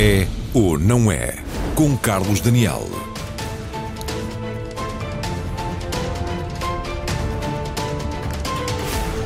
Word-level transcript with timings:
É 0.00 0.28
ou 0.54 0.78
não 0.78 1.10
é? 1.10 1.34
Com 1.74 1.96
Carlos 1.96 2.40
Daniel. 2.40 2.84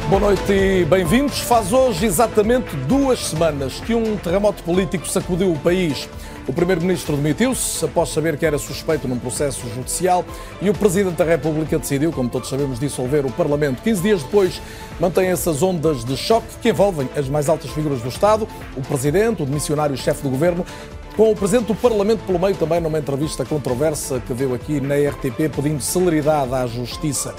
Boa 0.08 0.18
noite 0.18 0.50
e 0.50 0.86
bem-vindos. 0.86 1.40
Faz 1.40 1.74
hoje 1.74 2.06
exatamente 2.06 2.74
duas 2.88 3.18
semanas 3.18 3.80
que 3.80 3.94
um 3.94 4.16
terremoto 4.16 4.62
político 4.62 5.06
sacudiu 5.06 5.52
o 5.52 5.58
país. 5.58 6.08
O 6.46 6.52
Primeiro-Ministro 6.52 7.16
demitiu-se 7.16 7.84
após 7.84 8.08
saber 8.08 8.36
que 8.36 8.44
era 8.44 8.58
suspeito 8.58 9.06
num 9.06 9.16
processo 9.16 9.68
judicial 9.72 10.24
e 10.60 10.68
o 10.68 10.74
Presidente 10.74 11.14
da 11.14 11.24
República 11.24 11.78
decidiu, 11.78 12.10
como 12.10 12.28
todos 12.28 12.48
sabemos, 12.48 12.80
dissolver 12.80 13.24
o 13.24 13.30
Parlamento. 13.30 13.80
15 13.80 14.02
dias 14.02 14.22
depois, 14.24 14.60
mantém 14.98 15.28
essas 15.28 15.62
ondas 15.62 16.04
de 16.04 16.16
choque 16.16 16.48
que 16.60 16.70
envolvem 16.70 17.08
as 17.16 17.28
mais 17.28 17.48
altas 17.48 17.70
figuras 17.70 18.00
do 18.00 18.08
Estado, 18.08 18.48
o 18.76 18.80
Presidente, 18.80 19.40
o 19.40 19.46
demissionário-chefe 19.46 20.20
do 20.24 20.30
Governo, 20.30 20.66
com 21.16 21.30
o 21.30 21.36
Presidente 21.36 21.66
do 21.66 21.76
Parlamento 21.76 22.24
pelo 22.24 22.40
meio 22.40 22.56
também 22.56 22.80
numa 22.80 22.98
entrevista 22.98 23.44
controversa 23.44 24.20
que 24.26 24.34
deu 24.34 24.52
aqui 24.52 24.80
na 24.80 24.96
RTP 24.96 25.48
pedindo 25.54 25.80
celeridade 25.80 26.52
à 26.54 26.66
Justiça 26.66 27.34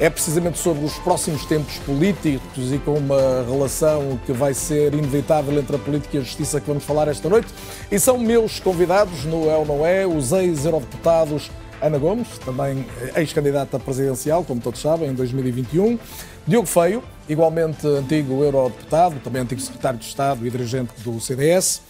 é 0.00 0.10
precisamente 0.10 0.58
sobre 0.58 0.84
os 0.84 0.94
próximos 0.98 1.44
tempos 1.44 1.78
políticos 1.78 2.72
e 2.72 2.78
com 2.78 2.94
uma 2.94 3.44
relação 3.48 4.18
que 4.26 4.32
vai 4.32 4.52
ser 4.52 4.92
inevitável 4.92 5.58
entre 5.58 5.76
a 5.76 5.78
política 5.78 6.16
e 6.16 6.20
a 6.20 6.22
justiça 6.22 6.60
que 6.60 6.66
vamos 6.66 6.84
falar 6.84 7.08
esta 7.08 7.28
noite. 7.28 7.48
E 7.90 7.98
são 7.98 8.18
meus 8.18 8.58
convidados 8.58 9.24
no 9.24 9.48
É 9.48 9.56
ou 9.56 9.64
Não 9.64 9.86
É, 9.86 10.06
os 10.06 10.32
ex-eurodeputados 10.32 11.50
Ana 11.80 11.98
Gomes, 11.98 12.38
também 12.38 12.86
ex-candidata 13.14 13.78
presidencial, 13.78 14.42
como 14.42 14.60
todos 14.60 14.80
sabem, 14.80 15.10
em 15.10 15.14
2021. 15.14 15.98
Diogo 16.46 16.66
Feio, 16.66 17.02
igualmente 17.28 17.86
antigo 17.86 18.42
eurodeputado, 18.42 19.16
também 19.20 19.42
antigo 19.42 19.60
secretário 19.60 19.98
de 19.98 20.06
Estado 20.06 20.46
e 20.46 20.50
dirigente 20.50 20.92
do 21.04 21.20
CDS. 21.20 21.82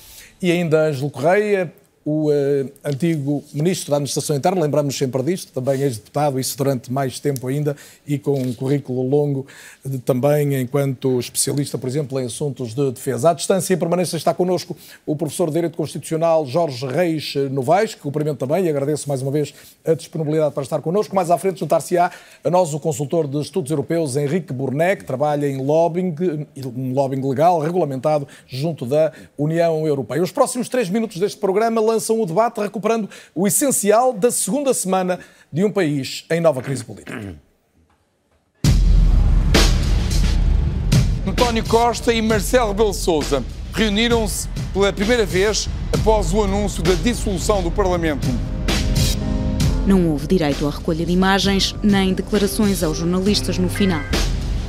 E 0.43 0.51
ainda 0.51 0.89
Ângelo 0.89 1.11
Correia, 1.11 1.73
o 2.05 2.31
uh, 2.31 2.71
antigo 2.85 3.43
ministro 3.53 3.91
da 3.91 3.97
Administração 3.97 4.37
Interna, 4.37 4.61
lembramos 4.61 4.97
sempre 4.97 5.23
disto, 5.23 5.53
também 5.53 5.81
ex-deputado, 5.81 6.39
isso 6.39 6.57
durante 6.57 6.93
mais 6.93 7.19
tempo 7.19 7.47
ainda, 7.49 7.75
e 8.07 8.19
com 8.19 8.41
um 8.41 8.53
currículo 8.53 9.03
longo 9.09 9.47
de, 9.85 9.99
também 9.99 10.61
enquanto 10.61 11.19
especialista, 11.19 11.79
por 11.79 11.89
exemplo, 11.89 12.21
em 12.21 12.27
assuntos 12.27 12.75
de 12.75 12.91
defesa. 12.93 13.31
À 13.31 13.35
distância 13.35 13.73
e 13.73 13.77
permanência 13.77 14.17
está 14.17 14.35
connosco 14.35 14.77
o 15.07 15.17
professor 15.17 15.49
de 15.49 15.55
Direito 15.55 15.77
Constitucional 15.77 16.45
Jorge 16.47 16.87
Reis 16.87 17.35
Novaes, 17.51 17.95
que 17.95 18.01
cumprimento 18.01 18.39
também 18.39 18.67
e 18.67 18.69
agradeço 18.69 19.09
mais 19.09 19.23
uma 19.23 19.31
vez 19.31 19.55
a 19.85 19.95
disponibilidade 19.95 20.55
para 20.55 20.63
estar 20.63 20.83
connosco. 20.83 21.15
Mais 21.15 21.31
à 21.31 21.39
frente 21.39 21.61
juntar-se-á 21.61 22.11
a 22.43 22.51
nós 22.51 22.75
o 22.75 22.81
consultor 22.81 23.27
de 23.27 23.41
estudos 23.41 23.71
europeus 23.71 24.17
Henrique 24.17 24.53
Burnet, 24.53 24.99
que 24.99 25.05
trabalha 25.05 25.49
em 25.49 25.65
lobbying, 25.65 26.15
um 26.67 26.93
lobbying 26.93 27.27
legal, 27.27 27.61
regulamentado 27.61 28.29
junto 28.47 28.85
da 28.85 29.13
União 29.39 29.87
Europeia. 29.87 30.23
Os 30.23 30.33
próximos 30.33 30.69
três 30.69 30.91
minutos 30.91 31.19
deste 31.19 31.39
programa 31.39 31.81
lançam 31.95 32.21
o 32.21 32.27
debate 32.27 32.61
recuperando 32.61 33.09
o 33.35 33.47
essencial 33.47 34.13
da 34.13 34.31
segunda 34.31 34.75
semana 34.75 35.21
de 35.53 35.65
um 35.65 35.71
país 35.71 36.25
em 36.31 36.41
nova 36.41 36.61
crise 36.61 36.85
política. 36.85 37.37
António 41.27 41.65
Costa 41.65 42.13
e 42.13 42.21
Marcelo 42.21 42.69
Rebelo 42.69 42.93
Sousa 42.93 43.43
reuniram-se 43.73 44.49
pela 44.73 44.93
primeira 44.93 45.25
vez 45.25 45.69
após 45.93 46.33
o 46.33 46.43
anúncio 46.43 46.83
da 46.83 46.95
dissolução 46.95 47.63
do 47.63 47.71
Parlamento. 47.71 48.27
Não 49.87 50.11
houve 50.11 50.27
direito 50.27 50.67
à 50.67 50.71
recolha 50.71 51.05
de 51.07 51.13
imagens 51.13 51.75
nem 51.83 52.13
declarações 52.13 52.83
aos 52.83 52.99
jornalistas 52.99 53.59
no 53.59 53.69
final. 53.69 54.01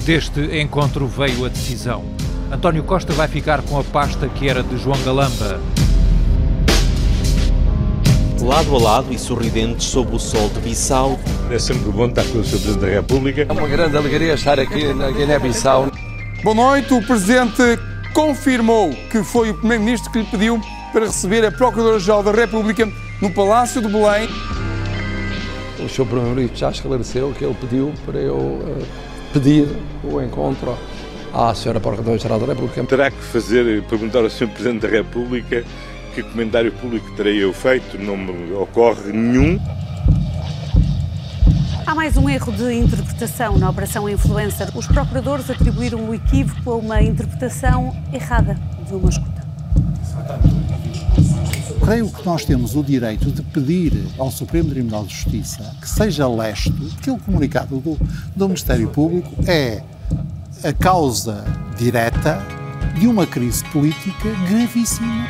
Deste 0.05 0.39
encontro 0.59 1.07
veio 1.07 1.45
a 1.45 1.49
decisão. 1.49 2.03
António 2.51 2.83
Costa 2.83 3.11
vai 3.13 3.27
ficar 3.27 3.61
com 3.63 3.79
a 3.79 3.83
pasta 3.83 4.29
que 4.29 4.47
era 4.47 4.61
de 4.61 4.77
João 4.77 5.01
Galamba 5.03 5.59
lado 8.45 8.75
a 8.75 8.79
lado 8.79 9.11
e 9.11 9.17
sorridentes 9.17 9.87
sob 9.87 10.15
o 10.15 10.19
sol 10.19 10.49
de 10.49 10.59
Bissau. 10.59 11.19
É 11.49 11.57
sempre 11.57 11.91
bom 11.91 12.05
estar 12.05 12.23
com 12.25 12.37
o 12.37 12.43
Sr. 12.43 12.61
Presidente 12.61 12.79
da 12.79 12.87
República. 12.87 13.45
É 13.49 13.51
uma 13.51 13.67
grande 13.67 13.97
alegria 13.97 14.33
estar 14.33 14.59
aqui 14.59 14.93
na 14.93 15.09
Guiné-Bissau. 15.09 15.91
Boa 16.43 16.55
noite. 16.55 16.93
O 16.93 17.01
Presidente 17.01 17.63
confirmou 18.13 18.91
que 19.09 19.23
foi 19.23 19.49
o 19.49 19.55
Primeiro-Ministro 19.55 20.11
que 20.11 20.19
lhe 20.19 20.25
pediu 20.25 20.61
para 20.93 21.07
receber 21.07 21.43
a 21.43 21.51
Procuradora-Geral 21.51 22.21
da 22.21 22.31
República 22.31 22.87
no 23.19 23.31
Palácio 23.31 23.81
de 23.81 23.87
Belém. 23.87 24.29
O 25.83 25.89
Sr. 25.89 26.05
Primeiro-Ministro 26.05 26.57
já 26.59 26.69
esclareceu 26.69 27.33
que 27.35 27.43
ele 27.43 27.55
pediu 27.55 27.93
para 28.05 28.19
eu 28.19 28.35
uh, 28.37 28.85
pedir 29.33 29.67
o 30.03 30.21
encontro 30.21 30.77
à 31.33 31.51
Sra. 31.51 31.79
Procuradora-Geral 31.79 32.39
da 32.39 32.45
República. 32.45 32.83
Terá 32.83 33.09
que 33.09 33.17
fazer, 33.17 33.81
perguntar 33.85 34.19
ao 34.19 34.29
Sr. 34.29 34.49
Presidente 34.49 34.81
da 34.83 34.87
República 34.87 35.65
que 36.15 36.23
comentário 36.23 36.71
público 36.71 37.11
terei 37.17 37.43
eu 37.43 37.51
feito, 37.51 37.97
não 37.97 38.15
me 38.15 38.53
ocorre 38.53 39.11
nenhum. 39.11 39.59
Há 41.85 41.93
mais 41.93 42.15
um 42.15 42.29
erro 42.29 42.53
de 42.53 42.73
interpretação 42.73 43.57
na 43.57 43.69
Operação 43.69 44.07
Influencer. 44.07 44.69
Os 44.77 44.87
procuradores 44.87 45.49
atribuíram 45.49 46.09
o 46.09 46.15
equívoco 46.15 46.71
a 46.71 46.75
uma 46.77 47.01
interpretação 47.01 47.93
errada 48.13 48.57
de 48.87 48.93
uma 48.93 49.09
escuta. 49.09 49.45
Creio 51.83 52.09
que 52.09 52.25
nós 52.25 52.45
temos 52.45 52.77
o 52.77 52.81
direito 52.81 53.29
de 53.29 53.41
pedir 53.41 54.07
ao 54.17 54.31
Supremo 54.31 54.69
Tribunal 54.69 55.05
de 55.05 55.13
Justiça 55.13 55.75
que 55.81 55.89
seja 55.89 56.29
lesto 56.29 56.71
que 57.01 57.11
o 57.11 57.17
comunicado 57.17 57.77
do, 57.81 57.99
do 58.33 58.47
Ministério 58.47 58.87
Público 58.87 59.29
é 59.45 59.83
a 60.63 60.71
causa 60.71 61.43
direta 61.77 62.41
de 62.97 63.05
uma 63.05 63.27
crise 63.27 63.65
política 63.65 64.29
gravíssima. 64.47 65.27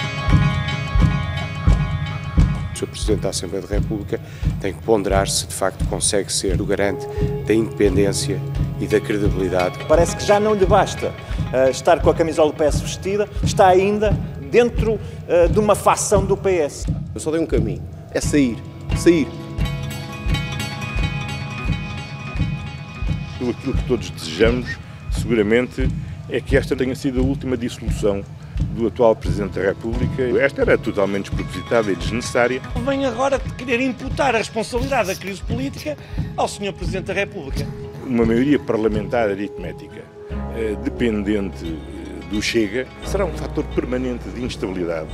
O 2.75 2.78
Sr. 2.78 2.88
Presidente 2.88 3.22
da 3.22 3.30
Assembleia 3.30 3.66
da 3.66 3.74
República 3.74 4.19
tem 4.59 4.74
que 4.74 4.81
ponderar 4.84 5.30
se 5.30 5.47
de 5.47 5.53
facto 5.53 5.86
consegue 5.88 6.31
ser 6.31 6.59
o 6.59 6.66
garante 6.66 7.08
da 7.47 7.53
independência 7.53 8.38
e 8.81 8.86
da 8.86 9.00
credibilidade. 9.00 9.80
Parece 9.88 10.18
que 10.18 10.25
já 10.25 10.41
não 10.41 10.53
lhe 10.53 10.66
basta 10.66 11.08
uh, 11.08 11.69
estar 11.69 12.02
com 12.02 12.09
a 12.09 12.14
camisola 12.14 12.52
do 12.52 12.58
PS 12.58 12.81
vestida, 12.81 13.30
está 13.41 13.68
ainda 13.68 14.12
dentro 14.52 14.96
uh, 14.96 15.50
de 15.50 15.58
uma 15.58 15.74
facção 15.74 16.25
do 16.25 16.35
PS. 16.35 16.85
Eu 17.14 17.22
só 17.22 17.31
tenho 17.31 17.44
um 17.44 17.47
caminho, 17.47 17.81
é 18.12 18.19
sair, 18.19 18.58
sair. 18.97 19.28
Aquilo 23.35 23.74
que 23.74 23.88
todos 23.88 24.09
desejamos, 24.09 24.78
seguramente, 25.12 25.88
é 26.28 26.41
que 26.41 26.58
esta 26.58 26.75
tenha 26.75 26.96
sido 26.96 27.22
a 27.22 27.24
última 27.24 27.56
dissolução 27.56 28.22
do 28.63 28.88
atual 28.88 29.16
Presidente 29.16 29.59
da 29.59 29.66
República. 29.66 30.23
Esta 30.39 30.61
era 30.61 30.77
totalmente 30.77 31.31
despropositada 31.31 31.91
e 31.91 31.95
desnecessária. 31.95 32.61
Vem 32.85 33.05
agora 33.05 33.39
de 33.39 33.53
querer 33.53 33.81
imputar 33.81 34.35
a 34.35 34.38
responsabilidade 34.38 35.07
da 35.09 35.16
crise 35.16 35.41
política 35.41 35.97
ao 36.35 36.47
Sr. 36.47 36.73
Presidente 36.73 37.05
da 37.05 37.13
República. 37.13 37.66
Uma 38.05 38.25
maioria 38.25 38.59
parlamentar 38.59 39.29
aritmética 39.29 40.03
eh, 40.55 40.75
dependente 40.83 41.66
eh, 41.66 42.29
do 42.29 42.41
Chega 42.41 42.88
será 43.03 43.25
um 43.25 43.33
fator 43.33 43.63
permanente 43.75 44.27
de 44.29 44.43
instabilidade. 44.43 45.09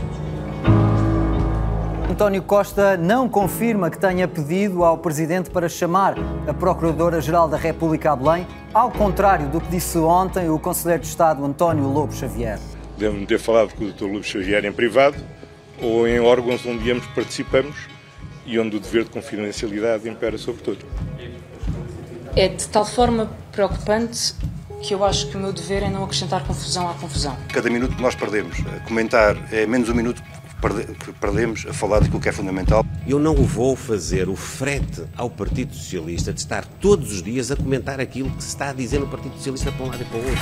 António 2.09 2.44
Costa 2.44 2.97
não 2.97 3.29
confirma 3.29 3.90
que 3.90 3.97
tenha 3.97 4.28
pedido 4.28 4.84
ao 4.84 4.97
Presidente 4.97 5.50
para 5.50 5.69
chamar 5.69 6.16
a 6.46 6.53
Procuradora-Geral 6.53 7.47
da 7.47 7.56
República 7.56 8.12
a 8.12 8.16
Belém, 8.16 8.46
ao 8.73 8.91
contrário 8.91 9.47
do 9.47 9.62
que 9.62 9.69
disse 9.69 9.97
ontem 9.97 10.50
o 10.50 10.59
Conselheiro 10.59 11.02
de 11.02 11.08
Estado 11.08 11.44
António 11.44 11.88
Lobo 11.88 12.13
Xavier. 12.13 12.59
Devemos 13.02 13.28
ter 13.28 13.40
falado 13.40 13.74
com 13.74 13.86
o 13.86 13.92
Dr. 13.92 14.04
Lobo 14.04 14.24
Xavier 14.24 14.64
em 14.64 14.72
privado 14.72 15.18
ou 15.82 16.08
em 16.08 16.20
órgãos 16.20 16.64
onde 16.68 16.92
ambos 16.92 17.08
participamos 17.16 17.76
e 18.46 18.59
onde 18.59 18.76
o 18.76 18.80
dever 18.80 19.06
de 19.06 19.09
confidencialidade 19.09 20.08
impera 20.08 20.38
sobre 20.38 20.62
tudo. 20.62 20.86
É 22.36 22.48
de 22.48 22.68
tal 22.68 22.86
forma 22.86 23.36
preocupante 23.52 24.36
que 24.84 24.94
eu 24.94 25.03
acho 25.03 25.32
que 25.32 25.36
o 25.36 25.40
meu 25.40 25.52
dever 25.52 25.82
é 25.82 25.90
não 25.90 26.03
acrescentar 26.03 26.46
confusão 26.46 26.88
à 26.88 26.94
confusão. 26.94 27.36
Cada 27.52 27.72
minuto 27.72 27.96
que 27.96 28.02
nós 28.03 28.14
perdemos 28.14 28.59
a 28.68 28.80
comentar 28.82 29.36
é 29.52 29.66
menos 29.66 29.90
um 29.90 29.96
minuto 29.96 30.22
que 31.04 31.12
perdemos 31.14 31.66
a 31.68 31.74
falar 31.74 32.02
daquilo 32.02 32.20
que 32.20 32.30
é 32.30 32.32
fundamental. 32.32 32.86
Eu 33.08 33.18
não 33.18 33.34
vou 33.34 33.76
fazer 33.76 34.30
o 34.30 34.36
frete 34.36 35.04
ao 35.18 35.28
Partido 35.28 35.74
Socialista 35.74 36.32
de 36.32 36.40
estar 36.40 36.64
todos 36.80 37.12
os 37.12 37.24
dias 37.24 37.50
a 37.50 37.56
comentar 37.56 38.00
aquilo 38.00 38.30
que 38.30 38.44
se 38.44 38.50
está 38.50 38.70
a 38.70 38.74
dizer 38.74 39.00
no 39.00 39.08
Partido 39.08 39.36
Socialista 39.38 39.72
para 39.72 39.86
um 39.86 39.90
lado 39.90 40.04
e 40.04 40.06
para 40.06 40.18
o 40.20 40.24
outro. 40.24 40.42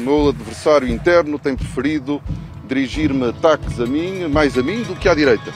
Meu 0.00 0.28
adversário 0.28 0.88
interno 0.88 1.38
tem 1.38 1.54
preferido 1.54 2.20
dirigir-me 2.66 3.28
ataques 3.28 3.80
a 3.80 3.86
mim, 3.86 4.28
mais 4.28 4.56
a 4.56 4.62
mim 4.62 4.82
do 4.82 4.94
que 4.94 5.08
à 5.08 5.14
direita. 5.14 5.52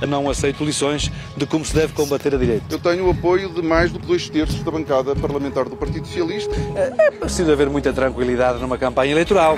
Eu 0.00 0.08
não 0.08 0.28
aceito 0.28 0.64
lições 0.64 1.12
de 1.36 1.46
como 1.46 1.64
se 1.64 1.74
deve 1.74 1.92
combater 1.92 2.34
a 2.34 2.38
direita. 2.38 2.64
Eu 2.70 2.78
tenho 2.78 3.06
o 3.06 3.10
apoio 3.10 3.48
de 3.50 3.62
mais 3.62 3.92
do 3.92 4.00
que 4.00 4.06
dois 4.06 4.28
terços 4.28 4.62
da 4.62 4.70
bancada 4.70 5.14
parlamentar 5.14 5.68
do 5.68 5.76
Partido 5.76 6.06
Socialista. 6.06 6.54
É 6.76 7.10
preciso 7.10 7.52
haver 7.52 7.70
muita 7.70 7.92
tranquilidade 7.92 8.58
numa 8.60 8.76
campanha 8.76 9.12
eleitoral. 9.12 9.56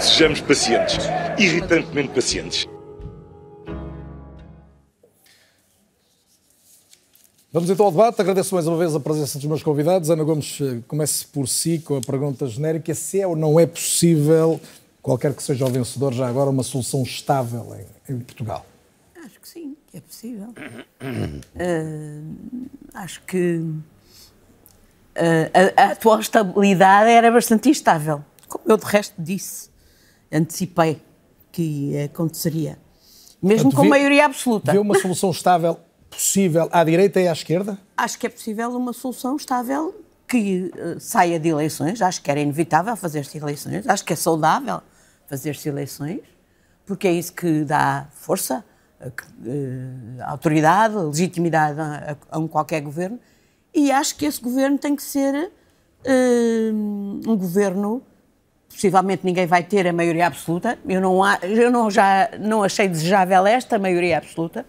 Sejamos 0.00 0.40
pacientes, 0.40 0.98
irritantemente 1.38 2.08
pacientes. 2.08 2.68
Vamos 7.56 7.70
então 7.70 7.86
ao 7.86 7.90
debate. 7.90 8.20
Agradeço 8.20 8.54
mais 8.54 8.66
uma 8.66 8.76
vez 8.76 8.94
a 8.94 9.00
presença 9.00 9.38
dos 9.38 9.46
meus 9.46 9.62
convidados. 9.62 10.10
Ana 10.10 10.22
Gomes, 10.22 10.58
eh, 10.60 10.82
comece 10.86 11.24
por 11.24 11.48
si 11.48 11.78
com 11.78 11.96
a 11.96 12.02
pergunta 12.02 12.46
genérica: 12.46 12.94
se 12.94 13.18
é 13.18 13.26
ou 13.26 13.34
não 13.34 13.58
é 13.58 13.64
possível, 13.64 14.60
qualquer 15.00 15.32
que 15.32 15.42
seja 15.42 15.64
o 15.64 15.70
vencedor, 15.70 16.12
já 16.12 16.28
agora, 16.28 16.50
uma 16.50 16.62
solução 16.62 17.02
estável 17.02 17.74
em, 17.74 18.12
em 18.12 18.18
Portugal? 18.20 18.66
Acho 19.24 19.40
que 19.40 19.48
sim, 19.48 19.74
que 19.86 19.96
é 19.96 20.00
possível. 20.02 20.48
Uh, 21.00 22.68
acho 22.92 23.22
que 23.22 23.56
uh, 23.56 23.80
a, 25.78 25.82
a 25.82 25.92
atual 25.92 26.20
estabilidade 26.20 27.08
era 27.08 27.32
bastante 27.32 27.70
instável. 27.70 28.22
Como 28.46 28.64
eu, 28.68 28.76
de 28.76 28.84
resto, 28.84 29.14
disse, 29.18 29.70
antecipei 30.30 31.00
que 31.50 32.00
aconteceria. 32.00 32.78
Mesmo 33.42 33.70
Portanto, 33.70 33.76
com 33.76 33.82
vê- 33.84 33.88
maioria 33.88 34.26
absoluta. 34.26 34.72
Vê 34.72 34.78
uma 34.78 34.98
solução 34.98 35.30
estável 35.30 35.80
possível 36.16 36.68
à 36.72 36.82
direita 36.84 37.20
e 37.20 37.28
à 37.28 37.32
esquerda? 37.32 37.78
Acho 37.96 38.18
que 38.18 38.26
é 38.26 38.30
possível 38.30 38.70
uma 38.70 38.92
solução 38.92 39.36
estável 39.36 39.94
que 40.28 40.72
eh, 40.76 40.96
saia 40.98 41.38
de 41.38 41.48
eleições. 41.48 42.02
Acho 42.02 42.20
que 42.22 42.30
era 42.30 42.40
inevitável 42.40 42.96
fazer-se 42.96 43.38
eleições. 43.38 43.86
Acho 43.88 44.04
que 44.04 44.12
é 44.12 44.16
saudável 44.16 44.80
fazer-se 45.28 45.68
eleições, 45.68 46.20
porque 46.84 47.06
é 47.08 47.12
isso 47.12 47.32
que 47.32 47.64
dá 47.64 48.06
força, 48.12 48.64
eh, 49.00 49.12
autoridade, 50.24 50.94
legitimidade 50.96 51.80
a, 51.80 52.16
a 52.30 52.38
um 52.38 52.48
qualquer 52.48 52.80
governo. 52.80 53.18
E 53.74 53.92
acho 53.92 54.16
que 54.16 54.24
esse 54.26 54.40
governo 54.40 54.78
tem 54.78 54.96
que 54.96 55.02
ser 55.02 55.50
um 57.26 57.36
governo. 57.36 58.02
Possivelmente 58.68 59.24
ninguém 59.24 59.46
vai 59.46 59.62
ter 59.62 59.86
a 59.86 59.92
maioria 59.92 60.26
absoluta. 60.26 60.78
Eu 60.86 61.00
não, 61.00 61.22
há- 61.22 61.38
eu 61.42 61.70
não 61.70 61.90
já 61.90 62.28
não 62.38 62.62
achei 62.62 62.88
desejável 62.88 63.46
esta 63.46 63.78
maioria 63.78 64.18
absoluta. 64.18 64.66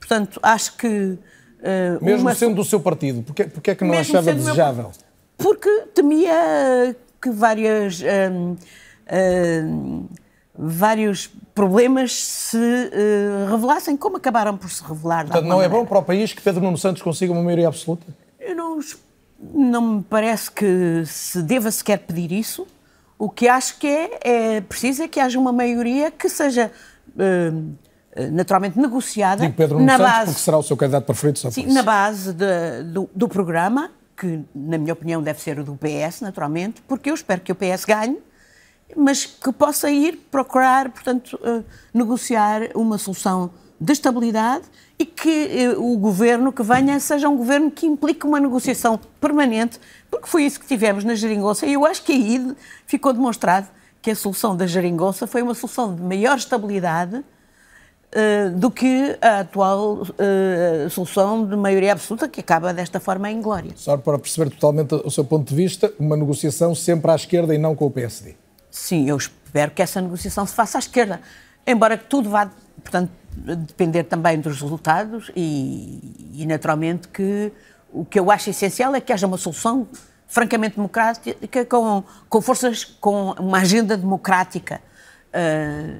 Portanto, 0.00 0.40
acho 0.42 0.76
que 0.76 1.16
eh, 1.62 1.98
Mesmo 2.00 2.22
uma 2.22 2.34
sendo 2.34 2.56
do 2.56 2.64
seu 2.64 2.80
partido, 2.80 3.22
porque, 3.22 3.44
porque 3.44 3.70
é 3.70 3.74
que 3.74 3.84
não 3.84 3.90
Mesmo 3.90 4.16
achava 4.16 4.32
do 4.32 4.36
meu 4.36 4.44
desejável? 4.44 4.90
porque 5.36 5.70
temia 5.94 6.94
que 7.20 7.30
várias, 7.30 8.02
hum, 8.02 8.56
vários 10.54 11.30
problemas 11.54 12.12
se 12.14 12.58
eh, 12.58 13.46
revelassem, 13.50 13.96
como 13.96 14.16
acabaram 14.16 14.56
por 14.56 14.70
se 14.70 14.82
revelar. 14.82 15.24
Portanto, 15.24 15.44
não 15.44 15.62
é 15.62 15.68
maneira. 15.68 15.74
bom 15.74 15.86
para 15.86 15.98
o 15.98 16.02
país 16.02 16.32
que 16.32 16.42
Pedro 16.42 16.62
Nuno 16.62 16.78
Santos 16.78 17.02
consiga 17.02 17.32
uma 17.32 17.42
maioria 17.42 17.68
absoluta? 17.68 18.06
Eu 18.38 18.54
não, 18.54 18.80
não 19.54 19.82
me 19.96 20.02
parece 20.02 20.50
que 20.50 21.02
se 21.06 21.42
deva 21.42 21.70
sequer 21.70 21.98
pedir 21.98 22.32
isso. 22.32 22.66
O 23.18 23.28
que 23.28 23.48
acho 23.48 23.78
que 23.78 23.86
é, 23.86 24.18
é 24.22 24.60
preciso 24.62 25.02
é 25.02 25.08
que 25.08 25.20
haja 25.20 25.38
uma 25.38 25.52
maioria 25.52 26.10
que 26.10 26.28
seja 26.28 26.72
hum, 27.18 27.74
naturalmente 28.28 28.78
negociada 28.78 29.42
Digo 29.42 29.54
Pedro 29.54 29.74
Nuno 29.78 29.86
na 29.86 29.96
Santos 29.96 30.12
base 30.12 30.26
porque 30.32 30.40
será 30.42 30.58
o 30.58 30.62
seu 30.62 30.76
candidato 30.76 31.04
preferido, 31.06 31.38
só 31.38 31.50
Sim, 31.50 31.66
na 31.66 31.82
base 31.82 32.32
de- 32.32 32.82
do, 32.92 33.08
do 33.14 33.28
programa, 33.28 33.90
que 34.16 34.40
na 34.54 34.76
minha 34.78 34.92
opinião 34.92 35.22
deve 35.22 35.40
ser 35.40 35.58
o 35.58 35.64
do 35.64 35.76
PS, 35.76 36.20
naturalmente, 36.20 36.82
porque 36.86 37.10
eu 37.10 37.14
espero 37.14 37.40
que 37.40 37.50
o 37.52 37.54
PS 37.54 37.84
ganhe, 37.86 38.18
mas 38.96 39.24
que 39.24 39.52
possa 39.52 39.90
ir 39.90 40.16
procurar, 40.30 40.90
portanto, 40.90 41.38
eh, 41.42 41.62
negociar 41.94 42.70
uma 42.74 42.98
solução 42.98 43.50
de 43.80 43.92
estabilidade 43.92 44.64
e 44.98 45.06
que 45.06 45.30
eh, 45.30 45.74
o 45.78 45.96
governo 45.96 46.52
que 46.52 46.62
venha 46.62 46.98
seja 47.00 47.28
um 47.28 47.36
governo 47.36 47.70
que 47.70 47.86
implique 47.86 48.26
uma 48.26 48.38
negociação 48.40 48.98
permanente, 49.20 49.80
porque 50.10 50.26
foi 50.26 50.44
isso 50.44 50.60
que 50.60 50.66
tivemos 50.66 51.04
na 51.04 51.14
geringonça 51.14 51.64
e 51.66 51.72
eu 51.74 51.86
acho 51.86 52.02
que 52.02 52.12
aí 52.12 52.54
ficou 52.86 53.12
demonstrado 53.12 53.68
que 54.02 54.10
a 54.10 54.16
solução 54.16 54.56
da 54.56 54.66
geringonça 54.66 55.26
foi 55.26 55.40
uma 55.40 55.54
solução 55.54 55.94
de 55.94 56.02
maior 56.02 56.36
estabilidade 56.36 57.24
eh, 58.12 58.48
do 58.48 58.72
que 58.72 59.16
a 59.20 59.40
atual 59.40 60.04
eh, 60.18 60.88
solução 60.90 61.46
de 61.46 61.54
maioria 61.54 61.92
absoluta, 61.92 62.28
que 62.28 62.40
acaba 62.40 62.74
desta 62.74 62.98
forma 62.98 63.30
em 63.30 63.40
glória. 63.40 63.70
Só 63.76 63.96
para 63.96 64.18
perceber 64.18 64.50
totalmente 64.50 64.96
o 64.96 65.10
seu 65.12 65.24
ponto 65.24 65.48
de 65.48 65.54
vista, 65.54 65.92
uma 65.96 66.16
negociação 66.16 66.74
sempre 66.74 67.08
à 67.12 67.14
esquerda 67.14 67.54
e 67.54 67.58
não 67.58 67.76
com 67.76 67.86
o 67.86 67.90
PSD. 67.90 68.34
Sim, 68.68 69.08
eu 69.08 69.16
espero 69.16 69.70
que 69.70 69.80
essa 69.80 70.00
negociação 70.00 70.44
se 70.44 70.54
faça 70.54 70.78
à 70.78 70.80
esquerda, 70.80 71.20
embora 71.64 71.96
que 71.96 72.04
tudo 72.06 72.28
vá, 72.28 72.50
portanto, 72.82 73.12
depender 73.30 74.02
também 74.02 74.40
dos 74.40 74.60
resultados 74.60 75.30
e, 75.36 76.32
e, 76.34 76.46
naturalmente 76.46 77.06
que 77.06 77.52
o 77.92 78.04
que 78.04 78.18
eu 78.18 78.28
acho 78.28 78.50
essencial 78.50 78.92
é 78.92 79.00
que 79.00 79.12
haja 79.12 79.26
uma 79.26 79.38
solução 79.38 79.86
francamente 80.26 80.74
democrática 80.74 81.64
com, 81.64 82.02
com 82.28 82.40
forças, 82.40 82.84
com 82.84 83.32
uma 83.38 83.58
agenda 83.58 83.96
democrática 83.96 84.80
eh, 85.32 85.98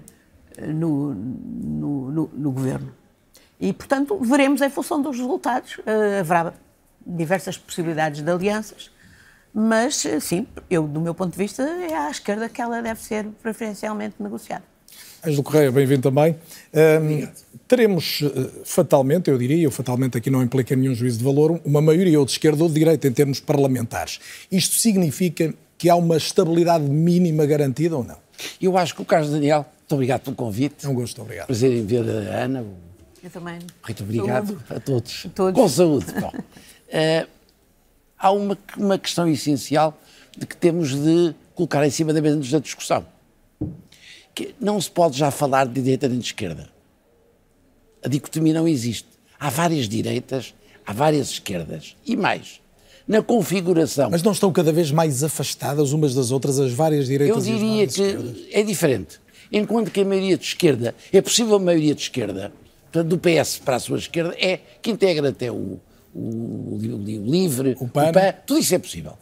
no, 0.59 1.15
no, 1.15 2.11
no- 2.11 2.31
no 2.33 2.51
governo. 2.53 2.93
E, 3.61 3.73
portanto, 3.73 4.19
veremos 4.23 4.61
em 4.63 4.71
função 4.71 5.03
dos 5.03 5.17
resultados. 5.19 5.79
Eh, 5.87 6.21
haverá 6.21 6.53
diversas 7.07 7.57
possibilidades 7.59 8.23
de 8.23 8.31
alianças, 8.31 8.91
mas, 9.53 10.05
eh, 10.07 10.19
sim, 10.21 10.47
eu, 10.71 10.87
do 10.87 11.01
meu 11.01 11.15
ponto 11.15 11.33
de 11.33 11.39
vista, 11.39 11.63
é 11.63 11.95
à 11.95 12.11
esquerda 12.11 12.49
que 12.49 12.61
ela 12.61 12.81
deve 12.81 13.01
ser 13.01 13.27
preferencialmente 13.43 14.15
negociada. 14.21 14.63
Ângelo 15.25 15.43
Correia, 15.43 15.71
bem-vindo 15.71 16.03
também. 16.03 16.35
Ahm, 16.75 17.29
teremos 17.69 18.23
eh, 18.23 18.51
fatalmente, 18.65 19.29
eu 19.31 19.37
diria, 19.37 19.63
eu 19.63 19.71
fatalmente 19.71 20.17
aqui 20.17 20.31
não 20.31 20.43
implica 20.43 20.75
nenhum 20.75 20.95
juízo 20.95 21.19
de 21.19 21.25
valor, 21.25 21.61
uma 21.65 21.83
maioria 21.83 22.19
ou 22.19 22.25
de 22.25 22.33
esquerda 22.33 22.63
ou 22.63 22.69
de 22.69 22.75
direita 22.77 23.07
em 23.07 23.13
termos 23.13 23.39
parlamentares. 23.41 24.19
Isto 24.51 24.77
significa 24.77 25.53
que 25.77 25.91
há 25.91 25.97
uma 25.97 26.17
estabilidade 26.17 26.85
mínima 26.85 27.45
garantida 27.45 27.97
ou 27.97 28.05
não? 28.05 28.17
Eu 28.61 28.79
acho 28.79 28.95
que 28.95 29.03
o 29.03 29.05
Carlos 29.05 29.31
Daniel, 29.31 29.67
muito 29.91 29.95
obrigado 29.95 30.21
pelo 30.23 30.37
convite. 30.37 30.87
É 30.87 30.89
um 30.89 30.95
gosto, 30.95 31.21
obrigado. 31.21 31.47
Prazer 31.47 31.73
em 31.73 31.85
ver 31.85 32.09
a 32.09 32.45
Ana, 32.45 32.65
Eu 33.23 33.31
também. 33.31 33.59
Muito 33.85 34.03
obrigado 34.05 34.47
Saúde. 34.47 34.65
a 34.71 34.81
todos. 34.81 35.27
todos. 35.35 35.61
Com 35.61 35.69
saúde. 35.69 36.07
Bom, 36.21 36.33
eh, 36.89 37.27
há 38.17 38.31
uma, 38.31 38.57
uma 38.77 38.99
questão 38.99 39.29
essencial 39.29 39.99
de 40.39 40.47
que 40.47 40.57
temos 40.57 40.95
de 40.95 41.35
colocar 41.57 41.85
em 41.85 41.91
cima 41.91 42.13
da 42.13 42.23
mesa 42.23 42.39
da 42.39 42.59
discussão. 42.61 43.05
Que 44.33 44.55
não 44.61 44.81
se 44.81 44.89
pode 44.91 45.19
já 45.19 45.31
falar 45.33 45.67
de 45.67 45.83
direita 45.83 46.09
nem 46.09 46.19
de 46.19 46.27
esquerda. 46.27 46.69
A 48.05 48.09
dicotomia 48.09 48.55
não 48.55 48.69
existe. 48.69 49.09
Há 49.41 49.51
várias 49.51 49.89
direitas, 49.89 50.55
há 50.87 50.93
várias 50.93 51.31
esquerdas. 51.31 51.97
E 52.07 52.17
mais, 52.17 52.61
na 53.09 53.21
configuração. 53.21 54.09
Mas 54.09 54.23
não 54.23 54.31
estão 54.31 54.53
cada 54.53 54.73
vez 54.73 54.93
mais 54.93 55.25
afastadas 55.25 55.93
umas 55.93 56.15
das 56.15 56.31
outras 56.31 56.61
as 56.61 56.73
várias 56.73 57.07
direitas 57.07 57.45
Eu 57.45 57.53
e 57.53 57.55
as 57.55 57.61
diria 57.61 57.87
que 57.89 58.49
é 58.53 58.63
diferente. 58.63 59.21
Enquanto 59.53 59.91
que 59.91 60.01
a 60.01 60.05
maioria 60.05 60.37
de 60.37 60.45
esquerda, 60.45 60.95
é 61.13 61.21
possível 61.21 61.57
a 61.57 61.59
maioria 61.59 61.95
de 61.95 62.03
esquerda, 62.03 62.53
portanto, 62.85 63.09
do 63.09 63.19
PS 63.19 63.59
para 63.59 63.77
a 63.77 63.81
sua 63.81 63.99
esquerda, 63.99 64.35
é 64.39 64.61
que 64.81 64.91
integra 64.91 65.29
até 65.29 65.51
o, 65.51 65.81
o, 66.15 66.21
o 66.21 66.75
o 66.77 67.31
Livre, 67.31 67.77
o 67.81 67.89
PAN. 67.89 68.13
tudo 68.47 68.61
isso 68.61 68.75
é 68.75 68.79
possível. 68.79 69.19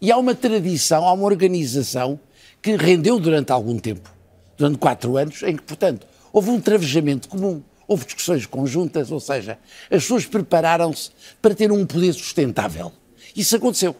E 0.00 0.10
há 0.10 0.16
uma 0.16 0.34
tradição, 0.34 1.06
há 1.06 1.12
uma 1.12 1.24
organização 1.24 2.18
que 2.62 2.76
rendeu 2.76 3.18
durante 3.18 3.52
algum 3.52 3.78
tempo, 3.78 4.10
durante 4.56 4.78
quatro 4.78 5.16
anos, 5.16 5.42
em 5.42 5.56
que, 5.56 5.62
portanto, 5.62 6.06
houve 6.32 6.50
um 6.50 6.60
travejamento 6.60 7.28
comum, 7.28 7.62
houve 7.86 8.04
discussões 8.04 8.46
conjuntas, 8.46 9.10
ou 9.10 9.20
seja, 9.20 9.58
as 9.90 10.02
pessoas 10.02 10.26
prepararam-se 10.26 11.10
para 11.40 11.54
ter 11.54 11.72
um 11.72 11.84
poder 11.86 12.12
sustentável. 12.12 12.92
Isso 13.34 13.56
aconteceu. 13.56 13.96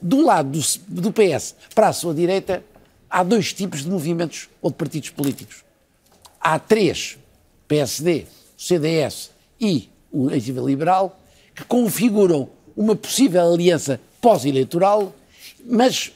Do 0.00 0.24
lado 0.24 0.50
do, 0.50 1.00
do 1.02 1.12
PS 1.12 1.54
para 1.74 1.88
a 1.88 1.92
sua 1.92 2.14
direita, 2.14 2.62
há 3.14 3.22
dois 3.22 3.52
tipos 3.52 3.84
de 3.84 3.88
movimentos 3.88 4.48
ou 4.60 4.72
de 4.72 4.76
partidos 4.76 5.10
políticos. 5.10 5.62
Há 6.40 6.58
três, 6.58 7.16
PSD, 7.68 8.26
CDS 8.58 9.30
e 9.60 9.88
o 10.10 10.28
Iniciativa 10.30 10.60
Liberal, 10.66 11.20
que 11.54 11.62
configuram 11.64 12.48
uma 12.76 12.96
possível 12.96 13.40
aliança 13.52 14.00
pós-eleitoral, 14.20 15.14
mas 15.64 16.10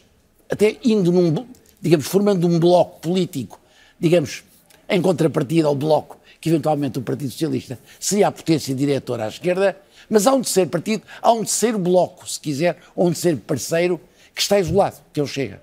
até 0.51 0.77
indo 0.83 1.13
num, 1.13 1.47
digamos, 1.81 2.05
formando 2.05 2.49
um 2.49 2.59
bloco 2.59 2.99
político, 2.99 3.61
digamos, 4.01 4.43
em 4.89 5.01
contrapartida 5.01 5.69
ao 5.69 5.77
bloco 5.77 6.19
que 6.41 6.49
eventualmente 6.49 6.99
o 6.99 7.03
Partido 7.03 7.31
Socialista 7.31 7.79
seria 8.01 8.27
a 8.27 8.33
potência 8.33 8.75
diretora 8.75 9.27
à 9.27 9.29
esquerda, 9.29 9.77
mas 10.11 10.27
há 10.27 10.35
um 10.35 10.43
terceiro 10.43 10.71
partido, 10.71 11.05
há 11.23 11.33
um 11.33 11.45
terceiro 11.45 11.79
bloco, 11.79 12.29
se 12.29 12.41
quiser, 12.41 12.77
ou 12.97 13.07
um 13.07 13.13
terceiro 13.13 13.39
parceiro 13.39 14.01
que 14.35 14.43
está 14.43 14.59
isolado, 14.59 14.97
que 15.13 15.21
é 15.21 15.23
o 15.23 15.27
Chega. 15.29 15.63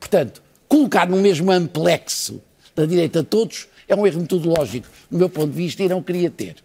Portanto, 0.00 0.43
colocar 0.74 1.08
no 1.08 1.18
mesmo 1.18 1.52
amplexo 1.52 2.42
da 2.74 2.84
direita 2.84 3.22
todos 3.22 3.68
é 3.86 3.94
um 3.94 4.04
erro 4.04 4.22
metodológico, 4.22 4.88
do 5.08 5.16
meu 5.16 5.28
ponto 5.28 5.50
de 5.50 5.56
vista, 5.56 5.84
e 5.84 5.88
não 5.88 6.02
queria 6.02 6.28
ter. 6.28 6.56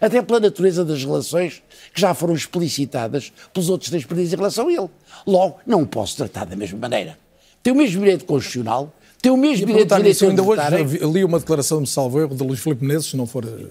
Até 0.00 0.22
pela 0.22 0.40
natureza 0.40 0.82
das 0.86 1.04
relações 1.04 1.62
que 1.92 2.00
já 2.00 2.14
foram 2.14 2.34
explicitadas 2.34 3.30
pelos 3.52 3.68
outros 3.68 3.90
três 3.90 4.06
partidos 4.06 4.32
em 4.32 4.36
relação 4.36 4.68
a 4.68 4.72
ele. 4.72 4.88
Logo, 5.26 5.58
não 5.66 5.82
o 5.82 5.86
posso 5.86 6.16
tratar 6.16 6.46
da 6.46 6.56
mesma 6.56 6.78
maneira. 6.78 7.18
Tem 7.62 7.70
o 7.70 7.76
mesmo 7.76 8.00
direito 8.00 8.24
constitucional, 8.24 8.90
tem 9.20 9.30
o 9.30 9.36
mesmo 9.36 9.66
direito 9.66 9.88
de 9.88 9.94
eu 9.94 10.00
eleitor 10.00 10.28
ainda 10.30 10.42
hoje 10.42 11.06
li 11.12 11.24
uma 11.24 11.38
declaração 11.38 11.82
de 11.82 11.90
salvo 11.90 12.20
erro 12.20 12.34
de 12.34 12.42
Luís 12.42 12.60
Filipe 12.60 12.82
Menezes, 12.86 13.10
se 13.10 13.16
não 13.18 13.26
for 13.26 13.44
eh, 13.44 13.66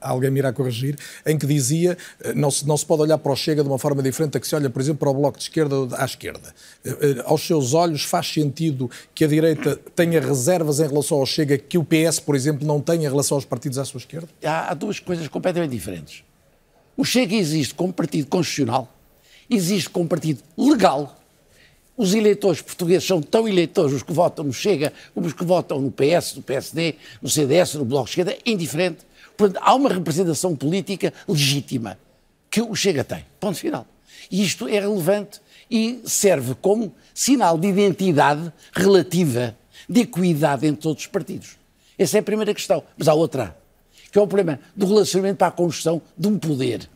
alguém 0.00 0.30
me 0.30 0.38
irá 0.38 0.52
corrigir, 0.52 0.96
em 1.24 1.38
que 1.38 1.46
dizia 1.46 1.96
eh, 2.22 2.32
não 2.34 2.50
se, 2.50 2.66
não 2.66 2.76
se 2.76 2.84
pode 2.86 3.02
olhar 3.02 3.18
para 3.18 3.32
o 3.32 3.36
Chega 3.36 3.62
de 3.62 3.68
uma 3.68 3.78
forma 3.78 4.02
diferente 4.02 4.32
da 4.32 4.40
que 4.40 4.46
se 4.46 4.54
olha, 4.54 4.68
por 4.70 4.80
exemplo, 4.80 4.98
para 5.00 5.10
o 5.10 5.14
Bloco 5.14 5.38
de 5.38 5.44
Esquerda 5.44 5.76
ou 5.76 5.88
à 5.94 6.04
esquerda. 6.04 6.54
Eh, 6.84 6.90
eh, 7.00 7.22
Aos 7.24 7.46
seus 7.46 7.74
olhos 7.74 8.02
faz 8.04 8.26
sentido 8.32 8.90
que 9.14 9.24
a 9.24 9.28
direita 9.28 9.76
tenha 9.94 10.20
reservas 10.20 10.80
em 10.80 10.86
relação 10.86 11.18
ao 11.18 11.26
Chega 11.26 11.56
que 11.58 11.78
o 11.78 11.84
PS, 11.84 12.20
por 12.20 12.34
exemplo, 12.34 12.66
não 12.66 12.80
tem 12.80 13.04
em 13.04 13.08
relação 13.08 13.36
aos 13.36 13.44
partidos 13.44 13.78
à 13.78 13.84
sua 13.84 13.98
esquerda? 13.98 14.28
há, 14.44 14.70
há 14.70 14.74
duas 14.74 14.98
coisas 15.00 15.26
completamente 15.28 15.70
diferentes. 15.70 16.22
O 16.96 17.04
Chega 17.04 17.34
existe 17.34 17.74
como 17.74 17.92
partido 17.92 18.26
constitucional, 18.26 18.92
existe 19.50 19.90
como 19.90 20.08
partido 20.08 20.42
legal. 20.56 21.14
Os 21.96 22.12
eleitores 22.14 22.60
portugueses 22.60 23.06
são 23.06 23.22
tão 23.22 23.48
eleitores, 23.48 23.94
os 23.94 24.02
que 24.02 24.12
votam 24.12 24.44
no 24.44 24.52
Chega, 24.52 24.92
como 25.14 25.26
os 25.26 25.32
que 25.32 25.44
votam 25.44 25.80
no 25.80 25.90
PS, 25.90 26.34
no 26.36 26.42
PSD, 26.42 26.94
no 27.22 27.28
CDS, 27.28 27.74
no 27.74 27.84
Bloco 27.86 28.04
de 28.04 28.10
Esquerda, 28.10 28.32
é 28.32 28.50
indiferente. 28.50 28.98
Há 29.60 29.74
uma 29.74 29.88
representação 29.88 30.56
política 30.56 31.12
legítima 31.28 31.98
que 32.50 32.60
o 32.60 32.74
Chega 32.74 33.04
tem. 33.04 33.24
Ponto 33.38 33.58
final. 33.58 33.86
E 34.30 34.42
isto 34.44 34.66
é 34.66 34.80
relevante 34.80 35.40
e 35.70 36.00
serve 36.04 36.54
como 36.54 36.94
sinal 37.14 37.58
de 37.58 37.68
identidade 37.68 38.52
relativa, 38.72 39.56
de 39.88 40.00
equidade 40.00 40.66
entre 40.66 40.82
todos 40.82 41.02
os 41.02 41.06
partidos. 41.06 41.56
Essa 41.98 42.18
é 42.18 42.20
a 42.20 42.22
primeira 42.22 42.54
questão. 42.54 42.82
Mas 42.96 43.08
há 43.08 43.14
outra, 43.14 43.56
que 44.10 44.18
é 44.18 44.22
o 44.22 44.26
problema 44.26 44.60
do 44.74 44.86
relacionamento 44.86 45.38
para 45.38 45.48
a 45.48 45.52
construção 45.52 46.00
de 46.16 46.28
um 46.28 46.38
poder. 46.38 46.88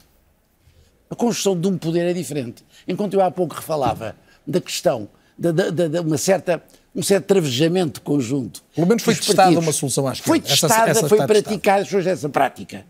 A 1.08 1.14
construção 1.14 1.58
de 1.58 1.68
um 1.68 1.76
poder 1.76 2.06
é 2.06 2.12
diferente. 2.12 2.64
Enquanto 2.86 3.14
eu 3.14 3.20
há 3.20 3.30
pouco 3.30 3.54
refalava 3.54 4.16
da 4.46 4.60
questão 4.60 5.08
de, 5.38 5.52
de, 5.52 5.70
de, 5.70 5.88
de 5.88 5.98
uma 6.00 6.18
certa, 6.18 6.62
um 6.94 7.02
certo 7.02 7.26
travejamento 7.26 8.00
conjunto. 8.02 8.62
Pelo 8.74 8.86
menos 8.86 9.02
foi 9.02 9.14
testada 9.14 9.58
uma 9.58 9.72
solução 9.72 10.06
à 10.08 10.12
esquerda. 10.12 10.28
Foi 10.28 10.40
testada, 10.40 10.90
essa, 10.90 11.00
essa 11.00 11.08
foi 11.08 11.26
praticada, 11.26 11.82
hoje 11.82 12.08
essa 12.08 12.28
prática. 12.28 12.84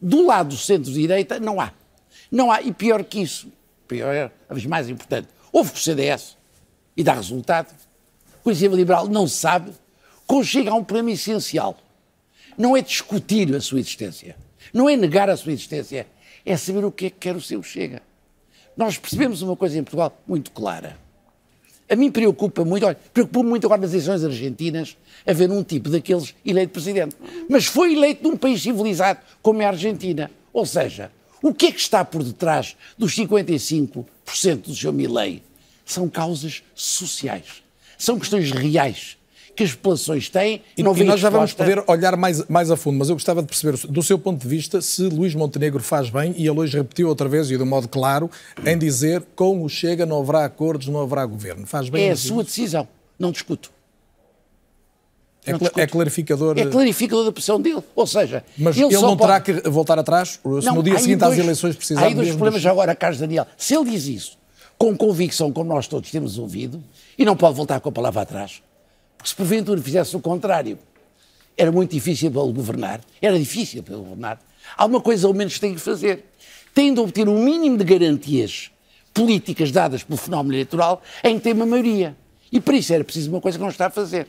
Do 0.00 0.26
lado 0.26 0.50
do 0.50 0.56
centro-direita, 0.56 1.40
não 1.40 1.60
há. 1.60 1.72
Não 2.30 2.52
há, 2.52 2.60
e 2.62 2.72
pior 2.72 3.02
que 3.04 3.20
isso, 3.20 3.50
pior, 3.86 4.14
é, 4.14 4.30
a 4.48 4.54
vez 4.54 4.66
mais 4.66 4.88
importante, 4.88 5.28
houve 5.50 5.70
com 5.70 5.76
o 5.76 5.80
CDS 5.80 6.36
e 6.96 7.02
dá 7.02 7.14
resultado. 7.14 7.74
O 8.44 8.50
Iniciativa 8.50 8.76
Liberal 8.76 9.08
não 9.08 9.26
sabe, 9.26 9.72
conchega 10.26 10.70
a 10.70 10.74
um 10.74 10.84
problema 10.84 11.10
essencial. 11.10 11.76
Não 12.56 12.76
é 12.76 12.82
discutir 12.82 13.54
a 13.54 13.60
sua 13.60 13.80
existência, 13.80 14.36
não 14.72 14.88
é 14.88 14.96
negar 14.96 15.30
a 15.30 15.36
sua 15.36 15.52
existência, 15.52 16.06
é 16.44 16.56
saber 16.56 16.84
o 16.84 16.92
que 16.92 17.06
é 17.06 17.10
que 17.10 17.16
quer 17.16 17.36
o 17.36 17.40
seu 17.40 17.62
Chega. 17.62 18.02
Nós 18.76 18.96
percebemos 18.96 19.42
uma 19.42 19.56
coisa 19.56 19.78
em 19.78 19.82
Portugal 19.82 20.16
muito 20.26 20.50
clara. 20.50 20.96
A 21.90 21.96
mim 21.96 22.10
preocupa 22.10 22.64
muito, 22.64 22.84
olha, 22.84 22.98
preocupa 23.14 23.42
muito 23.42 23.66
agora 23.66 23.80
nas 23.80 23.92
eleições 23.92 24.22
argentinas 24.22 24.96
haver 25.26 25.50
um 25.50 25.62
tipo 25.62 25.88
daqueles 25.88 26.34
eleito 26.44 26.72
presidente. 26.72 27.16
Mas 27.48 27.64
foi 27.64 27.94
eleito 27.94 28.28
num 28.28 28.36
país 28.36 28.62
civilizado 28.62 29.20
como 29.40 29.62
é 29.62 29.64
a 29.64 29.68
Argentina. 29.68 30.30
Ou 30.52 30.66
seja, 30.66 31.10
o 31.42 31.54
que 31.54 31.66
é 31.66 31.72
que 31.72 31.80
está 31.80 32.04
por 32.04 32.22
detrás 32.22 32.76
dos 32.96 33.16
55% 33.16 34.04
do 34.66 34.74
seu 34.74 34.92
Milley? 34.92 35.42
São 35.84 36.08
causas 36.08 36.62
sociais. 36.74 37.62
São 37.96 38.18
questões 38.18 38.50
reais 38.50 39.16
que 39.58 39.64
as 39.64 39.74
populações 39.74 40.28
têm 40.28 40.62
e, 40.76 40.84
não 40.84 40.96
e 40.96 41.02
nós 41.02 41.18
já 41.18 41.28
vamos 41.28 41.52
poder 41.52 41.82
olhar 41.88 42.16
mais, 42.16 42.46
mais 42.46 42.70
a 42.70 42.76
fundo, 42.76 42.96
mas 42.96 43.08
eu 43.08 43.16
gostava 43.16 43.42
de 43.42 43.48
perceber, 43.48 43.76
do 43.88 44.04
seu 44.04 44.16
ponto 44.16 44.40
de 44.40 44.46
vista, 44.46 44.80
se 44.80 45.02
Luís 45.02 45.34
Montenegro 45.34 45.82
faz 45.82 46.10
bem, 46.10 46.32
e 46.36 46.46
ele 46.46 46.60
hoje 46.60 46.76
repetiu 46.76 47.08
outra 47.08 47.28
vez, 47.28 47.50
e 47.50 47.56
de 47.56 47.62
um 47.64 47.66
modo 47.66 47.88
claro, 47.88 48.30
em 48.64 48.78
dizer 48.78 49.20
com 49.34 49.64
o 49.64 49.68
Chega 49.68 50.06
não 50.06 50.20
haverá 50.20 50.44
acordos, 50.44 50.86
não 50.86 51.02
haverá 51.02 51.26
governo. 51.26 51.66
Faz 51.66 51.88
bem 51.88 52.06
É 52.06 52.12
a 52.12 52.16
sua 52.16 52.44
decisão, 52.44 52.86
não 53.18 53.32
discuto. 53.32 53.72
É, 55.44 55.58
cl 55.58 55.70
é, 55.74 55.86
clarificador. 55.88 56.56
É 56.56 56.64
clarificador 56.64 57.24
da 57.24 57.32
posição 57.32 57.60
dele. 57.60 57.82
Ou 57.96 58.06
seja, 58.06 58.44
mas 58.56 58.76
ele, 58.76 58.94
ele 58.94 59.02
não 59.02 59.16
terá 59.16 59.40
que 59.40 59.52
voltar 59.68 59.98
atrás? 59.98 60.38
Se 60.60 60.66
não, 60.66 60.76
no 60.76 60.82
dia 60.84 61.00
seguinte 61.00 61.18
dois, 61.18 61.32
às 61.32 61.38
eleições 61.38 61.74
precisar. 61.74 62.02
Há 62.02 62.06
aí 62.06 62.14
dois 62.14 62.28
problemas 62.28 62.62
já 62.62 62.70
agora, 62.70 62.94
Carlos 62.94 63.18
Daniel. 63.18 63.44
Se 63.56 63.74
ele 63.74 63.90
diz 63.90 64.06
isso 64.06 64.38
com 64.78 64.96
convicção, 64.96 65.50
como 65.50 65.68
nós 65.68 65.88
todos 65.88 66.08
temos 66.12 66.38
ouvido, 66.38 66.80
e 67.18 67.24
não 67.24 67.36
pode 67.36 67.56
voltar 67.56 67.80
com 67.80 67.88
a 67.88 67.92
palavra 67.92 68.22
atrás, 68.22 68.62
porque 69.18 69.28
se 69.28 69.34
porventura 69.34 69.82
fizesse 69.82 70.16
o 70.16 70.20
contrário, 70.20 70.78
era 71.56 71.72
muito 71.72 71.90
difícil 71.90 72.30
para 72.30 72.42
ele 72.42 72.52
governar, 72.52 73.00
era 73.20 73.36
difícil 73.36 73.82
para 73.82 73.94
ele 73.94 74.04
governar. 74.04 74.40
Há 74.76 74.86
uma 74.86 75.00
coisa 75.00 75.26
ao 75.26 75.34
menos 75.34 75.58
tem 75.58 75.74
que 75.74 75.80
fazer. 75.80 76.24
Tem 76.72 76.94
de 76.94 77.00
obter 77.00 77.28
um 77.28 77.42
mínimo 77.42 77.76
de 77.76 77.84
garantias 77.84 78.70
políticas 79.12 79.72
dadas 79.72 80.04
pelo 80.04 80.16
fenómeno 80.16 80.54
eleitoral 80.54 81.02
em 81.24 81.36
que 81.36 81.40
tem 81.42 81.52
uma 81.52 81.66
maioria. 81.66 82.16
E 82.52 82.60
para 82.60 82.76
isso 82.76 82.94
era 82.94 83.02
preciso 83.02 83.30
uma 83.30 83.40
coisa 83.40 83.58
que 83.58 83.62
não 83.62 83.70
está 83.70 83.86
a 83.86 83.90
fazer, 83.90 84.28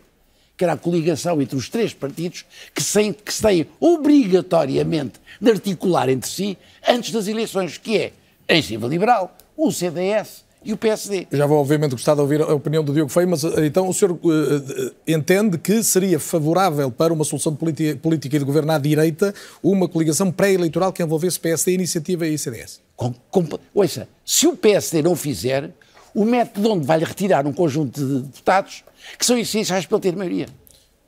que 0.57 0.63
era 0.63 0.73
a 0.73 0.77
coligação 0.77 1.39
entre 1.39 1.55
os 1.55 1.69
três 1.69 1.93
partidos 1.93 2.43
que 2.73 2.81
se, 2.81 3.13
que 3.13 3.31
se 3.31 3.41
têm 3.43 3.67
obrigatoriamente 3.79 5.19
de 5.39 5.51
articular 5.51 6.09
entre 6.09 6.29
si 6.29 6.57
antes 6.87 7.11
das 7.11 7.27
eleições, 7.27 7.77
que 7.77 7.97
é 7.97 8.13
a 8.47 8.53
Iniciativa 8.53 8.87
Liberal, 8.87 9.37
o 9.55 9.71
CDS 9.71 10.43
e 10.63 10.73
o 10.73 10.77
PSD. 10.77 11.27
Já 11.31 11.45
vou, 11.45 11.57
obviamente, 11.57 11.91
gostar 11.91 12.15
de 12.15 12.21
ouvir 12.21 12.41
a 12.41 12.53
opinião 12.53 12.83
do 12.83 12.93
Diogo 12.93 13.09
Feio, 13.09 13.27
mas 13.29 13.43
eh, 13.43 13.65
então 13.65 13.87
o 13.87 13.93
senhor 13.93 14.11
uh, 14.11 14.91
entende 15.07 15.57
que 15.57 15.81
seria 15.83 16.19
favorável 16.19 16.91
para 16.91 17.13
uma 17.13 17.23
solução 17.23 17.55
política 17.55 18.35
e 18.35 18.39
de 18.39 18.45
governo 18.45 18.71
à 18.73 18.77
direita 18.77 19.33
uma 19.63 19.87
coligação 19.87 20.31
pré-eleitoral 20.31 20.91
que 20.91 21.01
envolvesse 21.01 21.39
PSD, 21.39 21.73
Iniciativa 21.73 22.27
e 22.27 22.37
CDS? 22.37 22.81
Com, 22.95 23.13
com, 23.31 23.47
ouça, 23.73 24.07
se 24.25 24.47
o 24.47 24.55
PSD 24.57 25.01
não 25.01 25.15
fizer, 25.15 25.71
o 26.13 26.25
método 26.25 26.71
onde 26.71 26.85
vai-lhe 26.85 27.05
retirar 27.05 27.47
um 27.47 27.53
conjunto 27.53 27.99
de 27.99 28.21
deputados 28.23 28.83
que 29.17 29.25
são 29.25 29.37
essenciais 29.37 29.85
para 29.85 29.95
ele 29.95 30.03
ter 30.03 30.15
maioria. 30.15 30.47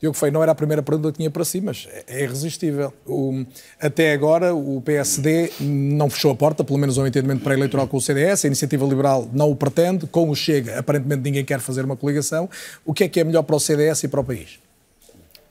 Diogo 0.01 0.17
Feio, 0.17 0.31
não 0.31 0.41
era 0.41 0.51
a 0.51 0.55
primeira 0.55 0.81
pergunta 0.81 1.11
que 1.11 1.19
tinha 1.19 1.29
para 1.29 1.45
si, 1.45 1.61
mas 1.61 1.87
é 2.07 2.23
irresistível. 2.23 2.91
O, 3.05 3.45
até 3.79 4.13
agora, 4.13 4.51
o 4.55 4.81
PSD 4.81 5.51
não 5.59 6.09
fechou 6.09 6.31
a 6.31 6.35
porta, 6.35 6.63
pelo 6.63 6.79
menos 6.79 6.97
ao 6.97 7.05
entendimento 7.05 7.43
pré-eleitoral 7.43 7.87
com 7.87 7.97
o 7.97 8.01
CDS, 8.01 8.45
a 8.45 8.47
Iniciativa 8.47 8.83
Liberal 8.83 9.29
não 9.31 9.51
o 9.51 9.55
pretende, 9.55 10.07
com 10.07 10.27
o 10.27 10.35
Chega, 10.35 10.79
aparentemente 10.79 11.21
ninguém 11.21 11.45
quer 11.45 11.59
fazer 11.59 11.85
uma 11.85 11.95
coligação. 11.95 12.49
O 12.83 12.95
que 12.95 13.03
é 13.03 13.07
que 13.07 13.19
é 13.19 13.23
melhor 13.23 13.43
para 13.43 13.55
o 13.55 13.59
CDS 13.59 14.03
e 14.03 14.07
para 14.07 14.21
o 14.21 14.23
país? 14.23 14.59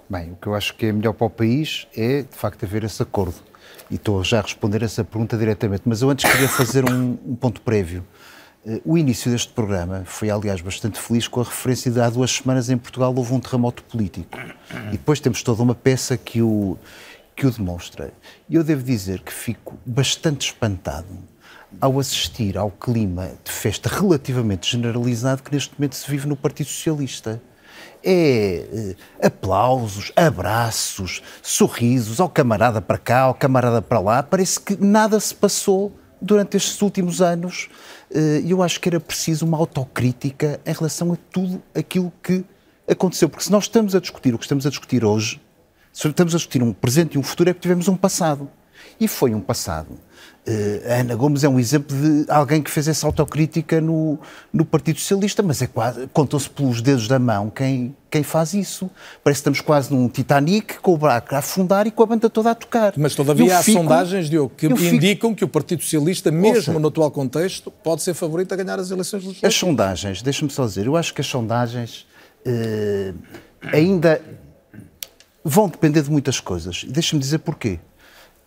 Bem, 0.09 0.33
o 0.33 0.35
que 0.35 0.49
eu 0.49 0.55
acho 0.57 0.75
que 0.75 0.87
é 0.87 0.93
melhor 0.93 1.13
para 1.13 1.29
o 1.29 1.31
país 1.31 1.87
é, 1.97 2.23
de 2.23 2.37
facto, 2.37 2.65
haver 2.65 2.83
esse 2.83 3.01
acordo. 3.01 3.37
E 3.89 3.95
estou 3.95 4.25
já 4.25 4.41
a 4.41 4.43
responder 4.43 4.83
essa 4.83 5.05
pergunta 5.05 5.37
diretamente, 5.37 5.83
mas 5.85 6.03
eu 6.03 6.11
antes 6.11 6.29
queria 6.29 6.49
fazer 6.49 6.91
um, 6.91 7.17
um 7.25 7.37
ponto 7.37 7.61
prévio. 7.61 8.05
Eh, 8.67 8.81
o 8.85 8.99
início 8.99 9.31
deste 9.31 9.53
programa 9.53 10.03
foi, 10.05 10.31
aliás, 10.31 10.61
bastante 10.61 10.99
feliz 10.99 11.27
com 11.27 11.41
a 11.41 11.45
referência 11.45 11.91
de 11.91 12.01
há 12.01 12.11
duas 12.11 12.31
semanas 12.31 12.69
em 12.69 12.77
Portugal 12.77 13.15
houve 13.17 13.33
um 13.33 13.41
terremoto 13.41 13.83
político. 13.85 14.39
E 14.89 14.93
depois 14.93 15.21
temos 15.21 15.43
toda 15.43 15.63
uma 15.63 15.75
peça 15.75 16.17
que 16.17 16.43
o, 16.43 16.77
que 17.35 17.47
o 17.47 17.51
demonstra. 17.51 18.13
E 18.49 18.55
eu 18.55 18.65
devo 18.65 18.83
dizer 18.83 19.21
que 19.21 19.33
fico 19.33 19.79
bastante 19.85 20.47
espantado 20.47 21.09
ao 21.81 21.99
assistir 22.01 22.59
ao 22.59 22.71
clima 22.71 23.31
de 23.45 23.53
festa 23.53 23.89
relativamente 23.89 24.71
generalizado 24.71 25.43
que 25.43 25.53
neste 25.53 25.73
momento 25.79 25.95
se 25.95 26.11
vive 26.11 26.27
no 26.27 26.37
Partido 26.37 26.69
Socialista. 26.69 27.41
É 28.03 28.97
eh, 29.21 29.27
aplausos, 29.27 30.11
abraços, 30.17 31.23
sorrisos 31.43 32.19
ao 32.19 32.29
camarada 32.29 32.81
para 32.81 32.99
cá, 32.99 33.21
ao 33.21 33.35
camarada 33.35 33.81
para 33.81 34.01
lá. 34.01 34.23
Parece 34.23 34.59
que 34.59 34.77
nada 34.83 35.19
se 35.21 35.35
passou 35.35 36.00
durante 36.21 36.57
estes 36.57 36.81
últimos 36.83 37.23
anos 37.23 37.69
eh, 38.11 38.43
eu 38.47 38.63
acho 38.63 38.81
que 38.81 38.89
era 38.89 39.01
preciso 39.01 39.47
uma 39.47 39.57
autocrítica 39.59 40.61
em 40.67 40.73
relação 40.73 41.13
a 41.13 41.17
tudo 41.31 41.63
aquilo 41.75 42.13
que 42.23 42.45
aconteceu. 42.89 43.29
Porque 43.29 43.45
se 43.45 43.53
nós 43.53 43.65
estamos 43.65 43.95
a 43.95 44.01
discutir 44.01 44.35
o 44.35 44.39
que 44.39 44.45
estamos 44.45 44.67
a 44.67 44.71
discutir 44.71 45.05
hoje, 45.05 45.41
se 45.93 46.07
estamos 46.07 46.35
a 46.35 46.39
discutir 46.39 46.63
um 46.63 46.73
presente 46.73 47.15
e 47.15 47.19
um 47.19 47.23
futuro, 47.23 47.51
é 47.51 47.53
porque 47.53 47.63
tivemos 47.63 47.89
um 47.89 47.97
passado. 47.97 48.51
E 48.99 49.09
foi 49.09 49.35
um 49.35 49.41
passado 49.41 49.99
Uh, 50.49 50.91
a 50.91 51.01
Ana 51.01 51.15
Gomes 51.15 51.45
é 51.45 51.49
um 51.49 51.61
exemplo 51.61 51.95
de 51.95 52.25
alguém 52.31 52.63
que 52.63 52.71
fez 52.71 52.89
essa 52.89 53.07
autocrítica 53.07 53.79
no, 53.79 54.19
no 54.51 54.65
Partido 54.65 54.99
Socialista, 54.99 55.43
mas 55.43 55.61
é 55.61 55.67
quase, 55.67 56.09
contam-se 56.15 56.49
pelos 56.49 56.81
dedos 56.81 57.07
da 57.07 57.19
mão 57.19 57.51
quem, 57.51 57.95
quem 58.11 58.23
faz 58.23 58.55
isso. 58.55 58.91
Parece 59.23 59.39
que 59.39 59.43
estamos 59.43 59.61
quase 59.61 59.93
num 59.93 60.09
Titanic 60.09 60.79
com 60.81 60.95
o 60.95 60.97
barco 60.97 61.35
a 61.35 61.39
afundar 61.39 61.87
e 61.87 61.91
com 61.91 62.03
a 62.03 62.07
banda 62.07 62.31
toda 62.31 62.53
a 62.53 62.55
tocar. 62.55 62.95
Mas 62.97 63.15
todavia 63.15 63.59
há 63.59 63.63
fico, 63.63 63.81
sondagens, 63.81 64.31
Diogo, 64.31 64.51
que 64.57 64.67
indicam 64.67 65.35
que 65.35 65.45
o 65.45 65.49
Partido 65.49 65.83
Socialista, 65.83 66.31
mesmo 66.31 66.57
Ouça, 66.57 66.79
no 66.79 66.89
atual 66.89 67.11
contexto, 67.11 67.71
pode 67.71 68.03
ser 68.03 68.15
favorito 68.15 68.53
a 68.53 68.57
ganhar 68.57 68.79
as 68.79 68.91
eleições 68.91 69.23
legislativas. 69.23 69.55
As 69.55 69.55
sondagens, 69.55 70.23
deixa-me 70.23 70.51
só 70.51 70.65
dizer, 70.65 70.87
eu 70.87 70.97
acho 70.97 71.13
que 71.13 71.21
as 71.21 71.27
sondagens 71.27 72.07
uh, 72.47 73.15
ainda 73.71 74.23
vão 75.45 75.69
depender 75.69 76.01
de 76.01 76.11
muitas 76.11 76.41
coisas. 76.41 76.85
Deixa-me 76.85 77.21
dizer 77.21 77.41
porquê. 77.41 77.79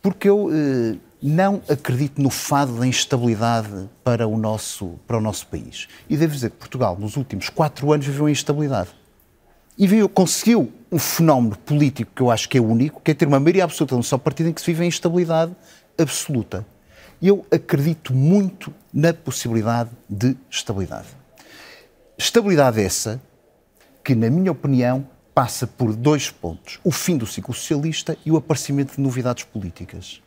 Porque 0.01 0.27
eu. 0.27 0.47
Uh, 0.47 1.12
não 1.29 1.61
acredito 1.69 2.21
no 2.21 2.29
fado 2.29 2.77
da 2.77 2.85
instabilidade 2.85 3.89
para 4.03 4.27
o 4.27 4.37
nosso, 4.37 4.99
para 5.07 5.17
o 5.17 5.21
nosso 5.21 5.47
país. 5.47 5.87
E 6.09 6.17
devo 6.17 6.33
dizer 6.33 6.49
que 6.49 6.57
Portugal, 6.57 6.97
nos 6.99 7.15
últimos 7.15 7.47
quatro 7.47 7.93
anos, 7.93 8.05
viveu 8.05 8.27
em 8.27 8.33
instabilidade. 8.33 8.89
E 9.77 9.87
veio, 9.87 10.09
conseguiu 10.09 10.69
um 10.91 10.99
fenómeno 10.99 11.57
político 11.57 12.11
que 12.13 12.21
eu 12.21 12.29
acho 12.29 12.49
que 12.49 12.57
é 12.57 12.61
único, 12.61 12.99
que 12.99 13.11
é 13.11 13.13
ter 13.13 13.25
uma 13.25 13.39
maioria 13.39 13.63
absoluta 13.63 13.95
num 13.95 14.03
só 14.03 14.17
partido 14.17 14.49
em 14.49 14.53
que 14.53 14.59
se 14.59 14.67
vive 14.67 14.83
em 14.83 14.87
instabilidade 14.89 15.55
absoluta. 15.97 16.65
Eu 17.21 17.45
acredito 17.49 18.13
muito 18.13 18.73
na 18.93 19.13
possibilidade 19.13 19.91
de 20.09 20.35
estabilidade. 20.51 21.07
Estabilidade 22.17 22.81
essa 22.81 23.21
que, 24.03 24.13
na 24.13 24.29
minha 24.29 24.51
opinião, 24.51 25.07
passa 25.33 25.65
por 25.65 25.95
dois 25.95 26.29
pontos: 26.29 26.79
o 26.83 26.91
fim 26.91 27.17
do 27.17 27.25
ciclo 27.25 27.53
socialista 27.53 28.17
e 28.25 28.31
o 28.31 28.35
aparecimento 28.35 28.95
de 28.95 29.01
novidades 29.01 29.45
políticas. 29.45 30.22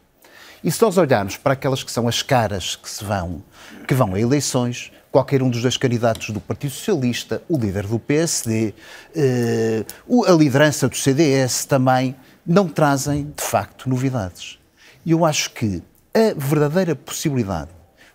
E 0.65 0.71
se 0.71 0.83
nós 0.83 0.97
olharmos 0.97 1.37
para 1.37 1.53
aquelas 1.53 1.83
que 1.83 1.91
são 1.91 2.09
as 2.09 2.23
caras 2.23 2.77
que 2.77 2.89
se 2.89 3.05
vão, 3.05 3.43
que 3.87 3.95
vão 3.95 4.15
a 4.15 4.21
eleições, 4.21 4.91
qualquer 5.13 5.43
um 5.43 5.51
dos 5.51 5.63
dois 5.63 5.77
candidatos 5.77 6.31
do 6.31 6.41
Partido 6.41 6.73
Socialista, 6.73 7.43
o 7.49 7.59
líder 7.59 7.87
do 7.87 7.99
PSD, 7.99 8.75
eh, 9.15 9.85
a 10.27 10.33
liderança 10.33 10.89
do 10.89 10.97
CDS 10.97 11.65
também, 11.65 12.17
não 12.47 12.69
trazem, 12.69 13.33
de 13.37 13.43
facto, 13.43 13.89
novidades. 13.89 14.59
E 15.05 15.13
eu 15.13 15.25
acho 15.25 15.51
que 15.51 15.83
A 16.17 16.33
verdadeira 16.35 16.97
possibilidade 16.97 17.69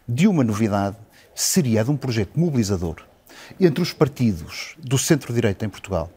de 0.08 0.28
uma 0.28 0.44
novidade 0.44 0.98
seria 1.36 1.82
a 1.82 1.84
de 1.84 1.92
um 1.92 1.96
projeto 1.96 2.32
mobilizador 2.40 2.96
entre 3.60 3.80
os 3.80 3.94
partidos 3.94 4.76
do 4.80 4.98
centro-direita 4.98 5.66
em 5.66 5.70
Portugal, 5.70 6.12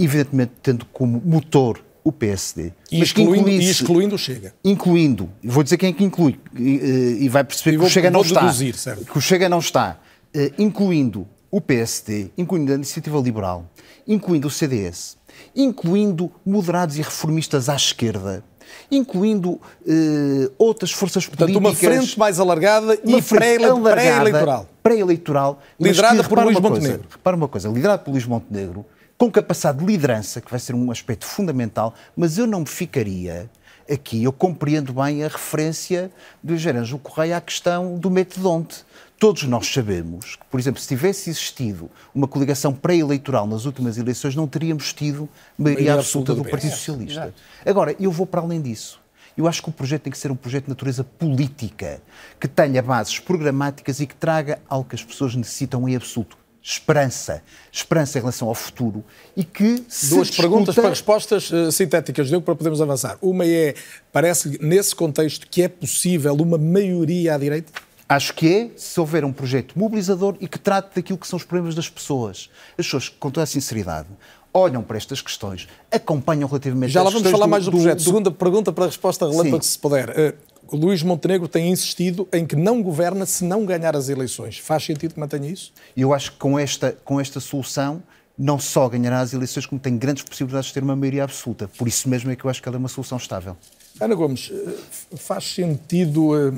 evidentemente 0.00 0.50
tendo 0.60 0.84
como 0.86 1.22
motor 1.24 1.80
o 2.08 2.12
PSD. 2.12 2.72
E 2.90 3.02
excluindo, 3.02 3.50
e 3.50 3.70
excluindo 3.70 4.14
o 4.14 4.18
Chega. 4.18 4.54
Incluindo, 4.64 5.28
vou 5.44 5.62
dizer 5.62 5.76
quem 5.76 5.90
é 5.90 5.92
que 5.92 6.02
inclui, 6.02 6.40
e, 6.56 7.18
e 7.20 7.28
vai 7.28 7.44
perceber 7.44 7.76
E 7.76 7.78
que 7.78 7.84
o 7.84 7.90
Chega 7.90 8.10
não 8.10 8.22
está. 8.22 8.40
deduzir. 8.40 8.74
Que 9.10 9.18
o 9.18 9.20
Chega 9.20 9.48
não 9.48 9.58
está. 9.58 9.98
Eh, 10.32 10.52
incluindo 10.58 11.26
o 11.50 11.60
PSD, 11.60 12.30
incluindo 12.36 12.72
a 12.72 12.74
Iniciativa 12.76 13.18
Liberal, 13.18 13.70
incluindo 14.06 14.48
o 14.48 14.50
CDS, 14.50 15.16
incluindo 15.54 16.30
moderados 16.44 16.96
e 16.98 17.02
reformistas 17.02 17.68
à 17.68 17.76
esquerda, 17.76 18.42
incluindo 18.90 19.60
eh, 19.86 20.50
outras 20.58 20.90
forças 20.92 21.26
Portanto, 21.26 21.52
políticas. 21.52 21.82
uma 21.90 21.94
frente 22.00 22.18
mais 22.18 22.40
alargada 22.40 22.94
e 23.04 23.20
pré-eleitoral. 23.22 24.66
Pré-eleitoral. 24.82 25.62
mas 25.78 25.90
Liderada 25.90 26.22
que, 26.22 26.28
por 26.28 26.38
Luís 26.42 26.56
uma 26.56 26.68
coisa, 26.70 26.74
Montenegro. 26.82 27.08
Repara 27.10 27.36
uma 27.36 27.48
coisa, 27.48 27.68
liderado 27.68 28.02
por 28.04 28.10
Luís 28.12 28.24
Montenegro, 28.26 28.84
com 29.18 29.30
capacidade 29.32 29.78
de 29.78 29.84
liderança, 29.84 30.40
que 30.40 30.48
vai 30.48 30.60
ser 30.60 30.76
um 30.76 30.92
aspecto 30.92 31.26
fundamental, 31.26 31.92
mas 32.16 32.38
eu 32.38 32.46
não 32.46 32.60
me 32.60 32.66
ficaria 32.66 33.50
aqui, 33.90 34.22
eu 34.22 34.32
compreendo 34.32 34.92
bem 34.92 35.24
a 35.24 35.28
referência 35.28 36.10
do 36.42 36.54
Engenheiro 36.54 36.80
Ângelo 36.80 36.98
Correia 37.00 37.38
à 37.38 37.40
questão 37.40 37.98
do 37.98 38.10
metodonte. 38.10 38.84
Todos 39.18 39.42
nós 39.42 39.66
sabemos 39.66 40.36
que, 40.36 40.44
por 40.44 40.60
exemplo, 40.60 40.80
se 40.80 40.86
tivesse 40.86 41.30
existido 41.30 41.90
uma 42.14 42.28
coligação 42.28 42.72
pré-eleitoral 42.72 43.48
nas 43.48 43.64
últimas 43.64 43.98
eleições, 43.98 44.36
não 44.36 44.46
teríamos 44.46 44.92
tido 44.92 45.28
maioria 45.58 45.94
absoluta 45.94 46.34
do 46.34 46.44
Partido. 46.44 46.70
Socialista. 46.70 47.22
Exato. 47.22 47.34
Agora, 47.66 47.96
eu 47.98 48.12
vou 48.12 48.24
para 48.26 48.40
além 48.40 48.62
disso. 48.62 49.00
Eu 49.36 49.48
acho 49.48 49.62
que 49.62 49.68
o 49.68 49.72
projeto 49.72 50.02
tem 50.02 50.12
que 50.12 50.18
ser 50.18 50.30
um 50.30 50.36
projeto 50.36 50.64
de 50.64 50.70
natureza 50.70 51.02
política, 51.02 52.00
que 52.38 52.46
tenha 52.46 52.80
bases 52.82 53.18
programáticas 53.18 53.98
e 53.98 54.06
que 54.06 54.14
traga 54.14 54.60
algo 54.68 54.88
que 54.88 54.94
as 54.94 55.02
pessoas 55.02 55.34
necessitam 55.34 55.88
em 55.88 55.96
absoluto. 55.96 56.36
Esperança. 56.72 57.42
Esperança 57.72 58.18
em 58.18 58.20
relação 58.20 58.46
ao 58.48 58.54
futuro 58.54 59.02
e 59.34 59.42
que 59.42 59.82
se 59.88 60.10
Duas 60.10 60.28
discuta- 60.28 60.42
perguntas 60.48 60.74
para 60.74 60.90
respostas 60.90 61.50
eh, 61.50 61.70
sintéticas, 61.70 62.28
Diogo, 62.28 62.44
para 62.44 62.54
podermos 62.54 62.82
avançar. 62.82 63.16
Uma 63.22 63.46
é, 63.46 63.74
parece 64.12 64.58
nesse 64.60 64.94
contexto 64.94 65.46
que 65.50 65.62
é 65.62 65.68
possível 65.68 66.34
uma 66.34 66.58
maioria 66.58 67.34
à 67.34 67.38
direita? 67.38 67.72
Acho 68.06 68.34
que 68.34 68.46
é 68.52 68.70
se 68.76 69.00
houver 69.00 69.24
um 69.24 69.32
projeto 69.32 69.78
mobilizador 69.78 70.36
e 70.40 70.46
que 70.48 70.58
trate 70.58 70.90
daquilo 70.96 71.18
que 71.18 71.26
são 71.26 71.38
os 71.38 71.44
problemas 71.44 71.74
das 71.74 71.88
pessoas. 71.88 72.50
As 72.76 72.84
pessoas, 72.84 73.08
com 73.08 73.30
toda 73.30 73.44
a 73.44 73.46
sinceridade, 73.46 74.08
olham 74.52 74.82
para 74.82 74.96
estas 74.96 75.20
questões, 75.20 75.68
acompanham 75.90 76.48
relativamente 76.48 76.90
Já 76.90 77.02
lá 77.02 77.10
vamos 77.10 77.30
falar 77.30 77.46
mais 77.46 77.64
do, 77.66 77.70
projeto. 77.70 77.98
do- 77.98 78.02
Segunda 78.04 78.30
pergunta 78.30 78.72
para 78.72 78.84
a 78.84 78.86
resposta 78.88 79.28
relâmpago, 79.28 79.62
se 79.62 79.78
puder. 79.78 80.08
O 80.10 80.47
Luís 80.72 81.02
Montenegro 81.02 81.48
tem 81.48 81.70
insistido 81.70 82.28
em 82.32 82.44
que 82.46 82.54
não 82.56 82.82
governa 82.82 83.24
se 83.26 83.44
não 83.44 83.64
ganhar 83.64 83.96
as 83.96 84.08
eleições. 84.08 84.58
Faz 84.58 84.84
sentido 84.84 85.14
que 85.14 85.20
mantenha 85.20 85.48
isso? 85.48 85.72
Eu 85.96 86.12
acho 86.12 86.32
que 86.32 86.38
com 86.38 86.58
esta, 86.58 86.96
com 87.04 87.20
esta 87.20 87.40
solução 87.40 88.02
não 88.38 88.58
só 88.58 88.88
ganhará 88.88 89.20
as 89.20 89.32
eleições, 89.32 89.66
como 89.66 89.80
tem 89.80 89.96
grandes 89.98 90.22
possibilidades 90.22 90.68
de 90.68 90.74
ter 90.74 90.82
uma 90.82 90.94
maioria 90.94 91.24
absoluta. 91.24 91.68
Por 91.76 91.88
isso 91.88 92.08
mesmo 92.08 92.30
é 92.30 92.36
que 92.36 92.44
eu 92.44 92.50
acho 92.50 92.62
que 92.62 92.68
ela 92.68 92.76
é 92.76 92.78
uma 92.78 92.88
solução 92.88 93.18
estável. 93.18 93.56
Ana 94.00 94.14
Gomes, 94.14 94.52
eh, 94.52 95.16
faz 95.16 95.42
sentido 95.54 96.36
eh, 96.36 96.52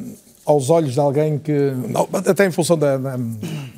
aos 0.45 0.69
olhos 0.69 0.93
de 0.93 1.01
alguém 1.01 1.39
que, 1.39 1.73
até 2.29 2.45
em 2.47 2.51
função 2.51 2.77
da, 2.77 2.99
da- 2.99 3.17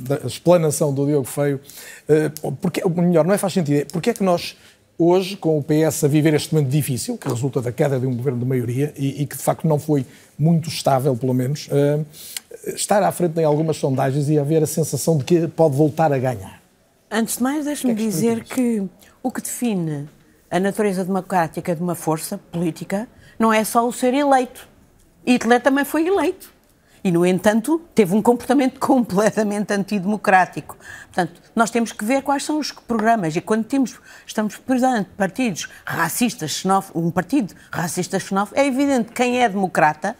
da 0.00 0.16
explanação 0.26 0.92
do 0.92 1.06
Diogo 1.06 1.26
Feio, 1.28 1.60
eh, 2.08 2.30
porque, 2.60 2.82
ou 2.82 2.90
melhor, 2.90 3.24
não 3.24 3.32
é 3.34 3.38
faz 3.38 3.52
sentido, 3.52 3.76
é 3.82 3.84
porque 3.84 4.10
é 4.10 4.14
que 4.14 4.24
nós 4.24 4.56
hoje, 5.04 5.36
com 5.36 5.58
o 5.58 5.62
PS 5.62 6.04
a 6.04 6.08
viver 6.08 6.34
este 6.34 6.54
momento 6.54 6.70
difícil, 6.70 7.18
que 7.18 7.28
resulta 7.28 7.60
da 7.60 7.72
queda 7.72 7.98
de 7.98 8.06
um 8.06 8.16
governo 8.16 8.38
de 8.38 8.44
maioria 8.44 8.92
e, 8.96 9.22
e 9.22 9.26
que 9.26 9.36
de 9.36 9.42
facto 9.42 9.66
não 9.66 9.78
foi 9.78 10.06
muito 10.38 10.68
estável, 10.68 11.16
pelo 11.16 11.34
menos, 11.34 11.68
eh, 11.70 12.00
estar 12.74 13.02
à 13.02 13.10
frente 13.10 13.40
em 13.40 13.44
algumas 13.44 13.76
sondagens 13.76 14.28
e 14.28 14.38
haver 14.38 14.62
a 14.62 14.66
sensação 14.66 15.18
de 15.18 15.24
que 15.24 15.48
pode 15.48 15.76
voltar 15.76 16.12
a 16.12 16.18
ganhar? 16.18 16.62
Antes 17.10 17.36
de 17.36 17.42
mais, 17.42 17.64
deixe-me 17.64 17.94
dizer 17.94 18.44
que 18.44 18.82
o 19.22 19.30
que 19.30 19.42
define 19.42 20.08
a 20.50 20.60
natureza 20.60 21.04
democrática 21.04 21.74
de 21.74 21.82
uma 21.82 21.94
força 21.94 22.38
política 22.50 23.08
não 23.38 23.52
é 23.52 23.64
só 23.64 23.86
o 23.86 23.92
ser 23.92 24.14
eleito. 24.14 24.68
Hitler 25.26 25.60
também 25.60 25.84
foi 25.84 26.06
eleito. 26.06 26.52
E, 27.04 27.10
no 27.10 27.26
entanto, 27.26 27.80
teve 27.94 28.14
um 28.14 28.22
comportamento 28.22 28.78
completamente 28.80 29.72
antidemocrático. 29.72 30.76
Portanto, 31.06 31.40
nós 31.54 31.70
temos 31.70 31.92
que 31.92 32.04
ver 32.04 32.22
quais 32.22 32.44
são 32.44 32.58
os 32.58 32.70
programas. 32.70 33.34
E 33.34 33.40
quando 33.40 33.64
temos, 33.64 33.98
estamos 34.26 34.56
perante 34.56 35.10
partidos 35.16 35.68
racistas, 35.84 36.52
xenófobos, 36.52 37.02
um 37.02 37.10
partido 37.10 37.54
racista 37.70 38.18
xenófobo, 38.18 38.58
é 38.58 38.66
evidente 38.66 39.08
que 39.08 39.14
quem 39.14 39.42
é 39.42 39.48
democrata, 39.48 40.16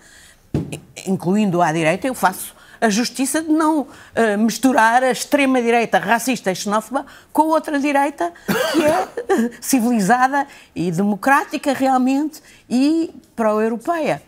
incluindo 1.06 1.62
à 1.62 1.72
direita, 1.72 2.06
eu 2.06 2.14
faço 2.14 2.54
a 2.82 2.90
justiça 2.90 3.40
de 3.40 3.48
não 3.48 3.86
eh, 4.12 4.36
misturar 4.36 5.04
a 5.04 5.12
extrema-direita 5.12 6.00
racista 6.00 6.50
e 6.50 6.54
xenófoba 6.56 7.06
com 7.32 7.42
outra 7.42 7.78
direita 7.78 8.32
que 8.72 8.84
é 8.84 9.50
civilizada 9.62 10.48
e 10.74 10.90
democrática 10.90 11.72
realmente 11.72 12.42
e 12.68 13.14
pró-europeia. 13.36 14.20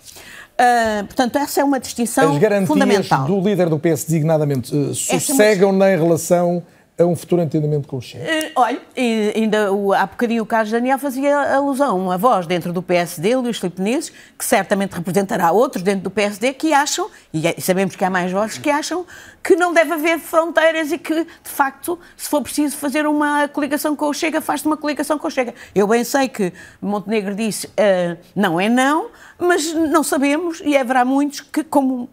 Ah, 0.59 1.03
portanto, 1.05 1.37
essa 1.37 1.61
é 1.61 1.65
uma 1.65 1.81
distinção 1.81 2.33
As 2.33 2.39
garantias 2.39 2.69
fundamental. 2.69 3.25
do 3.27 3.41
líder 3.41 3.69
do 3.69 3.79
PS, 3.79 4.05
designadamente, 4.07 4.73
eh, 4.73 4.77
é 4.79 4.81
uma- 4.87 4.95
sossegam-na 4.95 5.93
em 5.93 5.97
relação 5.99 6.63
a 6.97 7.03
um 7.05 7.17
futuro 7.17 7.43
entendimento 7.43 7.89
com 7.89 7.97
o 7.97 8.01
Chega? 8.01 8.23
Eh, 8.25 8.53
Olha, 8.55 8.81
e 8.97 9.33
ainda 9.35 9.73
o- 9.73 9.93
há 9.93 10.07
bocadinho 10.07 10.45
o 10.45 10.47
Carlos 10.47 10.71
Daniel 10.71 10.97
fazia 10.97 11.57
alusão 11.57 11.91
a 11.91 11.95
uma 11.95 12.17
voz 12.17 12.47
dentro 12.47 12.73
do 12.73 12.81
PSD, 12.81 13.35
Luís 13.35 13.59
Filipe 13.59 13.83
Menezes, 13.83 14.13
que 14.39 14.45
certamente 14.45 14.93
representará 14.93 15.51
outros 15.51 15.83
dentro 15.83 16.03
do 16.03 16.11
PSD 16.11 16.53
que 16.55 16.73
acham, 16.73 17.11
e 17.33 17.49
é- 17.49 17.57
sabemos 17.59 17.97
que 17.97 18.05
há 18.05 18.11
mais 18.11 18.31
vozes 18.31 18.59
que 18.59 18.71
acham, 18.71 19.05
que 19.43 19.57
não 19.57 19.75
deve 19.75 19.93
haver 19.93 20.21
fronteiras 20.21 20.93
e 20.93 20.97
que, 20.99 21.15
de 21.25 21.27
facto, 21.51 21.99
se 22.17 22.29
for 22.29 22.41
preciso 22.43 22.77
fazer 22.77 23.09
uma 23.09 23.49
coligação 23.49 23.97
com 23.97 24.07
o 24.09 24.15
Chega, 24.15 24.41
faz-se 24.41 24.65
uma 24.65 24.77
coligação 24.77 25.19
com 25.19 25.27
o 25.27 25.31
Chega. 25.33 25.53
Eu 25.75 25.89
bem 25.89 26.05
sei 26.05 26.29
que 26.29 26.53
Montenegro 26.81 27.35
disse 27.35 27.69
eh, 27.77 28.17
não 28.37 28.61
é 28.61 28.69
não, 28.69 29.07
mas 29.39 29.73
não 29.73 30.03
sabemos 30.03 30.61
e 30.65 30.77
haverá 30.77 31.05
muitos 31.05 31.41
que, 31.41 31.65
como 31.65 32.09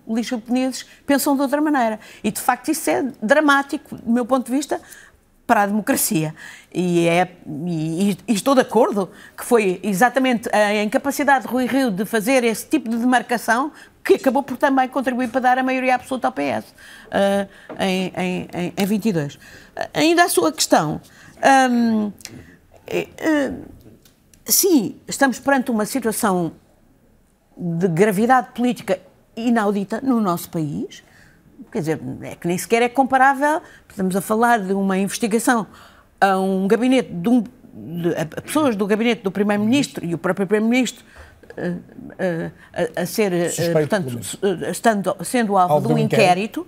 Menezes, 0.47 0.85
pensam 1.05 1.35
de 1.35 1.41
outra 1.41 1.61
maneira. 1.61 1.99
E, 2.23 2.31
de 2.31 2.39
facto, 2.39 2.69
isso 2.69 2.89
é 2.89 3.03
dramático, 3.21 3.95
do 3.95 4.11
meu 4.11 4.25
ponto 4.25 4.45
de 4.45 4.51
vista, 4.51 4.81
para 5.45 5.63
a 5.63 5.65
democracia. 5.65 6.33
E, 6.73 7.07
é, 7.07 7.35
e, 7.67 8.17
e 8.27 8.33
estou 8.33 8.55
de 8.55 8.61
acordo 8.61 9.09
que 9.37 9.43
foi 9.43 9.79
exatamente 9.83 10.49
a 10.55 10.81
incapacidade 10.81 11.45
de 11.45 11.51
Rui 11.51 11.65
Rio 11.65 11.91
de 11.91 12.05
fazer 12.05 12.43
esse 12.43 12.65
tipo 12.65 12.89
de 12.89 12.95
demarcação 12.95 13.71
que 14.03 14.13
acabou 14.13 14.43
por 14.43 14.57
também 14.57 14.87
contribuir 14.87 15.29
para 15.29 15.41
dar 15.41 15.57
a 15.57 15.63
maioria 15.63 15.95
absoluta 15.95 16.27
ao 16.27 16.33
PS 16.33 16.73
ah, 17.11 17.47
em, 17.79 18.13
em, 18.15 18.47
em, 18.53 18.73
em 18.77 18.85
22. 18.85 19.37
Ah, 19.75 19.89
Ainda 19.93 20.23
a 20.23 20.29
sua 20.29 20.51
questão. 20.51 21.01
hum, 21.69 22.11
é, 22.87 23.07
ah, 23.21 23.53
sim, 24.45 24.95
estamos 25.07 25.37
perante 25.39 25.69
uma 25.69 25.85
situação 25.85 26.53
de 27.57 27.87
gravidade 27.87 28.49
política 28.53 28.99
inaudita 29.35 30.01
no 30.01 30.19
nosso 30.19 30.49
país. 30.49 31.03
Quer 31.71 31.79
dizer, 31.79 32.01
é 32.21 32.35
que 32.35 32.47
nem 32.47 32.57
sequer 32.57 32.81
é 32.81 32.89
comparável. 32.89 33.61
Estamos 33.89 34.15
a 34.15 34.21
falar 34.21 34.59
de 34.59 34.73
uma 34.73 34.97
investigação 34.97 35.67
a 36.19 36.37
um 36.39 36.67
gabinete 36.67 37.11
de, 37.11 37.29
um, 37.29 37.41
de 37.73 38.15
a 38.15 38.41
pessoas 38.41 38.75
do 38.75 38.85
gabinete 38.85 39.23
do 39.23 39.31
Primeiro-Ministro 39.31 40.05
e 40.05 40.13
o 40.13 40.17
próprio 40.17 40.45
Primeiro-Ministro 40.45 41.03
eh, 41.57 41.75
eh, 42.19 42.51
a, 42.95 43.01
a 43.01 43.05
ser, 43.05 43.33
eh, 43.33 43.49
Suspeito, 43.49 43.73
portanto, 43.73 44.19
estando, 44.69 45.15
sendo 45.23 45.57
alvo, 45.57 45.73
Alvo 45.75 45.87
de 45.87 45.93
um 45.93 45.97
inquérito. 45.97 46.61
inquérito. 46.61 46.67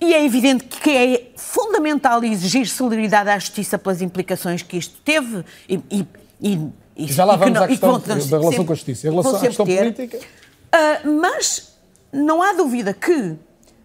E 0.00 0.12
é 0.12 0.24
evidente 0.24 0.64
que 0.64 0.90
é 0.90 1.32
fundamental 1.36 2.22
exigir 2.24 2.66
celeridade 2.66 3.30
à 3.30 3.38
justiça 3.38 3.78
pelas 3.78 4.02
implicações 4.02 4.62
que 4.62 4.76
isto 4.76 5.00
teve 5.02 5.44
e, 5.68 5.80
e, 5.90 6.06
e, 6.42 6.68
Já 6.96 7.24
lá 7.24 7.36
vamos 7.36 7.58
à 7.58 7.62
que 7.62 7.68
questão 7.72 7.90
vão 7.90 7.98
da 8.00 8.20
sempre- 8.20 8.38
relação 8.38 8.64
com 8.64 8.72
a 8.72 8.76
justiça. 8.76 9.06
Em 9.06 9.10
relação 9.10 9.32
à 9.32 9.34
sempre 9.34 9.48
questão 9.48 9.66
ter. 9.66 9.78
política, 9.94 10.18
Ah, 10.72 11.00
mas 11.04 11.72
não 12.12 12.42
há 12.42 12.52
dúvida 12.52 12.92
que 12.94 13.36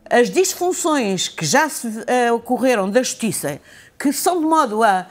as 0.10 0.30
disfunções 0.30 1.28
que 1.28 1.46
já 1.46 1.70
se, 1.70 1.88
ah, 2.08 2.34
ocorreram 2.34 2.90
da 2.90 3.02
justiça, 3.04 3.60
que 3.98 4.12
são 4.14 4.40
de 4.40 4.46
modo 4.46 4.84
a, 4.84 5.08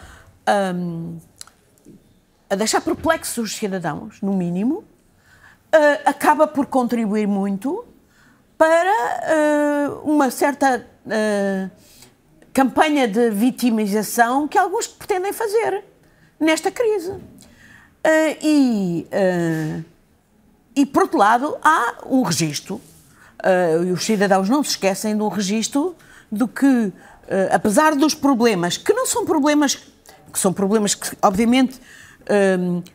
ahm, 0.47 1.19
a 2.51 2.55
deixar 2.57 2.81
perplexos 2.81 3.37
os 3.39 3.57
cidadãos, 3.57 4.21
no 4.23 4.33
mínimo, 4.33 4.83
ah, 5.73 6.01
acaba 6.11 6.47
por 6.47 6.67
contribuir 6.67 7.27
muito 7.29 7.85
para 8.57 8.91
uma 10.03 10.31
certa 10.33 10.85
campanha 12.53 13.07
de 13.07 13.31
vitimização 13.31 14.49
que 14.49 14.59
alguns 14.59 14.87
pretendem 14.89 15.33
fazer 15.33 15.85
nesta 16.41 16.71
crise. 16.71 17.15
Ah, 18.09 18.35
e, 18.41 19.07
ah, 19.13 19.83
e, 20.75 20.87
por 20.87 21.03
outro 21.03 21.19
lado, 21.19 21.59
há 21.63 21.97
um 22.07 22.23
registro, 22.23 22.81
e 23.87 23.93
os 23.93 24.03
cidadãos 24.05 24.49
não 24.49 24.65
se 24.65 24.71
esquecem 24.71 25.15
um 25.15 25.29
registro 25.29 25.95
do 26.33 26.49
que, 26.49 26.93
apesar 27.53 27.95
dos 27.95 28.15
problemas, 28.15 28.79
que 28.79 28.93
não 28.93 29.05
são 29.05 29.27
problemas, 29.27 29.75
que 30.33 30.39
são 30.39 30.53
problemas 30.53 30.95
que, 30.95 31.17
obviamente, 31.21 31.79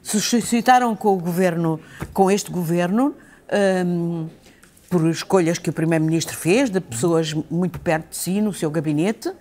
se 0.02 0.20
suscitaram 0.20 0.96
com 0.96 1.10
o 1.10 1.18
governo, 1.18 1.80
com 2.14 2.32
este 2.32 2.50
governo, 2.50 3.14
ah, 3.50 4.28
por 4.90 5.08
escolhas 5.10 5.60
que 5.60 5.70
o 5.70 5.74
Primeiro-Ministro 5.74 6.36
fez, 6.36 6.72
de 6.72 6.80
pessoas 6.80 7.34
muito 7.52 7.80
perto 7.80 8.10
de 8.10 8.18
si, 8.18 8.42
no 8.42 8.54
seu 8.54 8.72
gabinete, 8.72 9.32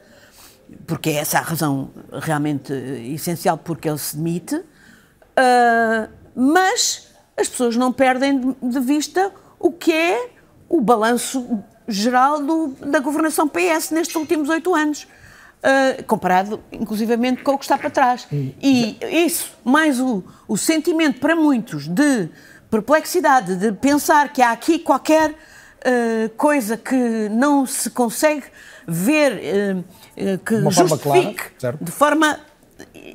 porque 0.87 1.11
é 1.11 1.15
essa 1.15 1.39
a 1.39 1.43
razão 1.43 1.91
realmente 2.13 2.73
essencial 3.15 3.57
porque 3.57 3.89
ele 3.89 3.99
se 3.99 4.17
demite, 4.17 4.63
uh, 5.39 6.11
mas 6.35 7.09
as 7.37 7.49
pessoas 7.49 7.77
não 7.77 7.93
perdem 7.93 8.57
de 8.63 8.81
vista 8.81 9.33
o 9.59 9.73
que 9.73 9.93
é 9.93 10.31
o 10.69 10.81
balanço 10.81 11.63
geral 11.87 12.41
do, 12.41 12.69
da 12.81 12.99
governação 12.99 13.49
PS 13.49 13.91
nestes 13.91 14.17
últimos 14.17 14.49
oito 14.49 14.75
anos. 14.75 15.07
Uh, 15.63 16.03
comparado, 16.05 16.61
inclusivamente, 16.73 17.43
com 17.45 17.53
o 17.53 17.59
que 17.59 17.65
está 17.65 17.79
para 17.79 17.89
trás. 17.89 18.27
E 18.61 18.99
isso, 19.25 19.57
mais 19.63 20.01
o, 20.01 20.25
o 20.49 20.57
sentimento 20.57 21.21
para 21.21 21.37
muitos 21.37 21.87
de 21.87 22.29
perplexidade, 22.69 23.55
de 23.55 23.71
pensar 23.71 24.33
que 24.33 24.43
há 24.43 24.51
aqui 24.51 24.81
qualquer 24.81 25.31
uh, 25.31 26.29
coisa 26.37 26.77
que 26.77 27.29
não 27.29 27.65
se 27.65 27.91
consegue 27.91 28.45
ver, 28.89 29.41
uh, 29.77 30.39
que 30.39 30.57
de 30.57 30.71
justifique 30.71 31.45
forma 31.61 31.79
de 31.81 31.93
forma 31.93 32.41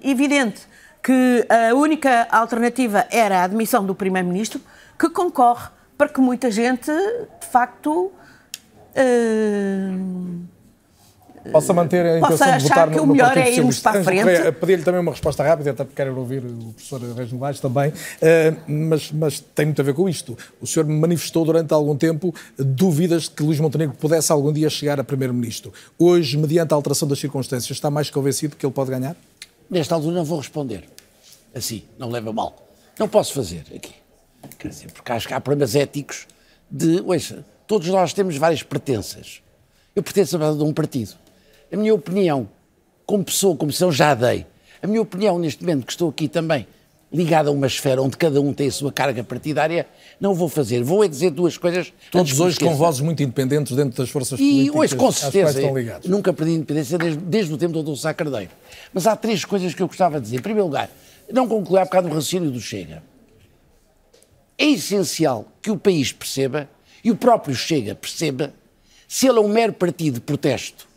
evidente 0.02 0.62
que 1.08 1.48
a 1.48 1.74
única 1.74 2.28
alternativa 2.30 3.08
era 3.10 3.40
a 3.40 3.44
admissão 3.46 3.86
do 3.86 3.96
Primeiro-Ministro, 3.96 4.60
que 5.00 5.10
concorre 5.10 5.70
para 5.98 6.10
que 6.10 6.20
muita 6.20 6.52
gente, 6.52 6.92
de 6.92 7.48
facto, 7.50 8.12
possa 11.50 11.74
manter 11.74 12.06
a 12.06 12.20
intenção 12.20 12.38
possa 12.38 12.46
de 12.46 12.52
achar 12.52 12.68
votar 12.68 12.90
que 12.90 12.98
no, 12.98 13.04
o 13.04 13.06
no 13.06 13.14
melhor 13.14 13.34
Partido 13.34 13.48
é 13.48 13.56
irmos 13.56 13.80
para 13.80 14.02
a 14.02 14.04
frente. 14.04 14.26
Queria 14.26 14.52
Pedir-lhe 14.52 14.84
também 14.84 15.00
uma 15.00 15.12
resposta 15.12 15.44
rápida, 15.44 15.72
até 15.72 15.86
porque 15.86 15.96
quero 15.96 16.20
ouvir 16.20 16.44
o 16.44 16.74
professor 16.74 17.00
Reis 17.16 17.32
Novaes 17.32 17.62
também, 17.62 17.94
eh, 18.22 18.54
mas, 18.68 19.10
mas 19.14 19.40
tem 19.40 19.68
muito 19.68 19.80
a 19.82 19.86
ver 19.86 19.94
com 19.94 20.10
isto. 20.10 20.38
O 20.60 20.68
senhor 20.68 20.86
manifestou 20.90 21.46
durante 21.46 21.74
algum 21.74 21.96
tempo 21.96 22.36
dúvidas 22.58 23.24
de 23.24 23.30
que 23.30 23.44
Luís 23.44 23.62
Montenegro 23.62 23.96
pudesse 23.96 24.30
algum 24.30 24.52
dia 24.52 24.70
chegar 24.70 25.00
a 25.00 25.06
Primeiro-Ministro. 25.06 25.72
Hoje, 25.98 26.38
mediante 26.38 26.74
a 26.74 26.76
alteração 26.76 27.08
das 27.08 27.18
circunstâncias, 27.18 27.72
está 27.72 27.90
mais 27.90 28.10
convencido 28.10 28.58
que 28.58 28.66
ele 28.66 28.74
pode 28.74 28.92
ganhar? 28.92 29.16
Nesta 29.70 29.96
altura 29.96 30.16
não 30.16 30.26
vou 30.26 30.40
responder. 30.40 30.97
Assim, 31.58 31.84
não 31.98 32.10
leva 32.10 32.32
mal. 32.32 32.70
Não 33.00 33.08
posso 33.08 33.34
fazer 33.34 33.64
aqui. 33.76 33.94
Quer 34.58 34.70
dizer, 34.70 34.92
porque 34.92 35.12
acho 35.12 35.28
que 35.28 35.34
há 35.34 35.42
problemas 35.42 35.76
éticos 35.76 36.28
de. 36.70 37.02
Ouça, 37.02 37.46
todos 37.66 37.88
nós 37.88 38.14
temos 38.14 38.38
várias 38.38 38.64
pertenças. 38.64 39.42
Eu 39.96 40.04
pertenço 40.04 40.38
a 40.42 40.52
um 40.52 40.74
partido. 40.74 41.16
A 41.72 41.76
minha 41.76 41.94
opinião, 41.94 42.48
como 43.06 43.24
pessoa, 43.24 43.56
como 43.56 43.72
cidadão, 43.72 43.92
já 43.92 44.14
dei. 44.14 44.46
A 44.82 44.88
minha 44.88 45.02
opinião, 45.02 45.40
neste 45.40 45.64
momento, 45.64 45.86
que 45.86 45.92
estou 45.92 46.10
aqui 46.10 46.28
também, 46.28 46.68
ligada 47.12 47.50
a 47.50 47.52
uma 47.52 47.68
esfera 47.68 48.02
onde 48.02 48.18
cada 48.18 48.40
um 48.40 48.54
tem 48.54 48.68
a 48.68 48.72
sua 48.72 48.92
carga 48.92 49.24
partidária, 49.24 49.88
não 50.20 50.34
vou 50.34 50.48
fazer. 50.48 50.84
Vou 50.84 51.04
é 51.04 51.08
dizer 51.08 51.32
duas 51.32 51.58
coisas. 51.58 51.92
Todos 52.12 52.40
hoje 52.40 52.60
com 52.60 52.76
vozes 52.76 53.02
muito 53.02 53.24
independentes 53.24 53.76
dentro 53.76 53.98
das 53.98 54.10
forças 54.10 54.40
E 54.40 54.44
políticas 54.44 54.80
hoje, 54.80 54.96
com 54.96 55.12
certeza, 55.12 55.62
nunca 56.06 56.32
perdi 56.32 56.54
independência 56.54 56.98
desde, 56.98 57.20
desde 57.20 57.54
o 57.54 57.58
tempo 57.58 57.74
do 57.74 57.84
Dom 57.84 57.96
Sá 57.96 58.14
Cardeiro. 58.14 58.52
Mas 58.94 59.08
há 59.08 59.16
três 59.16 59.44
coisas 59.44 59.74
que 59.74 59.82
eu 59.82 59.88
gostava 59.88 60.20
de 60.20 60.26
dizer. 60.26 60.38
Em 60.38 60.42
primeiro 60.42 60.68
lugar, 60.68 60.90
não 61.32 61.48
concluir 61.48 61.80
há 61.80 61.86
bocado 61.86 62.08
o 62.08 62.14
raciocínio 62.14 62.52
do 62.52 62.60
Chega. 62.60 63.04
É 64.58 64.66
essencial 64.66 65.46
que 65.62 65.70
o 65.70 65.78
país 65.78 66.12
perceba, 66.12 66.70
e 67.04 67.12
o 67.12 67.16
próprio 67.16 67.56
Chega 67.56 67.94
perceba, 67.94 68.54
se 69.08 69.28
ele 69.28 69.38
é 69.38 69.42
um 69.42 69.48
mero 69.48 69.74
partido 69.74 70.16
de 70.16 70.22
protesto, 70.22 70.88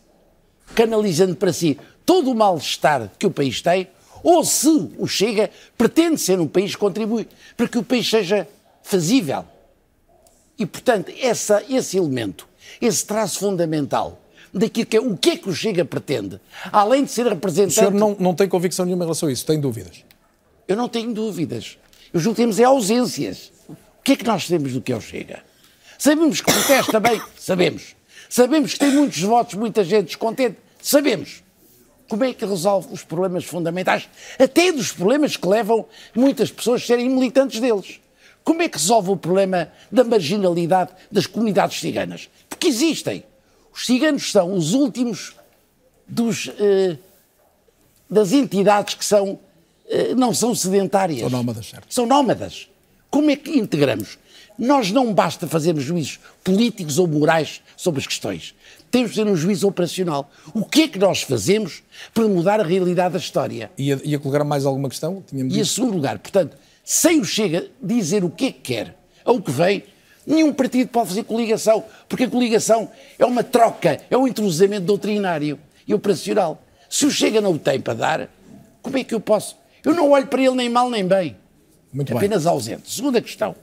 canalizando 0.75 1.37
para 1.37 1.53
si 1.53 1.79
todo 2.05 2.31
o 2.31 2.35
mal-estar 2.35 3.11
que 3.19 3.27
o 3.27 3.31
país 3.31 3.61
tem, 3.61 3.89
ou 4.23 4.45
se 4.45 4.69
o 4.99 5.07
Chega 5.07 5.51
pretende 5.77 6.19
ser 6.21 6.41
um 6.41 6.47
país 6.47 6.73
que 6.73 6.81
contribui 6.81 7.29
para 7.57 7.69
que 7.69 7.79
o 7.79 7.83
país 7.83 8.09
seja 8.09 8.49
fazível. 8.83 9.45
E, 10.59 10.67
portanto, 10.67 11.13
essa, 11.19 11.63
esse 11.69 11.97
elemento, 11.97 12.49
esse 12.81 13.05
traço 13.05 13.39
fundamental 13.39 14.21
daquilo 14.53 14.87
que 14.87 14.97
é, 14.97 15.01
o 15.01 15.17
que 15.17 15.31
é 15.31 15.37
que 15.37 15.49
o 15.49 15.55
Chega 15.55 15.85
pretende, 15.85 16.41
além 16.73 17.05
de 17.05 17.11
ser 17.11 17.27
O 17.27 17.31
representante... 17.31 17.75
senhor 17.75 17.93
não, 17.93 18.17
não 18.19 18.35
tem 18.35 18.49
convicção 18.49 18.85
nenhuma 18.85 19.05
em 19.05 19.07
relação 19.07 19.29
a 19.29 19.33
isso, 19.33 19.47
tem 19.47 19.61
dúvidas? 19.61 20.05
Eu 20.71 20.77
não 20.77 20.89
tenho 20.89 21.13
dúvidas. 21.13 21.77
Eu 22.15 22.21
julgo 22.21 22.37
que 22.37 22.43
temos 22.43 22.61
é 22.61 22.63
ausências. 22.63 23.51
O 23.69 23.75
que 24.05 24.13
é 24.13 24.17
que 24.17 24.25
nós 24.25 24.47
sabemos 24.47 24.73
do 24.73 24.81
que 24.81 24.93
é 24.93 24.97
o 24.97 25.01
Chega? 25.01 25.43
Sabemos 25.99 26.41
que 26.41 26.53
protesta 26.53 27.01
bem? 27.01 27.21
Sabemos. 27.37 27.97
Sabemos 28.29 28.75
que 28.75 28.79
tem 28.79 28.93
muitos 28.93 29.21
votos, 29.21 29.55
muita 29.55 29.83
gente 29.83 30.07
descontente? 30.07 30.59
Sabemos. 30.81 31.43
Como 32.09 32.23
é 32.23 32.33
que 32.33 32.47
resolve 32.47 32.87
os 32.93 33.03
problemas 33.03 33.45
fundamentais, 33.45 34.09
até 34.39 34.71
dos 34.71 34.93
problemas 34.93 35.37
que 35.37 35.47
levam 35.47 35.87
muitas 36.15 36.53
pessoas 36.53 36.83
a 36.83 36.87
serem 36.87 37.09
militantes 37.09 37.59
deles? 37.59 38.01
Como 38.45 38.63
é 38.63 38.69
que 38.69 38.79
resolve 38.79 39.11
o 39.11 39.17
problema 39.17 39.73
da 39.91 40.05
marginalidade 40.05 40.93
das 41.11 41.27
comunidades 41.27 41.81
ciganas? 41.81 42.31
Porque 42.49 42.69
existem. 42.69 43.25
Os 43.73 43.87
ciganos 43.87 44.31
são 44.31 44.55
os 44.55 44.73
últimos 44.73 45.35
dos, 46.07 46.49
eh, 46.61 46.97
das 48.09 48.33
entidades 48.33 48.95
que 48.95 49.05
são, 49.05 49.41
não 50.17 50.33
são 50.33 50.55
sedentárias. 50.55 51.21
São 51.21 51.31
nómadas, 51.31 51.67
certo. 51.67 51.87
São 51.93 52.07
nómadas. 52.07 52.69
Como 53.11 53.31
é 53.31 53.37
que 53.37 53.59
integramos? 53.59 54.19
Nós 54.59 54.91
não 54.91 55.13
basta 55.15 55.47
fazermos 55.47 55.83
juízos 55.83 56.21
políticos 56.45 56.99
ou 56.99 57.07
morais 57.09 57.63
sobre 57.77 58.01
as 58.01 58.07
questões. 58.07 58.55
Temos 58.91 59.11
de 59.13 59.17
ter 59.17 59.27
um 59.27 59.35
juízo 59.35 59.67
operacional. 59.67 60.31
O 60.55 60.65
que 60.65 60.83
é 60.83 60.89
que 60.89 60.99
nós 60.99 61.23
fazemos 61.23 61.83
para 62.13 62.29
mudar 62.29 62.61
a 62.61 62.63
realidade 62.63 63.15
da 63.15 63.19
história? 63.19 63.71
Ia, 63.79 64.01
ia 64.05 64.19
colocar 64.19 64.45
mais 64.45 64.67
alguma 64.67 64.89
questão? 64.89 65.23
Tínhamos 65.27 65.55
E 65.55 65.59
dito. 65.59 65.67
segundo 65.69 65.95
lugar, 65.95 66.19
portanto, 66.19 66.57
sem 66.85 67.21
o 67.21 67.25
Chega 67.25 67.69
dizer 67.83 68.23
o 68.23 68.31
que 68.31 68.47
é 68.47 68.53
que 68.53 68.61
quer, 68.61 68.97
ao 69.25 69.41
que 69.41 69.51
vem, 69.51 69.83
nenhum 70.27 70.53
partido 70.53 70.89
pode 70.89 71.09
fazer 71.09 71.25
coligação, 71.25 71.85
porque 72.09 72.25
a 72.25 72.29
coligação 72.31 72.91
é 73.19 73.25
uma 73.25 73.43
troca, 73.43 74.01
é 74.11 74.17
um 74.17 74.29
entrosamento 74.29 74.85
doutrinário 74.87 75.59
e 75.87 75.95
operacional. 75.95 76.63
Se 76.89 77.07
o 77.07 77.11
Chega 77.11 77.41
não 77.41 77.53
o 77.53 77.59
tem 77.59 77.81
para 77.81 77.95
dar, 77.95 78.31
como 78.83 78.99
é 78.99 79.05
que 79.05 79.15
eu 79.15 79.21
posso? 79.21 79.57
Eu 79.85 79.95
não 79.95 80.11
olho 80.11 80.27
para 80.27 80.43
ele 80.43 80.55
nem 80.55 80.69
mal 80.69 80.91
nem 80.91 81.07
bem. 81.07 81.37
Muito 81.93 82.09
bem. 82.09 82.17
apenas 82.17 82.47
ausente. 82.47 82.93
Segunda 82.93 83.21
questão. 83.21 83.55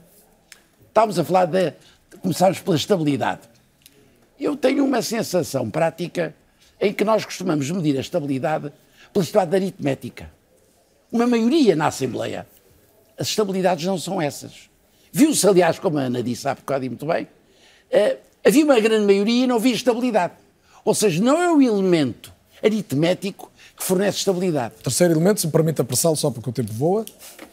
Estávamos 0.88 1.18
a 1.18 1.24
falar 1.24 1.46
de. 1.46 1.72
Começámos 2.20 2.60
pela 2.60 2.76
estabilidade. 2.76 3.42
Eu 4.38 4.56
tenho 4.56 4.84
uma 4.84 5.02
sensação 5.02 5.70
prática 5.70 6.34
em 6.80 6.92
que 6.92 7.04
nós 7.04 7.24
costumamos 7.24 7.70
medir 7.70 7.96
a 7.96 8.00
estabilidade 8.00 8.72
pela 9.12 9.24
estabilidade 9.24 9.64
aritmética. 9.64 10.30
Uma 11.10 11.26
maioria 11.26 11.74
na 11.74 11.86
Assembleia. 11.86 12.46
As 13.16 13.28
estabilidades 13.28 13.84
não 13.84 13.98
são 13.98 14.20
essas. 14.20 14.68
Viu-se, 15.12 15.46
aliás, 15.46 15.78
como 15.78 15.98
a 15.98 16.02
Ana 16.02 16.22
disse 16.22 16.48
há 16.48 16.54
bocado 16.54 16.84
e 16.84 16.88
muito 16.88 17.06
bem, 17.06 17.26
eh, 17.90 18.18
havia 18.44 18.64
uma 18.64 18.78
grande 18.78 19.06
maioria 19.06 19.44
e 19.44 19.46
não 19.46 19.56
havia 19.56 19.74
estabilidade. 19.74 20.34
Ou 20.84 20.94
seja, 20.94 21.22
não 21.22 21.40
é 21.40 21.50
o 21.52 21.60
elemento 21.60 22.32
aritmético 22.62 23.50
que 23.78 23.84
fornece 23.84 24.18
estabilidade. 24.18 24.74
Terceiro 24.82 25.14
elemento, 25.14 25.40
se 25.40 25.46
me 25.46 25.52
permite 25.52 25.80
apressá-lo 25.80 26.16
só 26.16 26.30
porque 26.30 26.50
o 26.50 26.52
tempo 26.52 26.72
voa. 26.72 27.04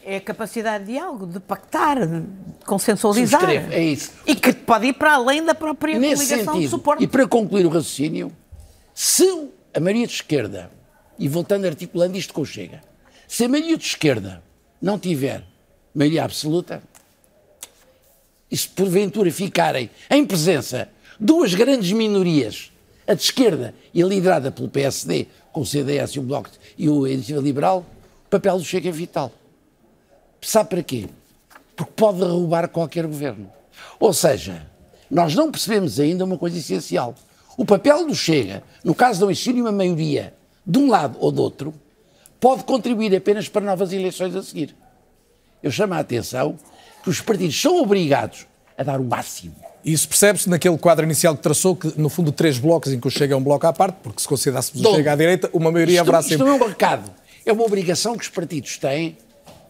É 0.04 0.18
a 0.18 0.22
capacidade 0.22 0.86
de 0.86 0.94
diálogo, 0.94 1.28
de 1.28 1.40
pactar, 1.40 2.06
de 2.06 2.24
consensualizar. 2.66 3.42
Subscrevo, 3.42 3.72
é 3.72 3.84
isso. 3.84 4.12
E 4.26 4.34
que 4.36 4.52
pode 4.52 4.88
ir 4.88 4.94
para 4.94 5.14
além 5.14 5.46
da 5.46 5.54
própria 5.54 6.00
Nesse 6.00 6.24
coligação 6.24 6.54
de 6.54 6.60
sentido, 6.60 6.70
suporte. 6.72 7.04
e 7.04 7.08
para 7.08 7.28
concluir 7.28 7.66
o 7.66 7.70
raciocínio, 7.70 8.32
se 8.94 9.50
a 9.74 9.80
maioria 9.80 10.08
de 10.08 10.14
esquerda, 10.14 10.72
e 11.20 11.28
voltando 11.28 11.66
articulando 11.66 12.18
isto 12.18 12.34
com 12.34 12.42
o 12.42 12.46
Chega, 12.46 12.82
se 13.28 13.46
a 13.46 13.50
maioria 13.50 13.78
de 13.78 13.86
esquerda 13.86 14.42
não 14.82 14.98
tiver 14.98 15.44
maioria 15.94 16.24
absoluta, 16.24 16.82
e 18.50 18.58
se 18.58 18.68
porventura 18.68 19.32
ficarem 19.32 19.90
em 20.10 20.26
presença 20.26 20.90
duas 21.20 21.54
grandes 21.54 21.92
minorias, 21.92 22.72
a 23.08 23.14
de 23.14 23.22
esquerda 23.22 23.76
e 23.94 24.02
a 24.02 24.06
liderada 24.06 24.52
pelo 24.52 24.70
PSD, 24.70 25.28
com 25.56 25.62
o 25.62 25.66
CDS 25.66 26.12
e 26.12 26.20
o 26.20 26.22
Bloco 26.22 26.50
e 26.78 26.90
o 26.90 27.08
Iniciativa 27.08 27.40
Liberal, 27.40 27.86
o 28.26 28.30
papel 28.30 28.58
do 28.58 28.66
Chega 28.66 28.90
é 28.90 28.92
vital. 28.92 29.32
Sabe 30.42 30.70
para 30.70 30.84
quê? 30.84 31.08
Porque 31.78 31.94
pode 31.96 32.20
derrubar 32.20 32.68
qualquer 32.68 33.08
governo. 33.08 33.50
Ou 33.98 34.12
seja, 34.12 34.70
nós 35.10 35.34
não 35.34 35.50
percebemos 35.50 35.98
ainda 35.98 36.26
uma 36.26 36.38
coisa 36.38 36.58
essencial. 36.58 37.16
O 37.58 37.64
papel 37.64 38.06
do 38.06 38.14
Chega, 38.14 38.64
no 38.84 38.94
caso 38.94 39.20
de 39.20 39.22
não 39.24 39.32
existir 39.32 39.54
uma 39.54 39.72
maioria 39.72 40.34
de 40.68 40.78
um 40.78 40.90
lado 40.90 41.18
ou 41.22 41.32
do 41.32 41.42
outro, 41.42 41.74
pode 42.38 42.66
contribuir 42.66 43.16
apenas 43.16 43.48
para 43.48 43.62
novas 43.62 43.94
eleições 43.94 44.36
a 44.36 44.44
seguir. 44.44 44.76
Eu 45.64 45.72
chamo 45.72 45.94
a 45.94 46.00
atenção 46.00 46.60
que 47.02 47.10
os 47.10 47.22
partidos 47.22 47.60
são 47.62 47.82
obrigados 47.82 48.46
a 48.78 48.84
dar 48.84 49.00
o 49.00 49.06
máximo. 49.06 49.56
Isso 49.86 50.08
percebe-se 50.10 50.50
naquele 50.50 50.78
quadro 50.80 51.06
inicial 51.06 51.36
que 51.36 51.44
traçou, 51.44 51.76
que 51.76 51.94
no 51.96 52.10
fundo 52.10 52.32
três 52.32 52.58
blocos 52.58 52.92
em 52.92 53.00
que 53.00 53.08
o 53.08 53.12
Chega 53.12 53.36
é 53.36 53.38
um 53.38 53.44
bloco 53.44 53.68
à 53.68 53.72
parte, 53.72 53.98
porque 54.02 54.20
se 54.20 54.28
considerássemos 54.28 54.84
o 54.84 54.96
Chega 54.96 55.12
à 55.14 55.16
direita, 55.16 55.48
uma 55.54 55.72
maioria 55.72 55.96
isto, 55.98 56.02
haverá 56.02 56.20
isto 56.22 56.30
sempre. 56.30 56.46
não 56.46 56.54
é 56.56 56.64
um 56.64 56.68
recado. 56.68 57.12
É 57.46 57.54
uma 57.54 57.64
obrigação 57.64 58.18
que 58.18 58.24
os 58.24 58.30
partidos 58.30 58.78
têm 58.80 59.16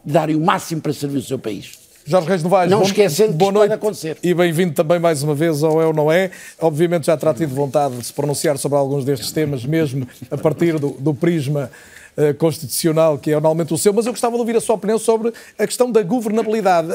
de 0.05 0.13
darem 0.13 0.35
o 0.37 0.39
máximo 0.39 0.79
para 0.81 0.93
servir 0.93 1.17
o 1.17 1.21
seu 1.21 1.37
país. 1.37 1.71
Jorge 2.07 2.27
Reis 2.29 2.43
Novaes, 2.43 2.69
Não 2.71 2.79
bom- 2.79 2.85
esquecendo 2.85 3.31
que 3.31 3.37
boa 3.39 3.49
isto 3.49 3.53
pode 3.57 3.67
noite 3.69 3.73
acontecer. 3.73 4.17
E 4.23 4.33
bem-vindo 4.33 4.73
também 4.73 4.99
mais 4.99 5.21
uma 5.23 5.33
vez 5.33 5.63
ao 5.63 5.81
É 5.81 5.85
ou 5.87 5.93
Não 5.93 6.09
É. 6.11 6.29
Obviamente 6.61 7.07
já 7.07 7.17
terá 7.17 7.33
tido 7.33 7.53
vontade 7.53 7.97
de 7.97 8.05
se 8.05 8.13
pronunciar 8.13 8.57
sobre 8.59 8.77
alguns 8.77 9.03
destes 9.03 9.31
temas, 9.31 9.65
mesmo 9.65 10.07
a 10.29 10.37
partir 10.37 10.77
do, 10.79 10.91
do 10.91 11.13
prisma 11.15 11.69
uh, 12.17 12.33
constitucional, 12.35 13.17
que 13.17 13.31
é 13.31 13.33
normalmente 13.33 13.73
o 13.73 13.77
seu, 13.77 13.93
mas 13.93 14.05
eu 14.05 14.11
gostava 14.11 14.35
de 14.35 14.39
ouvir 14.39 14.55
a 14.55 14.61
sua 14.61 14.75
opinião 14.75 14.97
sobre 14.97 15.33
a 15.57 15.65
questão 15.65 15.91
da 15.91 16.01
governabilidade. 16.03 16.89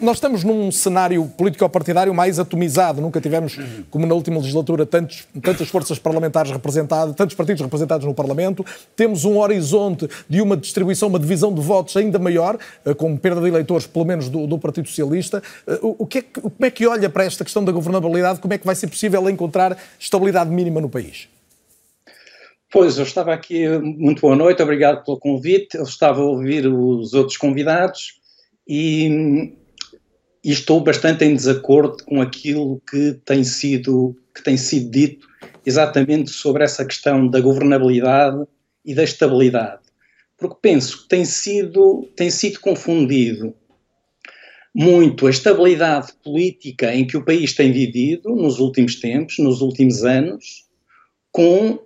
Nós 0.00 0.16
estamos 0.16 0.44
num 0.44 0.70
cenário 0.70 1.26
político-partidário 1.36 2.12
mais 2.14 2.38
atomizado, 2.38 3.00
nunca 3.00 3.20
tivemos, 3.20 3.58
como 3.90 4.06
na 4.06 4.14
última 4.14 4.38
legislatura, 4.38 4.86
tantos, 4.86 5.26
tantas 5.42 5.68
forças 5.68 5.98
parlamentares 5.98 6.52
representadas, 6.52 7.14
tantos 7.14 7.34
partidos 7.34 7.62
representados 7.62 8.06
no 8.06 8.14
Parlamento, 8.14 8.64
temos 8.96 9.24
um 9.24 9.38
horizonte 9.38 10.08
de 10.28 10.40
uma 10.40 10.56
distribuição, 10.56 11.08
uma 11.08 11.18
divisão 11.18 11.52
de 11.52 11.60
votos 11.60 11.96
ainda 11.96 12.18
maior, 12.18 12.58
com 12.96 13.16
perda 13.16 13.40
de 13.40 13.48
eleitores, 13.48 13.86
pelo 13.86 14.04
menos 14.04 14.28
do, 14.28 14.46
do 14.46 14.58
Partido 14.58 14.88
Socialista. 14.88 15.42
O 15.80 16.06
que 16.06 16.18
é 16.18 16.22
como 16.22 16.64
é 16.66 16.70
que 16.70 16.86
olha 16.86 17.08
para 17.08 17.24
esta 17.24 17.44
questão 17.44 17.64
da 17.64 17.72
governabilidade? 17.72 18.40
Como 18.40 18.52
é 18.52 18.58
que 18.58 18.66
vai 18.66 18.74
ser 18.74 18.88
possível 18.88 19.28
encontrar 19.28 19.76
estabilidade 19.98 20.50
mínima 20.50 20.80
no 20.80 20.88
país? 20.88 21.28
Pois, 22.74 22.98
eu 22.98 23.04
estava 23.04 23.32
aqui, 23.32 23.68
muito 23.78 24.20
boa 24.20 24.34
noite, 24.34 24.60
obrigado 24.60 25.04
pelo 25.04 25.16
convite. 25.16 25.76
Eu 25.76 25.84
estava 25.84 26.20
a 26.20 26.24
ouvir 26.24 26.66
os 26.66 27.14
outros 27.14 27.36
convidados 27.36 28.20
e, 28.66 29.54
e, 30.42 30.50
estou 30.50 30.80
bastante 30.80 31.24
em 31.24 31.36
desacordo 31.36 32.02
com 32.02 32.20
aquilo 32.20 32.82
que 32.90 33.12
tem 33.24 33.44
sido, 33.44 34.16
que 34.34 34.42
tem 34.42 34.56
sido 34.56 34.90
dito 34.90 35.24
exatamente 35.64 36.30
sobre 36.30 36.64
essa 36.64 36.84
questão 36.84 37.28
da 37.28 37.40
governabilidade 37.40 38.44
e 38.84 38.92
da 38.92 39.04
estabilidade. 39.04 39.82
Porque 40.36 40.56
penso 40.60 41.02
que 41.02 41.08
tem 41.10 41.24
sido, 41.24 42.10
tem 42.16 42.28
sido 42.28 42.58
confundido 42.58 43.54
muito 44.74 45.28
a 45.28 45.30
estabilidade 45.30 46.12
política 46.24 46.92
em 46.92 47.06
que 47.06 47.16
o 47.16 47.24
país 47.24 47.54
tem 47.54 47.70
vivido 47.70 48.34
nos 48.34 48.58
últimos 48.58 48.96
tempos, 48.96 49.38
nos 49.38 49.60
últimos 49.60 50.02
anos, 50.02 50.64
com 51.30 51.78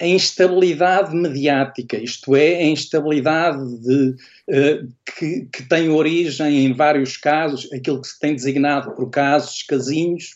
a 0.00 0.06
instabilidade 0.06 1.14
mediática, 1.14 1.98
isto 1.98 2.34
é, 2.34 2.56
a 2.56 2.64
instabilidade 2.64 3.58
de, 3.80 4.14
uh, 4.48 4.88
que, 5.18 5.46
que, 5.52 5.68
tem 5.68 5.90
origem 5.90 6.64
em 6.64 6.72
vários 6.72 7.18
casos, 7.18 7.70
aquilo 7.70 8.00
que 8.00 8.08
se 8.08 8.18
tem 8.18 8.34
designado 8.34 8.92
por 8.92 9.10
casos, 9.10 9.62
casinhos, 9.62 10.34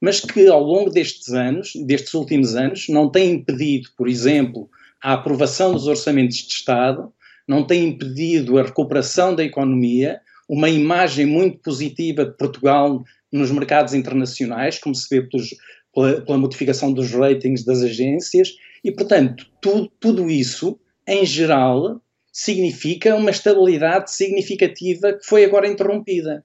mas 0.00 0.20
que 0.20 0.48
ao 0.48 0.62
longo 0.62 0.90
destes 0.90 1.28
anos, 1.28 1.72
destes 1.86 2.14
últimos 2.14 2.56
anos, 2.56 2.88
não 2.88 3.10
tem 3.10 3.32
impedido, 3.32 3.90
por 3.96 4.08
exemplo, 4.08 4.68
a 5.02 5.12
aprovação 5.12 5.72
dos 5.72 5.86
orçamentos 5.86 6.38
de 6.38 6.54
Estado, 6.54 7.12
não 7.46 7.66
tem 7.66 7.88
impedido 7.88 8.58
a 8.58 8.62
recuperação 8.62 9.34
da 9.34 9.44
economia, 9.44 10.20
uma 10.48 10.70
imagem 10.70 11.26
muito 11.26 11.58
positiva 11.58 12.24
de 12.24 12.36
Portugal 12.36 13.04
nos 13.30 13.50
mercados 13.50 13.92
internacionais, 13.92 14.78
como 14.78 14.94
se 14.94 15.06
vê 15.10 15.22
pelos, 15.22 15.50
pela, 15.94 16.20
pela 16.22 16.38
modificação 16.38 16.92
dos 16.92 17.10
ratings 17.12 17.64
das 17.64 17.82
agências, 17.82 18.54
e, 18.84 18.90
portanto, 18.90 19.46
tudo, 19.60 19.90
tudo 20.00 20.30
isso, 20.30 20.78
em 21.06 21.24
geral, 21.24 22.00
significa 22.32 23.14
uma 23.14 23.30
estabilidade 23.30 24.10
significativa 24.10 25.12
que 25.12 25.24
foi 25.24 25.44
agora 25.44 25.68
interrompida. 25.68 26.44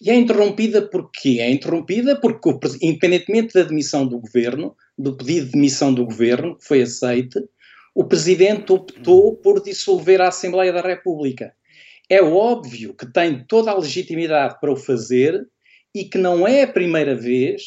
E 0.00 0.10
é 0.10 0.14
interrompida 0.14 0.82
porquê? 0.82 1.38
É 1.40 1.50
interrompida 1.50 2.20
porque, 2.20 2.50
independentemente 2.82 3.54
da 3.54 3.62
demissão 3.62 4.06
do 4.06 4.18
governo, 4.18 4.76
do 4.98 5.16
pedido 5.16 5.46
de 5.46 5.52
demissão 5.52 5.94
do 5.94 6.04
governo, 6.04 6.58
que 6.58 6.64
foi 6.64 6.82
aceite, 6.82 7.40
o 7.94 8.04
presidente 8.04 8.72
optou 8.72 9.36
por 9.36 9.62
dissolver 9.62 10.20
a 10.20 10.28
Assembleia 10.28 10.72
da 10.72 10.80
República. 10.80 11.54
É 12.08 12.22
óbvio 12.22 12.94
que 12.94 13.06
tem 13.06 13.44
toda 13.44 13.70
a 13.70 13.78
legitimidade 13.78 14.58
para 14.60 14.72
o 14.72 14.76
fazer 14.76 15.46
e 15.94 16.04
que 16.04 16.18
não 16.18 16.48
é 16.48 16.62
a 16.62 16.72
primeira 16.72 17.14
vez 17.14 17.62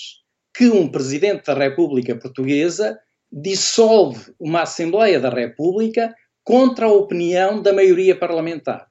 que 0.55 0.67
um 0.67 0.87
presidente 0.87 1.45
da 1.45 1.53
República 1.53 2.15
Portuguesa 2.15 2.97
dissolve 3.31 4.33
uma 4.39 4.61
Assembleia 4.61 5.19
da 5.19 5.29
República 5.29 6.13
contra 6.43 6.85
a 6.85 6.91
opinião 6.91 7.61
da 7.61 7.73
maioria 7.73 8.15
parlamentar. 8.15 8.87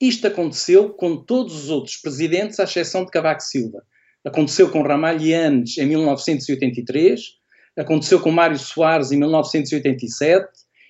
Isto 0.00 0.26
aconteceu 0.26 0.90
com 0.90 1.16
todos 1.16 1.64
os 1.64 1.70
outros 1.70 1.96
presidentes, 1.96 2.58
à 2.58 2.64
exceção 2.64 3.04
de 3.04 3.10
Cavaco 3.10 3.42
Silva. 3.42 3.82
Aconteceu 4.24 4.70
com 4.70 4.82
Ramalhianes 4.82 5.78
em 5.78 5.86
1983, 5.86 7.20
aconteceu 7.76 8.20
com 8.20 8.30
Mário 8.30 8.58
Soares 8.58 9.12
em 9.12 9.18
1987 9.18 10.48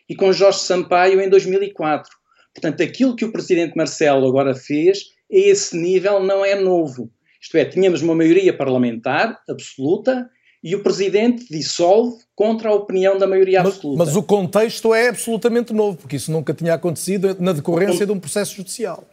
e 0.09 0.15
com 0.15 0.33
Jorge 0.33 0.61
Sampaio 0.61 1.21
em 1.21 1.29
2004. 1.29 2.11
Portanto, 2.55 2.83
aquilo 2.83 3.15
que 3.15 3.25
o 3.25 3.33
presidente 3.33 3.77
Marcelo 3.77 4.27
agora 4.27 4.55
fez, 4.55 5.05
a 5.33 5.37
esse 5.37 5.77
nível, 5.77 6.21
não 6.21 6.45
é 6.45 6.55
novo. 6.55 7.11
Isto 7.41 7.57
é, 7.57 7.65
tínhamos 7.65 8.03
uma 8.03 8.15
maioria 8.15 8.57
parlamentar 8.57 9.41
absoluta 9.49 10.29
e 10.63 10.75
o 10.75 10.83
presidente 10.83 11.47
dissolve 11.51 12.23
contra 12.35 12.69
a 12.69 12.75
opinião 12.75 13.17
da 13.17 13.27
maioria 13.27 13.61
absoluta. 13.61 13.99
Mas, 13.99 14.09
mas, 14.09 14.17
o 14.17 14.23
contexto 14.23 14.95
é 14.95 15.09
absolutamente 15.09 15.73
novo, 15.73 15.97
porque 15.97 16.17
isso 16.17 16.31
nunca 16.31 16.53
tinha 16.53 16.75
acontecido 16.75 17.37
na 17.41 17.53
decorrência 17.53 18.05
de 18.05 18.13
um 18.13 18.21
processo 18.21 18.55
judicial. 18.57 19.05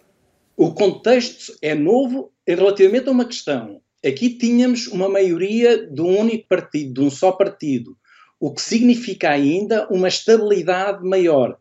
O 0.55 0.73
contexto 0.73 1.53
é 1.61 1.73
novo 1.73 2.31
relativamente 2.45 3.07
a 3.07 3.11
uma 3.11 3.25
questão. 3.25 3.79
Aqui 4.05 4.29
tínhamos 4.29 4.87
uma 4.87 5.07
maioria 5.07 5.87
de 5.87 6.01
um 6.01 6.19
único 6.19 6.47
partido, 6.47 6.93
de 6.93 7.01
um 7.01 7.09
só 7.09 7.31
partido, 7.31 7.97
o 8.39 8.53
que 8.53 8.61
significa 8.61 9.29
ainda 9.29 9.87
uma 9.89 10.07
estabilidade 10.07 11.03
maior. 11.03 11.57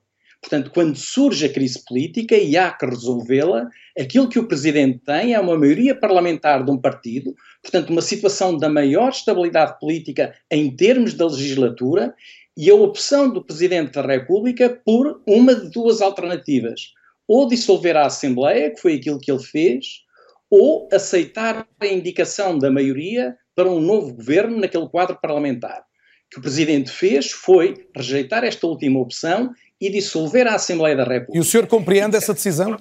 Portanto, 0.49 0.71
quando 0.73 0.97
surge 0.97 1.45
a 1.45 1.53
crise 1.53 1.85
política 1.85 2.37
e 2.37 2.57
há 2.57 2.71
que 2.71 2.87
resolvê-la, 2.87 3.69
aquilo 3.99 4.29
que 4.29 4.39
o 4.39 4.47
presidente 4.47 5.01
tem 5.05 5.35
é 5.35 5.41
uma 5.41 5.59
maioria 5.59 5.93
parlamentar 5.93 6.65
de 6.65 6.71
um 6.71 6.79
partido, 6.79 7.35
portanto, 7.61 7.91
uma 7.91 8.01
situação 8.01 8.57
da 8.57 8.69
maior 8.69 9.09
estabilidade 9.09 9.77
política 9.81 10.33
em 10.49 10.71
termos 10.71 11.15
da 11.15 11.27
legislatura 11.27 12.15
e 12.57 12.71
a 12.71 12.77
opção 12.77 13.29
do 13.29 13.45
presidente 13.45 13.95
da 13.95 14.03
República 14.03 14.71
por 14.85 15.21
uma 15.27 15.53
de 15.53 15.69
duas 15.69 16.01
alternativas: 16.01 16.93
ou 17.27 17.49
dissolver 17.49 17.97
a 17.97 18.07
Assembleia, 18.07 18.71
que 18.71 18.81
foi 18.81 18.95
aquilo 18.95 19.19
que 19.19 19.33
ele 19.33 19.43
fez, 19.43 20.05
ou 20.49 20.89
aceitar 20.93 21.67
a 21.81 21.87
indicação 21.89 22.57
da 22.57 22.71
maioria 22.71 23.37
para 23.53 23.69
um 23.69 23.81
novo 23.81 24.15
governo 24.15 24.61
naquele 24.61 24.89
quadro 24.89 25.19
parlamentar. 25.21 25.81
O 25.81 26.31
que 26.31 26.39
o 26.39 26.43
presidente 26.43 26.91
fez 26.91 27.33
foi 27.33 27.89
rejeitar 27.97 28.45
esta 28.45 28.67
última 28.67 29.01
opção 29.01 29.53
e 29.81 29.91
dissolver 29.91 30.47
a 30.47 30.55
Assembleia 30.55 30.97
da 30.97 31.05
República. 31.05 31.37
E 31.37 31.41
o 31.41 31.45
senhor 31.45 31.67
compreende 31.67 32.17
essa 32.17 32.33
decisão? 32.33 32.79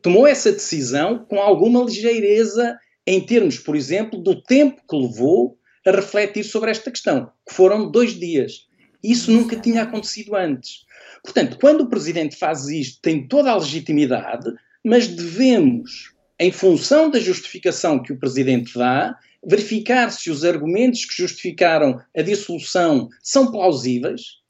Tomou 0.00 0.26
essa 0.26 0.52
decisão 0.52 1.24
com 1.28 1.40
alguma 1.40 1.82
ligeireza 1.82 2.78
em 3.06 3.20
termos, 3.20 3.58
por 3.58 3.76
exemplo, 3.76 4.18
do 4.18 4.40
tempo 4.40 4.80
que 4.88 4.96
levou 4.96 5.58
a 5.86 5.90
refletir 5.90 6.44
sobre 6.44 6.70
esta 6.70 6.90
questão, 6.90 7.30
que 7.48 7.54
foram 7.54 7.90
dois 7.90 8.18
dias. 8.18 8.66
Isso 9.02 9.30
nunca 9.30 9.56
tinha 9.56 9.82
acontecido 9.82 10.34
antes. 10.34 10.84
Portanto, 11.22 11.58
quando 11.60 11.82
o 11.82 11.88
Presidente 11.88 12.36
faz 12.36 12.68
isto, 12.68 13.00
tem 13.02 13.26
toda 13.26 13.50
a 13.50 13.56
legitimidade, 13.56 14.50
mas 14.84 15.06
devemos, 15.06 16.12
em 16.38 16.50
função 16.50 17.10
da 17.10 17.20
justificação 17.20 18.02
que 18.02 18.12
o 18.12 18.18
Presidente 18.18 18.76
dá, 18.76 19.16
verificar 19.44 20.10
se 20.10 20.30
os 20.30 20.44
argumentos 20.44 21.04
que 21.04 21.14
justificaram 21.14 22.00
a 22.16 22.22
dissolução 22.22 23.08
são 23.22 23.50
plausíveis, 23.50 24.40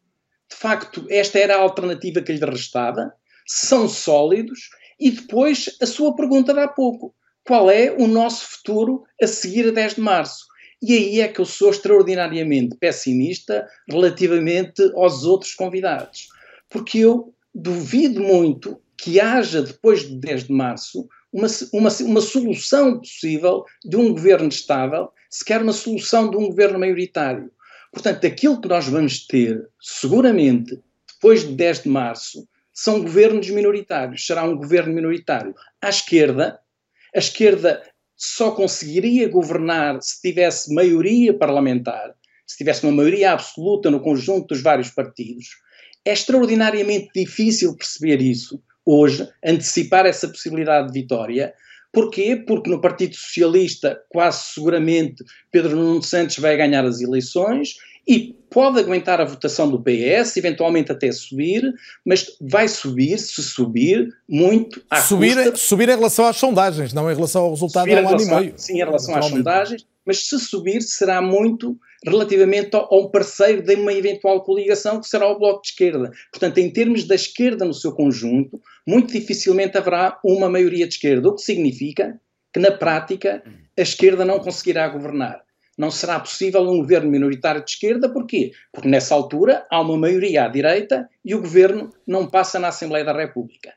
de 0.51 0.57
facto, 0.57 1.07
esta 1.09 1.39
era 1.39 1.57
a 1.57 1.61
alternativa 1.61 2.23
que 2.23 2.33
lhe 2.33 2.45
restava, 2.45 3.13
são 3.47 3.89
sólidos, 3.89 4.71
e 4.99 5.11
depois 5.11 5.77
a 5.81 5.87
sua 5.87 6.15
pergunta 6.15 6.55
de 6.55 6.61
há 6.61 6.69
pouco: 6.69 7.15
qual 7.45 7.71
é 7.71 7.93
o 7.93 8.07
nosso 8.07 8.47
futuro 8.49 9.05
a 9.23 9.27
seguir 9.27 9.69
a 9.69 9.71
10 9.71 9.95
de 9.97 10.01
março? 10.01 10.47
E 10.83 10.95
aí 10.95 11.21
é 11.21 11.29
que 11.29 11.41
eu 11.41 11.45
sou 11.45 11.71
extraordinariamente 11.71 12.77
pessimista 12.77 13.67
relativamente 13.89 14.83
aos 14.95 15.25
outros 15.25 15.55
convidados, 15.55 16.29
porque 16.69 16.99
eu 16.99 17.35
duvido 17.55 18.23
muito 18.23 18.81
que 18.99 19.21
haja, 19.21 19.63
depois 19.63 20.07
de 20.07 20.17
10 20.17 20.45
de 20.45 20.53
março, 20.53 21.09
uma, 21.33 21.49
uma, 21.73 21.91
uma 22.01 22.21
solução 22.21 22.99
possível 22.99 23.65
de 23.85 23.97
um 23.97 24.13
governo 24.13 24.49
estável, 24.49 25.11
sequer 25.31 25.63
uma 25.63 25.73
solução 25.73 26.31
de 26.31 26.37
um 26.37 26.49
governo 26.49 26.79
maioritário. 26.79 27.51
Portanto, 27.97 28.27
aquilo 28.27 28.61
que 28.61 28.69
nós 28.69 28.87
vamos 28.87 29.27
ter, 29.27 29.71
seguramente, 29.81 30.79
depois 31.15 31.49
de 31.49 31.55
10 31.55 31.85
de 31.85 31.89
março, 31.89 32.47
são 32.71 33.01
governos 33.01 33.49
minoritários. 33.49 34.27
Será 34.27 34.45
um 34.45 34.55
governo 34.55 34.93
minoritário 34.93 35.55
à 35.81 35.89
esquerda. 35.89 36.61
A 37.15 37.19
esquerda 37.19 37.83
só 38.15 38.51
conseguiria 38.51 39.27
governar 39.31 40.03
se 40.03 40.21
tivesse 40.21 40.75
maioria 40.75 41.33
parlamentar, 41.33 42.15
se 42.47 42.59
tivesse 42.59 42.85
uma 42.85 42.93
maioria 42.93 43.33
absoluta 43.33 43.91
no 43.91 44.01
conjunto 44.01 44.49
dos 44.49 44.61
vários 44.61 44.91
partidos. 44.91 45.57
É 46.05 46.13
extraordinariamente 46.13 47.09
difícil 47.15 47.75
perceber 47.75 48.21
isso 48.21 48.63
hoje, 48.85 49.27
antecipar 49.43 50.05
essa 50.05 50.29
possibilidade 50.29 50.93
de 50.93 51.01
vitória, 51.01 51.55
Porquê? 51.97 52.37
Porque 52.37 52.69
no 52.69 52.79
Partido 52.79 53.17
Socialista, 53.17 53.99
quase 54.11 54.53
seguramente, 54.53 55.25
Pedro 55.51 55.75
Nuno 55.75 56.03
Santos 56.03 56.37
vai 56.37 56.55
ganhar 56.55 56.85
as 56.85 57.01
eleições 57.01 57.77
e 58.07 58.37
pode 58.51 58.79
aguentar 58.79 59.19
a 59.19 59.25
votação 59.25 59.71
do 59.71 59.83
PS, 59.83 60.37
eventualmente 60.37 60.93
até 60.93 61.11
subir, 61.11 61.73
mas 62.05 62.37
vai 62.39 62.69
subir, 62.69 63.17
se 63.17 63.43
subir, 63.43 64.13
muito 64.29 64.83
à 64.91 65.01
subir, 65.01 65.37
custa... 65.37 65.57
Subir 65.57 65.89
em 65.89 65.97
relação 65.97 66.27
às 66.27 66.37
sondagens, 66.37 66.93
não 66.93 67.11
em 67.11 67.15
relação 67.15 67.45
ao 67.45 67.51
resultado 67.53 67.91
há 67.91 68.03
um 68.03 68.09
ano 68.11 68.21
e 68.21 68.27
meio. 68.27 68.55
Sim, 68.59 68.75
em 68.75 68.85
relação 68.85 69.17
às 69.17 69.25
sondagens, 69.25 69.87
mas 70.05 70.29
se 70.29 70.39
subir 70.39 70.83
será 70.83 71.23
muito 71.23 71.79
relativamente 72.07 72.77
a 72.77 72.95
um 72.95 73.11
parceiro 73.11 73.63
de 73.63 73.75
uma 73.75 73.93
eventual 73.93 74.43
coligação 74.45 75.01
que 75.01 75.09
será 75.09 75.27
o 75.29 75.39
Bloco 75.39 75.63
de 75.63 75.69
Esquerda. 75.69 76.11
Portanto, 76.31 76.59
em 76.59 76.71
termos 76.71 77.05
da 77.05 77.17
esquerda 77.17 77.65
no 77.65 77.75
seu 77.75 77.93
conjunto, 77.93 78.61
muito 78.87 79.13
dificilmente 79.13 79.77
haverá 79.77 80.19
uma 80.25 80.49
maioria 80.49 80.87
de 80.87 80.95
esquerda, 80.95 81.29
o 81.29 81.35
que 81.35 81.43
significa 81.43 82.21
que, 82.55 82.61
na 82.61 82.71
prática, 82.71 83.43
a 83.77 83.83
esquerda 83.83 84.25
não 84.25 84.39
conseguirá 84.39 84.89
governar. 84.89 85.45
Não 85.77 85.91
será 85.91 86.19
possível 86.19 86.63
um 86.63 86.79
governo 86.79 87.11
minoritário 87.11 87.63
de 87.63 87.71
esquerda, 87.71 88.09
porquê? 88.09 88.53
Porque 88.73 88.89
nessa 88.89 89.15
altura 89.15 89.67
há 89.71 89.81
uma 89.81 89.99
maioria 89.99 90.45
à 90.45 90.49
direita 90.49 91.09
e 91.25 91.35
o 91.35 91.41
governo 91.41 91.93
não 92.07 92.27
passa 92.27 92.59
na 92.59 92.69
Assembleia 92.69 93.05
da 93.05 93.13
República. 93.13 93.75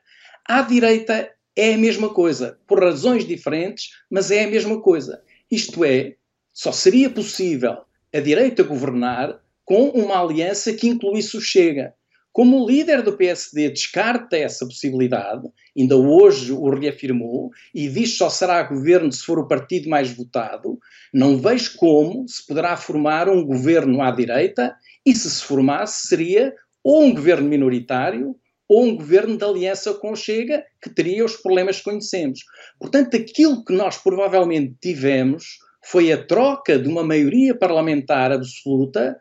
À 0.48 0.62
direita 0.62 1.30
é 1.54 1.74
a 1.74 1.78
mesma 1.78 2.08
coisa, 2.08 2.58
por 2.66 2.82
razões 2.82 3.26
diferentes, 3.26 3.90
mas 4.08 4.30
é 4.30 4.44
a 4.44 4.50
mesma 4.50 4.80
coisa. 4.80 5.20
Isto 5.50 5.84
é, 5.84 6.14
só 6.54 6.72
seria 6.72 7.10
possível 7.10 7.76
a 8.12 8.20
direita 8.20 8.62
governar 8.62 9.40
com 9.64 9.88
uma 9.90 10.20
aliança 10.20 10.72
que 10.72 10.88
incluísse 10.88 11.36
o 11.36 11.40
Chega. 11.40 11.94
Como 12.32 12.62
o 12.62 12.68
líder 12.68 13.02
do 13.02 13.16
PSD 13.16 13.70
descarta 13.70 14.36
essa 14.36 14.64
possibilidade, 14.64 15.48
ainda 15.76 15.96
hoje 15.96 16.52
o 16.52 16.70
reafirmou, 16.70 17.50
e 17.74 17.88
diz 17.88 18.12
que 18.12 18.16
só 18.18 18.30
será 18.30 18.62
governo 18.62 19.10
se 19.12 19.24
for 19.24 19.38
o 19.38 19.48
partido 19.48 19.88
mais 19.88 20.12
votado, 20.12 20.78
não 21.12 21.38
vejo 21.38 21.76
como 21.76 22.28
se 22.28 22.46
poderá 22.46 22.76
formar 22.76 23.28
um 23.28 23.44
governo 23.44 24.00
à 24.00 24.12
direita 24.12 24.74
e, 25.04 25.14
se 25.14 25.28
se 25.28 25.42
formasse, 25.42 26.06
seria 26.06 26.54
ou 26.84 27.04
um 27.04 27.14
governo 27.14 27.48
minoritário 27.48 28.36
ou 28.68 28.84
um 28.84 28.96
governo 28.96 29.36
de 29.36 29.44
aliança 29.44 29.92
com 29.94 30.12
o 30.12 30.16
Chega, 30.16 30.64
que 30.80 30.88
teria 30.88 31.24
os 31.24 31.36
problemas 31.36 31.78
que 31.78 31.84
conhecemos. 31.84 32.38
Portanto, 32.78 33.16
aquilo 33.16 33.64
que 33.64 33.72
nós 33.72 33.98
provavelmente 33.98 34.76
tivemos 34.80 35.58
foi 35.84 36.12
a 36.12 36.22
troca 36.22 36.78
de 36.78 36.88
uma 36.88 37.02
maioria 37.02 37.54
parlamentar 37.54 38.32
absoluta 38.32 39.20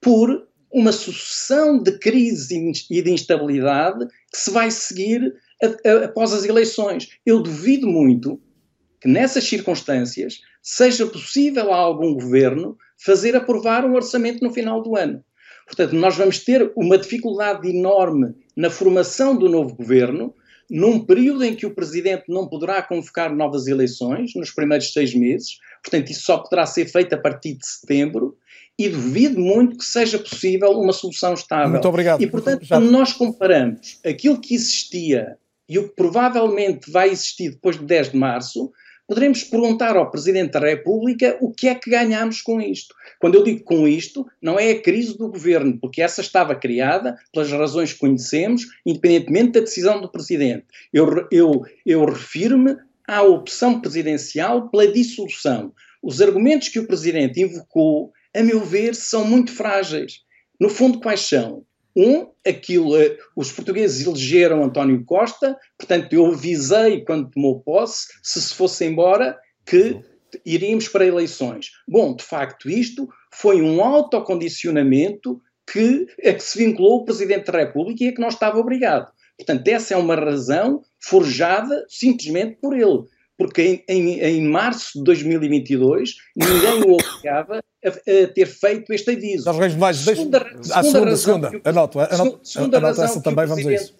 por 0.00 0.46
uma 0.72 0.92
sucessão 0.92 1.82
de 1.82 1.98
crises 1.98 2.86
e 2.90 3.02
de 3.02 3.10
instabilidade 3.10 4.06
que 4.30 4.38
se 4.38 4.50
vai 4.50 4.70
seguir 4.70 5.34
a, 5.62 5.88
a, 5.88 6.04
após 6.04 6.32
as 6.32 6.44
eleições. 6.44 7.08
Eu 7.24 7.42
duvido 7.42 7.86
muito 7.86 8.40
que 9.00 9.08
nessas 9.08 9.44
circunstâncias 9.44 10.40
seja 10.62 11.06
possível 11.06 11.72
a 11.72 11.76
algum 11.76 12.14
governo 12.14 12.76
fazer 12.98 13.36
aprovar 13.36 13.84
um 13.84 13.94
orçamento 13.94 14.42
no 14.42 14.52
final 14.52 14.82
do 14.82 14.96
ano. 14.96 15.24
Portanto, 15.66 15.94
nós 15.94 16.16
vamos 16.16 16.40
ter 16.40 16.72
uma 16.74 16.98
dificuldade 16.98 17.68
enorme 17.68 18.34
na 18.56 18.70
formação 18.70 19.36
do 19.36 19.48
novo 19.48 19.74
governo, 19.74 20.34
num 20.70 21.00
período 21.00 21.44
em 21.44 21.54
que 21.54 21.66
o 21.66 21.74
presidente 21.74 22.24
não 22.28 22.46
poderá 22.46 22.82
convocar 22.82 23.34
novas 23.34 23.66
eleições, 23.66 24.32
nos 24.34 24.50
primeiros 24.50 24.92
seis 24.92 25.14
meses, 25.14 25.58
portanto, 25.82 26.10
isso 26.10 26.22
só 26.22 26.38
poderá 26.38 26.66
ser 26.66 26.86
feito 26.86 27.14
a 27.14 27.18
partir 27.18 27.54
de 27.54 27.66
setembro, 27.66 28.36
e 28.78 28.88
duvido 28.88 29.40
muito 29.40 29.76
que 29.78 29.84
seja 29.84 30.18
possível 30.18 30.70
uma 30.72 30.92
solução 30.92 31.34
estável. 31.34 31.70
Muito 31.70 31.88
obrigado. 31.88 32.22
E, 32.22 32.26
portanto, 32.28 32.64
Já... 32.64 32.76
quando 32.76 32.90
nós 32.90 33.12
comparamos 33.12 33.98
aquilo 34.06 34.40
que 34.40 34.54
existia 34.54 35.36
e 35.68 35.78
o 35.78 35.88
que 35.88 35.96
provavelmente 35.96 36.90
vai 36.90 37.10
existir 37.10 37.50
depois 37.50 37.76
de 37.76 37.84
10 37.84 38.12
de 38.12 38.16
março, 38.16 38.70
poderemos 39.08 39.42
perguntar 39.42 39.96
ao 39.96 40.10
Presidente 40.10 40.52
da 40.52 40.60
República 40.60 41.38
o 41.40 41.50
que 41.50 41.66
é 41.66 41.74
que 41.74 41.90
ganhamos 41.90 42.42
com 42.42 42.60
isto. 42.60 42.94
Quando 43.18 43.36
eu 43.36 43.42
digo 43.42 43.64
com 43.64 43.88
isto, 43.88 44.26
não 44.40 44.60
é 44.60 44.70
a 44.70 44.82
crise 44.82 45.16
do 45.16 45.30
governo, 45.30 45.78
porque 45.80 46.02
essa 46.02 46.20
estava 46.20 46.54
criada 46.54 47.16
pelas 47.32 47.50
razões 47.50 47.94
que 47.94 48.00
conhecemos, 48.00 48.66
independentemente 48.84 49.52
da 49.52 49.60
decisão 49.60 49.98
do 49.98 50.12
Presidente. 50.12 50.66
Eu, 50.92 51.26
eu, 51.32 51.62
eu 51.86 52.04
refiro-me 52.04 52.76
à 53.08 53.22
opção 53.22 53.80
presidencial 53.80 54.68
pela 54.68 54.86
dissolução. 54.86 55.72
Os 56.02 56.20
argumentos 56.20 56.68
que 56.68 56.78
o 56.78 56.86
Presidente 56.86 57.40
invocou 57.40 58.12
a 58.36 58.42
meu 58.42 58.60
ver, 58.60 58.94
são 58.94 59.24
muito 59.24 59.50
frágeis. 59.50 60.20
No 60.60 60.68
fundo, 60.68 61.00
quais 61.00 61.20
são? 61.20 61.64
Um, 61.96 62.28
aquilo, 62.46 62.96
eh, 62.96 63.16
os 63.34 63.50
portugueses 63.50 64.06
elegeram 64.06 64.62
António 64.62 65.04
Costa, 65.04 65.56
portanto, 65.76 66.12
eu 66.12 66.26
avisei 66.26 67.04
quando 67.04 67.30
tomou 67.30 67.60
posse, 67.60 68.06
se 68.22 68.40
se 68.40 68.54
fosse 68.54 68.84
embora, 68.84 69.36
que 69.66 70.00
iríamos 70.44 70.88
para 70.88 71.06
eleições. 71.06 71.70
Bom, 71.86 72.14
de 72.14 72.22
facto, 72.22 72.68
isto 72.68 73.08
foi 73.32 73.60
um 73.62 73.82
autocondicionamento 73.82 75.40
que, 75.70 76.06
a 76.24 76.32
que 76.32 76.42
se 76.42 76.58
vinculou 76.58 76.98
o 76.98 77.04
Presidente 77.04 77.50
da 77.50 77.58
República 77.58 78.04
e 78.04 78.08
a 78.08 78.14
que 78.14 78.20
não 78.20 78.28
estava 78.28 78.58
obrigado. 78.58 79.10
Portanto, 79.36 79.68
essa 79.68 79.94
é 79.94 79.96
uma 79.96 80.14
razão 80.14 80.82
forjada 81.00 81.84
simplesmente 81.88 82.58
por 82.60 82.76
ele 82.76 83.04
porque 83.38 83.62
em, 83.62 83.84
em, 83.88 84.20
em, 84.20 84.42
março 84.42 84.98
de 84.98 85.04
2022 85.04 86.16
ninguém 86.36 86.82
o 86.82 86.94
obrigava 86.94 87.60
a, 87.84 87.88
a, 87.88 88.28
ter 88.28 88.46
feito 88.46 88.92
este 88.92 89.12
aviso. 89.12 89.44
Jorge 89.44 89.60
Reis 89.60 89.74
Vaz, 89.74 89.96
segunda, 89.98 90.40
deixa, 90.40 90.82
segunda, 90.82 91.16
segunda, 91.16 91.16
segunda, 91.16 91.60
anoto, 91.64 92.00
anoto, 92.00 92.40
segunda 92.42 92.78
anoto 92.78 93.02
essa 93.02 93.22
também, 93.22 93.46
vamos 93.46 93.64
a 93.64 93.72
isso. 93.72 93.94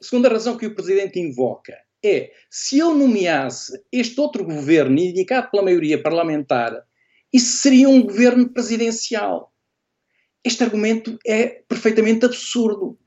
Segunda 0.00 0.28
razão 0.28 0.58
que 0.58 0.66
o 0.66 0.74
Presidente 0.74 1.18
invoca 1.18 1.74
é, 2.04 2.32
se 2.50 2.78
eu 2.78 2.94
nomeasse 2.94 3.82
este 3.90 4.20
outro 4.20 4.44
governo 4.44 4.98
indicado 4.98 5.50
pela 5.50 5.62
maioria 5.62 6.00
parlamentar, 6.02 6.84
isso 7.32 7.56
seria 7.56 7.88
um 7.88 8.02
governo 8.02 8.46
presidencial. 8.50 9.50
Este 10.44 10.62
argumento 10.62 11.18
é 11.26 11.46
perfeitamente 11.66 12.26
absurdo 12.26 12.98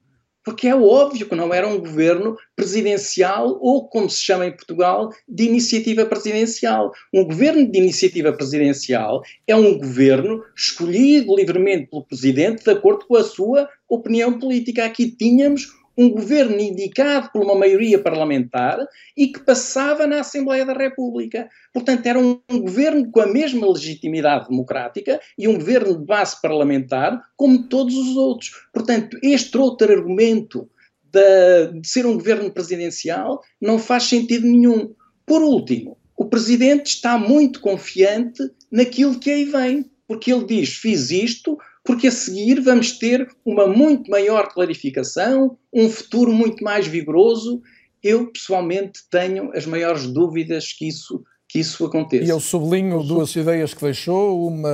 porque 0.47 0.69
é 0.69 0.73
óbvio 0.73 1.27
que 1.27 1.35
não 1.35 1.53
era 1.53 1.67
um 1.67 1.77
governo 1.77 2.37
presidencial 2.55 3.59
ou, 3.59 3.85
como 3.89 4.09
se 4.09 4.23
chama 4.23 4.45
em 4.45 4.55
Portugal, 4.55 5.11
de 5.27 5.43
iniciativa 5.43 6.05
presidencial. 6.05 6.93
Um 7.13 7.25
governo 7.25 7.69
de 7.69 7.77
iniciativa 7.77 8.31
presidencial 8.31 9.21
é 9.45 9.53
um 9.53 9.77
governo 9.77 10.41
escolhido 10.55 11.35
livremente 11.35 11.87
pelo 11.87 12.05
presidente 12.05 12.63
de 12.63 12.71
acordo 12.71 13.05
com 13.05 13.17
a 13.17 13.25
sua 13.25 13.67
opinião 13.89 14.39
política. 14.39 14.85
Aqui 14.85 15.11
tínhamos 15.11 15.67
um 15.97 16.09
governo 16.09 16.59
indicado 16.59 17.31
por 17.31 17.43
uma 17.43 17.55
maioria 17.55 17.97
parlamentar 17.97 18.77
e 19.15 19.27
que 19.27 19.39
passava 19.39 20.05
na 20.05 20.19
Assembleia 20.19 20.65
da 20.65 20.73
República. 20.73 21.49
Portanto, 21.73 22.05
era 22.05 22.19
um, 22.19 22.39
um 22.49 22.59
governo 22.59 23.09
com 23.09 23.19
a 23.19 23.27
mesma 23.27 23.67
legitimidade 23.67 24.47
democrática 24.47 25.19
e 25.37 25.47
um 25.47 25.55
governo 25.57 25.97
de 25.97 26.05
base 26.05 26.39
parlamentar 26.39 27.19
como 27.35 27.67
todos 27.67 27.95
os 27.95 28.15
outros. 28.15 28.51
Portanto, 28.71 29.17
este 29.23 29.57
outro 29.57 29.91
argumento 29.91 30.69
de, 31.11 31.79
de 31.79 31.87
ser 31.87 32.05
um 32.05 32.13
governo 32.13 32.51
presidencial 32.51 33.41
não 33.59 33.79
faz 33.79 34.03
sentido 34.03 34.45
nenhum. 34.45 34.93
Por 35.25 35.41
último, 35.41 35.97
o 36.15 36.25
presidente 36.25 36.87
está 36.87 37.17
muito 37.17 37.59
confiante 37.59 38.41
naquilo 38.71 39.19
que 39.19 39.31
aí 39.31 39.45
vem, 39.45 39.89
porque 40.07 40.31
ele 40.31 40.45
diz: 40.45 40.75
fiz 40.75 41.09
isto, 41.11 41.57
porque 41.87 42.07
a 42.07 42.11
seguir 42.11 42.59
vamos 42.59 42.91
ter 42.91 43.33
uma 43.45 43.65
muito 43.65 44.11
maior 44.11 44.49
clarificação, 44.49 45.57
um 45.73 45.89
futuro 45.89 46.33
muito 46.33 46.61
mais 46.61 46.85
vigoroso. 46.85 47.61
Eu, 48.03 48.29
pessoalmente, 48.29 48.99
tenho 49.09 49.51
as 49.55 49.65
maiores 49.65 50.05
dúvidas 50.05 50.73
que 50.73 50.85
isso 50.85 51.23
que 51.47 51.59
isso 51.59 51.85
aconteça. 51.85 52.25
E 52.25 52.29
eu 52.29 52.39
sublinho 52.41 53.01
duas 53.03 53.33
ideias 53.35 53.73
que 53.73 53.81
deixou, 53.81 54.47
uma 54.47 54.69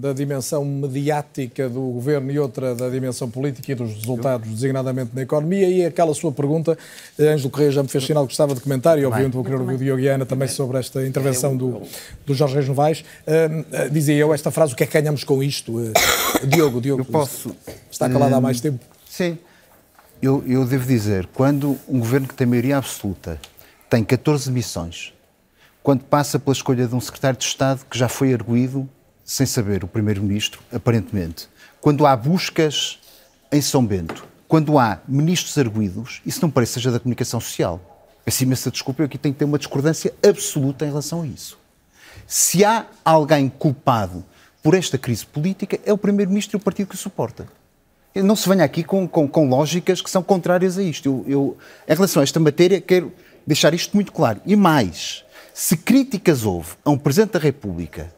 da 0.00 0.12
dimensão 0.12 0.64
mediática 0.64 1.68
do 1.68 1.80
governo 1.80 2.30
e 2.32 2.38
outra 2.38 2.74
da 2.74 2.88
dimensão 2.88 3.30
política 3.30 3.70
e 3.70 3.74
dos 3.76 3.94
resultados, 3.94 4.48
designadamente 4.48 5.12
na 5.14 5.22
economia, 5.22 5.68
e 5.68 5.86
aquela 5.86 6.12
sua 6.14 6.32
pergunta, 6.32 6.76
Ângelo 7.18 7.50
Correia 7.50 7.70
já 7.70 7.82
me 7.82 7.88
fez 7.88 8.04
sinal 8.04 8.24
que 8.24 8.30
gostava 8.30 8.52
de 8.52 8.60
comentar, 8.60 8.98
e 8.98 9.04
obviamente 9.04 9.34
vou 9.34 9.44
querer 9.44 9.60
ouvir 9.60 9.74
o 9.74 9.78
Diogo 9.78 10.00
Guiana 10.00 10.26
também 10.26 10.48
sobre 10.48 10.78
esta 10.78 11.06
intervenção 11.06 11.56
do, 11.56 11.82
do 12.26 12.34
Jorge 12.34 12.54
Reis 12.54 12.68
Novaes. 12.68 13.00
Uh, 13.00 13.88
dizia 13.90 14.16
eu 14.16 14.34
esta 14.34 14.50
frase, 14.50 14.72
o 14.72 14.76
que 14.76 14.82
é 14.82 14.86
que 14.86 15.00
ganhamos 15.00 15.22
com 15.22 15.40
isto? 15.40 15.78
Uh, 15.78 15.92
Diogo, 16.48 16.80
Diogo, 16.80 17.02
eu 17.02 17.06
posso, 17.06 17.54
está 17.88 18.08
calado 18.08 18.34
há 18.34 18.40
mais 18.40 18.60
tempo. 18.60 18.80
Sim, 19.08 19.38
eu, 20.20 20.42
eu 20.48 20.64
devo 20.64 20.84
dizer, 20.84 21.28
quando 21.32 21.78
um 21.88 22.00
governo 22.00 22.26
que 22.26 22.34
tem 22.34 22.44
maioria 22.44 22.78
absoluta 22.78 23.40
tem 23.88 24.02
14 24.02 24.50
missões, 24.50 25.12
quando 25.88 26.04
passa 26.04 26.38
pela 26.38 26.52
escolha 26.52 26.86
de 26.86 26.94
um 26.94 27.00
secretário 27.00 27.38
de 27.38 27.46
Estado 27.46 27.80
que 27.90 27.98
já 27.98 28.10
foi 28.10 28.34
arguído, 28.34 28.86
sem 29.24 29.46
saber, 29.46 29.82
o 29.82 29.88
Primeiro-Ministro, 29.88 30.60
aparentemente. 30.70 31.48
Quando 31.80 32.04
há 32.04 32.14
buscas 32.14 32.98
em 33.50 33.62
São 33.62 33.86
Bento, 33.86 34.28
quando 34.46 34.78
há 34.78 35.00
ministros 35.08 35.56
arguídos, 35.56 36.20
isso 36.26 36.42
não 36.42 36.50
parece 36.50 36.74
seja 36.74 36.92
da 36.92 37.00
comunicação 37.00 37.40
social. 37.40 37.80
Peço 38.22 38.42
imensa 38.42 38.70
desculpa, 38.70 39.00
eu 39.00 39.06
aqui 39.06 39.16
tenho 39.16 39.32
que 39.32 39.38
ter 39.38 39.46
uma 39.46 39.56
discordância 39.56 40.12
absoluta 40.22 40.84
em 40.84 40.88
relação 40.88 41.22
a 41.22 41.26
isso. 41.26 41.58
Se 42.26 42.66
há 42.66 42.84
alguém 43.02 43.48
culpado 43.48 44.22
por 44.62 44.74
esta 44.74 44.98
crise 44.98 45.24
política, 45.24 45.80
é 45.86 45.92
o 45.94 45.96
Primeiro-Ministro 45.96 46.58
e 46.58 46.60
o 46.60 46.62
partido 46.62 46.88
que 46.88 46.96
o 46.96 46.98
suporta. 46.98 47.48
Não 48.14 48.36
se 48.36 48.46
venha 48.46 48.62
aqui 48.62 48.84
com, 48.84 49.08
com, 49.08 49.26
com 49.26 49.48
lógicas 49.48 50.02
que 50.02 50.10
são 50.10 50.22
contrárias 50.22 50.76
a 50.76 50.82
isto. 50.82 51.08
Eu, 51.08 51.24
eu, 51.26 51.58
em 51.88 51.94
relação 51.94 52.20
a 52.20 52.24
esta 52.24 52.38
matéria, 52.38 52.78
quero 52.78 53.10
deixar 53.46 53.72
isto 53.72 53.94
muito 53.94 54.12
claro. 54.12 54.42
E 54.44 54.54
mais, 54.54 55.24
se 55.60 55.76
críticas 55.76 56.44
houve 56.44 56.68
a 56.84 56.90
um 56.90 56.96
Presidente 56.96 57.32
da 57.32 57.40
República, 57.40 58.14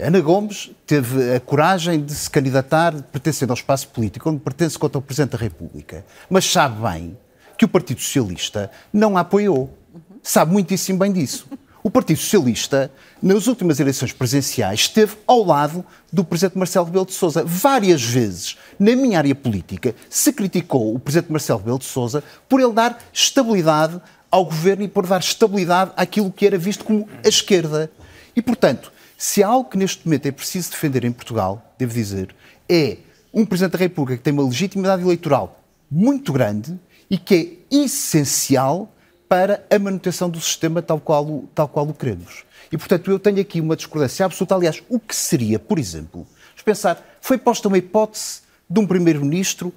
Ana 0.00 0.20
Gomes 0.20 0.70
teve 0.86 1.34
a 1.34 1.40
coragem 1.40 2.00
de 2.00 2.14
se 2.14 2.30
candidatar 2.30 2.94
pertencendo 3.02 3.50
ao 3.50 3.56
espaço 3.56 3.88
político, 3.88 4.30
onde 4.30 4.38
pertence 4.38 4.78
contra 4.78 4.96
o 4.96 5.02
Presidente 5.02 5.32
da 5.32 5.38
República, 5.38 6.06
mas 6.30 6.44
sabe 6.44 6.80
bem 6.80 7.18
que 7.58 7.64
o 7.64 7.68
Partido 7.68 8.00
Socialista 8.00 8.70
não 8.92 9.16
a 9.16 9.22
apoiou. 9.22 9.76
Sabe 10.22 10.52
muitíssimo 10.52 11.00
bem 11.00 11.12
disso. 11.12 11.48
O 11.82 11.90
Partido 11.90 12.18
Socialista, 12.18 12.92
nas 13.22 13.46
últimas 13.46 13.78
eleições 13.78 14.12
presidenciais, 14.12 14.80
esteve 14.80 15.16
ao 15.26 15.44
lado 15.44 15.84
do 16.12 16.24
Presidente 16.24 16.58
Marcelo 16.58 16.86
Rebelo 16.86 17.06
de 17.06 17.12
Sousa. 17.12 17.44
Várias 17.44 18.02
vezes, 18.02 18.56
na 18.76 18.94
minha 18.96 19.18
área 19.18 19.34
política, 19.34 19.94
se 20.10 20.32
criticou 20.32 20.94
o 20.94 20.98
Presidente 20.98 21.30
Marcelo 21.30 21.58
Rebelo 21.58 21.78
de 21.78 21.84
Sousa 21.84 22.24
por 22.48 22.60
ele 22.60 22.72
dar 22.72 22.98
estabilidade 23.12 24.00
ao 24.30 24.44
governo 24.44 24.84
e 24.84 24.88
por 24.88 25.06
dar 25.06 25.20
estabilidade 25.20 25.92
àquilo 25.96 26.30
que 26.30 26.46
era 26.46 26.58
visto 26.58 26.84
como 26.84 27.08
a 27.24 27.28
esquerda. 27.28 27.90
E, 28.34 28.42
portanto, 28.42 28.92
se 29.16 29.42
há 29.42 29.48
algo 29.48 29.70
que 29.70 29.78
neste 29.78 30.06
momento 30.06 30.26
é 30.26 30.30
preciso 30.30 30.70
defender 30.70 31.04
em 31.04 31.12
Portugal, 31.12 31.74
devo 31.78 31.92
dizer, 31.92 32.34
é 32.68 32.98
um 33.32 33.44
Presidente 33.44 33.72
da 33.72 33.78
República 33.78 34.18
que 34.18 34.22
tem 34.22 34.32
uma 34.32 34.44
legitimidade 34.44 35.02
eleitoral 35.02 35.62
muito 35.90 36.32
grande 36.32 36.78
e 37.08 37.16
que 37.16 37.66
é 37.70 37.76
essencial 37.76 38.92
para 39.28 39.64
a 39.70 39.78
manutenção 39.78 40.30
do 40.30 40.40
sistema 40.40 40.82
tal 40.82 41.00
qual, 41.00 41.44
tal 41.54 41.68
qual 41.68 41.88
o 41.88 41.94
queremos. 41.94 42.44
E, 42.70 42.76
portanto, 42.76 43.10
eu 43.10 43.18
tenho 43.18 43.40
aqui 43.40 43.60
uma 43.60 43.76
discordância 43.76 44.26
absoluta. 44.26 44.54
Aliás, 44.54 44.82
o 44.88 44.98
que 44.98 45.14
seria, 45.14 45.58
por 45.58 45.78
exemplo, 45.78 46.26
pensar, 46.66 47.00
foi 47.20 47.38
posta 47.38 47.68
uma 47.68 47.78
hipótese 47.78 48.40
de 48.68 48.80
um 48.80 48.86
Primeiro-Ministro 48.86 49.72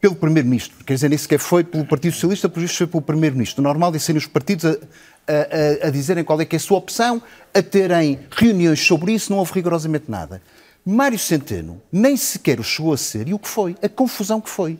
pelo 0.00 0.14
Primeiro-Ministro. 0.14 0.84
Quer 0.84 0.94
dizer, 0.94 1.08
nem 1.08 1.18
sequer 1.18 1.38
foi 1.38 1.62
pelo 1.62 1.84
Partido 1.84 2.14
Socialista, 2.14 2.48
por 2.48 2.62
isso 2.62 2.76
foi 2.76 2.86
pelo 2.86 3.02
Primeiro-Ministro. 3.02 3.60
O 3.60 3.64
normal 3.64 3.94
é 3.94 3.98
serem 3.98 4.18
os 4.18 4.26
partidos 4.26 4.64
a, 4.64 4.70
a, 4.70 5.88
a, 5.88 5.90
dizerem 5.90 6.24
qual 6.24 6.40
é 6.40 6.44
que 6.44 6.56
é 6.56 6.58
a 6.58 6.60
sua 6.60 6.78
opção, 6.78 7.22
a 7.52 7.62
terem 7.62 8.18
reuniões 8.30 8.80
sobre 8.80 9.12
isso, 9.12 9.30
não 9.30 9.38
houve 9.38 9.52
rigorosamente 9.52 10.06
nada. 10.08 10.40
Mário 10.84 11.18
Centeno 11.18 11.80
nem 11.92 12.16
sequer 12.16 12.58
o 12.58 12.64
chegou 12.64 12.92
a 12.92 12.96
ser, 12.96 13.28
e 13.28 13.34
o 13.34 13.38
que 13.38 13.48
foi? 13.48 13.76
A 13.82 13.88
confusão 13.88 14.40
que 14.40 14.48
foi. 14.48 14.78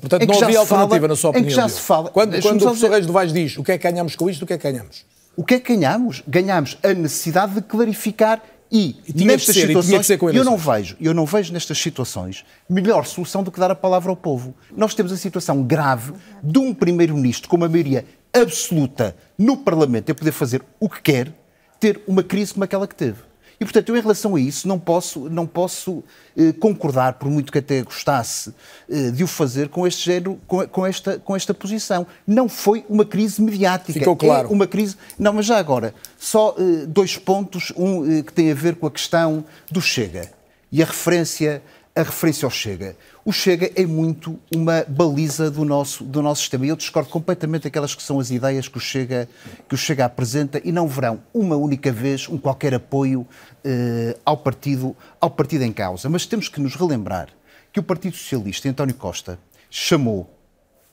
Portanto, 0.00 0.26
não 0.26 0.42
havia 0.42 0.58
alternativa, 0.58 0.96
fala, 0.96 1.08
na 1.08 1.16
sua 1.16 1.30
opinião. 1.30 1.46
Em 1.46 1.48
que 1.48 1.54
já 1.54 1.68
se 1.68 1.80
fala. 1.80 2.10
Quando, 2.10 2.42
quando 2.42 2.60
o 2.60 2.64
professor 2.64 2.90
Reis 2.90 3.06
do 3.06 3.12
Vaz 3.12 3.32
diz 3.32 3.56
o 3.56 3.62
que 3.62 3.70
é 3.70 3.78
que 3.78 3.88
ganhamos 3.88 4.16
com 4.16 4.28
isto, 4.28 4.42
o 4.42 4.46
que 4.46 4.52
é 4.52 4.58
que 4.58 4.70
ganhamos? 4.70 5.04
O 5.36 5.44
que 5.44 5.54
é 5.54 5.60
que 5.60 5.76
ganhamos? 5.76 6.22
Ganhamos 6.26 6.76
a 6.82 6.92
necessidade 6.92 7.54
de 7.54 7.62
clarificar 7.62 8.42
e, 8.72 8.96
e 9.06 9.24
nestas 9.24 9.54
ser, 9.54 9.66
situações, 9.66 10.08
e 10.08 10.36
eu 10.36 10.44
não 10.44 10.56
vejo, 10.56 10.96
eu 10.98 11.12
não 11.12 11.26
vejo 11.26 11.52
nestas 11.52 11.76
situações 11.76 12.42
melhor 12.66 13.04
solução 13.04 13.42
do 13.42 13.52
que 13.52 13.60
dar 13.60 13.70
a 13.70 13.74
palavra 13.74 14.08
ao 14.08 14.16
povo. 14.16 14.54
Nós 14.74 14.94
temos 14.94 15.12
a 15.12 15.16
situação 15.18 15.62
grave 15.62 16.14
de 16.42 16.58
um 16.58 16.72
primeiro-ministro 16.72 17.50
com 17.50 17.56
uma 17.56 17.68
maioria 17.68 18.06
absoluta 18.32 19.14
no 19.36 19.58
Parlamento 19.58 20.10
a 20.10 20.14
poder 20.14 20.32
fazer 20.32 20.62
o 20.80 20.88
que 20.88 21.02
quer, 21.02 21.34
ter 21.78 22.02
uma 22.06 22.22
crise 22.22 22.54
como 22.54 22.64
aquela 22.64 22.88
que 22.88 22.94
teve. 22.94 23.18
E, 23.62 23.64
portanto, 23.64 23.90
eu 23.90 23.96
em 23.96 24.00
relação 24.00 24.34
a 24.34 24.40
isso 24.40 24.66
não 24.66 24.76
posso, 24.76 25.30
não 25.30 25.46
posso 25.46 26.02
eh, 26.36 26.50
concordar, 26.50 27.12
por 27.12 27.30
muito 27.30 27.52
que 27.52 27.58
até 27.58 27.80
gostasse 27.80 28.52
eh, 28.90 29.12
de 29.12 29.22
o 29.22 29.26
fazer, 29.28 29.68
com 29.68 29.86
este 29.86 30.04
género, 30.04 30.36
com, 30.48 30.66
com, 30.66 30.84
esta, 30.84 31.16
com 31.20 31.36
esta 31.36 31.54
posição. 31.54 32.04
Não 32.26 32.48
foi 32.48 32.84
uma 32.88 33.04
crise 33.04 33.40
mediática. 33.40 33.92
Ficou 33.92 34.16
claro. 34.16 34.48
É 34.48 34.52
uma 34.52 34.66
crise... 34.66 34.96
Não, 35.16 35.32
mas 35.32 35.46
já 35.46 35.58
agora, 35.58 35.94
só 36.18 36.56
eh, 36.58 36.86
dois 36.88 37.16
pontos. 37.16 37.72
Um 37.76 38.18
eh, 38.18 38.22
que 38.24 38.32
tem 38.32 38.50
a 38.50 38.54
ver 38.54 38.74
com 38.74 38.88
a 38.88 38.90
questão 38.90 39.44
do 39.70 39.80
Chega 39.80 40.28
e 40.72 40.82
a 40.82 40.84
referência, 40.84 41.62
a 41.94 42.02
referência 42.02 42.44
ao 42.44 42.50
Chega 42.50 42.96
o 43.24 43.32
Chega 43.32 43.70
é 43.76 43.86
muito 43.86 44.38
uma 44.52 44.84
baliza 44.88 45.48
do 45.48 45.64
nosso, 45.64 46.02
do 46.02 46.20
nosso 46.20 46.40
sistema. 46.40 46.66
E 46.66 46.70
eu 46.70 46.76
discordo 46.76 47.08
completamente 47.08 47.64
daquelas 47.64 47.94
que 47.94 48.02
são 48.02 48.18
as 48.18 48.30
ideias 48.30 48.66
que 48.66 48.78
o, 48.78 48.80
Chega, 48.80 49.28
que 49.68 49.74
o 49.74 49.78
Chega 49.78 50.04
apresenta 50.04 50.60
e 50.64 50.72
não 50.72 50.88
verão 50.88 51.20
uma 51.32 51.54
única 51.54 51.92
vez 51.92 52.28
um 52.28 52.36
qualquer 52.36 52.74
apoio 52.74 53.26
eh, 53.64 54.16
ao, 54.24 54.36
partido, 54.36 54.96
ao 55.20 55.30
partido 55.30 55.62
em 55.62 55.72
causa. 55.72 56.08
Mas 56.08 56.26
temos 56.26 56.48
que 56.48 56.60
nos 56.60 56.74
relembrar 56.74 57.28
que 57.72 57.78
o 57.78 57.82
Partido 57.82 58.16
Socialista, 58.16 58.68
António 58.68 58.94
Costa, 58.94 59.38
chamou, 59.70 60.28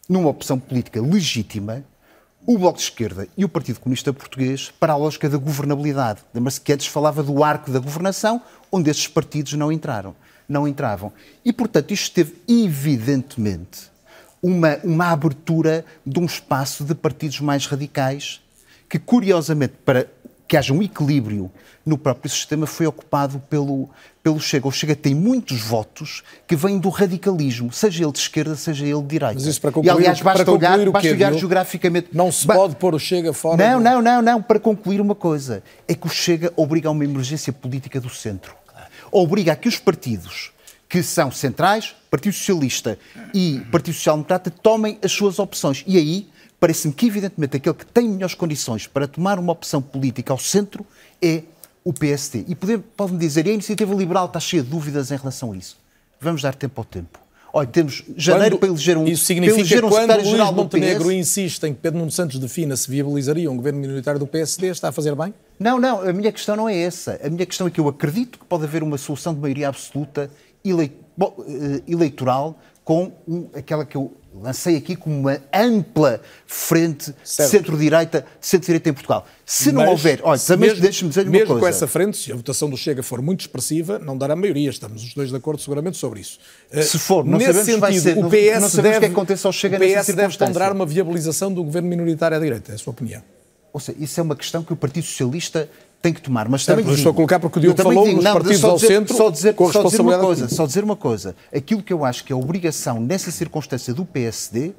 numa 0.08 0.30
opção 0.30 0.60
política 0.60 1.02
legítima, 1.02 1.84
o 2.46 2.58
Bloco 2.58 2.78
de 2.78 2.84
Esquerda 2.84 3.28
e 3.36 3.44
o 3.44 3.50
Partido 3.50 3.80
Comunista 3.80 4.14
Português 4.14 4.72
para 4.80 4.94
a 4.94 4.96
lógica 4.96 5.28
da 5.28 5.38
governabilidade. 5.38 6.22
Lembra-se 6.34 6.62
que 6.62 6.72
antes 6.72 6.88
falava 6.88 7.24
do 7.24 7.44
arco 7.44 7.72
da 7.72 7.80
governação, 7.80 8.42
onde 8.72 8.90
esses 8.90 9.08
partidos 9.08 9.54
não 9.54 9.72
entraram 9.72 10.16
não 10.50 10.68
entravam. 10.68 11.14
E, 11.46 11.54
portanto, 11.54 11.92
isto 11.92 12.12
teve 12.14 12.34
evidentemente 12.48 13.92
uma, 14.42 14.78
uma 14.84 15.12
abertura 15.12 15.86
de 16.06 16.20
um 16.20 16.26
espaço 16.26 16.84
de 16.84 16.96
partidos 16.96 17.40
mais 17.40 17.68
radicais 17.68 18.42
que, 18.90 18.98
curiosamente, 18.98 19.74
para 19.86 20.08
que 20.48 20.58
haja 20.58 20.74
um 20.74 20.82
equilíbrio 20.82 21.52
no 21.86 21.96
próprio 21.96 22.30
sistema, 22.30 22.66
foi 22.66 22.88
ocupado 22.88 23.40
pelo, 23.50 23.88
pelo 24.24 24.40
Chega. 24.40 24.68
O 24.68 24.72
Chega 24.72 24.96
tem 24.96 25.14
muitos 25.14 25.62
votos 25.62 26.24
que 26.48 26.56
vêm 26.56 26.80
do 26.80 26.90
radicalismo, 26.90 27.72
seja 27.72 28.04
ele 28.04 28.12
de 28.12 28.20
esquerda, 28.20 28.56
seja 28.56 28.84
ele 28.84 29.02
de 29.02 29.08
direita. 29.08 29.36
Mas 29.36 29.46
isso 29.46 29.62
para 29.62 29.72
concluir, 29.72 29.94
e, 29.94 29.98
aliás, 29.98 30.22
basta 30.22 30.44
para 30.44 30.54
olhar, 30.54 30.88
o 30.88 30.92
basta 30.92 31.10
olhar 31.10 31.34
geograficamente. 31.34 32.10
Não 32.12 32.32
se 32.32 32.48
pode 32.48 32.76
pôr 32.76 32.96
o 32.96 33.00
Chega 33.00 33.32
fora. 33.32 33.58
Não, 33.58 33.78
do... 33.78 33.84
não, 33.84 34.02
não, 34.02 34.22
não. 34.22 34.42
Para 34.42 34.60
concluir 34.60 35.00
uma 35.00 35.16
coisa, 35.16 35.62
é 35.88 35.94
que 35.94 36.08
o 36.08 36.10
Chega 36.10 36.52
obriga 36.56 36.90
a 36.90 36.92
uma 36.92 37.04
emergência 37.04 37.54
política 37.54 38.02
do 38.02 38.10
centro 38.10 38.56
obriga 39.12 39.54
a 39.54 39.56
que 39.56 39.68
os 39.68 39.78
partidos 39.78 40.52
que 40.88 41.04
são 41.04 41.32
centrais, 41.32 41.96
Partido 42.10 42.34
Socialista 42.34 42.98
e 43.34 43.62
Partido 43.72 43.94
Social 43.94 44.16
Democrata, 44.16 44.50
tomem 44.50 44.98
as 45.04 45.12
suas 45.12 45.38
opções. 45.38 45.84
E 45.86 45.98
aí, 45.98 46.28
parece-me 46.60 46.94
que, 46.94 47.06
evidentemente, 47.06 47.58
aquele 47.58 47.76
que 47.76 47.86
tem 47.86 48.10
melhores 48.10 48.34
condições 48.34 48.88
para 48.88 49.08
tomar 49.08 49.38
uma 49.38 49.52
opção 49.52 49.82
política 49.82 50.34
ao 50.34 50.40
centro 50.40 50.84
é 51.22 51.44
o 51.84 51.94
PSD. 51.94 52.46
E 52.48 52.56
pode-me 52.56 53.20
dizer, 53.20 53.46
e 53.46 53.52
a 53.52 53.54
iniciativa 53.54 53.94
liberal 53.94 54.26
está 54.26 54.40
cheia 54.40 54.64
de 54.64 54.70
dúvidas 54.70 55.12
em 55.12 55.16
relação 55.16 55.52
a 55.52 55.58
isso. 55.58 55.78
Vamos 56.20 56.42
dar 56.42 56.56
tempo 56.56 56.82
ao 56.82 56.86
tempo. 56.86 57.20
Olha, 57.52 57.68
temos 57.68 58.04
janeiro 58.16 58.58
quando, 58.58 58.60
para 58.60 58.70
eleger 58.70 58.98
um 58.98 59.06
Isso 59.06 59.26
significa 59.26 59.64
que 59.64 59.86
um 59.86 59.90
quando 59.90 60.16
Luís 60.18 60.52
Montenegro 60.52 61.12
insiste 61.12 61.64
em 61.64 61.74
que 61.74 61.80
Pedro 61.80 62.00
Nuno 62.00 62.12
Santos 62.12 62.38
defina 62.40 62.76
se 62.76 62.90
viabilizaria 62.90 63.50
um 63.50 63.56
governo 63.56 63.80
minoritário 63.80 64.20
do 64.20 64.28
PSD, 64.28 64.68
está 64.68 64.90
a 64.90 64.92
fazer 64.92 65.16
bem? 65.16 65.34
Não, 65.60 65.80
não, 65.80 66.02
a 66.02 66.14
minha 66.14 66.32
questão 66.32 66.56
não 66.56 66.70
é 66.70 66.78
essa. 66.78 67.20
A 67.24 67.30
minha 67.30 67.46
questão 67.46 67.68
é 67.68 67.72
que 67.72 67.80
eu 67.80 67.88
acredito 67.88 68.38
que 68.38 68.46
pode 68.46 68.64
haver 68.64 68.84
uma 68.84 68.98
solução 68.98 69.34
de 69.34 69.40
maioria 69.40 69.68
absoluta 69.68 70.30
eh, 70.64 71.82
eleitoral 71.88 72.60
com 72.84 73.12
um, 73.28 73.48
aquela 73.54 73.86
que 73.86 73.96
eu 73.96 74.14
lancei 74.34 74.78
aqui 74.78 74.96
como 74.96 75.18
uma 75.18 75.42
ampla 75.54 76.22
frente 76.46 77.14
centro-direita 77.24 78.26
centro-direita 78.40 78.90
em 78.90 78.94
Portugal. 78.94 79.26
Se 79.46 79.72
não 79.72 79.82
Mas, 79.82 79.90
houver, 79.92 80.20
olha, 80.24 80.40
também 80.40 80.76
deixe-me 80.76 81.10
dizer 81.10 81.22
uma 81.22 81.32
coisa. 81.32 81.46
Mesmo 81.46 81.60
com 81.60 81.68
essa 81.68 81.88
frente, 81.88 82.18
se 82.18 82.32
a 82.32 82.36
votação 82.36 82.70
do 82.70 82.78
Chega 82.78 83.02
for 83.02 83.22
muito 83.22 83.42
expressiva, 83.42 83.98
não 84.00 84.18
dará 84.18 84.36
maioria. 84.36 84.70
Estamos 84.70 85.04
os 85.04 85.14
dois 85.14 85.30
de 85.30 85.36
acordo 85.36 85.62
seguramente 85.62 85.98
sobre 85.98 86.20
isso. 86.22 86.40
Eh, 86.72 86.82
Se 86.82 87.00
for, 87.00 87.26
não 87.26 87.38
Nesse 87.38 87.48
sabemos 87.48 87.66
sentido, 87.66 87.82
vai 87.82 87.94
ser, 87.94 88.18
o 88.18 88.30
PS 88.30 88.76
não 88.76 88.84
deve, 88.84 88.98
o 88.98 89.00
que 89.00 89.06
é 89.06 89.10
que 89.10 89.14
acontece 89.14 89.48
ao 89.48 89.54
Chega 89.54 89.78
o 89.78 89.80
PS 89.80 90.14
deve 90.16 90.38
ponderar 90.38 90.72
uma 90.72 90.86
viabilização 90.86 91.52
do 91.52 91.64
governo 91.64 91.90
minoritário 91.90 92.38
à 92.38 92.40
direita, 92.40 92.72
é 92.72 92.76
a 92.76 92.78
sua 92.78 92.92
opinião. 92.92 93.22
Ou 93.74 93.80
seja, 93.80 93.98
isso 94.00 94.20
é 94.20 94.24
uma 94.24 94.36
questão 94.36 94.64
que 94.64 94.74
o 94.74 94.76
Partido 94.76 95.06
Socialista 95.06 95.70
tem 96.02 96.14
que 96.14 96.22
tomar. 96.22 96.48
Mas 96.48 96.66
também 96.66 96.86
mas 96.86 96.96
digo, 96.96 96.98
estou 96.98 97.12
a 97.12 97.16
colocar 97.16 97.40
porque 97.40 97.60
o 97.60 97.62
Diogo 97.62 97.82
falou 97.82 98.04
digo, 98.06 98.16
nos 98.18 98.24
não, 98.24 98.34
partidos 98.34 98.60
só 98.60 98.70
ao 98.72 98.76
dizer, 98.76 98.88
centro 98.88 99.16
só 99.16 99.30
dizer, 99.30 99.54
com 99.54 99.72
só 99.72 99.84
dizer 99.84 100.02
uma 100.02 100.20
coisa, 100.20 100.50
só 100.50 100.66
dizer 100.66 100.84
uma 100.84 100.96
coisa. 100.96 101.36
Aquilo 101.54 101.84
que 101.84 101.94
eu 101.94 102.06
acho 102.06 102.24
que 102.24 102.32
é 102.32 102.36
a 102.36 102.38
obrigação 102.38 103.00
nessa 103.00 103.32
circunstância 103.32 103.94
do 103.94 104.06
PSD 104.06 104.74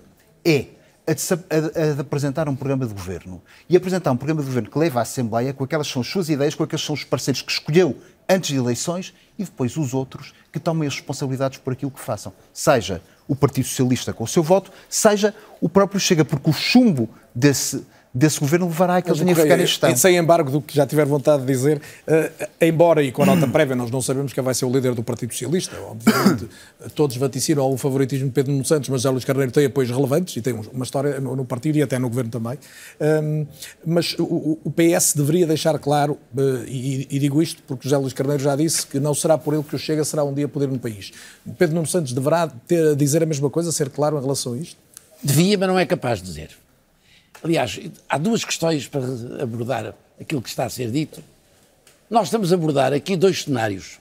é 0.44 0.66
a 1.06 1.12
de, 1.12 1.22
a 1.54 1.94
de, 1.94 2.00
apresentar 2.00 2.48
um 2.48 2.54
programa 2.54 2.86
de 2.86 2.94
governo. 2.94 3.42
E 3.68 3.76
apresentar 3.76 4.12
um 4.12 4.16
programa 4.16 4.40
de 4.42 4.46
governo 4.46 4.70
que 4.70 4.78
leva 4.78 5.00
à 5.00 5.02
Assembleia 5.02 5.52
com 5.52 5.64
aquelas 5.64 5.88
são 5.88 6.02
as 6.02 6.08
suas 6.08 6.28
ideias, 6.28 6.54
com 6.54 6.62
aqueles 6.62 6.84
são 6.84 6.94
os 6.94 7.04
parceiros 7.04 7.42
que 7.42 7.50
escolheu 7.50 7.96
antes 8.28 8.50
de 8.50 8.56
eleições 8.56 9.12
e 9.38 9.44
depois 9.44 9.76
os 9.76 9.92
outros 9.92 10.32
que 10.52 10.60
tomem 10.60 10.86
as 10.86 10.94
responsabilidades 10.94 11.58
por 11.58 11.72
aquilo 11.72 11.90
que 11.90 12.00
façam. 12.00 12.32
Seja 12.52 13.02
o 13.26 13.34
Partido 13.34 13.66
Socialista 13.66 14.12
com 14.12 14.24
o 14.24 14.28
seu 14.28 14.42
voto, 14.42 14.70
seja 14.88 15.34
o 15.60 15.68
próprio 15.68 16.00
Chega, 16.00 16.24
porque 16.24 16.48
o 16.48 16.52
chumbo 16.52 17.08
desse 17.34 17.84
desse 18.12 18.40
governo 18.40 18.66
levará 18.66 18.96
a 18.96 19.02
que 19.02 19.08
eles 19.08 19.20
venham 19.20 19.36
ficar 19.36 19.58
em 19.58 19.66
gestão. 19.66 19.96
Sem 19.96 20.16
embargo 20.16 20.50
do 20.50 20.60
que 20.60 20.74
já 20.74 20.86
tiver 20.86 21.06
vontade 21.06 21.42
de 21.42 21.46
dizer, 21.46 21.78
uh, 21.78 22.48
embora 22.60 23.02
e 23.02 23.12
com 23.12 23.22
a 23.22 23.26
nota 23.26 23.46
prévia 23.48 23.76
nós 23.76 23.90
não 23.90 24.02
sabemos 24.02 24.32
quem 24.32 24.42
vai 24.42 24.52
ser 24.52 24.64
o 24.64 24.72
líder 24.72 24.94
do 24.94 25.02
Partido 25.02 25.32
Socialista, 25.32 25.76
obviamente 25.80 26.48
todos 26.94 27.16
vaticinam 27.16 27.62
algum 27.62 27.78
favoritismo 27.78 28.26
de 28.26 28.32
Pedro 28.32 28.52
Nuno 28.52 28.64
Santos, 28.64 28.88
mas 28.88 29.02
já 29.02 29.10
Luís 29.10 29.24
Carneiro 29.24 29.52
tem 29.52 29.64
apoios 29.64 29.90
relevantes 29.90 30.36
e 30.36 30.42
tem 30.42 30.52
uma 30.52 30.84
história 30.84 31.20
no, 31.20 31.36
no 31.36 31.44
partido 31.44 31.78
e 31.78 31.82
até 31.82 31.98
no 31.98 32.08
governo 32.08 32.30
também. 32.30 32.58
Um, 33.00 33.46
mas 33.86 34.16
o, 34.18 34.58
o, 34.64 34.70
PS 34.70 35.14
deveria 35.14 35.46
deixar 35.46 35.78
claro, 35.78 36.18
uh, 36.36 36.64
e, 36.66 37.06
e, 37.10 37.18
digo 37.18 37.40
isto 37.40 37.62
porque 37.66 37.84
José 37.84 37.96
Luís 37.96 38.12
Carneiro 38.12 38.42
já 38.42 38.56
disse 38.56 38.86
que 38.86 38.98
não 38.98 39.14
será 39.14 39.38
por 39.38 39.54
ele 39.54 39.62
que 39.62 39.76
o 39.76 39.78
Chega 39.78 40.04
será 40.04 40.24
um 40.24 40.34
dia 40.34 40.48
poder 40.48 40.68
no 40.68 40.78
país. 40.78 41.12
Pedro 41.56 41.76
Nuno 41.76 41.86
Santos 41.86 42.12
deverá 42.12 42.48
ter, 42.48 42.96
dizer 42.96 43.22
a 43.22 43.26
mesma 43.26 43.48
coisa, 43.48 43.70
ser 43.70 43.88
claro 43.90 44.18
em 44.18 44.20
relação 44.20 44.54
a 44.54 44.58
isto? 44.58 44.76
Devia, 45.22 45.56
mas 45.58 45.68
não 45.68 45.78
é 45.78 45.86
capaz 45.86 46.20
de 46.20 46.26
dizer. 46.26 46.59
Aliás, 47.42 47.80
há 48.08 48.18
duas 48.18 48.44
questões 48.44 48.86
para 48.86 49.02
abordar 49.42 49.94
aquilo 50.20 50.42
que 50.42 50.48
está 50.48 50.64
a 50.66 50.70
ser 50.70 50.90
dito. 50.90 51.22
Nós 52.10 52.26
estamos 52.26 52.52
a 52.52 52.54
abordar 52.54 52.92
aqui 52.92 53.16
dois 53.16 53.44
cenários. 53.44 53.98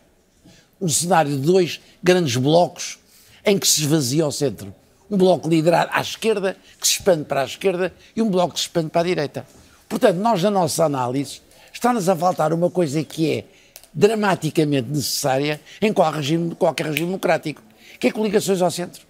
Um 0.82 0.90
cenário 0.90 1.32
de 1.32 1.38
dois 1.38 1.80
grandes 2.04 2.36
blocos 2.36 3.00
em 3.46 3.58
que 3.58 3.68
se 3.68 3.82
esvazia 3.82 4.28
o 4.28 4.32
centro. 4.32 4.74
Um 5.10 5.18
bloco 5.18 5.48
liderado 5.48 5.90
à 5.94 6.02
esquerda, 6.02 6.58
que 6.80 6.88
se 6.88 6.94
expande 6.96 7.24
para 7.24 7.42
a 7.42 7.46
esquerda, 7.46 7.94
e 8.16 8.22
um 8.22 8.30
bloco 8.30 8.54
que 8.54 8.60
se 8.60 8.66
expande 8.66 8.90
para 8.90 9.02
a 9.02 9.06
direita. 9.06 9.46
Portanto, 9.88 10.18
nós, 10.18 10.44
na 10.44 10.52
nossa 10.52 10.86
análise, 10.86 11.42
está-nos 11.74 12.10
a 12.10 12.16
faltar 12.16 12.54
uma 12.54 12.70
coisa 12.70 13.04
que 13.04 13.32
é 13.32 13.46
dramaticamente 13.94 14.90
necessária 14.90 15.60
em 15.82 15.92
qualquer 15.92 16.18
regime, 16.18 16.56
qualquer 16.56 16.86
regime 16.88 17.08
democrático, 17.08 17.64
que 18.00 18.08
é 18.08 18.12
coligações 18.12 18.62
ao 18.62 18.70
centro 18.70 19.09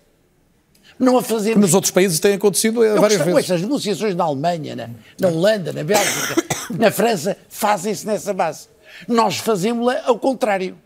não 0.98 1.18
a. 1.18 1.24
Nos 1.58 1.74
outros 1.74 1.92
países 1.92 2.20
tem 2.20 2.34
acontecido 2.34 2.82
várias 3.00 3.22
vezes. 3.22 3.44
Essas 3.44 3.62
negociações 3.62 4.16
na 4.16 4.24
Alemanha, 4.24 4.76
na, 4.76 4.90
na 5.20 5.28
Holanda, 5.28 5.74
na 5.74 5.84
Bélgica, 5.84 6.50
Na 6.78 6.92
França 6.92 7.36
fazem-se 7.50 8.06
nessa 8.06 8.34
base. 8.34 8.68
Nós 9.08 9.38
fazemos-la 9.38 10.02
ao 10.06 10.20
contrário. 10.20 10.78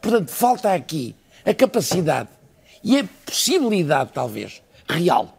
Portanto, 0.00 0.30
falta 0.30 0.72
aqui 0.72 1.14
a 1.44 1.52
capacidade 1.52 2.28
e 2.82 2.98
a 2.98 3.04
possibilidade, 3.24 4.10
talvez, 4.12 4.62
real, 4.88 5.38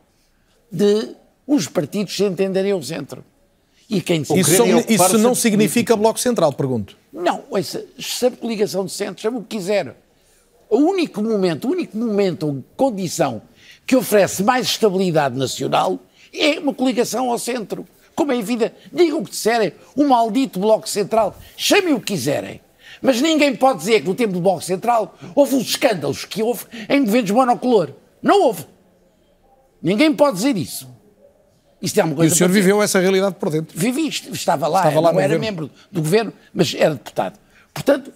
de 0.72 1.16
os 1.48 1.68
partidos 1.68 2.16
se 2.16 2.24
entenderem 2.24 2.72
ao 2.72 2.82
centro. 2.82 3.24
E 3.88 4.02
quem 4.02 4.24
Isso, 4.24 4.64
isso 4.90 5.18
não 5.20 5.36
significa 5.36 5.96
Bloco 5.96 6.20
Central, 6.20 6.52
pergunto. 6.54 6.98
Não, 7.14 7.44
ouça, 7.52 7.86
chame 8.00 8.36
coligação 8.36 8.84
de 8.84 8.92
centro, 8.92 9.22
chame 9.22 9.38
o 9.38 9.42
que 9.44 9.58
quiser. 9.58 9.96
O 10.68 10.78
único 10.78 11.22
momento, 11.22 11.68
o 11.68 11.72
único 11.72 11.96
momento 11.96 12.48
ou 12.48 12.64
condição 12.76 13.44
que 13.86 13.96
oferece 13.96 14.44
mais 14.44 14.68
estabilidade 14.68 15.38
nacional 15.38 16.00
é 16.34 16.60
uma 16.60 16.74
coligação 16.74 17.30
ao 17.30 17.38
centro. 17.40 17.88
Como 18.16 18.32
é 18.32 18.38
evidente, 18.38 18.76
digam 18.94 19.20
o 19.20 19.24
que 19.24 19.32
disserem, 19.32 19.74
o 19.96 20.06
maldito 20.06 20.60
Bloco 20.60 20.88
Central, 20.88 21.36
chamem 21.58 21.94
o 21.94 22.00
que 22.00 22.14
quiserem. 22.14 22.62
Mas 23.02 23.22
ninguém 23.22 23.54
pode 23.56 23.80
dizer 23.80 24.02
que 24.02 24.08
no 24.08 24.16
tempo 24.16 24.34
do 24.34 24.40
Bloco 24.40 24.64
Central 24.64 25.18
houve 25.36 25.56
os 25.56 25.64
escândalos 25.64 26.24
que 26.24 26.42
houve 26.42 26.66
em 26.88 27.04
governos 27.04 27.32
monocolor. 27.32 27.90
Não 28.22 28.42
houve. 28.44 28.66
Ninguém 29.82 30.14
pode 30.14 30.38
dizer 30.38 30.56
isso. 30.58 30.88
Isto 31.82 32.00
é 32.00 32.04
uma 32.04 32.16
coisa 32.16 32.32
e 32.32 32.34
o 32.34 32.38
senhor 32.38 32.50
viveu 32.50 32.82
essa 32.82 33.00
realidade 33.00 33.36
por 33.36 33.50
dentro? 33.50 33.78
Vivi, 33.78 34.08
estava 34.08 34.68
lá, 34.68 34.80
Estava 34.80 35.00
lá 35.02 35.12
não 35.14 35.20
era 35.20 35.36
governo. 35.36 35.40
membro 35.46 35.72
do 35.92 36.02
governo, 36.02 36.34
mas 36.54 36.74
era 36.74 36.94
deputado. 36.96 37.38
Portanto, 37.74 38.12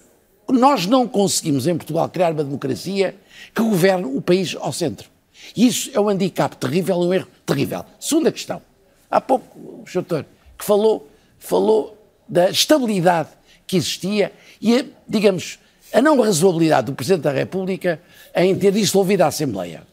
nós 0.50 0.86
não 0.88 1.08
conseguimos 1.08 1.68
em 1.68 1.76
Portugal 1.76 2.08
criar 2.10 2.32
uma 2.32 2.44
democracia 2.44 3.16
que 3.54 3.62
governe 3.62 4.06
o 4.06 4.22
país 4.22 4.56
ao 4.60 4.72
centro. 4.72 5.09
Isso 5.56 5.90
é 5.94 6.00
um 6.00 6.10
handicap 6.10 6.56
terrível, 6.58 6.98
um 6.98 7.14
erro 7.14 7.28
terrível. 7.46 7.86
Segunda 8.00 8.32
questão. 8.32 8.62
Há 9.10 9.20
pouco 9.20 9.58
o 9.60 9.84
Sr. 9.88 10.26
Que 10.58 10.66
falou, 10.66 11.10
falou 11.38 11.98
da 12.28 12.50
estabilidade 12.50 13.30
que 13.66 13.78
existia 13.78 14.32
e, 14.62 14.86
digamos, 15.08 15.60
a 15.92 16.02
não 16.02 16.22
razoabilidade 16.22 16.88
do 16.88 16.94
Presidente 16.94 17.24
da 17.24 17.32
República 17.32 18.02
em 18.36 18.56
ter 18.56 18.72
dissolvido 18.72 19.24
a 19.24 19.28
Assembleia. 19.28 19.84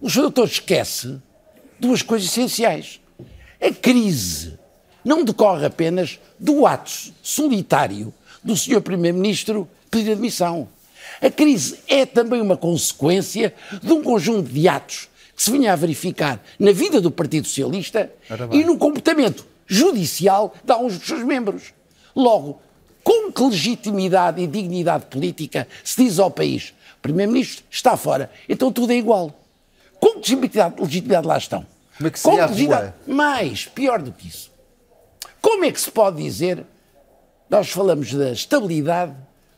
O 0.00 0.10
Sr. 0.10 0.22
Doutor 0.22 0.46
esquece 0.46 1.20
duas 1.78 2.02
coisas 2.02 2.28
essenciais. 2.28 3.00
A 3.60 3.72
crise 3.72 4.58
não 5.04 5.24
decorre 5.24 5.64
apenas 5.64 6.18
do 6.38 6.66
ato 6.66 6.90
solitário 7.22 8.12
do 8.42 8.56
Sr. 8.56 8.80
Primeiro-Ministro 8.80 9.68
pedir 9.90 10.12
admissão. 10.12 10.68
A 11.20 11.30
crise 11.30 11.78
é 11.88 12.04
também 12.04 12.40
uma 12.40 12.56
consequência 12.56 13.54
de 13.82 13.92
um 13.92 14.02
conjunto 14.02 14.50
de 14.50 14.68
atos 14.68 15.08
que 15.34 15.42
se 15.42 15.50
vinha 15.50 15.72
a 15.72 15.76
verificar 15.76 16.42
na 16.58 16.72
vida 16.72 17.00
do 17.00 17.10
Partido 17.10 17.46
Socialista 17.46 18.10
e 18.52 18.64
no 18.64 18.78
comportamento 18.78 19.46
judicial 19.66 20.54
de 20.64 20.72
alguns 20.72 20.98
dos 20.98 21.06
seus 21.06 21.22
membros. 21.22 21.74
Logo, 22.14 22.60
com 23.04 23.30
que 23.30 23.42
legitimidade 23.42 24.40
e 24.40 24.46
dignidade 24.46 25.06
política 25.06 25.68
se 25.84 26.02
diz 26.02 26.18
ao 26.18 26.30
país 26.30 26.74
Primeiro-Ministro 27.06 27.64
está 27.70 27.96
fora, 27.96 28.30
então 28.48 28.72
tudo 28.72 28.92
é 28.92 28.96
igual. 28.96 29.32
Com 30.00 30.20
que 30.20 30.34
legitimidade, 30.34 30.80
legitimidade 30.80 31.26
lá 31.26 31.38
estão? 31.38 31.66
Como 31.96 32.08
é 32.08 32.10
que 32.10 32.18
seria 32.18 32.38
Com 32.38 32.46
legitimidade-? 32.46 32.94
Mais, 33.06 33.66
pior 33.66 34.02
do 34.02 34.12
que 34.12 34.26
isso. 34.26 34.50
Como 35.40 35.64
é 35.64 35.70
que 35.70 35.80
se 35.80 35.90
pode 35.90 36.22
dizer, 36.22 36.66
nós 37.48 37.70
falamos 37.70 38.12
da 38.12 38.32
estabilidade, 38.32 39.14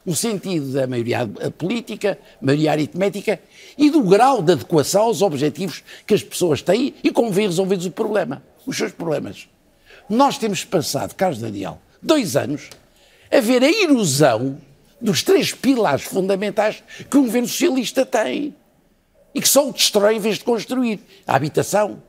no 0.09 0.17
sentido 0.17 0.73
da 0.73 0.87
maioria 0.87 1.29
política, 1.59 2.19
maioria 2.41 2.73
aritmética 2.73 3.39
e 3.77 3.91
do 3.91 4.03
grau 4.03 4.41
de 4.41 4.53
adequação 4.53 5.03
aos 5.03 5.21
objetivos 5.21 5.85
que 6.07 6.15
as 6.15 6.23
pessoas 6.23 6.63
têm 6.63 6.95
e 7.05 7.11
como 7.11 7.31
vêm 7.31 7.47
resolvidos 7.47 7.85
o 7.85 7.91
problema, 7.91 8.43
os 8.67 8.75
seus 8.75 8.91
problemas. 8.91 9.47
Nós 10.09 10.39
temos 10.39 10.65
passado, 10.65 11.15
Carlos 11.15 11.41
Daniel, 11.41 11.79
dois 12.01 12.37
anos 12.37 12.71
a 13.31 13.39
ver 13.39 13.63
a 13.63 13.71
erosão 13.71 14.59
dos 14.99 15.23
três 15.23 15.53
pilares 15.53 16.05
fundamentais 16.05 16.83
que 17.11 17.19
um 17.19 17.25
governo 17.25 17.47
socialista 17.47 18.07
tem 18.07 18.57
e 19.35 19.43
que 19.43 19.49
só 19.49 19.69
o 19.69 19.75
destrói 19.75 20.17
em 20.17 20.21
vez 20.21 20.39
de 20.39 20.45
construir. 20.45 21.01
A 21.27 21.37
habitação, 21.37 22.03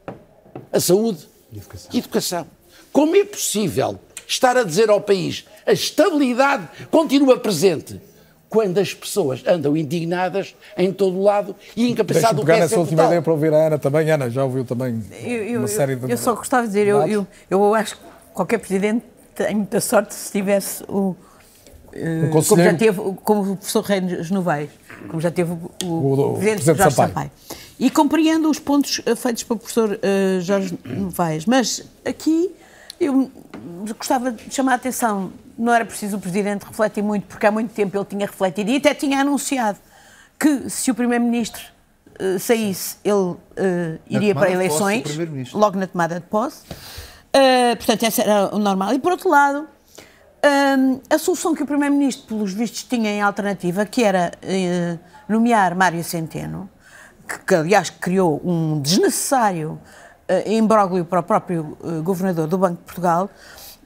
a 0.72 0.80
saúde 0.80 1.28
e 1.52 1.60
a 1.60 1.98
educação. 1.98 2.48
Como 2.94 3.14
é 3.18 3.26
possível 3.26 4.00
estar 4.30 4.56
a 4.56 4.64
dizer 4.64 4.90
ao 4.90 5.02
país 5.02 5.46
a 5.66 5.72
estabilidade 5.74 6.68
continua 6.92 7.38
presente 7.40 8.00
quando 8.48 8.78
as 8.80 8.94
pessoas 8.94 9.44
andam 9.46 9.76
indignadas 9.78 10.56
em 10.78 10.92
todo 10.94 11.18
o 11.18 11.24
lado 11.24 11.56
e 11.72 11.76
Deixa-me 11.76 11.92
incapacitadas 11.92 12.36
do 12.36 12.42
pegar 12.46 12.56
PS 12.56 12.62
nessa 12.62 12.76
é 12.76 12.80
última 12.80 13.06
ideia 13.06 13.22
para 13.22 13.34
ouvir 13.34 13.54
a 13.54 13.68
Ana 13.68 13.78
também. 13.78 14.10
Ana, 14.10 14.30
já 14.30 14.44
ouviu 14.44 14.64
também 14.66 15.04
Eu, 15.22 15.30
eu- 15.44 15.60
uma 15.60 15.68
série 15.68 15.94
eu- 15.94 16.00
de... 16.00 16.12
eu 16.12 16.18
só 16.18 16.34
gostava 16.36 16.64
de 16.64 16.70
dizer, 16.70 16.88
eu, 16.88 17.06
eu, 17.08 17.28
eu 17.50 17.76
acho 17.76 17.96
que 17.98 18.02
qualquer 18.34 18.58
presidente 18.60 19.04
tem 19.36 19.56
muita 19.56 19.80
sorte 19.82 20.14
se 20.16 20.32
tivesse 20.32 20.84
o. 20.88 21.16
eh, 21.94 22.30
como 22.32 22.42
já 22.64 22.74
teve, 22.74 23.00
o- 23.00 23.14
como 23.14 23.52
o 23.54 23.56
professor 23.58 23.84
Reis 23.84 24.32
Novaes, 24.32 24.70
como 25.08 25.22
já 25.22 25.30
teve 25.32 25.52
o, 25.52 25.72
o, 25.86 25.88
O- 26.14 26.34
presidente 26.34 26.56
Presidente 26.64 26.78
Jorge 26.78 26.96
Sampaio. 26.96 27.10
Sampaio. 27.10 27.32
E 27.80 27.90
compreendo 27.92 28.50
os 28.50 28.58
pontos 28.60 29.00
eh, 29.06 29.16
feitos 29.16 29.44
pelo 29.44 29.60
professor 29.60 30.00
eh, 30.02 30.40
Jorge 30.42 30.78
Novaes, 30.86 31.46
mas 31.46 31.84
aqui 32.04 32.50
eu 33.00 33.32
gostava 33.98 34.32
de 34.32 34.54
chamar 34.54 34.74
a 34.74 34.76
atenção, 34.76 35.32
não 35.58 35.74
era 35.74 35.86
preciso 35.86 36.18
o 36.18 36.20
Presidente 36.20 36.66
refletir 36.66 37.04
muito, 37.04 37.26
porque 37.28 37.46
há 37.46 37.52
muito 37.52 37.74
tempo 37.74 37.98
ele 37.98 38.06
tinha 38.06 38.26
refletido 38.26 38.70
e 38.70 38.78
até 38.78 38.94
tinha 38.94 39.22
anunciado 39.22 39.80
que 40.40 40.70
se 40.70 40.90
o 40.92 40.96
Primeiro-Ministro 40.96 41.62
eh, 42.20 42.38
saísse, 42.38 42.98
ele 43.04 43.16
Na 43.16 44.00
iria 44.10 44.34
para 44.34 44.46
posse 44.46 44.54
eleições, 44.54 45.04
Primeiro-Ministro. 45.04 45.58
logo 45.58 45.78
na 45.78 45.88
tomada 45.88 46.16
de 46.20 46.26
posse. 46.26 46.64
Uh, 47.30 47.76
portanto, 47.78 48.04
essa 48.04 48.22
era 48.24 48.56
o 48.56 48.60
normal. 48.60 48.94
E, 48.94 49.00
por 49.00 49.12
outro 49.12 49.30
lado, 49.30 49.68
um, 50.78 51.00
a 51.10 51.18
solução 51.18 51.54
que 51.54 51.64
o 51.64 51.66
Primeiro-Ministro, 51.66 52.28
pelos 52.28 52.54
vistos, 52.54 52.84
tinha 52.84 53.12
em 53.12 53.22
alternativa, 53.22 53.86
que 53.86 54.04
era 54.04 54.32
nomear 55.28 55.76
Mário 55.76 56.04
Centeno, 56.04 56.70
que, 57.28 57.40
que, 57.40 57.56
aliás 57.56 57.90
criou 57.90 58.42
um 58.44 58.82
desnecessário 58.82 59.80
imbróglio 60.48 61.06
para 61.06 61.20
o 61.20 61.24
próprio 61.24 61.78
eh, 61.84 62.02
Governador 62.02 62.48
do 62.48 62.58
Banco 62.58 62.78
de 62.78 62.84
Portugal, 62.84 63.30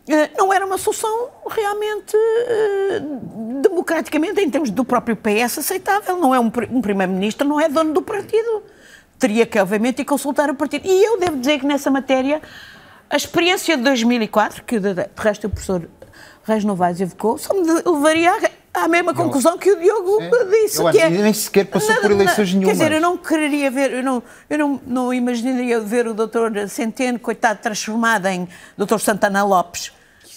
eh, 0.08 0.30
não 0.38 0.52
era 0.54 0.66
uma 0.66 0.78
solução 0.78 1.30
realmente 1.50 2.16
eh, 2.16 3.02
democraticamente, 3.62 4.42
em 4.42 4.50
termos 4.50 4.70
do 4.70 4.84
próprio 4.84 5.16
PS, 5.16 5.60
aceitável. 5.60 6.18
Não 6.18 6.34
é 6.36 6.40
um, 6.40 6.50
pri- 6.50 6.68
Primeiro-Ministro, 6.68 7.48
não 7.48 7.60
é 7.60 7.70
dono 7.70 7.94
do 7.94 8.02
partido. 8.02 8.64
Teria 9.20 9.46
que, 9.46 9.58
obviamente, 9.60 10.02
ir 10.02 10.06
consultar 10.06 10.50
o 10.50 10.56
partido. 10.56 10.86
E 10.86 11.04
eu 11.06 11.20
devo 11.20 11.38
dizer 11.38 11.60
que 11.60 11.66
nessa 11.66 11.90
matéria, 11.90 12.42
a 13.10 13.16
experiência 13.16 13.78
de 13.78 13.84
2004, 13.84 14.64
que 14.64 14.80
de, 14.80 14.94
resto 15.16 15.48
o 15.48 15.50
professor 15.50 15.88
Reis 16.44 16.66
Novaes 16.66 17.00
evocou, 17.00 17.38
só 17.38 17.54
me 17.54 17.62
levaria 17.62 18.32
à, 18.32 18.40
à 18.74 18.88
mesma 18.88 19.14
conclusão 19.14 19.58
que 19.58 19.72
o 19.72 19.80
Diogo 19.80 20.18
disse. 20.50 20.80
eu 20.82 20.90
que 20.92 21.00
é, 21.00 21.10
nem 21.10 21.32
sequer 21.34 21.66
passou 21.66 21.90
Nada- 21.90 22.02
por 22.02 22.12
eleições 22.12 22.50
Quer 22.50 22.56
nenhumas. 22.58 22.78
dizer, 22.78 22.92
eu 22.92 23.02
não 23.02 23.18
quereria 23.18 23.70
ver, 23.70 23.92
eu 23.94 24.04
não, 24.04 24.24
eu 24.50 24.58
não, 24.58 24.82
não 24.86 25.14
imaginaria 25.14 25.80
ver 25.80 26.08
o 26.08 26.14
doutor 26.14 26.52
Centeno, 26.68 27.20
coitado, 27.20 27.60
transformado 27.62 28.26
em 28.28 28.48
doutor 28.78 29.00
Santana 29.00 29.44
Lopes. 29.44 29.92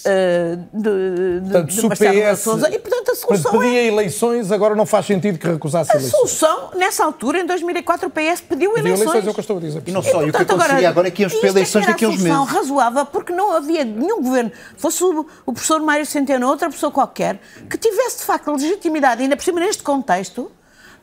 Eh, 0.08 0.56
de, 0.72 1.40
de, 1.40 1.40
Portanto, 1.50 1.74
de 1.74 1.88
Marcelo 1.88 2.34
PS 2.34 2.38
Sousa. 2.40 2.70
E, 2.70 2.78
portanto, 2.78 3.10
a 3.10 3.14
solução 3.16 3.50
portanto, 3.50 3.62
é 3.64 3.66
pedia 3.66 3.84
eleições, 3.84 4.52
agora 4.52 4.76
não 4.76 4.86
faz 4.86 5.06
sentido 5.06 5.36
que 5.36 5.48
recusasse 5.48 5.90
a 5.90 5.96
eleições. 5.96 6.30
solução, 6.30 6.70
nessa 6.76 7.04
altura, 7.04 7.40
em 7.40 7.46
2004, 7.46 8.06
o 8.06 8.10
PS 8.10 8.40
pediu 8.40 8.72
Pedia 8.72 8.90
eleições. 8.90 9.00
eleições, 9.00 9.26
é 9.26 9.30
o 9.30 9.34
que 9.34 9.40
eu 9.40 9.42
estou 9.42 9.56
a 9.56 9.60
dizer. 9.60 9.82
E 9.84 9.90
não 9.90 10.02
só, 10.02 10.22
e 10.22 10.30
o 10.30 10.32
que 10.32 10.42
acontecia 10.42 10.88
agora 10.88 11.08
é 11.08 11.10
que 11.10 11.22
íamos 11.22 11.34
para 11.34 11.48
isto 11.48 11.56
é 11.56 11.58
eleições 11.58 11.82
era 11.82 11.92
daqui 11.92 12.04
a 12.04 12.08
uns 12.08 12.14
a 12.14 12.18
solução 12.18 12.44
meses. 12.44 12.56
razoável, 12.56 13.06
porque 13.06 13.32
não 13.32 13.56
havia 13.56 13.84
nenhum 13.84 14.22
governo, 14.22 14.52
fosse 14.76 15.02
o, 15.02 15.26
o 15.44 15.52
professor 15.52 15.80
Mário 15.80 16.06
Centeno 16.06 16.46
ou 16.46 16.52
outra 16.52 16.70
pessoa 16.70 16.92
qualquer, 16.92 17.40
que 17.68 17.76
tivesse 17.76 18.18
de 18.18 18.24
facto 18.24 18.52
legitimidade, 18.52 19.22
ainda 19.22 19.36
por 19.36 19.42
cima 19.42 19.58
neste 19.58 19.82
contexto, 19.82 20.52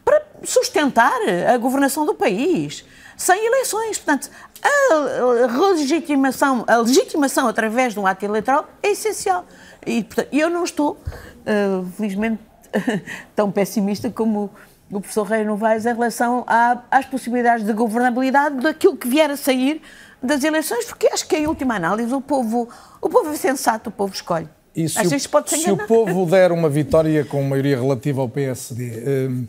para 0.05 0.21
sustentar 0.43 1.19
a 1.53 1.57
governação 1.57 2.05
do 2.05 2.13
país, 2.13 2.85
sem 3.17 3.45
eleições. 3.45 3.97
Portanto, 3.97 4.29
a 4.63 5.67
legitimação, 5.71 6.63
a 6.67 6.77
legitimação 6.77 7.47
através 7.47 7.93
de 7.93 7.99
um 7.99 8.07
ato 8.07 8.23
eleitoral 8.25 8.67
é 8.81 8.91
essencial. 8.91 9.45
E 9.85 10.03
portanto, 10.03 10.29
eu 10.31 10.49
não 10.49 10.63
estou, 10.63 10.97
eh, 11.45 11.81
felizmente, 11.97 12.39
tão 13.35 13.51
pessimista 13.51 14.09
como 14.09 14.49
o 14.91 14.99
professor 14.99 15.23
Rei 15.23 15.43
Novaes 15.43 15.85
em 15.85 15.93
relação 15.93 16.43
à- 16.47 16.79
às 16.89 17.05
possibilidades 17.05 17.65
de 17.65 17.73
governabilidade 17.73 18.57
daquilo 18.57 18.95
que 18.95 19.07
vier 19.07 19.29
a 19.29 19.37
sair 19.37 19.81
das 20.21 20.43
eleições, 20.43 20.85
porque 20.85 21.07
acho 21.07 21.27
que 21.27 21.35
em 21.35 21.47
última 21.47 21.75
análise 21.75 22.13
o 22.13 22.21
povo, 22.21 22.69
o 23.01 23.09
povo 23.09 23.29
é 23.31 23.35
sensato, 23.35 23.89
o 23.89 23.91
povo 23.91 24.13
escolhe. 24.13 24.47
E 24.75 24.87
se, 24.89 24.99
o, 25.05 25.09
ser 25.09 25.19
se 25.19 25.71
o 25.71 25.77
povo 25.87 26.25
der 26.25 26.51
uma 26.51 26.67
vitória 26.69 27.23
com 27.25 27.43
maioria 27.43 27.79
relativa 27.79 28.21
ao 28.21 28.29
PSD, 28.29 29.27
hum, 29.29 29.47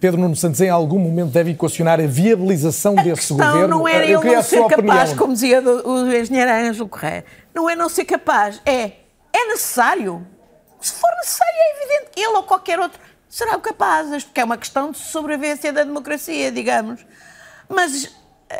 Pedro 0.00 0.20
Nuno 0.20 0.36
Santos 0.36 0.60
em 0.60 0.68
algum 0.68 0.98
momento 0.98 1.30
deve 1.30 1.50
equacionar 1.52 2.00
a 2.00 2.06
viabilização 2.06 2.94
desse 2.94 3.32
Não, 3.32 3.38
governo? 3.38 3.68
não 3.68 3.88
era 3.88 4.04
Eu 4.06 4.10
ele 4.10 4.18
queria 4.18 4.32
não 4.34 4.40
a 4.40 4.42
ser 4.42 4.60
capaz, 4.68 4.78
opinião. 5.10 5.16
como 5.16 5.32
dizia 5.32 5.60
o 5.62 6.06
engenheiro 6.14 6.50
Ângelo 6.50 6.88
Correia. 6.88 7.24
Não 7.54 7.68
é 7.68 7.74
não 7.74 7.88
ser 7.88 8.04
capaz, 8.04 8.60
é, 8.64 8.92
é 9.32 9.46
necessário. 9.48 10.26
Se 10.80 10.92
for 10.92 11.10
necessário, 11.18 11.54
é 11.56 11.76
evidente 11.76 12.10
que 12.14 12.20
ele 12.20 12.36
ou 12.36 12.42
qualquer 12.44 12.78
outro 12.78 13.00
será 13.28 13.58
capaz, 13.58 14.24
porque 14.24 14.40
é 14.40 14.44
uma 14.44 14.56
questão 14.56 14.90
de 14.92 14.98
sobrevivência 14.98 15.72
da 15.72 15.82
democracia, 15.84 16.50
digamos. 16.52 17.04
Mas 17.68 18.10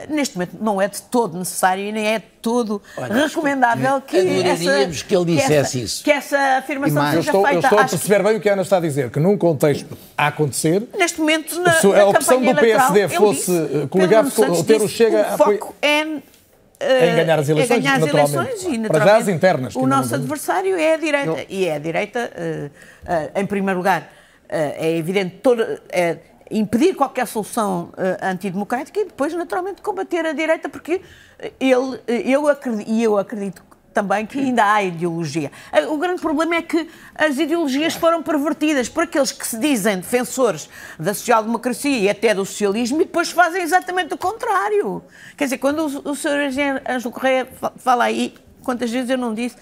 neste 0.08 0.36
momento 0.36 0.56
não 0.60 0.80
é 0.80 0.88
de 0.88 1.00
todo 1.02 1.38
necessário 1.38 1.82
e 1.82 1.92
nem 1.92 2.06
é 2.06 2.18
de 2.18 2.26
todo 2.42 2.80
Olha, 2.96 3.26
recomendável 3.26 4.00
que 4.02 4.16
essa, 4.16 5.04
que 5.04 5.16
ele 5.16 5.24
dissesse 5.24 5.48
que 5.48 5.54
essa, 5.54 5.78
isso. 5.78 6.04
Que 6.04 6.10
essa 6.10 6.38
afirmação 6.58 7.04
seja 7.06 7.16
eu 7.16 7.20
estou, 7.20 7.42
feita. 7.42 7.56
Eu 7.56 7.60
estou 7.60 7.78
a 7.78 7.84
perceber 7.84 8.22
bem 8.22 8.36
o 8.36 8.40
que 8.40 8.48
a 8.48 8.52
Ana 8.52 8.62
está 8.62 8.76
a 8.76 8.80
dizer, 8.80 9.10
que 9.10 9.18
num 9.18 9.36
contexto 9.38 9.96
a 10.16 10.26
acontecer... 10.26 10.86
Neste 10.96 11.20
momento, 11.20 11.58
na, 11.60 11.72
se 11.72 11.86
a 11.86 12.06
opção 12.06 12.42
do 12.42 12.54
PSD 12.54 13.08
fosse 13.08 13.50
eh, 13.50 13.86
coligar-se 13.88 14.40
ou 14.40 14.64
ter 14.64 14.80
o 14.80 14.88
Chega... 14.88 15.34
O 15.34 15.38
foco 15.38 15.74
é 15.80 16.04
em 16.80 17.16
ganhar 17.16 17.38
as 17.38 17.48
eleições, 17.48 17.78
é 17.78 17.80
ganhar 17.80 17.94
as 17.94 18.00
naturalmente. 18.00 18.36
eleições 18.36 18.62
e, 18.62 18.78
naturalmente, 18.78 18.88
Para 18.88 19.04
já 19.04 19.16
as 19.16 19.28
internas. 19.28 19.76
O 19.76 19.86
nosso 19.86 20.14
adversário 20.14 20.76
é 20.76 20.94
a 20.94 20.96
direita. 20.96 21.26
Não. 21.26 21.38
E 21.48 21.66
é 21.66 21.74
a 21.74 21.78
direita, 21.78 22.30
uh, 22.30 22.66
uh, 22.66 23.40
em 23.40 23.46
primeiro 23.46 23.78
lugar, 23.78 24.02
uh, 24.02 24.06
é 24.48 24.96
evidente, 24.96 25.36
toda, 25.42 25.82
é 25.88 26.18
impedir 26.50 26.94
qualquer 26.94 27.26
solução 27.26 27.92
antidemocrática 28.22 29.00
e 29.00 29.04
depois, 29.04 29.32
naturalmente, 29.34 29.82
combater 29.82 30.24
a 30.26 30.32
direita, 30.32 30.68
porque 30.68 31.00
ele, 31.60 32.00
eu 32.06 32.48
acredito, 32.48 32.90
e 32.90 33.02
eu 33.02 33.18
acredito 33.18 33.62
também 33.98 34.24
que 34.26 34.38
ainda 34.38 34.64
há 34.64 34.82
ideologia. 34.82 35.50
O 35.90 35.98
grande 35.98 36.20
problema 36.20 36.54
é 36.54 36.62
que 36.62 36.88
as 37.16 37.36
ideologias 37.36 37.94
foram 37.94 38.22
pervertidas 38.22 38.88
por 38.88 39.04
aqueles 39.04 39.32
que 39.32 39.44
se 39.44 39.58
dizem 39.58 39.96
defensores 39.96 40.68
da 40.98 41.12
social-democracia 41.12 41.98
e 41.98 42.08
até 42.08 42.32
do 42.32 42.44
socialismo 42.44 43.00
e 43.00 43.04
depois 43.04 43.30
fazem 43.30 43.60
exatamente 43.60 44.14
o 44.14 44.18
contrário. 44.18 45.02
Quer 45.36 45.44
dizer, 45.44 45.58
quando 45.58 45.80
o, 45.80 46.10
o 46.10 46.14
Sr. 46.14 46.52
Ângelo 46.88 47.12
Correia 47.12 47.48
fala 47.76 48.04
aí, 48.04 48.34
quantas 48.62 48.90
vezes 48.90 49.10
eu 49.10 49.18
não 49.18 49.34
disse, 49.34 49.56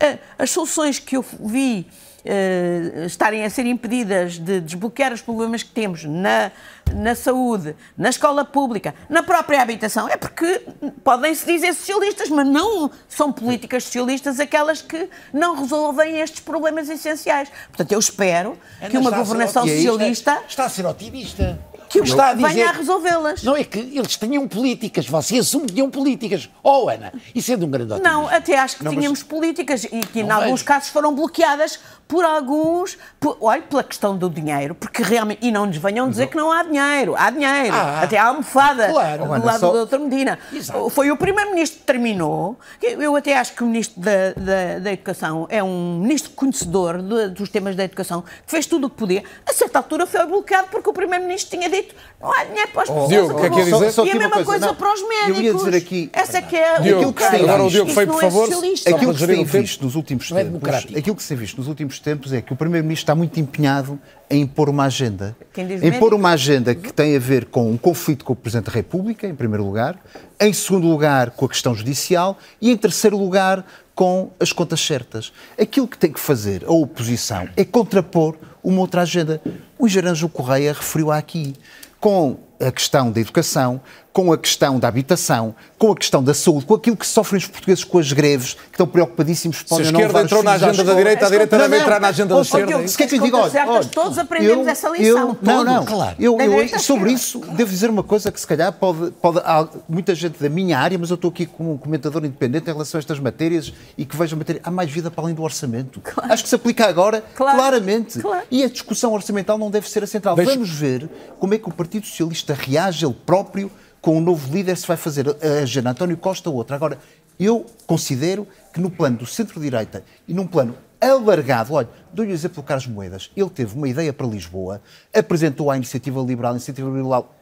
eh, 0.00 0.18
as 0.36 0.50
soluções 0.50 0.98
que 0.98 1.16
eu 1.16 1.24
vi 1.40 1.86
uh, 2.24 3.04
estarem 3.06 3.44
a 3.44 3.50
ser 3.50 3.66
impedidas 3.66 4.38
de 4.38 4.60
desbloquear 4.60 5.12
os 5.12 5.20
problemas 5.20 5.62
que 5.62 5.70
temos 5.70 6.04
na, 6.04 6.50
na 6.94 7.14
saúde, 7.14 7.76
na 7.96 8.08
escola 8.08 8.44
pública, 8.44 8.94
na 9.08 9.22
própria 9.22 9.62
habitação, 9.62 10.08
é 10.08 10.16
porque 10.16 10.62
podem-se 11.04 11.46
dizer 11.46 11.74
socialistas, 11.74 12.28
mas 12.28 12.46
não 12.46 12.90
são 13.08 13.32
políticas 13.32 13.84
socialistas 13.84 14.40
aquelas 14.40 14.82
que 14.82 15.08
não 15.32 15.56
resolvem 15.56 16.20
estes 16.20 16.40
problemas 16.40 16.88
essenciais. 16.88 17.50
Portanto, 17.68 17.92
eu 17.92 17.98
espero 17.98 18.58
que 18.90 18.96
uma 18.96 19.10
governação 19.10 19.66
socialista. 19.66 20.42
Está 20.48 20.64
a 20.64 20.68
ser 20.68 20.86
otimista 20.86 21.58
que 21.88 22.00
o 22.00 22.04
está 22.04 22.30
a 22.30 22.34
dizer... 22.34 22.48
venha 22.48 22.68
a 22.68 22.72
resolvê-las. 22.72 23.42
Não 23.42 23.56
é 23.56 23.64
que 23.64 23.78
eles 23.78 24.16
tinham 24.16 24.46
políticas, 24.46 25.08
você 25.08 25.38
assume 25.38 25.66
que 25.66 25.74
tinham 25.74 25.90
políticas. 25.90 26.48
Oh, 26.62 26.88
Ana, 26.88 27.12
isso 27.34 27.52
é 27.52 27.56
de 27.56 27.64
um 27.64 27.70
grande 27.70 27.92
otimismo. 27.92 28.14
Não, 28.14 28.28
até 28.28 28.58
acho 28.58 28.76
que 28.76 28.84
não, 28.84 28.92
tínhamos 28.92 29.20
mas... 29.20 29.28
políticas 29.28 29.84
e 29.84 30.00
que, 30.00 30.20
em 30.20 30.30
alguns 30.30 30.62
casos, 30.62 30.88
foram 30.90 31.14
bloqueadas 31.14 31.78
por 32.08 32.24
alguns, 32.24 32.96
por, 33.20 33.36
olha, 33.38 33.60
pela 33.60 33.84
questão 33.84 34.16
do 34.16 34.30
dinheiro, 34.30 34.74
porque 34.74 35.02
realmente, 35.02 35.46
e 35.46 35.52
não 35.52 35.66
nos 35.66 35.76
venham 35.76 36.08
dizer 36.08 36.28
que 36.28 36.36
não 36.38 36.50
há 36.50 36.62
dinheiro, 36.62 37.14
há 37.14 37.28
dinheiro, 37.28 37.76
ah, 37.76 38.00
até 38.02 38.16
há 38.16 38.28
almofada 38.28 38.88
claro, 38.88 39.24
do 39.24 39.44
lado 39.44 39.60
só... 39.60 39.66
da 39.66 39.72
doutora 39.74 40.02
Medina. 40.02 40.38
Exato. 40.50 40.88
Foi 40.88 41.10
o 41.10 41.18
primeiro-ministro 41.18 41.80
que 41.80 41.84
terminou, 41.84 42.56
eu 42.80 43.14
até 43.14 43.36
acho 43.36 43.52
que 43.52 43.62
o 43.62 43.66
ministro 43.66 44.00
da, 44.00 44.32
da, 44.34 44.78
da 44.78 44.92
Educação 44.92 45.46
é 45.50 45.62
um 45.62 45.98
ministro 45.98 46.30
conhecedor 46.30 47.02
de, 47.02 47.28
dos 47.28 47.50
temas 47.50 47.76
da 47.76 47.84
educação, 47.84 48.22
que 48.22 48.30
fez 48.46 48.64
tudo 48.64 48.86
o 48.86 48.90
que 48.90 48.96
podia, 48.96 49.22
a 49.46 49.52
certa 49.52 49.78
altura 49.78 50.06
foi 50.06 50.24
bloqueado 50.24 50.68
porque 50.70 50.88
o 50.88 50.94
primeiro-ministro 50.94 51.58
tinha 51.58 51.68
dito 51.82 51.94
não 52.20 52.32
há 52.32 52.44
dinheiro 52.44 52.70
para 52.72 52.82
as 52.82 52.88
pessoas. 52.88 53.08
Diogo, 53.08 53.32
o 53.32 53.40
que 53.40 53.46
é 53.46 53.50
que 53.50 53.56
ia 53.58 53.64
dizer? 53.64 53.78
Só, 53.78 53.90
só 53.90 54.06
e 54.06 54.10
a 54.10 54.14
mesma 54.14 54.30
coisa, 54.30 54.44
coisa 54.44 54.74
para 54.74 54.92
os 54.92 55.08
médicos. 55.08 55.38
Eu 55.38 55.42
ia 55.42 55.54
dizer 55.54 55.74
aqui... 55.76 56.10
Essa 56.12 56.38
é 56.38 56.42
que 56.42 56.56
é... 56.56 56.80
Diogo, 56.80 56.96
aquilo 56.98 57.12
que 57.12 57.22
se 57.22 57.30
tem 57.30 57.40
agora 57.42 57.62
o 57.62 57.70
Diogo 57.70 57.90
foi, 57.92 58.06
por 58.06 58.20
favor, 58.20 58.44
aquilo 58.44 59.14
que 59.14 59.20
se 59.20 59.26
tem 59.26 59.44
visto 59.44 59.84
nos 59.84 59.94
últimos 59.94 60.28
tempos, 60.28 60.74
aquilo 60.96 61.16
que 61.16 61.22
se 61.22 61.28
tem 61.28 61.36
visto 61.36 61.58
nos 61.58 61.68
últimos 61.68 62.00
tempos 62.00 62.32
é 62.32 62.42
que 62.42 62.52
o 62.52 62.56
Primeiro-Ministro 62.56 63.04
está 63.04 63.14
muito 63.14 63.38
empenhado 63.38 64.00
em 64.28 64.42
impor 64.42 64.68
uma 64.68 64.84
agenda. 64.84 65.36
Em 65.56 65.88
impor 65.88 66.12
uma 66.12 66.30
agenda 66.30 66.74
que 66.74 66.92
tem 66.92 67.14
a 67.14 67.20
ver 67.20 67.46
com 67.46 67.70
um 67.70 67.76
conflito 67.76 68.24
com 68.24 68.32
o 68.32 68.36
Presidente 68.36 68.66
da 68.66 68.72
República, 68.72 69.26
em 69.26 69.34
primeiro 69.34 69.64
lugar, 69.64 69.96
em 70.40 70.52
segundo 70.52 70.88
lugar, 70.88 71.30
com 71.30 71.44
a 71.44 71.48
questão 71.48 71.74
judicial 71.74 72.36
e, 72.60 72.70
em 72.70 72.76
terceiro 72.76 73.16
lugar, 73.16 73.64
com 73.94 74.30
as 74.38 74.52
contas 74.52 74.80
certas. 74.80 75.32
Aquilo 75.60 75.86
que 75.86 75.98
tem 75.98 76.12
que 76.12 76.20
fazer 76.20 76.64
a 76.64 76.72
oposição 76.72 77.48
é 77.56 77.64
contrapor 77.64 78.36
uma 78.62 78.80
outra 78.80 79.02
agenda. 79.02 79.40
O 79.80 79.86
Geranjo 79.86 80.28
Correia 80.28 80.72
referiu 80.72 81.12
aqui, 81.12 81.54
com 82.00 82.36
a 82.60 82.72
questão 82.72 83.12
da 83.12 83.20
educação, 83.20 83.80
com 84.18 84.32
a 84.32 84.36
questão 84.36 84.80
da 84.80 84.88
habitação, 84.88 85.54
com 85.78 85.92
a 85.92 85.94
questão 85.94 86.24
da 86.24 86.34
saúde, 86.34 86.66
com 86.66 86.74
aquilo 86.74 86.96
que 86.96 87.06
sofrem 87.06 87.38
os 87.38 87.46
portugueses 87.46 87.84
com 87.84 88.00
as 88.00 88.12
greves, 88.12 88.54
que 88.54 88.72
estão 88.72 88.84
preocupadíssimos. 88.84 89.62
Se 89.64 89.72
a 89.72 89.80
esquerda 89.80 90.22
entrou 90.22 90.42
na 90.42 90.54
agenda 90.54 90.82
da 90.82 90.92
direita, 90.92 91.26
a 91.26 91.30
direita 91.30 91.56
deve 91.56 91.78
entrar 91.78 92.00
na 92.00 92.08
agenda 92.08 92.34
da 92.34 92.40
esquerda. 92.40 92.88
Se 92.88 92.98
quer 92.98 93.06
que 93.06 93.14
eu 93.14 93.22
diga, 93.22 93.36
olha, 93.36 93.84
todos 93.84 94.18
aprendemos 94.18 94.66
eu, 94.66 94.72
essa 94.72 94.88
lição. 94.88 95.28
Eu, 95.28 95.38
não, 95.40 95.62
não, 95.62 95.84
claro. 95.84 96.16
Eu, 96.18 96.36
eu, 96.40 96.78
sobre 96.80 97.12
isso, 97.12 97.38
devo 97.52 97.70
dizer 97.70 97.90
uma 97.90 98.02
coisa 98.02 98.32
que 98.32 98.40
se 98.40 98.46
calhar 98.46 98.72
pode, 98.72 99.12
pode... 99.22 99.38
Há 99.38 99.68
muita 99.88 100.16
gente 100.16 100.42
da 100.42 100.48
minha 100.48 100.80
área, 100.80 100.98
mas 100.98 101.10
eu 101.10 101.14
estou 101.14 101.30
aqui 101.30 101.46
como 101.46 101.74
um 101.74 101.78
comentador 101.78 102.24
independente 102.24 102.68
em 102.68 102.72
relação 102.72 102.98
a 102.98 103.00
estas 103.00 103.20
matérias 103.20 103.72
e 103.96 104.04
que 104.04 104.16
vejo 104.16 104.34
a 104.34 104.38
matéria. 104.38 104.60
Há 104.64 104.70
mais 104.72 104.90
vida 104.90 105.12
para 105.12 105.22
além 105.22 105.34
do 105.36 105.44
orçamento. 105.44 106.00
Claro. 106.00 106.32
Acho 106.32 106.42
que 106.42 106.48
se 106.48 106.56
aplica 106.56 106.88
agora 106.88 107.22
claro. 107.36 107.56
claramente. 107.56 108.18
Claro. 108.18 108.42
E 108.50 108.64
a 108.64 108.68
discussão 108.68 109.12
orçamental 109.12 109.56
não 109.56 109.70
deve 109.70 109.88
ser 109.88 110.02
a 110.02 110.08
central. 110.08 110.34
Deixe... 110.34 110.54
Vamos 110.54 110.70
ver 110.70 111.08
como 111.38 111.54
é 111.54 111.58
que 111.58 111.68
o 111.68 111.72
Partido 111.72 112.04
Socialista 112.04 112.52
reage 112.52 113.06
ele 113.06 113.14
próprio 113.24 113.70
com 114.08 114.16
o 114.16 114.22
novo 114.22 114.50
líder 114.50 114.74
se 114.74 114.86
vai 114.86 114.96
fazer 114.96 115.28
a 115.28 115.62
agenda 115.64 115.90
António 115.90 116.16
Costa 116.16 116.48
ou 116.48 116.56
outra. 116.56 116.74
Agora, 116.74 116.98
eu 117.38 117.66
considero 117.86 118.48
que 118.72 118.80
no 118.80 118.88
plano 118.88 119.18
do 119.18 119.26
centro-direita 119.26 120.02
e 120.26 120.32
num 120.32 120.46
plano 120.46 120.74
alargado, 120.98 121.74
olha, 121.74 121.90
dou-lhe 122.10 122.32
o 122.32 122.34
exemplo 122.34 122.62
do 122.62 122.62
Carlos 122.62 122.86
Moedas, 122.86 123.30
ele 123.36 123.50
teve 123.50 123.76
uma 123.76 123.86
ideia 123.86 124.10
para 124.10 124.26
Lisboa, 124.26 124.80
apresentou 125.14 125.70
à 125.70 125.76
Iniciativa 125.76 126.22
Liberal, 126.22 126.52
a 126.52 126.54
Iniciativa 126.54 126.88
Liberal, 126.88 127.36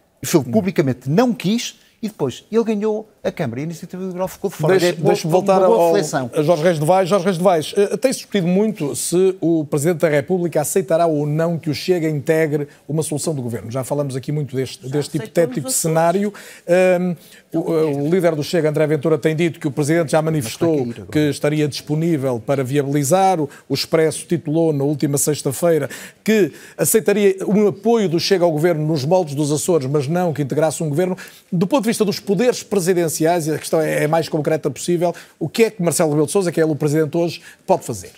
publicamente 0.51 1.09
não 1.09 1.33
quis, 1.33 1.79
e 2.03 2.09
depois 2.09 2.45
ele 2.51 2.65
ganhou 2.65 3.09
a 3.27 3.33
Câmara 3.33 3.61
e 3.61 3.63
a 3.63 3.65
Iniciativa 3.65 4.05
Liberal 4.05 4.29
ficou 4.29 4.49
de 4.49 4.57
fora. 4.57 4.79
Deixe-me 4.79 5.03
deixe 5.03 5.27
voltar 5.27 5.63
ao, 5.63 5.95
a 5.95 6.43
Jorge 6.43 6.63
Reis 6.63 6.79
de 6.79 6.87
Vais. 6.87 7.09
Jorge 7.09 7.25
Reis 7.25 7.37
de 7.37 7.43
Vais, 7.43 7.73
uh, 7.73 7.97
tem-se 7.99 8.19
discutido 8.21 8.47
muito 8.47 8.95
se 8.95 9.37
o 9.41 9.65
Presidente 9.65 9.99
da 9.99 10.09
República 10.09 10.61
aceitará 10.61 11.07
ou 11.07 11.27
não 11.27 11.59
que 11.59 11.69
o 11.69 11.75
Chega 11.75 12.09
integre 12.09 12.69
uma 12.89 13.03
solução 13.03 13.35
do 13.35 13.43
Governo. 13.43 13.71
Já 13.71 13.83
falamos 13.83 14.15
aqui 14.15 14.31
muito 14.31 14.55
deste, 14.55 14.89
deste 14.89 15.17
hipotético 15.17 15.71
cenário. 15.71 16.33
Uh, 16.67 17.17
o, 17.53 18.05
o, 18.05 18.11
líder 18.11 18.35
do 18.35 18.45
Chega, 18.45 18.69
André 18.69 18.87
Ventura, 18.87 19.19
tem 19.19 19.35
dito 19.35 19.59
que 19.59 19.67
o 19.67 19.71
Presidente 19.71 20.13
já 20.13 20.23
manifestou 20.23 20.87
que 21.11 21.31
estaria 21.31 21.67
disponível 21.67 22.41
para 22.45 22.63
viabilizar. 22.63 23.41
O, 23.41 23.49
o 23.69 23.75
Expresso 23.75 24.27
titulou 24.27 24.73
na 24.73 24.85
última 24.85 25.19
sexta-feira 25.19 25.89
que 26.23 26.53
aceitaria 26.79 27.37
um 27.47 27.67
apoio 27.67 28.09
do 28.09 28.21
Chega 28.21 28.45
ao 28.45 28.53
Governo 28.53 28.87
nos 28.87 29.05
moldes 29.05 29.35
dos 29.35 29.51
Açores, 29.51 29.89
mas 29.89 30.07
não 30.07 30.33
que 30.33 30.43
integrasse 30.43 30.83
um 30.83 30.89
Governo. 30.89 31.17
Do 31.51 31.67
ponto 31.67 31.83
de 31.83 31.89
vista 31.89 32.05
dos 32.05 32.21
poderes 32.21 32.63
presidenciais, 32.63 33.16
e 33.21 33.27
a 33.27 33.59
questão 33.59 33.81
é, 33.81 34.05
é 34.05 34.07
mais 34.07 34.29
concreta 34.29 34.71
possível, 34.71 35.15
o 35.39 35.49
que 35.49 35.65
é 35.65 35.71
que 35.71 35.83
Marcelo 35.83 36.11
Rebelo 36.11 36.27
de 36.27 36.33
Sousa, 36.33 36.53
que 36.53 36.61
é 36.61 36.65
o 36.65 36.75
Presidente 36.77 37.17
hoje, 37.17 37.43
pode 37.67 37.85
fazer? 37.85 38.11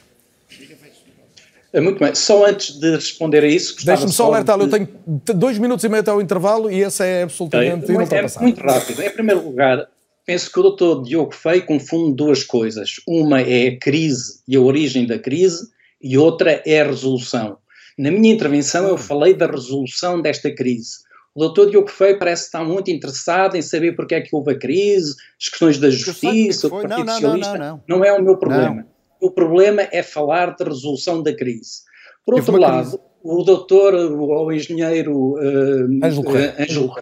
É 1.72 1.80
muito 1.80 1.98
bem. 1.98 2.14
Só 2.14 2.46
antes 2.46 2.78
de 2.78 2.94
responder 2.94 3.44
a 3.44 3.46
isso... 3.46 3.84
Deixe-me 3.84 4.10
só 4.10 4.26
alertar, 4.26 4.56
de... 4.56 4.64
eu 4.64 4.70
tenho 4.70 4.88
dois 5.34 5.58
minutos 5.58 5.84
e 5.84 5.88
meio 5.88 6.00
até 6.00 6.12
o 6.12 6.20
intervalo 6.20 6.70
e 6.70 6.80
esse 6.80 7.04
é 7.04 7.22
absolutamente 7.22 7.90
é, 7.90 7.94
é 7.94 8.40
muito 8.40 8.60
rápido. 8.60 9.02
Em 9.02 9.10
primeiro 9.10 9.44
lugar, 9.44 9.86
penso 10.24 10.50
que 10.50 10.58
o 10.58 10.62
doutor 10.62 11.02
Diogo 11.02 11.34
Feio 11.34 11.66
confunde 11.66 12.16
duas 12.16 12.42
coisas. 12.42 12.96
Uma 13.06 13.42
é 13.42 13.68
a 13.68 13.78
crise 13.78 14.40
e 14.48 14.56
a 14.56 14.60
origem 14.60 15.06
da 15.06 15.18
crise 15.18 15.68
e 16.02 16.16
outra 16.16 16.62
é 16.64 16.80
a 16.80 16.86
resolução. 16.86 17.58
Na 17.98 18.10
minha 18.10 18.32
intervenção 18.32 18.88
eu 18.88 18.96
falei 18.96 19.34
da 19.34 19.46
resolução 19.46 20.22
desta 20.22 20.50
crise. 20.54 21.06
O 21.34 21.40
doutor 21.40 21.70
Diogo 21.70 21.88
Feio 21.88 22.18
parece 22.18 22.44
estar 22.44 22.64
muito 22.64 22.90
interessado 22.90 23.56
em 23.56 23.62
saber 23.62 23.94
porque 23.94 24.14
é 24.14 24.20
que 24.20 24.34
houve 24.34 24.52
a 24.52 24.58
crise, 24.58 25.14
as 25.40 25.48
questões 25.48 25.78
da 25.78 25.90
justiça, 25.90 26.68
do 26.68 26.80
Partido 26.80 27.04
não, 27.04 27.14
Socialista. 27.14 27.52
Não, 27.52 27.58
não, 27.58 27.82
não, 27.86 27.98
não, 27.98 28.04
é 28.04 28.12
o 28.12 28.22
meu 28.22 28.36
problema. 28.36 28.86
O 29.20 29.30
problema 29.30 29.82
é 29.92 30.02
falar 30.02 30.54
de 30.56 30.64
resolução 30.64 31.22
da 31.22 31.34
crise. 31.34 31.82
Por 32.24 32.34
outro 32.34 32.56
lado, 32.56 32.90
crise. 32.90 33.02
o 33.22 33.42
doutor, 33.42 33.94
o 33.94 34.52
engenheiro 34.52 35.34
uh, 35.34 36.04
Ângelo 36.04 36.24
Correia, 36.24 36.54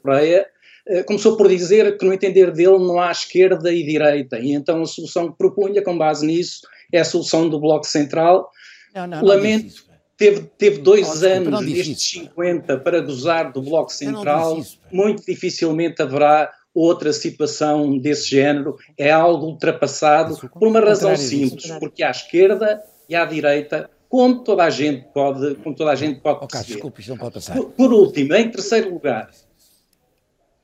Correia 0.02 0.46
uh, 0.88 1.04
começou 1.04 1.36
por 1.36 1.48
dizer 1.48 1.96
que, 1.96 2.04
no 2.04 2.12
entender 2.12 2.50
dele, 2.52 2.78
não 2.78 3.00
há 3.00 3.10
esquerda 3.10 3.72
e 3.72 3.84
direita. 3.84 4.38
E 4.38 4.52
então 4.52 4.82
a 4.82 4.86
solução 4.86 5.30
que 5.30 5.38
propunha, 5.38 5.82
com 5.82 5.96
base 5.96 6.26
nisso, 6.26 6.60
é 6.92 7.00
a 7.00 7.04
solução 7.04 7.48
do 7.48 7.60
Bloco 7.60 7.86
Central. 7.86 8.50
Não, 8.94 9.06
não, 9.06 9.24
Lamento 9.24 9.85
teve, 10.16 10.42
teve 10.58 10.78
dois 10.78 11.22
oh, 11.22 11.26
anos 11.26 11.64
destes 11.66 12.10
50 12.10 12.78
para 12.78 13.00
gozar 13.00 13.52
do 13.52 13.62
Bloco 13.62 13.92
Central, 13.92 14.58
isso, 14.58 14.78
muito 14.90 15.24
dificilmente 15.24 16.00
haverá 16.00 16.52
outra 16.74 17.12
situação 17.12 17.98
desse 17.98 18.30
género. 18.30 18.76
É 18.98 19.10
algo 19.10 19.46
ultrapassado 19.46 20.36
por 20.50 20.68
uma 20.68 20.80
razão 20.80 21.16
simples, 21.16 21.70
porque 21.78 22.02
à 22.02 22.10
esquerda 22.10 22.82
e 23.08 23.14
à 23.14 23.24
direita, 23.24 23.88
como 24.08 24.42
toda 24.44 24.64
a 24.64 24.70
gente 24.70 25.06
pode, 25.12 25.54
como 25.56 25.74
toda 25.74 25.90
a 25.90 25.94
gente 25.94 26.20
pode 26.20 26.40
oh, 26.42 26.62
desculpe, 26.62 27.00
isto 27.00 27.10
não 27.10 27.18
pode 27.18 27.34
passar. 27.34 27.56
Por, 27.56 27.70
por 27.70 27.92
último, 27.92 28.34
em 28.34 28.50
terceiro 28.50 28.92
lugar, 28.92 29.30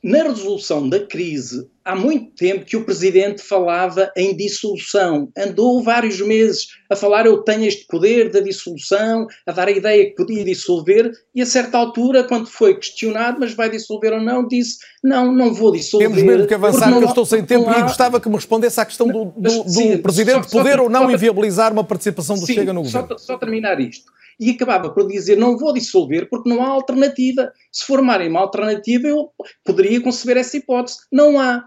na 0.02 0.24
resolução 0.24 0.88
da 0.88 0.98
crise, 0.98 1.68
há 1.84 1.94
muito 1.94 2.32
tempo 2.34 2.64
que 2.64 2.76
o 2.76 2.84
Presidente 2.84 3.40
falava 3.40 4.10
em 4.16 4.34
dissolução. 4.36 5.28
Andou 5.38 5.80
vários 5.80 6.20
meses 6.20 6.66
a 6.90 6.96
falar 6.96 7.24
eu 7.24 7.38
tenho 7.38 7.64
este 7.64 7.86
poder 7.86 8.30
da 8.30 8.40
dissolução, 8.40 9.28
a 9.46 9.52
dar 9.52 9.68
a 9.68 9.70
ideia 9.70 10.06
que 10.06 10.16
podia 10.16 10.44
dissolver, 10.44 11.12
e 11.32 11.40
a 11.40 11.46
certa 11.46 11.78
altura, 11.78 12.24
quando 12.24 12.46
foi 12.46 12.74
questionado, 12.74 13.38
mas 13.38 13.54
vai 13.54 13.70
dissolver 13.70 14.12
ou 14.12 14.20
não, 14.20 14.46
disse 14.46 14.78
não, 15.04 15.32
não 15.32 15.54
vou 15.54 15.70
dissolver. 15.70 16.08
Temos 16.08 16.22
mesmo 16.22 16.46
que 16.48 16.54
avançar, 16.54 16.90
porque 16.90 17.04
eu 17.04 17.08
estou 17.08 17.26
sem 17.26 17.44
tempo 17.44 17.68
há... 17.68 17.78
e 17.78 17.82
gostava 17.82 18.20
que 18.20 18.28
me 18.28 18.34
respondesse 18.34 18.80
à 18.80 18.84
questão 18.84 19.06
do, 19.06 19.26
do, 19.26 19.62
do 19.62 19.70
sim, 19.70 19.98
Presidente 19.98 20.50
só, 20.50 20.58
poder 20.58 20.78
só, 20.78 20.82
ou 20.82 20.90
não 20.90 21.10
inviabilizar 21.10 21.72
uma 21.72 21.84
participação 21.84 22.36
do 22.36 22.44
sim, 22.44 22.54
Chega 22.54 22.72
no 22.72 22.82
governo. 22.82 23.18
Só 23.18 23.38
terminar 23.38 23.80
isto 23.80 24.12
e 24.38 24.50
acabava 24.50 24.90
por 24.90 25.06
dizer 25.06 25.36
não 25.36 25.56
vou 25.56 25.72
dissolver 25.72 26.28
porque 26.28 26.48
não 26.48 26.62
há 26.62 26.68
alternativa. 26.68 27.52
Se 27.70 27.84
formarem 27.84 28.28
uma 28.28 28.40
alternativa, 28.40 29.08
eu 29.08 29.30
poderia 29.64 30.00
conceber 30.00 30.36
essa 30.36 30.56
hipótese. 30.56 30.98
Não 31.10 31.38
há. 31.38 31.64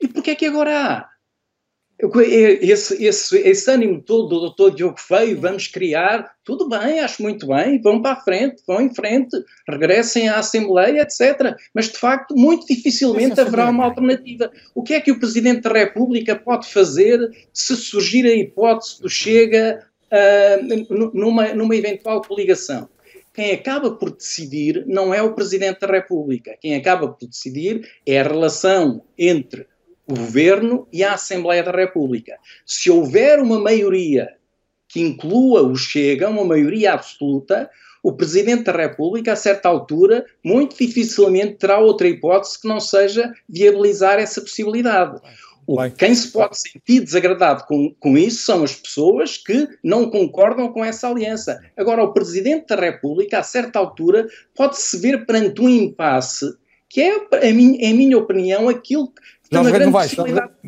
E 0.00 0.08
porquê 0.08 0.32
é 0.32 0.34
que 0.34 0.46
agora 0.46 0.78
há? 0.78 1.12
Esse, 2.60 3.04
esse, 3.04 3.38
esse 3.38 3.70
ânimo 3.70 4.02
todo 4.02 4.28
do 4.28 4.40
doutor 4.40 4.74
Diogo 4.74 4.98
Feio, 4.98 5.40
vamos 5.40 5.68
criar, 5.68 6.32
tudo 6.42 6.68
bem, 6.68 6.98
acho 6.98 7.22
muito 7.22 7.46
bem, 7.46 7.80
vão 7.80 8.02
para 8.02 8.14
a 8.18 8.20
frente, 8.20 8.60
vão 8.66 8.80
em 8.80 8.92
frente, 8.92 9.36
regressem 9.68 10.28
à 10.28 10.38
Assembleia, 10.38 11.02
etc. 11.02 11.54
Mas, 11.72 11.88
de 11.88 11.98
facto, 11.98 12.34
muito 12.34 12.66
dificilmente 12.66 13.40
haverá 13.40 13.70
uma 13.70 13.84
alternativa. 13.84 14.50
O 14.74 14.82
que 14.82 14.94
é 14.94 15.00
que 15.00 15.12
o 15.12 15.20
Presidente 15.20 15.60
da 15.60 15.72
República 15.72 16.34
pode 16.34 16.66
fazer 16.72 17.20
se 17.52 17.76
surgir 17.76 18.26
a 18.26 18.34
hipótese 18.34 19.00
do 19.00 19.08
Chega 19.08 19.86
uh, 20.12 21.12
numa, 21.12 21.54
numa 21.54 21.76
eventual 21.76 22.20
coligação. 22.22 22.88
Quem 23.34 23.52
acaba 23.52 23.92
por 23.92 24.10
decidir 24.10 24.84
não 24.86 25.12
é 25.14 25.22
o 25.22 25.32
Presidente 25.32 25.80
da 25.80 25.86
República. 25.86 26.56
Quem 26.60 26.74
acaba 26.74 27.08
por 27.08 27.26
decidir 27.26 27.88
é 28.06 28.20
a 28.20 28.22
relação 28.22 29.02
entre 29.16 29.66
o 30.06 30.14
Governo 30.14 30.86
e 30.92 31.02
a 31.02 31.14
Assembleia 31.14 31.62
da 31.62 31.72
República. 31.72 32.36
Se 32.66 32.90
houver 32.90 33.40
uma 33.40 33.58
maioria 33.58 34.28
que 34.86 35.00
inclua 35.00 35.62
o 35.62 35.74
Chega, 35.74 36.28
uma 36.28 36.44
maioria 36.44 36.92
absoluta, 36.92 37.70
o 38.02 38.12
Presidente 38.12 38.64
da 38.64 38.72
República, 38.72 39.32
a 39.32 39.36
certa 39.36 39.68
altura, 39.68 40.26
muito 40.44 40.76
dificilmente 40.76 41.54
terá 41.54 41.78
outra 41.78 42.08
hipótese 42.08 42.60
que 42.60 42.68
não 42.68 42.80
seja 42.80 43.32
viabilizar 43.48 44.18
essa 44.18 44.40
possibilidade. 44.40 45.18
O, 45.66 45.78
quem 45.90 46.14
se 46.14 46.28
pode 46.32 46.58
sentir 46.58 47.00
desagradado 47.00 47.64
com, 47.66 47.94
com 48.00 48.18
isso 48.18 48.44
são 48.44 48.64
as 48.64 48.74
pessoas 48.74 49.36
que 49.36 49.68
não 49.82 50.10
concordam 50.10 50.72
com 50.72 50.84
essa 50.84 51.08
aliança. 51.08 51.60
Agora, 51.76 52.02
o 52.02 52.12
Presidente 52.12 52.66
da 52.66 52.76
República, 52.76 53.38
a 53.38 53.42
certa 53.42 53.78
altura, 53.78 54.26
pode-se 54.54 54.98
ver 54.98 55.24
perante 55.24 55.60
um 55.60 55.68
impasse 55.68 56.46
que 56.88 57.00
é, 57.00 57.48
em 57.48 57.94
minha 57.94 58.18
opinião, 58.18 58.68
aquilo 58.68 59.08
que 59.08 59.22
Jorge 59.52 59.70
Reis 59.70 59.84
Novaes, 59.84 60.16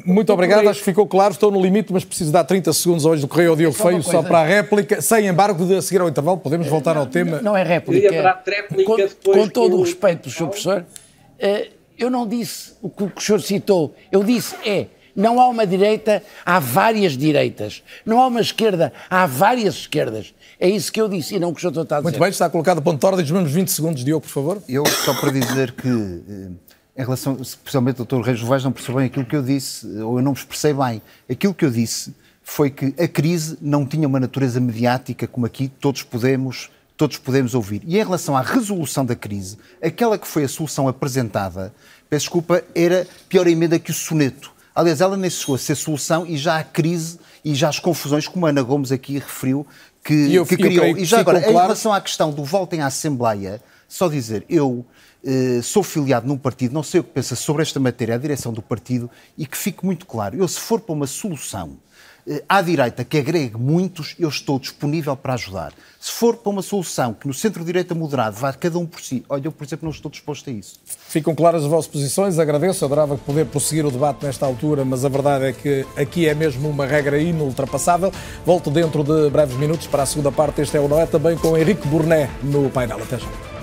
muito 0.05 0.33
obrigado, 0.33 0.69
acho 0.69 0.81
que 0.81 0.85
ficou 0.85 1.07
claro, 1.07 1.33
estou 1.33 1.51
no 1.51 1.61
limite, 1.61 1.93
mas 1.93 2.05
preciso 2.05 2.31
dar 2.31 2.45
30 2.45 2.73
segundos 2.73 3.07
hoje 3.07 3.23
do 3.23 3.29
Correio 3.29 3.51
ao 3.51 3.57
Diogo 3.57 3.75
Feio, 3.75 4.03
só 4.03 4.23
para 4.23 4.41
a 4.41 4.45
réplica, 4.45 5.01
sem 5.01 5.27
embargo 5.27 5.65
de 5.65 5.77
a 5.77 5.83
seguir 5.83 6.03
ao 6.03 6.09
intervalo, 6.09 6.37
podemos 6.37 6.67
voltar 6.67 6.97
ao 6.97 7.07
tema. 7.07 7.41
Não 7.41 7.57
é 7.57 7.63
réplica. 7.63 8.43
com, 8.85 9.33
com 9.33 9.49
todo 9.49 9.77
o 9.77 9.83
respeito 9.83 10.25
do 10.25 10.31
Sr. 10.31 10.47
Professor, 10.47 10.81
uh, 10.85 11.73
eu 11.99 12.11
não 12.11 12.27
disse 12.27 12.73
o 12.83 12.89
que 12.89 13.05
o 13.05 13.13
senhor 13.21 13.41
citou. 13.41 13.95
Eu 14.11 14.23
disse 14.23 14.55
é, 14.65 14.89
não 15.15 15.41
há 15.41 15.49
uma 15.49 15.67
direita, 15.67 16.23
há 16.45 16.59
várias 16.59 17.17
direitas. 17.17 17.83
Não 18.05 18.21
há 18.21 18.27
uma 18.27 18.41
esquerda, 18.41 18.93
há 19.09 19.27
várias 19.27 19.75
esquerdas. 19.75 20.35
É 20.59 20.69
isso 20.69 20.93
que 20.93 21.01
eu 21.01 21.09
disse 21.09 21.37
e 21.37 21.39
não 21.39 21.51
o 21.51 21.53
que 21.53 21.59
o 21.59 21.61
senhor 21.61 21.83
está 21.83 21.97
a 21.97 22.01
dizer. 22.01 22.11
Muito 22.11 22.21
bem, 22.21 22.29
está 22.29 22.51
colocado 22.51 22.79
o 22.79 22.83
ponto 22.83 22.99
de 22.99 23.07
ordem. 23.07 23.25
Os 23.25 23.53
20 23.53 23.69
segundos, 23.69 24.05
Diogo, 24.05 24.23
por 24.23 24.33
favor. 24.33 24.63
Eu, 24.69 24.85
só 24.87 25.15
para 25.15 25.31
dizer 25.31 25.73
que, 25.73 25.89
eh, 25.89 26.51
em 26.97 27.03
relação, 27.03 27.37
especialmente 27.41 28.03
o 28.03 28.05
Dr. 28.05 28.21
Reis 28.21 28.41
Vaz 28.41 28.65
não 28.65 28.73
percebeu 28.73 28.97
bem 28.97 29.07
aquilo 29.07 29.25
que 29.25 29.37
eu 29.37 29.43
disse, 29.43 29.87
ou 30.01 30.19
eu 30.19 30.23
não 30.23 30.33
me 30.33 30.39
expressei 30.39 30.73
bem. 30.73 31.03
Aquilo 31.29 31.55
que 31.55 31.65
eu 31.65 31.71
disse 31.71 32.15
foi 32.43 32.71
que 32.71 32.95
a 32.99 33.09
crise 33.09 33.57
não 33.61 33.87
tinha 33.87 34.07
uma 34.07 34.21
natureza 34.21 34.61
mediática 34.61 35.27
como 35.27 35.47
aqui 35.47 35.69
todos 35.69 36.03
podemos 36.03 36.71
todos 36.97 37.17
podemos 37.19 37.55
ouvir. 37.55 37.83
E 37.87 37.97
em 37.99 38.05
relação 38.05 38.37
à 38.37 38.41
resolução 38.41 39.05
da 39.05 39.17
crise, 39.17 39.59
aquela 39.83 40.19
que 40.19 40.27
foi 40.27 40.45
a 40.45 40.49
solução 40.49 40.89
apresentada, 40.89 41.75
peço 42.09 42.25
desculpa, 42.25 42.63
era 42.75 43.07
pior 43.29 43.47
emenda 43.47 43.79
que 43.79 43.91
o 43.91 43.95
soneto. 43.95 44.53
Aliás, 44.75 45.01
ela 45.01 45.17
nem 45.17 45.31
chegou 45.31 45.55
a 45.55 45.59
ser 45.59 45.75
solução 45.77 46.27
e 46.27 46.37
já 46.37 46.59
a 46.59 46.65
crise 46.65 47.19
e 47.45 47.55
já 47.55 47.69
as 47.69 47.79
confusões, 47.79 48.27
como 48.27 48.47
a 48.47 48.49
Ana 48.49 48.63
Gomes 48.63 48.91
aqui 48.91 49.15
referiu, 49.19 49.67
que, 50.03 50.35
eu, 50.35 50.45
que 50.45 50.57
criou. 50.57 50.97
E 50.97 51.05
já 51.05 51.21
agora, 51.21 51.41
claro... 51.41 51.57
em 51.57 51.61
relação 51.61 51.93
à 51.93 52.01
questão 52.01 52.33
do 52.33 52.45
voltem 52.45 52.81
à 52.81 52.87
Assembleia, 52.87 53.63
só 53.89 54.09
dizer, 54.09 54.45
eu 54.49 54.85
eh, 55.25 55.61
sou 55.63 55.83
filiado 55.83 56.27
num 56.27 56.37
partido, 56.37 56.75
não 56.75 56.83
sei 56.83 57.01
o 57.01 57.05
que 57.05 57.11
pensa 57.11 57.37
sobre 57.37 57.63
esta 57.63 57.79
matéria, 57.79 58.15
a 58.15 58.19
direção 58.19 58.53
do 58.53 58.61
partido, 58.61 59.09
e 59.39 59.47
que 59.47 59.57
fique 59.57 59.85
muito 59.85 60.07
claro, 60.07 60.37
eu 60.37 60.49
se 60.49 60.59
for 60.59 60.81
para 60.81 60.93
uma 60.93 61.07
solução 61.07 61.79
à 62.49 62.63
direita 62.63 63.05
que 63.05 63.19
agregue 63.19 63.57
muitos, 63.57 64.15
eu 64.19 64.29
estou 64.29 64.59
disponível 64.59 65.17
para 65.17 65.35
ajudar. 65.35 65.73
Se 66.01 66.13
for 66.13 66.37
para 66.37 66.51
uma 66.51 66.63
solução 66.63 67.15
que 67.15 67.27
no 67.27 67.33
centro-direita 67.33 67.95
moderado 67.95 68.37
vá 68.37 68.53
cada 68.53 68.79
um 68.79 68.87
por 68.87 69.01
si, 69.01 69.25
olha, 69.29 69.47
eu, 69.47 69.53
por 69.53 69.65
exemplo, 69.65 69.87
não 69.87 69.91
estou 69.91 70.11
disposto 70.11 70.51
a 70.51 70.53
isso. 70.53 70.79
Ficam 70.85 71.35
claras 71.35 71.63
as 71.63 71.69
vossas 71.69 71.91
posições, 71.91 72.39
agradeço, 72.39 72.85
adorava 72.85 73.17
poder 73.17 73.47
prosseguir 73.47 73.87
o 73.87 73.91
debate 73.91 74.25
nesta 74.25 74.45
altura, 74.45 74.85
mas 74.85 75.05
a 75.05 75.09
verdade 75.09 75.45
é 75.47 75.53
que 75.53 75.87
aqui 75.97 76.29
é 76.29 76.35
mesmo 76.35 76.69
uma 76.69 76.87
regra 76.87 77.19
inultrapassável. 77.19 78.13
Volto 78.45 78.71
dentro 78.71 79.03
de 79.03 79.31
breves 79.31 79.57
minutos 79.57 79.87
para 79.87 80.03
a 80.03 80.07
segunda 80.07 80.31
parte. 80.31 80.61
Este 80.61 80.77
é 80.77 80.81
o 80.81 80.89
Noé, 80.89 81.07
também 81.07 81.37
com 81.39 81.57
Henrique 81.57 81.87
Burné 81.89 82.31
no 82.43 82.69
painel. 82.71 82.99
Até 83.03 83.19
já. 83.19 83.54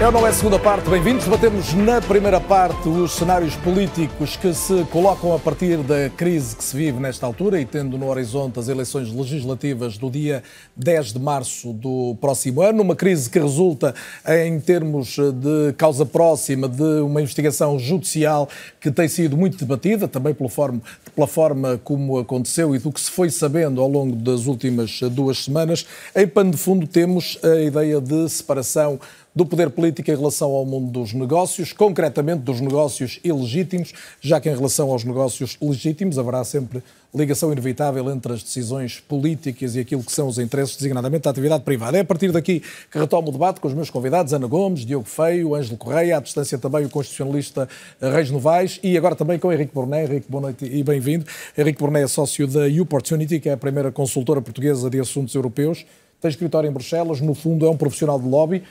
É 0.00 0.06
ou 0.06 0.12
não 0.12 0.26
é 0.26 0.32
segunda 0.32 0.58
parte? 0.58 0.90
Bem-vindos. 0.90 1.24
Debatemos 1.24 1.72
na 1.72 2.00
primeira 2.00 2.40
parte 2.40 2.88
os 2.88 3.12
cenários 3.12 3.54
políticos 3.54 4.36
que 4.36 4.52
se 4.52 4.84
colocam 4.90 5.32
a 5.32 5.38
partir 5.38 5.76
da 5.78 6.10
crise 6.10 6.56
que 6.56 6.64
se 6.64 6.76
vive 6.76 6.98
nesta 6.98 7.24
altura 7.24 7.60
e 7.60 7.64
tendo 7.64 7.96
no 7.96 8.08
horizonte 8.08 8.58
as 8.58 8.66
eleições 8.66 9.12
legislativas 9.12 9.96
do 9.96 10.10
dia 10.10 10.42
10 10.76 11.12
de 11.12 11.20
março 11.20 11.72
do 11.72 12.16
próximo 12.20 12.60
ano. 12.60 12.82
Uma 12.82 12.96
crise 12.96 13.30
que 13.30 13.38
resulta 13.38 13.94
em 14.28 14.58
termos 14.58 15.16
de 15.16 15.72
causa 15.74 16.04
próxima 16.04 16.68
de 16.68 17.00
uma 17.00 17.22
investigação 17.22 17.78
judicial 17.78 18.48
que 18.80 18.90
tem 18.90 19.06
sido 19.06 19.36
muito 19.36 19.56
debatida, 19.56 20.08
também 20.08 20.34
pela 20.34 20.50
forma, 20.50 20.82
pela 21.14 21.28
forma 21.28 21.80
como 21.84 22.18
aconteceu 22.18 22.74
e 22.74 22.80
do 22.80 22.90
que 22.90 23.00
se 23.00 23.12
foi 23.12 23.30
sabendo 23.30 23.80
ao 23.80 23.88
longo 23.88 24.16
das 24.16 24.46
últimas 24.46 25.00
duas 25.12 25.44
semanas. 25.44 25.86
Em 26.16 26.26
pano 26.26 26.50
de 26.50 26.56
fundo 26.56 26.84
temos 26.84 27.38
a 27.44 27.60
ideia 27.60 28.00
de 28.00 28.28
separação 28.28 28.98
do 29.34 29.44
poder 29.44 29.70
político 29.70 30.10
em 30.10 30.16
relação 30.16 30.52
ao 30.52 30.64
mundo 30.64 30.90
dos 30.92 31.12
negócios, 31.12 31.72
concretamente 31.72 32.42
dos 32.42 32.60
negócios 32.60 33.18
ilegítimos, 33.24 33.92
já 34.20 34.40
que 34.40 34.48
em 34.48 34.54
relação 34.54 34.90
aos 34.90 35.02
negócios 35.02 35.56
legítimos 35.60 36.18
haverá 36.18 36.44
sempre 36.44 36.82
ligação 37.12 37.50
inevitável 37.52 38.08
entre 38.10 38.32
as 38.32 38.42
decisões 38.42 39.00
políticas 39.00 39.74
e 39.74 39.80
aquilo 39.80 40.02
que 40.02 40.12
são 40.12 40.28
os 40.28 40.38
interesses, 40.38 40.76
designadamente 40.76 41.22
da 41.22 41.30
atividade 41.30 41.64
privada. 41.64 41.96
É 41.96 42.00
a 42.00 42.04
partir 42.04 42.30
daqui 42.30 42.62
que 42.90 42.98
retomo 42.98 43.28
o 43.28 43.32
debate 43.32 43.60
com 43.60 43.66
os 43.66 43.74
meus 43.74 43.90
convidados, 43.90 44.32
Ana 44.32 44.46
Gomes, 44.46 44.84
Diogo 44.84 45.06
Feio, 45.06 45.54
Ângelo 45.54 45.76
Correia, 45.76 46.18
à 46.18 46.20
distância 46.20 46.58
também 46.58 46.84
o 46.84 46.90
constitucionalista 46.90 47.68
Reis 48.00 48.30
Novaes 48.30 48.78
e 48.82 48.96
agora 48.96 49.16
também 49.16 49.38
com 49.38 49.52
Henrique 49.52 49.74
Borné. 49.74 50.04
Henrique, 50.04 50.26
boa 50.28 50.42
noite 50.42 50.64
e 50.64 50.82
bem-vindo. 50.82 51.24
Henrique 51.56 51.78
Borné 51.78 52.02
é 52.02 52.06
sócio 52.08 52.46
da 52.46 52.62
Opportunity, 52.80 53.40
que 53.40 53.48
é 53.48 53.52
a 53.52 53.56
primeira 53.56 53.90
consultora 53.90 54.40
portuguesa 54.40 54.90
de 54.90 55.00
assuntos 55.00 55.34
europeus. 55.34 55.84
Tem 56.20 56.28
escritório 56.28 56.68
em 56.68 56.72
Bruxelas, 56.72 57.20
no 57.20 57.34
fundo 57.34 57.66
é 57.66 57.70
um 57.70 57.76
profissional 57.76 58.18
de 58.18 58.26
lobby 58.26 58.62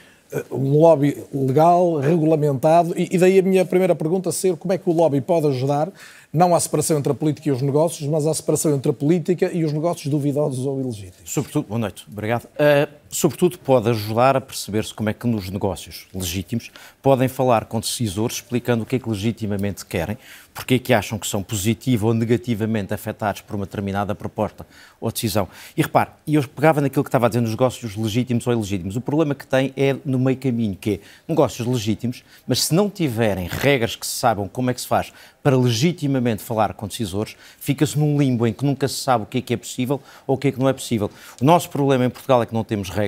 um 0.50 0.78
lobby 0.78 1.16
legal, 1.32 1.96
regulamentado, 1.96 2.94
e, 2.96 3.16
daí 3.18 3.38
a 3.38 3.42
minha 3.42 3.64
primeira 3.64 3.94
pergunta 3.94 4.32
ser 4.32 4.56
como 4.56 4.72
é 4.72 4.78
que 4.78 4.88
o 4.88 4.92
lobby 4.92 5.20
pode 5.20 5.46
ajudar, 5.46 5.92
não 6.32 6.54
à 6.54 6.60
separação 6.60 6.98
entre 6.98 7.12
a 7.12 7.14
política 7.14 7.48
e 7.48 7.52
os 7.52 7.62
negócios, 7.62 8.08
mas 8.08 8.26
à 8.26 8.34
separação 8.34 8.74
entre 8.74 8.90
a 8.90 8.94
política 8.94 9.50
e 9.52 9.64
os 9.64 9.72
negócios 9.72 10.06
duvidosos 10.08 10.66
ou 10.66 10.80
ilegítimos. 10.80 11.30
Sobretudo, 11.32 11.68
boa 11.68 11.78
noite, 11.78 12.04
obrigado. 12.10 12.44
Uh, 12.44 12.90
sobretudo 13.14 13.56
pode 13.58 13.88
ajudar 13.88 14.36
a 14.36 14.40
perceber-se 14.40 14.92
como 14.92 15.08
é 15.08 15.14
que 15.14 15.24
nos 15.24 15.48
negócios 15.48 16.08
legítimos 16.12 16.72
podem 17.00 17.28
falar 17.28 17.66
com 17.66 17.78
decisores 17.78 18.36
explicando 18.36 18.82
o 18.82 18.86
que 18.86 18.96
é 18.96 18.98
que 18.98 19.08
legitimamente 19.08 19.86
querem, 19.86 20.18
porque 20.52 20.74
é 20.74 20.78
que 20.80 20.92
acham 20.92 21.16
que 21.16 21.26
são 21.26 21.40
positivo 21.40 22.08
ou 22.08 22.14
negativamente 22.14 22.92
afetados 22.92 23.40
por 23.40 23.54
uma 23.54 23.66
determinada 23.66 24.16
proposta 24.16 24.66
ou 25.00 25.12
decisão. 25.12 25.48
E 25.76 25.82
repare, 25.82 26.10
eu 26.26 26.46
pegava 26.48 26.80
naquilo 26.80 27.04
que 27.04 27.08
estava 27.08 27.26
a 27.26 27.28
dizer 27.28 27.40
nos 27.40 27.50
negócios 27.50 27.94
legítimos 27.96 28.46
ou 28.48 28.52
ilegítimos. 28.52 28.96
O 28.96 29.00
problema 29.00 29.32
que 29.32 29.46
tem 29.46 29.72
é 29.76 29.96
no 30.04 30.18
meio 30.18 30.36
caminho, 30.36 30.76
que 30.76 30.94
é 30.94 31.00
negócios 31.28 31.66
legítimos, 31.66 32.24
mas 32.48 32.64
se 32.64 32.74
não 32.74 32.90
tiverem 32.90 33.46
regras 33.48 33.94
que 33.94 34.06
se 34.06 34.12
saibam 34.12 34.48
como 34.48 34.70
é 34.70 34.74
que 34.74 34.80
se 34.80 34.88
faz 34.88 35.12
para 35.42 35.56
legitimamente 35.58 36.42
falar 36.42 36.72
com 36.72 36.88
decisores, 36.88 37.36
fica-se 37.60 37.98
num 37.98 38.18
limbo 38.18 38.46
em 38.46 38.52
que 38.52 38.64
nunca 38.64 38.88
se 38.88 38.94
sabe 38.94 39.24
o 39.24 39.26
que 39.26 39.38
é 39.38 39.40
que 39.42 39.52
é 39.52 39.56
possível 39.58 40.00
ou 40.26 40.36
o 40.36 40.38
que 40.38 40.48
é 40.48 40.52
que 40.52 40.58
não 40.58 40.68
é 40.68 40.72
possível. 40.72 41.10
O 41.38 41.44
nosso 41.44 41.68
problema 41.68 42.06
em 42.06 42.10
Portugal 42.10 42.42
é 42.42 42.46
que 42.46 42.54
não 42.54 42.64
temos 42.64 42.88
regras. 42.88 43.03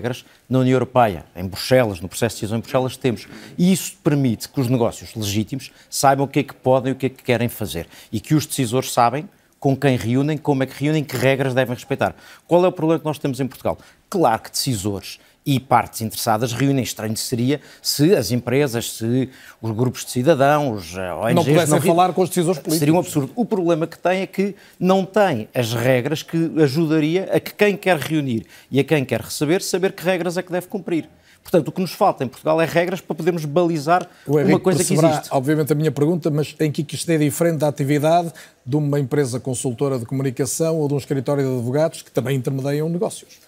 Na 0.48 0.58
União 0.58 0.74
Europeia, 0.74 1.24
em 1.34 1.46
Bruxelas, 1.46 2.00
no 2.00 2.08
processo 2.08 2.36
de 2.36 2.40
decisão 2.40 2.58
em 2.58 2.60
Bruxelas, 2.60 2.96
temos. 2.96 3.26
E 3.56 3.72
isso 3.72 3.96
permite 4.02 4.48
que 4.48 4.60
os 4.60 4.68
negócios 4.68 5.14
legítimos 5.14 5.70
saibam 5.88 6.24
o 6.26 6.28
que 6.28 6.40
é 6.40 6.42
que 6.42 6.54
podem 6.54 6.90
e 6.90 6.92
o 6.92 6.96
que 6.96 7.06
é 7.06 7.08
que 7.08 7.22
querem 7.22 7.48
fazer. 7.48 7.86
E 8.12 8.20
que 8.20 8.34
os 8.34 8.46
decisores 8.46 8.92
sabem 8.92 9.28
com 9.58 9.76
quem 9.76 9.96
reúnem, 9.96 10.36
como 10.36 10.62
é 10.62 10.66
que 10.66 10.84
reúnem, 10.84 11.02
que 11.02 11.16
regras 11.16 11.54
devem 11.54 11.74
respeitar. 11.74 12.14
Qual 12.46 12.64
é 12.64 12.68
o 12.68 12.72
problema 12.72 13.00
que 13.00 13.06
nós 13.06 13.18
temos 13.18 13.40
em 13.40 13.46
Portugal? 13.46 13.78
Claro 14.08 14.42
que 14.42 14.50
decisores 14.50 15.18
e 15.46 15.60
partes 15.60 16.00
interessadas 16.00 16.52
reúnem. 16.52 16.82
Estranho 16.82 17.16
seria 17.16 17.60
se 17.80 18.14
as 18.14 18.32
empresas, 18.32 18.92
se 18.94 19.30
os 19.62 19.70
grupos 19.70 20.04
de 20.04 20.10
cidadãos, 20.10 20.98
a 20.98 21.16
ONGs... 21.16 21.34
Não 21.34 21.44
pudessem 21.44 21.74
não 21.74 21.80
falar 21.80 22.12
com 22.12 22.22
os 22.22 22.28
decisores 22.28 22.58
políticos. 22.58 22.78
Seria 22.80 22.94
um 22.94 22.98
absurdo. 22.98 23.32
O 23.36 23.44
problema 23.44 23.86
que 23.86 23.98
tem 23.98 24.22
é 24.22 24.26
que 24.26 24.56
não 24.78 25.04
tem 25.04 25.48
as 25.54 25.72
regras 25.72 26.22
que 26.22 26.50
ajudaria 26.60 27.30
a 27.32 27.38
que 27.38 27.54
quem 27.54 27.76
quer 27.76 27.96
reunir 27.96 28.44
e 28.70 28.80
a 28.80 28.84
quem 28.84 29.04
quer 29.04 29.20
receber, 29.20 29.62
saber 29.62 29.92
que 29.92 30.02
regras 30.02 30.36
é 30.36 30.42
que 30.42 30.50
deve 30.50 30.66
cumprir. 30.66 31.08
Portanto, 31.46 31.68
o 31.68 31.72
que 31.72 31.80
nos 31.80 31.92
falta 31.92 32.24
em 32.24 32.28
Portugal 32.28 32.60
é 32.60 32.64
regras 32.64 33.00
para 33.00 33.14
podermos 33.14 33.44
balizar 33.44 34.08
uma 34.26 34.58
coisa 34.58 34.82
que 34.82 34.94
existe. 34.94 35.28
Obviamente, 35.30 35.72
a 35.72 35.76
minha 35.76 35.92
pergunta, 35.92 36.28
mas 36.28 36.56
em 36.58 36.72
que 36.72 36.84
isto 36.92 37.08
é 37.08 37.16
diferente 37.16 37.58
da 37.58 37.68
atividade 37.68 38.32
de 38.66 38.74
uma 38.74 38.98
empresa 38.98 39.38
consultora 39.38 39.96
de 39.96 40.04
comunicação 40.04 40.76
ou 40.76 40.88
de 40.88 40.94
um 40.94 40.98
escritório 40.98 41.44
de 41.44 41.54
advogados 41.56 42.02
que 42.02 42.10
também 42.10 42.36
intermediam 42.36 42.88
negócios? 42.88 43.45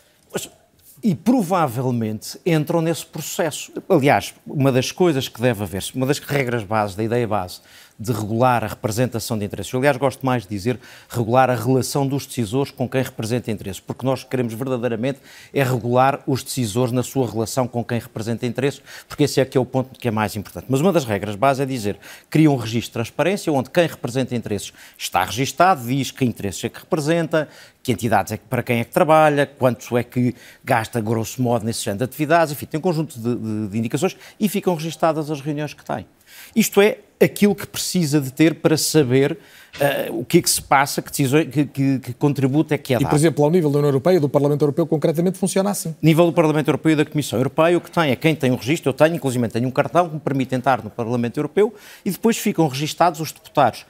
E 1.02 1.14
provavelmente 1.14 2.38
entram 2.44 2.80
nesse 2.80 3.06
processo. 3.06 3.72
Aliás, 3.88 4.34
uma 4.46 4.72
das 4.72 4.90
coisas 4.90 5.28
que 5.28 5.40
deve 5.40 5.62
haver, 5.62 5.84
uma 5.94 6.06
das 6.06 6.18
regras 6.18 6.64
base, 6.64 6.96
da 6.96 7.04
ideia 7.04 7.26
base 7.26 7.60
de 7.98 8.12
regular 8.12 8.62
a 8.62 8.68
representação 8.68 9.36
de 9.36 9.44
interesses. 9.44 9.72
Eu, 9.72 9.80
aliás, 9.80 9.96
gosto 9.96 10.24
mais 10.24 10.44
de 10.44 10.48
dizer 10.48 10.78
regular 11.08 11.50
a 11.50 11.54
relação 11.54 12.06
dos 12.06 12.26
decisores 12.26 12.70
com 12.70 12.88
quem 12.88 13.02
representa 13.02 13.50
interesses, 13.50 13.80
porque 13.80 14.06
nós 14.06 14.22
queremos 14.22 14.54
verdadeiramente 14.54 15.18
é 15.52 15.62
regular 15.64 16.20
os 16.26 16.42
decisores 16.42 16.92
na 16.92 17.02
sua 17.02 17.28
relação 17.28 17.66
com 17.66 17.84
quem 17.84 17.98
representa 17.98 18.46
interesses, 18.46 18.80
porque 19.08 19.24
esse 19.24 19.40
é 19.40 19.44
que 19.44 19.58
é 19.58 19.60
o 19.60 19.66
ponto 19.66 19.98
que 19.98 20.06
é 20.06 20.10
mais 20.10 20.36
importante. 20.36 20.66
Mas 20.68 20.80
uma 20.80 20.92
das 20.92 21.04
regras 21.04 21.34
base 21.34 21.62
é 21.62 21.66
dizer, 21.66 21.98
cria 22.30 22.50
um 22.50 22.56
registro 22.56 22.90
de 22.90 22.92
transparência 22.92 23.52
onde 23.52 23.70
quem 23.70 23.86
representa 23.86 24.34
interesses 24.34 24.72
está 24.96 25.24
registado, 25.24 25.84
diz 25.86 26.10
que 26.10 26.24
interesses 26.24 26.64
é 26.64 26.68
que 26.68 26.78
representa, 26.78 27.48
que 27.82 27.92
entidades 27.92 28.32
é 28.32 28.36
que, 28.36 28.44
para 28.44 28.62
quem 28.62 28.80
é 28.80 28.84
que 28.84 28.92
trabalha, 28.92 29.46
quanto 29.46 29.96
é 29.96 30.04
que 30.04 30.34
gasta, 30.64 31.00
grosso 31.00 31.40
modo, 31.40 31.64
nesse 31.64 31.82
género 31.82 31.98
de 31.98 32.04
atividades, 32.04 32.52
enfim, 32.52 32.66
tem 32.66 32.78
um 32.78 32.82
conjunto 32.82 33.18
de, 33.18 33.34
de, 33.34 33.68
de 33.68 33.78
indicações 33.78 34.16
e 34.38 34.48
ficam 34.48 34.74
registadas 34.74 35.30
as 35.30 35.40
reuniões 35.40 35.74
que 35.74 35.84
tem. 35.84 36.06
Isto 36.54 36.80
é 36.80 36.98
aquilo 37.20 37.54
que 37.54 37.66
precisa 37.66 38.20
de 38.20 38.32
ter 38.32 38.54
para 38.54 38.76
saber 38.76 39.32
uh, 39.32 40.20
o 40.20 40.24
que 40.24 40.38
é 40.38 40.42
que 40.42 40.48
se 40.48 40.62
passa, 40.62 41.02
que, 41.02 41.10
decisões, 41.10 41.48
que, 41.48 41.64
que, 41.66 41.98
que 41.98 42.12
contributo 42.14 42.72
é 42.72 42.78
que 42.78 42.94
é 42.94 42.96
dado. 42.96 43.06
E, 43.06 43.10
por 43.10 43.16
exemplo, 43.16 43.44
ao 43.44 43.50
nível 43.50 43.70
da 43.70 43.78
União 43.78 43.88
Europeia 43.88 44.20
do 44.20 44.28
Parlamento 44.28 44.62
Europeu, 44.62 44.86
concretamente 44.86 45.38
funciona 45.38 45.70
assim? 45.70 45.94
Nível 46.00 46.26
do 46.26 46.32
Parlamento 46.32 46.68
Europeu 46.68 46.92
e 46.92 46.96
da 46.96 47.04
Comissão 47.04 47.38
Europeia, 47.38 47.76
o 47.76 47.80
que 47.80 47.90
tem 47.90 48.10
é 48.10 48.16
quem 48.16 48.34
tem 48.34 48.50
um 48.50 48.56
registro, 48.56 48.90
eu 48.90 48.94
tenho, 48.94 49.16
inclusive 49.16 49.48
tenho 49.48 49.66
um 49.66 49.70
cartão 49.70 50.08
que 50.08 50.14
me 50.14 50.20
permite 50.20 50.54
entrar 50.54 50.82
no 50.82 50.90
Parlamento 50.90 51.38
Europeu 51.38 51.74
e 52.04 52.10
depois 52.10 52.36
ficam 52.36 52.68
registados 52.68 53.20
os 53.20 53.32
deputados. 53.32 53.84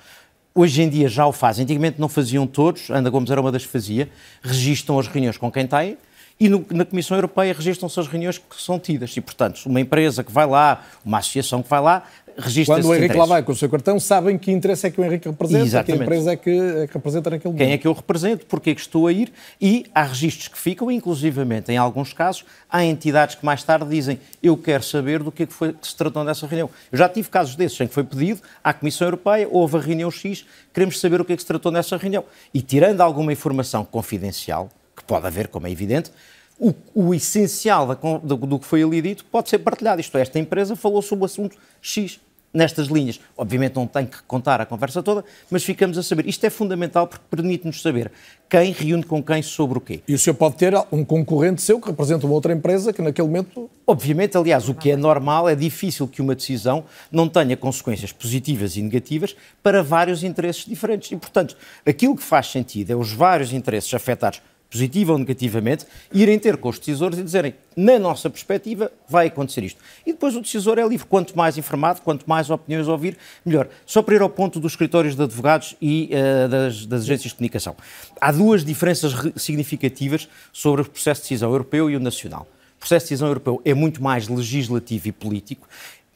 Hoje 0.54 0.82
em 0.82 0.88
dia 0.88 1.08
já 1.08 1.26
o 1.26 1.32
fazem, 1.32 1.62
antigamente 1.62 2.00
não 2.00 2.08
faziam 2.08 2.46
todos, 2.46 2.90
Ana 2.90 3.10
Gomes 3.10 3.30
era 3.30 3.40
uma 3.40 3.52
das 3.52 3.64
que 3.64 3.70
fazia, 3.70 4.08
registram 4.42 4.98
as 4.98 5.06
reuniões 5.06 5.36
com 5.36 5.52
quem 5.52 5.66
têm, 5.66 5.96
e 6.40 6.48
no, 6.48 6.64
na 6.70 6.84
Comissão 6.84 7.16
Europeia 7.16 7.52
registram-se 7.52 7.98
as 7.98 8.06
reuniões 8.06 8.38
que 8.38 8.60
são 8.60 8.78
tidas. 8.78 9.16
E, 9.16 9.20
portanto, 9.20 9.66
uma 9.66 9.80
empresa 9.80 10.22
que 10.22 10.30
vai 10.30 10.46
lá, 10.46 10.84
uma 11.04 11.18
associação 11.18 11.62
que 11.62 11.68
vai 11.68 11.80
lá, 11.80 12.04
registra 12.38 12.76
Quando 12.76 12.86
o 12.86 12.94
Henrique 12.94 13.16
lá 13.16 13.26
vai 13.26 13.42
com 13.42 13.50
o 13.50 13.56
seu 13.56 13.68
cartão, 13.68 13.98
sabem 13.98 14.38
que 14.38 14.52
interesse 14.52 14.86
é 14.86 14.90
que 14.90 15.00
o 15.00 15.04
Henrique 15.04 15.28
representa, 15.28 15.64
Exatamente. 15.64 15.98
que 15.98 16.04
empresa 16.04 16.32
é 16.32 16.36
que, 16.36 16.50
é 16.50 16.86
que 16.86 16.94
representa 16.94 17.30
naquele 17.30 17.52
momento. 17.52 17.66
Quem 17.66 17.74
é 17.74 17.78
que 17.78 17.88
eu 17.88 17.92
represento, 17.92 18.46
porque 18.46 18.70
é 18.70 18.74
que 18.74 18.80
estou 18.80 19.08
a 19.08 19.12
ir, 19.12 19.32
e 19.60 19.86
há 19.92 20.04
registros 20.04 20.46
que 20.46 20.58
ficam, 20.58 20.90
inclusivamente, 20.90 21.72
em 21.72 21.76
alguns 21.76 22.12
casos, 22.12 22.44
há 22.70 22.84
entidades 22.84 23.34
que 23.34 23.44
mais 23.44 23.64
tarde 23.64 23.88
dizem 23.88 24.20
eu 24.40 24.56
quero 24.56 24.84
saber 24.84 25.22
do 25.22 25.32
que, 25.32 25.42
é 25.42 25.46
que, 25.46 25.52
foi, 25.52 25.72
que 25.72 25.86
se 25.86 25.96
tratou 25.96 26.22
nessa 26.22 26.46
reunião. 26.46 26.70
Eu 26.92 26.98
já 26.98 27.08
tive 27.08 27.28
casos 27.28 27.56
desses 27.56 27.80
em 27.80 27.88
que 27.88 27.94
foi 27.94 28.04
pedido 28.04 28.40
à 28.62 28.72
Comissão 28.72 29.08
Europeia, 29.08 29.48
houve 29.50 29.76
a 29.76 29.80
reunião 29.80 30.10
X, 30.10 30.46
queremos 30.72 31.00
saber 31.00 31.20
o 31.20 31.24
que 31.24 31.32
é 31.32 31.36
que 31.36 31.42
se 31.42 31.48
tratou 31.48 31.72
nessa 31.72 31.96
reunião. 31.96 32.24
E 32.54 32.62
tirando 32.62 33.00
alguma 33.00 33.32
informação 33.32 33.84
confidencial, 33.84 34.70
pode 35.08 35.26
haver, 35.26 35.48
como 35.48 35.66
é 35.66 35.70
evidente, 35.70 36.12
o, 36.60 36.74
o 36.94 37.14
essencial 37.14 37.86
da, 37.86 37.94
do, 37.94 38.36
do, 38.36 38.58
que 38.58 38.66
foi 38.66 38.82
ali 38.82 39.00
dito 39.00 39.24
pode 39.24 39.48
ser 39.48 39.58
partilhado. 39.58 40.00
Isto 40.00 40.18
é, 40.18 40.20
esta 40.20 40.38
empresa 40.38 40.76
falou 40.76 41.00
sobre 41.02 41.22
o 41.22 41.26
assunto 41.26 41.56
X 41.80 42.20
nestas 42.52 42.88
linhas. 42.88 43.20
Obviamente 43.36 43.76
não 43.76 43.86
tem 43.86 44.06
que 44.06 44.22
contar 44.22 44.60
a 44.60 44.66
conversa 44.66 45.02
toda, 45.02 45.24
mas 45.50 45.62
ficamos 45.62 45.96
a 45.98 46.02
saber. 46.02 46.26
Isto 46.26 46.44
é 46.44 46.50
fundamental 46.50 47.06
porque 47.06 47.24
permite-nos 47.30 47.80
saber 47.82 48.10
quem 48.48 48.72
reúne 48.72 49.04
com 49.04 49.22
quem 49.22 49.42
sobre 49.42 49.78
o 49.78 49.80
quê. 49.80 50.00
E 50.08 50.14
o 50.14 50.18
senhor 50.18 50.34
pode 50.34 50.56
ter 50.56 50.74
um 50.90 51.04
concorrente 51.04 51.62
seu 51.62 51.80
que 51.80 51.88
representa 51.88 52.26
uma 52.26 52.34
outra 52.34 52.52
empresa 52.52 52.92
que 52.92 53.02
naquele 53.02 53.28
momento... 53.28 53.70
Obviamente, 53.86 54.36
aliás, 54.36 54.68
o 54.68 54.74
que 54.74 54.90
é 54.90 54.96
normal, 54.96 55.48
é 55.48 55.54
difícil 55.54 56.08
que 56.08 56.20
uma 56.20 56.34
decisão 56.34 56.84
não 57.10 57.28
tenha 57.28 57.56
consequências 57.56 58.12
positivas 58.12 58.76
e 58.76 58.82
negativas 58.82 59.36
para 59.62 59.82
vários 59.82 60.22
interesses 60.22 60.64
diferentes. 60.64 61.12
E, 61.12 61.16
portanto, 61.16 61.56
aquilo 61.86 62.16
que 62.16 62.22
faz 62.22 62.48
sentido 62.48 62.90
é 62.90 62.96
os 62.96 63.12
vários 63.12 63.52
interesses 63.52 63.92
afetados 63.94 64.40
positiva 64.70 65.12
ou 65.12 65.18
negativamente, 65.18 65.86
irem 66.12 66.38
ter 66.38 66.56
com 66.56 66.68
os 66.68 66.78
decisores 66.78 67.18
e 67.18 67.22
dizerem, 67.22 67.54
na 67.76 67.98
nossa 67.98 68.28
perspectiva, 68.28 68.92
vai 69.08 69.28
acontecer 69.28 69.64
isto. 69.64 69.80
E 70.06 70.12
depois 70.12 70.36
o 70.36 70.40
decisor 70.40 70.78
é 70.78 70.86
livre. 70.86 71.06
Quanto 71.06 71.36
mais 71.36 71.56
informado, 71.56 72.02
quanto 72.02 72.28
mais 72.28 72.50
opiniões 72.50 72.86
ouvir, 72.86 73.16
melhor. 73.44 73.68
Só 73.86 74.02
para 74.02 74.16
ir 74.16 74.20
ao 74.20 74.28
ponto 74.28 74.60
dos 74.60 74.72
escritórios 74.72 75.16
de 75.16 75.22
advogados 75.22 75.74
e 75.80 76.10
uh, 76.12 76.48
das, 76.48 76.86
das, 76.86 77.02
agências 77.02 77.30
de 77.30 77.36
comunicação. 77.36 77.74
Há 78.20 78.30
duas 78.30 78.64
diferenças 78.64 79.14
significativas 79.36 80.28
sobre 80.52 80.82
o 80.82 80.84
processo 80.84 81.22
de 81.22 81.28
decisão 81.28 81.50
europeu 81.50 81.90
e 81.90 81.96
o 81.96 82.00
nacional. 82.00 82.46
O 82.76 82.80
processo 82.80 83.06
de 83.06 83.10
decisão 83.10 83.28
europeu 83.28 83.62
é 83.64 83.74
muito 83.74 84.02
mais 84.02 84.28
legislativo 84.28 85.08
e 85.08 85.12
político. 85.12 85.66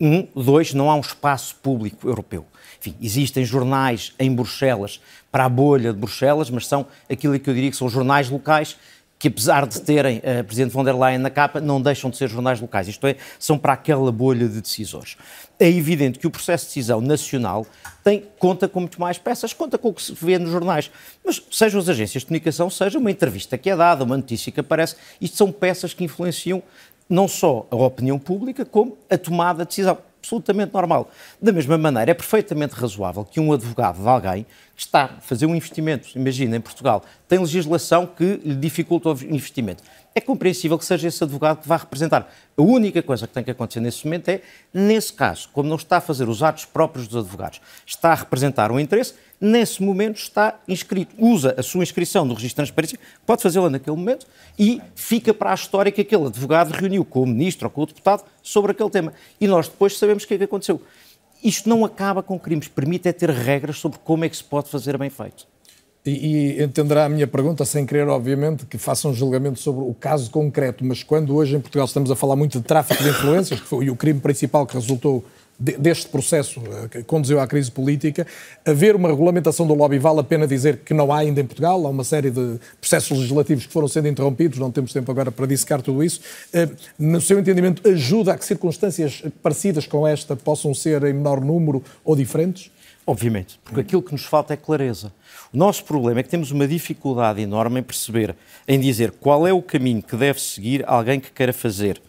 Um, 0.01 0.27
dois, 0.35 0.75
não 0.75 0.91
há 0.91 0.97
um 0.97 1.01
espaço 1.01 1.55
público 1.57 2.09
europeu. 2.09 2.45
Enfim, 2.81 2.97
existem 3.01 3.45
jornais 3.45 4.13
em 4.19 4.35
Bruxelas 4.35 5.01
para 5.33 5.47
a 5.47 5.49
bolha 5.49 5.93
de 5.93 5.99
Bruxelas, 5.99 6.51
mas 6.51 6.67
são 6.67 6.87
aquilo 7.11 7.39
que 7.41 7.51
eu 7.51 7.55
diria 7.55 7.71
que 7.71 7.77
são 7.77 7.89
jornais 7.89 8.29
locais 8.29 8.77
que 9.23 9.29
apesar 9.29 9.69
de 9.69 9.81
terem 9.81 10.21
a 10.25 10.41
uh, 10.41 10.45
Presidente 10.45 10.73
von 10.73 10.83
der 10.83 10.97
Leyen 10.97 11.19
na 11.19 11.31
capa, 11.31 11.61
não 11.61 11.81
deixam 11.81 12.11
de 12.11 12.17
ser 12.17 12.29
jornais 12.29 12.61
locais, 12.61 12.89
isto 12.89 13.07
é, 13.07 13.15
são 13.39 13.57
para 13.57 13.75
aquela 13.75 14.11
bolha 14.11 14.49
de 14.49 14.61
decisores. 14.61 15.17
É 15.61 15.69
evidente 15.69 16.19
que 16.19 16.27
o 16.27 16.31
processo 16.31 16.65
de 16.65 16.71
decisão 16.71 17.01
nacional 17.01 17.65
tem, 18.03 18.25
conta 18.37 18.67
com 18.67 18.81
muito 18.81 19.01
mais 19.01 19.19
peças, 19.19 19.53
conta 19.53 19.79
com 19.79 19.91
o 19.91 19.95
que 19.95 20.03
se 20.03 20.13
vê 20.13 20.41
nos 20.41 20.51
jornais, 20.51 20.91
mas 21.25 21.41
sejam 21.53 21.81
as 21.81 21.89
agências 21.89 22.23
de 22.23 22.27
comunicação, 22.27 22.69
seja 22.69 22.99
uma 22.99 23.13
entrevista 23.13 23.57
que 23.57 23.71
é 23.71 23.77
dada, 23.77 24.03
uma 24.03 24.17
notícia 24.17 24.51
que 24.51 24.59
aparece, 24.59 24.97
isto 25.21 25.37
são 25.37 25.53
peças 25.53 25.95
que 25.95 26.03
influenciam 26.03 26.61
não 27.09 27.29
só 27.29 27.65
a 27.71 27.77
opinião 27.77 28.19
pública, 28.19 28.65
como 28.65 28.99
a 29.09 29.17
tomada 29.17 29.63
de 29.63 29.69
decisão 29.69 29.99
absolutamente 30.23 30.73
normal. 30.73 31.11
Da 31.41 31.53
mesma 31.53 31.77
maneira, 31.77 32.13
é 32.13 32.15
perfeitamente 32.15 32.75
razoável 32.75 33.25
que 33.25 33.41
um 33.41 33.53
advogado 33.53 34.01
de 34.01 34.09
alguém 34.09 34.47
que 34.75 34.83
está 34.83 35.05
a 35.05 35.21
fazer 35.21 35.47
um 35.47 35.55
investimento, 35.55 36.09
imagina, 36.17 36.57
em 36.57 36.61
Portugal, 36.61 37.05
tem 37.29 37.41
legislação 37.41 38.07
que 38.07 38.41
lhe 38.45 38.55
dificulta 38.55 39.11
o 39.11 39.13
investimento. 39.25 39.83
É 40.15 40.21
compreensível 40.21 40.79
que 40.79 40.85
seja 40.85 41.09
esse 41.09 41.25
advogado 41.25 41.63
que 41.63 41.69
vá 41.69 41.77
representar. 41.77 42.31
A 42.57 42.63
única 42.63 43.03
coisa 43.03 43.27
que 43.27 43.33
tem 43.33 43.43
que 43.43 43.51
acontecer 43.51 43.81
nesse 43.81 44.05
momento 44.05 44.29
é, 44.29 44.43
nesse 44.73 45.13
caso, 45.13 45.49
como 45.53 45.69
não 45.69 45.77
está 45.77 45.97
a 45.97 46.01
fazer 46.01 46.29
os 46.29 46.43
atos 46.43 46.67
próprios 46.67 47.09
dos 47.09 47.25
advogados, 47.25 47.61
está 47.87 48.13
a 48.13 48.15
representar 48.15 48.71
um 48.71 48.79
interesse, 48.79 49.15
nesse 49.41 49.83
momento 49.83 50.17
está 50.17 50.61
inscrito. 50.69 51.15
Usa 51.19 51.55
a 51.57 51.63
sua 51.63 51.83
inscrição 51.83 52.25
no 52.27 52.35
registro 52.35 52.63
de 52.63 52.69
transparência, 52.69 52.99
pode 53.25 53.43
fazê-la 53.43 53.71
naquele 53.71 53.97
momento 53.97 54.27
e 54.59 54.83
fica 54.95 55.33
para 55.33 55.51
a 55.51 55.55
história 55.55 55.91
que 55.91 56.03
aquele 56.03 56.27
advogado 56.27 56.73
reuniu 56.73 57.05
com 57.05 57.23
o 57.23 57.27
ministro 57.27 57.67
ou 57.67 57.71
com 57.71 57.83
o 57.83 57.87
deputado 57.87 58.23
sobre 58.43 58.73
aquele 58.73 58.91
tema. 58.91 59.15
E 59.41 59.49
nós 59.49 59.67
depois 59.67 59.97
sabemos 59.97 60.25
o 60.25 60.29
que 60.29 60.35
é 60.35 60.39
que 60.39 60.45
aconteceu. 60.45 60.83
Isto 61.43 61.69
não 61.69 61.85
acaba 61.85 62.23
com 62.23 62.39
crimes, 62.39 62.69
permite 62.69 63.09
é 63.09 63.13
ter 63.13 63.31
regras 63.31 63.79
sobre 63.79 63.99
como 63.99 64.25
é 64.25 64.29
que 64.29 64.37
se 64.37 64.45
pode 64.45 64.69
fazer 64.69 64.97
bem 64.99 65.11
feito. 65.11 65.47
E, 66.05 66.11
e, 66.57 66.63
entenderá 66.63 67.05
a 67.05 67.09
minha 67.09 67.29
pergunta, 67.29 67.65
sem 67.65 67.87
querer, 67.87 68.09
obviamente, 68.09 68.67
que 68.67 68.77
faça 68.77 69.07
um 69.07 69.15
julgamento 69.15 69.61
sobre 69.61 69.85
o 69.85 69.95
caso 69.95 70.31
concreto, 70.31 70.85
mas 70.85 71.05
quando 71.05 71.35
hoje 71.35 71.55
em 71.55 71.61
Portugal 71.61 71.87
estamos 71.87 72.11
a 72.11 72.17
falar 72.17 72.35
muito 72.35 72.59
de 72.59 72.65
tráfico 72.65 73.01
de 73.01 73.11
influências, 73.11 73.61
que 73.61 73.67
foi 73.67 73.89
o 73.89 73.95
crime 73.95 74.19
principal 74.19 74.67
que 74.67 74.75
resultou 74.75 75.25
deste 75.59 76.09
processo 76.09 76.61
eh, 76.61 76.89
que 76.89 77.03
conduziu 77.05 77.39
à 77.39 77.47
crise 77.47 77.71
política, 77.71 78.27
haver 78.67 78.97
uma 78.97 79.09
regulamentação 79.09 79.65
do 79.65 79.75
lobby 79.75 79.97
vale 79.99 80.19
a 80.19 80.25
pena 80.25 80.45
dizer 80.45 80.79
que 80.79 80.93
não 80.93 81.13
há 81.13 81.19
ainda 81.19 81.41
em 81.41 81.45
Portugal, 81.45 81.87
há 81.87 81.89
uma 81.89 82.03
série 82.03 82.31
de 82.31 82.59
processos 82.81 83.17
legislativos 83.17 83.67
que 83.67 83.73
foram 83.73 83.87
sendo 83.87 84.09
interrompidos, 84.09 84.59
não 84.59 84.73
temos 84.73 84.93
tempo 84.93 85.09
agora 85.11 85.31
para 85.31 85.47
dissecar 85.47 85.81
tudo 85.81 86.03
isso. 86.03 86.21
Eh, 86.53 86.69
no 86.99 87.21
seu 87.21 87.39
entendimento, 87.39 87.89
ajuda 87.89 88.33
a 88.33 88.39
que 88.39 88.45
circunstâncias 88.45 89.23
parecidas 89.41 89.87
com 89.87 90.07
esta 90.07 90.35
possam 90.35 90.75
ser 90.75 91.05
em 91.05 91.13
menor 91.13 91.41
número 91.41 91.81
ou 92.05 92.17
diferentes? 92.17 92.71
Obviamente, 93.05 93.59
porque 93.65 93.81
aquilo 93.81 94.03
que 94.03 94.13
nos 94.13 94.25
falta 94.25 94.55
é 94.55 94.57
clareza. 94.57 95.13
O 95.53 95.57
nosso 95.57 95.85
problema 95.85 96.21
é 96.21 96.23
que 96.23 96.29
temos 96.29 96.53
uma 96.53 96.69
dificuldade 96.69 97.41
enorme 97.41 97.81
em 97.81 97.83
perceber, 97.83 98.37
em 98.67 98.79
dizer 98.79 99.11
qual 99.13 99.47
é 99.47 99.53
o 99.53 99.61
caminho 99.61 100.03
que 100.03 100.17
deve 100.17 100.41
seguir 100.41 100.85
alguém 100.87 101.19
que 101.19 101.33
queira 101.33 101.53
fazer 101.53 102.01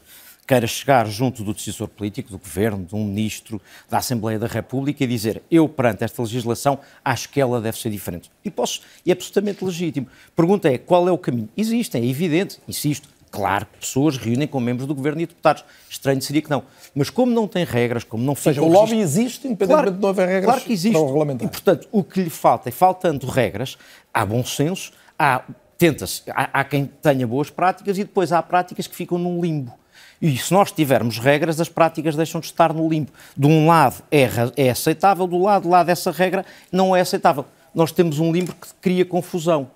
queira 0.46 0.68
chegar 0.68 1.08
junto 1.08 1.44
do 1.44 1.54
decisor 1.54 1.88
político, 1.88 2.30
do 2.30 2.38
governo, 2.38 2.86
de 2.86 2.96
um 2.96 3.06
ministro, 3.06 3.62
da 3.90 3.98
Assembleia 3.98 4.38
da 4.38 4.48
República 4.48 5.04
e 5.04 5.08
dizer 5.08 5.42
eu, 5.50 5.68
perante 5.70 6.04
esta 6.04 6.22
legislação, 6.22 6.80
acho 7.04 7.30
que 7.30 7.40
ela 7.40 7.62
deve 7.62 7.80
ser 7.80 7.90
diferente. 7.90 8.30
E 8.44 8.52
posso, 8.52 8.82
e 9.06 9.12
é 9.12 9.14
absolutamente 9.14 9.64
legítimo. 9.64 10.08
Pergunta 10.36 10.70
é 10.70 10.78
qual 10.78 11.08
é 11.08 11.12
o 11.12 11.18
caminho? 11.18 11.50
Existem, 11.56 12.04
é 12.04 12.08
evidente, 12.08 12.60
insisto, 12.68 13.08
Claro 13.34 13.66
que 13.66 13.80
pessoas 13.80 14.16
reúnem 14.16 14.48
com 14.48 14.60
membros 14.60 14.88
do 14.88 14.94
governo 14.94 15.20
e 15.20 15.26
deputados. 15.26 15.66
Estranho 15.90 16.22
seria 16.22 16.40
que 16.40 16.52
não. 16.52 16.62
Mas 16.94 17.10
como 17.10 17.32
não 17.32 17.48
tem 17.48 17.66
regras, 17.66 18.04
como 18.04 18.24
não 18.24 18.36
fica. 18.36 18.50
Ou 18.50 18.54
seja, 18.54 18.62
o 18.62 18.72
lobby 18.72 19.00
existe, 19.00 19.48
independentemente 19.48 19.86
claro, 19.86 19.92
de 19.92 20.00
não 20.00 20.10
haver 20.10 20.28
regras. 20.28 20.46
Claro 20.46 20.62
que 20.62 20.72
existe. 20.72 20.96
E, 21.44 21.48
portanto, 21.48 21.88
o 21.92 22.04
que 22.04 22.22
lhe 22.22 22.30
falta 22.30 22.70
é, 22.70 22.72
faltando 22.72 23.26
regras, 23.26 23.76
há 24.14 24.24
bom 24.24 24.46
senso, 24.46 24.92
há, 25.18 25.42
tenta-se, 25.80 26.22
há, 26.30 26.60
há 26.60 26.64
quem 26.64 26.86
tenha 26.86 27.26
boas 27.26 27.50
práticas 27.50 27.98
e 27.98 28.04
depois 28.04 28.32
há 28.32 28.40
práticas 28.44 28.86
que 28.86 28.96
ficam 28.96 29.18
num 29.18 29.42
limbo. 29.42 29.74
E 30.22 30.38
se 30.38 30.54
nós 30.54 30.72
tivermos 30.72 31.18
regras, 31.18 31.60
as 31.60 31.68
práticas 31.68 32.16
deixam 32.16 32.40
de 32.40 32.46
estar 32.46 32.72
no 32.72 32.88
limbo. 32.88 33.12
De 33.36 33.48
um 33.48 33.66
lado 33.66 34.04
é, 34.12 34.30
é 34.56 34.70
aceitável, 34.70 35.26
do 35.26 35.40
lado, 35.40 35.68
lado 35.68 35.88
dessa 35.88 36.12
regra 36.12 36.46
não 36.72 36.96
é 36.96 37.02
aceitável. 37.02 37.46
Nós 37.74 37.92
temos 37.92 38.20
um 38.20 38.32
limbo 38.32 38.54
que 38.54 38.68
cria 38.80 39.04
confusão. 39.04 39.72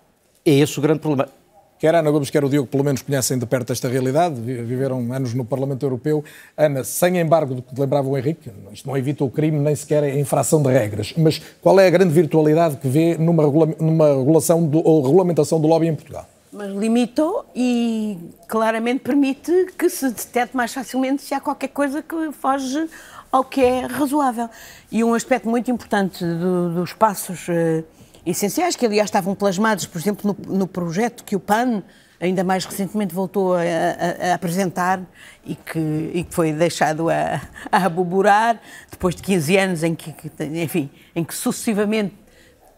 É 0.46 0.52
esse 0.52 0.78
o 0.78 0.82
grande 0.84 1.00
problema. 1.00 1.32
Quer 1.80 1.94
Ana 1.94 2.10
Gomes, 2.10 2.32
quer 2.32 2.44
o 2.44 2.50
Diogo, 2.50 2.68
pelo 2.68 2.84
menos 2.84 3.04
conhecem 3.04 3.38
de 3.38 3.46
perto 3.46 3.72
esta 3.72 3.88
realidade, 3.88 4.42
viveram 4.42 5.14
anos 5.14 5.36
no 5.36 5.46
Parlamento 5.46 5.86
Europeu. 5.86 6.24
Ana, 6.58 6.84
sem 6.84 7.20
embargo 7.20 7.54
do 7.54 7.62
que 7.62 7.80
lembrava 7.80 8.08
o 8.08 8.18
Henrique, 8.18 8.52
isto 8.74 8.88
não 8.88 8.98
evita 8.98 9.24
o 9.24 9.30
crime, 9.30 9.60
nem 9.60 9.76
sequer 9.76 10.04
a 10.04 10.10
infração 10.10 10.60
de 10.62 10.72
regras, 10.72 11.14
mas 11.16 11.40
qual 11.62 11.80
é 11.80 11.86
a 11.86 11.90
grande 11.92 12.12
virtualidade 12.12 12.78
que 12.78 12.88
vê 12.88 13.16
numa, 13.16 13.44
regula 13.44 13.76
numa 13.80 14.08
regulação 14.08 14.66
do, 14.66 14.80
ou 14.84 15.04
regulamentação 15.04 15.62
do 15.62 15.68
lobby 15.68 15.86
em 15.88 15.94
Portugal? 15.94 16.28
Mas 16.52 16.72
limitou 16.72 17.46
e 17.56 18.18
claramente 18.48 19.02
permite 19.02 19.68
que 19.78 19.88
se 19.88 20.10
detecte 20.10 20.58
mais 20.58 20.74
facilmente 20.74 21.22
se 21.22 21.36
há 21.36 21.40
qualquer 21.40 21.68
coisa 21.68 22.02
que 22.02 22.32
foge 22.32 22.90
ao 23.32 23.44
que 23.44 23.62
é 23.62 23.82
razoável. 23.82 24.50
E 24.92 25.04
um 25.04 25.14
aspecto 25.14 25.48
muito 25.48 25.70
importante 25.70 26.26
do, 26.26 26.74
dos 26.74 26.94
passos 26.94 27.48
uh, 27.50 27.84
essenciais, 28.32 28.76
que 28.76 28.86
aliás 28.86 29.08
estavam 29.08 29.34
plasmados, 29.36 29.86
por 29.86 30.00
exemplo, 30.00 30.36
no, 30.48 30.58
no 30.58 30.68
projeto 30.68 31.24
que 31.24 31.36
o 31.36 31.40
PAN 31.40 31.84
ainda 32.20 32.44
mais 32.44 32.66
recentemente 32.66 33.14
voltou 33.14 33.56
a, 33.56 33.62
a, 33.62 34.32
a 34.32 34.34
apresentar 34.34 35.02
e 35.46 35.56
que, 35.56 36.12
e 36.14 36.24
que, 36.24 36.34
foi 36.34 36.52
deixado 36.52 37.10
a, 37.10 37.42
a 37.72 37.86
aboborar 37.86 38.60
depois 38.90 39.16
de 39.16 39.22
15 39.22 39.58
anos 39.58 39.84
em 39.84 39.94
que, 39.94 40.14
enfim, 40.54 40.90
em 41.16 41.24
que 41.24 41.34
sucessivamente 41.34 42.16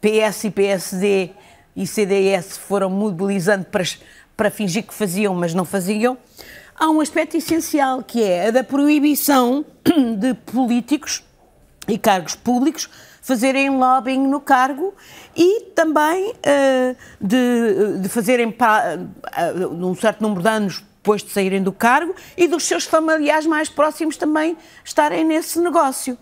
PS 0.02 0.46
e 0.46 0.52
PSD 0.52 1.30
e 1.76 1.88
CDS 1.88 2.58
foram 2.58 2.90
mobilizando 2.90 3.66
para, 3.66 3.84
para 4.36 4.52
fingir 4.52 4.84
que 4.84 4.94
faziam, 4.94 5.34
mas 5.34 5.54
não 5.54 5.64
faziam. 5.64 6.18
Há 6.76 6.90
um 6.90 7.02
aspecto 7.02 7.38
essencial 7.38 8.04
que 8.04 8.24
é 8.24 8.48
a 8.48 8.52
da 8.52 8.64
proibição 8.64 9.66
de 10.18 10.34
políticos 10.34 11.24
e 11.88 11.98
cargos 11.98 12.36
públicos 12.36 12.90
fazerem 13.30 13.70
lobbying 13.70 14.26
no 14.28 14.42
cargo 14.42 14.92
e 15.38 15.66
também 15.76 16.32
uh, 16.32 16.96
de, 17.22 18.00
de 18.02 18.10
fazerem 18.10 18.48
uh, 18.48 19.86
um 19.86 19.94
certo 19.94 20.20
número 20.22 20.42
de 20.42 20.50
anos 20.50 20.84
depois 20.98 21.22
de 21.22 21.30
saírem 21.30 21.62
do 21.62 21.72
cargo 21.72 22.16
e 22.36 22.48
dos 22.48 22.64
seus 22.64 22.86
familiares 22.86 23.46
mais 23.46 23.70
próximos 23.70 24.18
também 24.18 24.58
estarem 24.84 25.24
nesse 25.24 25.60
negócio. 25.60 26.18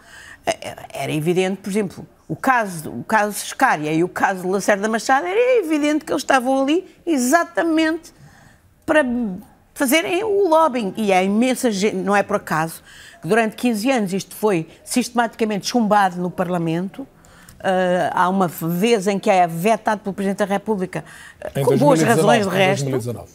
Era 0.93 1.11
evidente, 1.11 1.61
por 1.61 1.69
exemplo, 1.69 2.07
o 2.27 2.35
caso, 2.35 2.91
o 2.91 3.03
caso 3.05 3.33
Scária 3.39 3.93
e 3.93 4.03
o 4.03 4.09
caso 4.09 4.47
Lacerda 4.47 4.89
Machado, 4.89 5.25
era 5.25 5.59
evidente 5.59 6.03
que 6.03 6.11
eles 6.11 6.23
estavam 6.23 6.61
ali 6.61 6.85
exatamente 7.05 8.13
para 8.85 9.03
fazerem 9.77 10.23
o 10.23 10.49
lobbying. 10.49 10.93
E 10.97 11.13
há 11.13 11.21
imensa 11.23 11.71
gente, 11.71 11.95
não 11.95 12.15
é 12.15 12.23
por 12.23 12.37
acaso, 12.37 12.81
que 13.21 13.27
durante 13.27 13.55
15 13.55 13.91
anos 13.91 14.13
isto 14.13 14.35
foi 14.35 14.67
sistematicamente 14.83 15.67
chumbado 15.67 16.19
no 16.19 16.31
Parlamento. 16.31 17.03
Uh, 17.03 18.09
há 18.11 18.27
uma 18.29 18.47
vez 18.47 19.07
em 19.07 19.19
que 19.19 19.29
é 19.29 19.45
vetado 19.47 20.01
pelo 20.01 20.13
Presidente 20.13 20.39
da 20.39 20.45
República, 20.45 21.03
em 21.55 21.63
com 21.63 21.75
2019, 21.75 21.79
boas 21.79 22.01
razões 22.01 22.47
de 22.47 22.55
resto. 22.55 22.89
2019. 22.89 23.31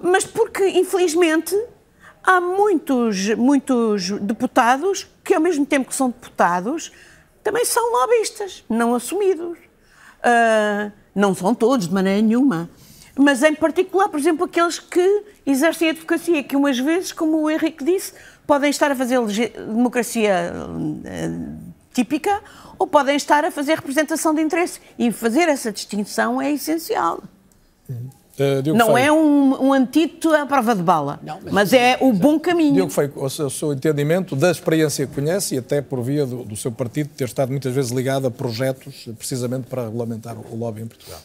Mas 0.00 0.24
porque, 0.24 0.66
infelizmente, 0.68 1.54
há 2.22 2.40
muitos, 2.40 3.34
muitos 3.34 4.10
deputados 4.20 5.06
que, 5.22 5.34
ao 5.34 5.40
mesmo 5.40 5.64
tempo 5.64 5.88
que 5.88 5.94
são 5.94 6.08
deputados, 6.08 6.92
também 7.42 7.64
são 7.64 7.92
lobistas, 7.92 8.64
não 8.68 8.94
assumidos. 8.94 9.58
Uh, 10.20 10.92
não 11.14 11.34
são 11.34 11.54
todos, 11.54 11.86
de 11.86 11.94
maneira 11.94 12.20
nenhuma. 12.20 12.68
Mas, 13.16 13.42
em 13.42 13.54
particular, 13.54 14.08
por 14.08 14.18
exemplo, 14.18 14.44
aqueles 14.44 14.78
que 14.78 15.22
exercem 15.46 15.88
a 15.88 15.90
advocacia, 15.92 16.42
que 16.42 16.56
umas 16.56 16.78
vezes, 16.78 17.12
como 17.12 17.42
o 17.42 17.50
Henrique 17.50 17.84
disse, 17.84 18.12
podem 18.46 18.70
estar 18.70 18.90
a 18.90 18.96
fazer 18.96 19.20
democracia 19.56 20.52
uh, 20.52 21.74
típica 21.92 22.40
ou 22.78 22.86
podem 22.86 23.16
estar 23.16 23.44
a 23.44 23.50
fazer 23.50 23.76
representação 23.76 24.34
de 24.34 24.42
interesse. 24.42 24.80
E 24.98 25.12
fazer 25.12 25.48
essa 25.48 25.70
distinção 25.70 26.42
é 26.42 26.52
essencial. 26.52 27.22
Uhum. 27.88 28.10
Uh, 28.34 28.74
não 28.74 28.94
Feio. 28.94 28.98
é 28.98 29.12
um, 29.12 29.66
um 29.66 29.72
antídoto 29.72 30.32
à 30.34 30.44
prova 30.44 30.74
de 30.74 30.82
bala, 30.82 31.20
não, 31.22 31.38
mas, 31.40 31.52
mas, 31.52 31.72
é 31.72 31.96
o 32.00 32.12
bom 32.12 32.40
caminho. 32.40 32.74
Diogo 32.74 32.90
Feio, 32.90 33.12
o 33.14 33.30
seu, 33.30 33.46
o 33.46 33.50
seu, 33.50 33.72
entendimento 33.72 34.34
da 34.34 34.50
experiência 34.50 35.06
que 35.06 35.14
conhece 35.14 35.54
e 35.54 35.58
até 35.58 35.80
por 35.80 36.02
via 36.02 36.26
do, 36.26 36.42
do, 36.44 36.56
seu 36.56 36.72
partido 36.72 37.10
ter 37.16 37.26
estado 37.26 37.50
muitas 37.50 37.72
vezes 37.72 37.92
ligado 37.92 38.26
a 38.26 38.32
projetos 38.32 39.08
precisamente 39.16 39.68
para 39.68 39.84
regulamentar 39.84 40.36
o 40.36 40.56
lobby 40.56 40.82
em 40.82 40.86
Portugal. 40.88 41.20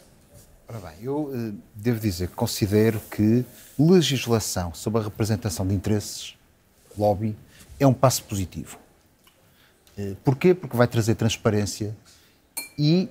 Ora 0.71 0.77
bem, 0.81 0.97
eu 1.01 1.21
uh, 1.23 1.57
devo 1.73 1.99
dizer 1.99 2.27
que 2.27 2.35
considero 2.35 3.01
que 3.09 3.43
legislação 3.77 4.71
sobre 4.71 5.01
a 5.01 5.03
representação 5.03 5.65
de 5.65 5.73
interesses, 5.73 6.35
lobby, 6.95 7.35
é 7.79 7.87
um 7.87 7.93
passo 7.93 8.23
positivo. 8.25 8.77
Uh, 9.97 10.15
porquê? 10.23 10.53
Porque 10.53 10.77
vai 10.77 10.87
trazer 10.87 11.15
transparência 11.15 11.97
e 12.77 13.09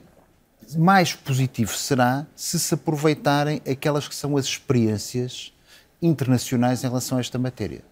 mais 0.77 1.15
positivo 1.15 1.75
será 1.75 2.25
se 2.37 2.61
se 2.61 2.75
aproveitarem 2.75 3.61
aquelas 3.69 4.07
que 4.07 4.15
são 4.15 4.37
as 4.37 4.45
experiências 4.45 5.53
internacionais 6.01 6.85
em 6.85 6.87
relação 6.87 7.19
a 7.19 7.21
esta 7.21 7.41
matéria. 7.41 7.83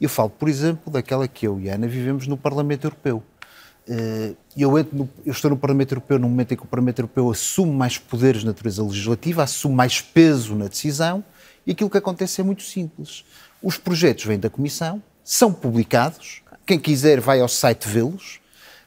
Eu 0.00 0.08
falo, 0.08 0.30
por 0.30 0.48
exemplo, 0.48 0.92
daquela 0.92 1.28
que 1.28 1.46
eu 1.46 1.60
e 1.60 1.70
a 1.70 1.76
Ana 1.76 1.86
vivemos 1.86 2.26
no 2.26 2.36
Parlamento 2.36 2.88
Europeu. 2.88 3.22
Eh, 3.88 4.34
eu, 4.56 4.70
no, 4.92 5.08
eu, 5.24 5.32
estou 5.32 5.50
no 5.50 5.56
Parlamento 5.56 5.92
Europeu 5.92 6.18
no 6.18 6.28
momento 6.28 6.52
em 6.52 6.56
que 6.56 6.62
o 6.62 6.66
Parlamento 6.66 7.00
Europeu 7.00 7.30
assume 7.30 7.72
mais 7.72 7.98
poderes 7.98 8.40
de 8.40 8.46
natureza 8.46 8.82
legislativa, 8.82 9.42
assume 9.42 9.74
mais 9.74 10.00
peso 10.00 10.54
na 10.54 10.68
decisão, 10.68 11.24
e 11.66 11.72
aquilo 11.72 11.90
que 11.90 11.98
acontece 11.98 12.40
é 12.40 12.44
muito 12.44 12.62
simples. 12.62 13.24
Os 13.62 13.76
projetos 13.76 14.24
vêm 14.24 14.38
da 14.38 14.50
Comissão, 14.50 15.02
são 15.24 15.52
publicados, 15.52 16.42
quem 16.66 16.78
quiser 16.78 17.20
vai 17.20 17.40
ao 17.40 17.48
site 17.48 17.88
vê-los, 17.88 18.40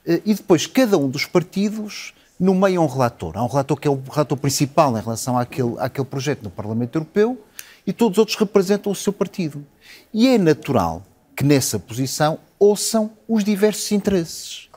eh, 0.05 0.21
e 0.25 0.33
depois 0.33 0.65
cada 0.65 0.97
um 0.97 1.09
dos 1.09 1.25
partidos 1.25 2.13
no 2.39 2.53
meio 2.53 2.81
há 2.81 2.83
um 2.83 2.87
relator. 2.87 3.37
Há 3.37 3.43
um 3.43 3.47
relator 3.47 3.79
que 3.79 3.87
é 3.87 3.91
o 3.91 4.01
relator 4.09 4.37
principal 4.37 4.97
em 4.97 5.01
relação 5.01 5.37
àquele, 5.37 5.75
àquele 5.79 6.05
projeto 6.05 6.43
no 6.43 6.49
Parlamento 6.49 6.95
Europeu 6.97 7.41
e 7.87 7.93
todos 7.93 8.15
os 8.15 8.19
outros 8.19 8.37
representam 8.37 8.91
o 8.91 8.95
seu 8.95 9.13
partido. 9.13 9.65
E 10.13 10.27
é 10.27 10.37
natural 10.37 11.03
que 11.35 11.43
nessa 11.43 11.77
posição 11.79 12.39
ouçam 12.59 13.11
os 13.27 13.43
diversos 13.43 13.91
interesses. 13.91 14.69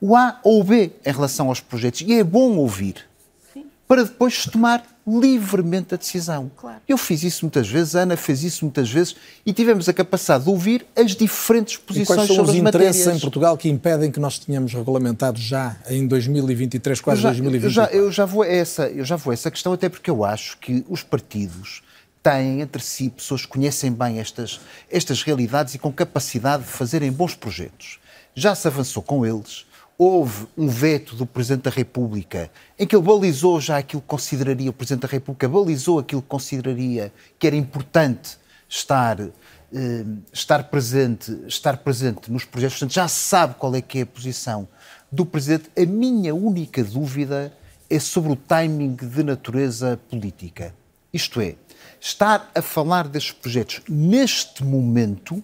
O 0.00 0.16
A 0.16 0.38
ou 0.42 0.60
o 0.60 0.64
B 0.64 0.92
em 1.04 1.12
relação 1.12 1.48
aos 1.48 1.60
projetos. 1.60 2.02
E 2.02 2.12
é 2.14 2.24
bom 2.24 2.56
ouvir. 2.56 3.06
Sim. 3.52 3.66
Para 3.86 4.04
depois 4.04 4.44
tomar 4.46 4.84
livremente 5.08 5.94
a 5.94 5.96
decisão. 5.96 6.50
Claro. 6.56 6.80
Eu 6.86 6.98
fiz 6.98 7.22
isso 7.22 7.44
muitas 7.44 7.66
vezes, 7.66 7.96
a 7.96 8.00
Ana 8.00 8.16
fez 8.16 8.42
isso 8.44 8.64
muitas 8.64 8.90
vezes 8.90 9.16
e 9.46 9.52
tivemos 9.52 9.88
a 9.88 9.92
capacidade 9.92 10.44
de 10.44 10.50
ouvir 10.50 10.86
as 10.94 11.16
diferentes 11.16 11.78
posições 11.78 12.26
sobre 12.26 12.28
as 12.28 12.36
matérias. 12.36 12.36
quais 12.36 12.36
são 12.36 12.44
os 12.44 12.54
interesses 12.54 13.06
em 13.06 13.18
Portugal 13.18 13.56
que 13.56 13.68
impedem 13.68 14.10
que 14.10 14.20
nós 14.20 14.38
tenhamos 14.38 14.74
regulamentado 14.74 15.40
já 15.40 15.76
em 15.88 16.06
2023, 16.06 17.00
quase 17.00 17.20
eu 17.20 17.22
já, 17.22 17.28
2024? 17.30 17.96
Eu 17.96 18.02
já, 18.02 18.06
eu 18.06 18.12
já 18.12 18.24
vou 18.26 18.42
a 18.42 18.46
essa, 18.46 18.88
eu 18.88 19.04
já 19.04 19.16
vou 19.16 19.30
a 19.30 19.34
essa 19.34 19.50
questão 19.50 19.72
até 19.72 19.88
porque 19.88 20.10
eu 20.10 20.24
acho 20.24 20.58
que 20.58 20.84
os 20.88 21.02
partidos 21.02 21.82
têm 22.22 22.60
entre 22.60 22.82
si 22.82 23.08
pessoas 23.08 23.42
que 23.42 23.48
conhecem 23.48 23.90
bem 23.90 24.18
estas, 24.18 24.60
estas 24.90 25.22
realidades 25.22 25.74
e 25.74 25.78
com 25.78 25.90
capacidade 25.90 26.64
de 26.64 26.68
fazerem 26.68 27.10
bons 27.10 27.34
projetos. 27.34 27.98
Já 28.34 28.54
se 28.54 28.68
avançou 28.68 29.02
com 29.02 29.24
eles, 29.24 29.64
houve 29.98 30.46
um 30.56 30.68
veto 30.68 31.16
do 31.16 31.26
Presidente 31.26 31.64
da 31.64 31.70
República 31.70 32.48
em 32.78 32.86
que 32.86 32.94
ele 32.94 33.04
balizou 33.04 33.60
já 33.60 33.78
aquilo 33.78 34.00
que 34.00 34.06
consideraria, 34.06 34.70
o 34.70 34.72
Presidente 34.72 35.02
da 35.02 35.08
República 35.08 35.48
balizou 35.48 35.98
aquilo 35.98 36.22
que 36.22 36.28
consideraria 36.28 37.12
que 37.36 37.48
era 37.48 37.56
importante 37.56 38.38
estar, 38.68 39.18
eh, 39.20 40.04
estar, 40.32 40.62
presente, 40.64 41.36
estar 41.48 41.78
presente 41.78 42.30
nos 42.30 42.44
projetos. 42.44 42.78
Portanto, 42.78 42.94
já 42.94 43.08
se 43.08 43.28
sabe 43.28 43.54
qual 43.56 43.74
é 43.74 43.82
que 43.82 43.98
é 43.98 44.02
a 44.02 44.06
posição 44.06 44.68
do 45.10 45.26
Presidente. 45.26 45.68
A 45.76 45.84
minha 45.84 46.32
única 46.32 46.84
dúvida 46.84 47.52
é 47.90 47.98
sobre 47.98 48.30
o 48.30 48.36
timing 48.36 48.94
de 48.94 49.24
natureza 49.24 49.98
política. 50.08 50.72
Isto 51.12 51.40
é, 51.40 51.56
estar 52.00 52.50
a 52.54 52.62
falar 52.62 53.08
destes 53.08 53.32
projetos 53.32 53.80
neste 53.88 54.62
momento, 54.62 55.42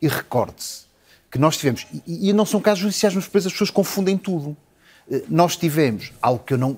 e 0.00 0.06
recorde-se, 0.06 0.85
que 1.36 1.42
nós 1.42 1.56
tivemos, 1.58 1.86
e, 2.06 2.30
e 2.30 2.32
não 2.32 2.46
são 2.46 2.60
casos 2.60 2.80
judiciais, 2.80 3.14
mas 3.14 3.24
depois 3.24 3.46
as 3.46 3.52
pessoas 3.52 3.70
confundem 3.70 4.16
tudo. 4.16 4.56
Eh, 5.10 5.22
nós 5.28 5.56
tivemos 5.56 6.12
algo 6.20 6.42
que 6.42 6.54
eu 6.54 6.58
não, 6.58 6.76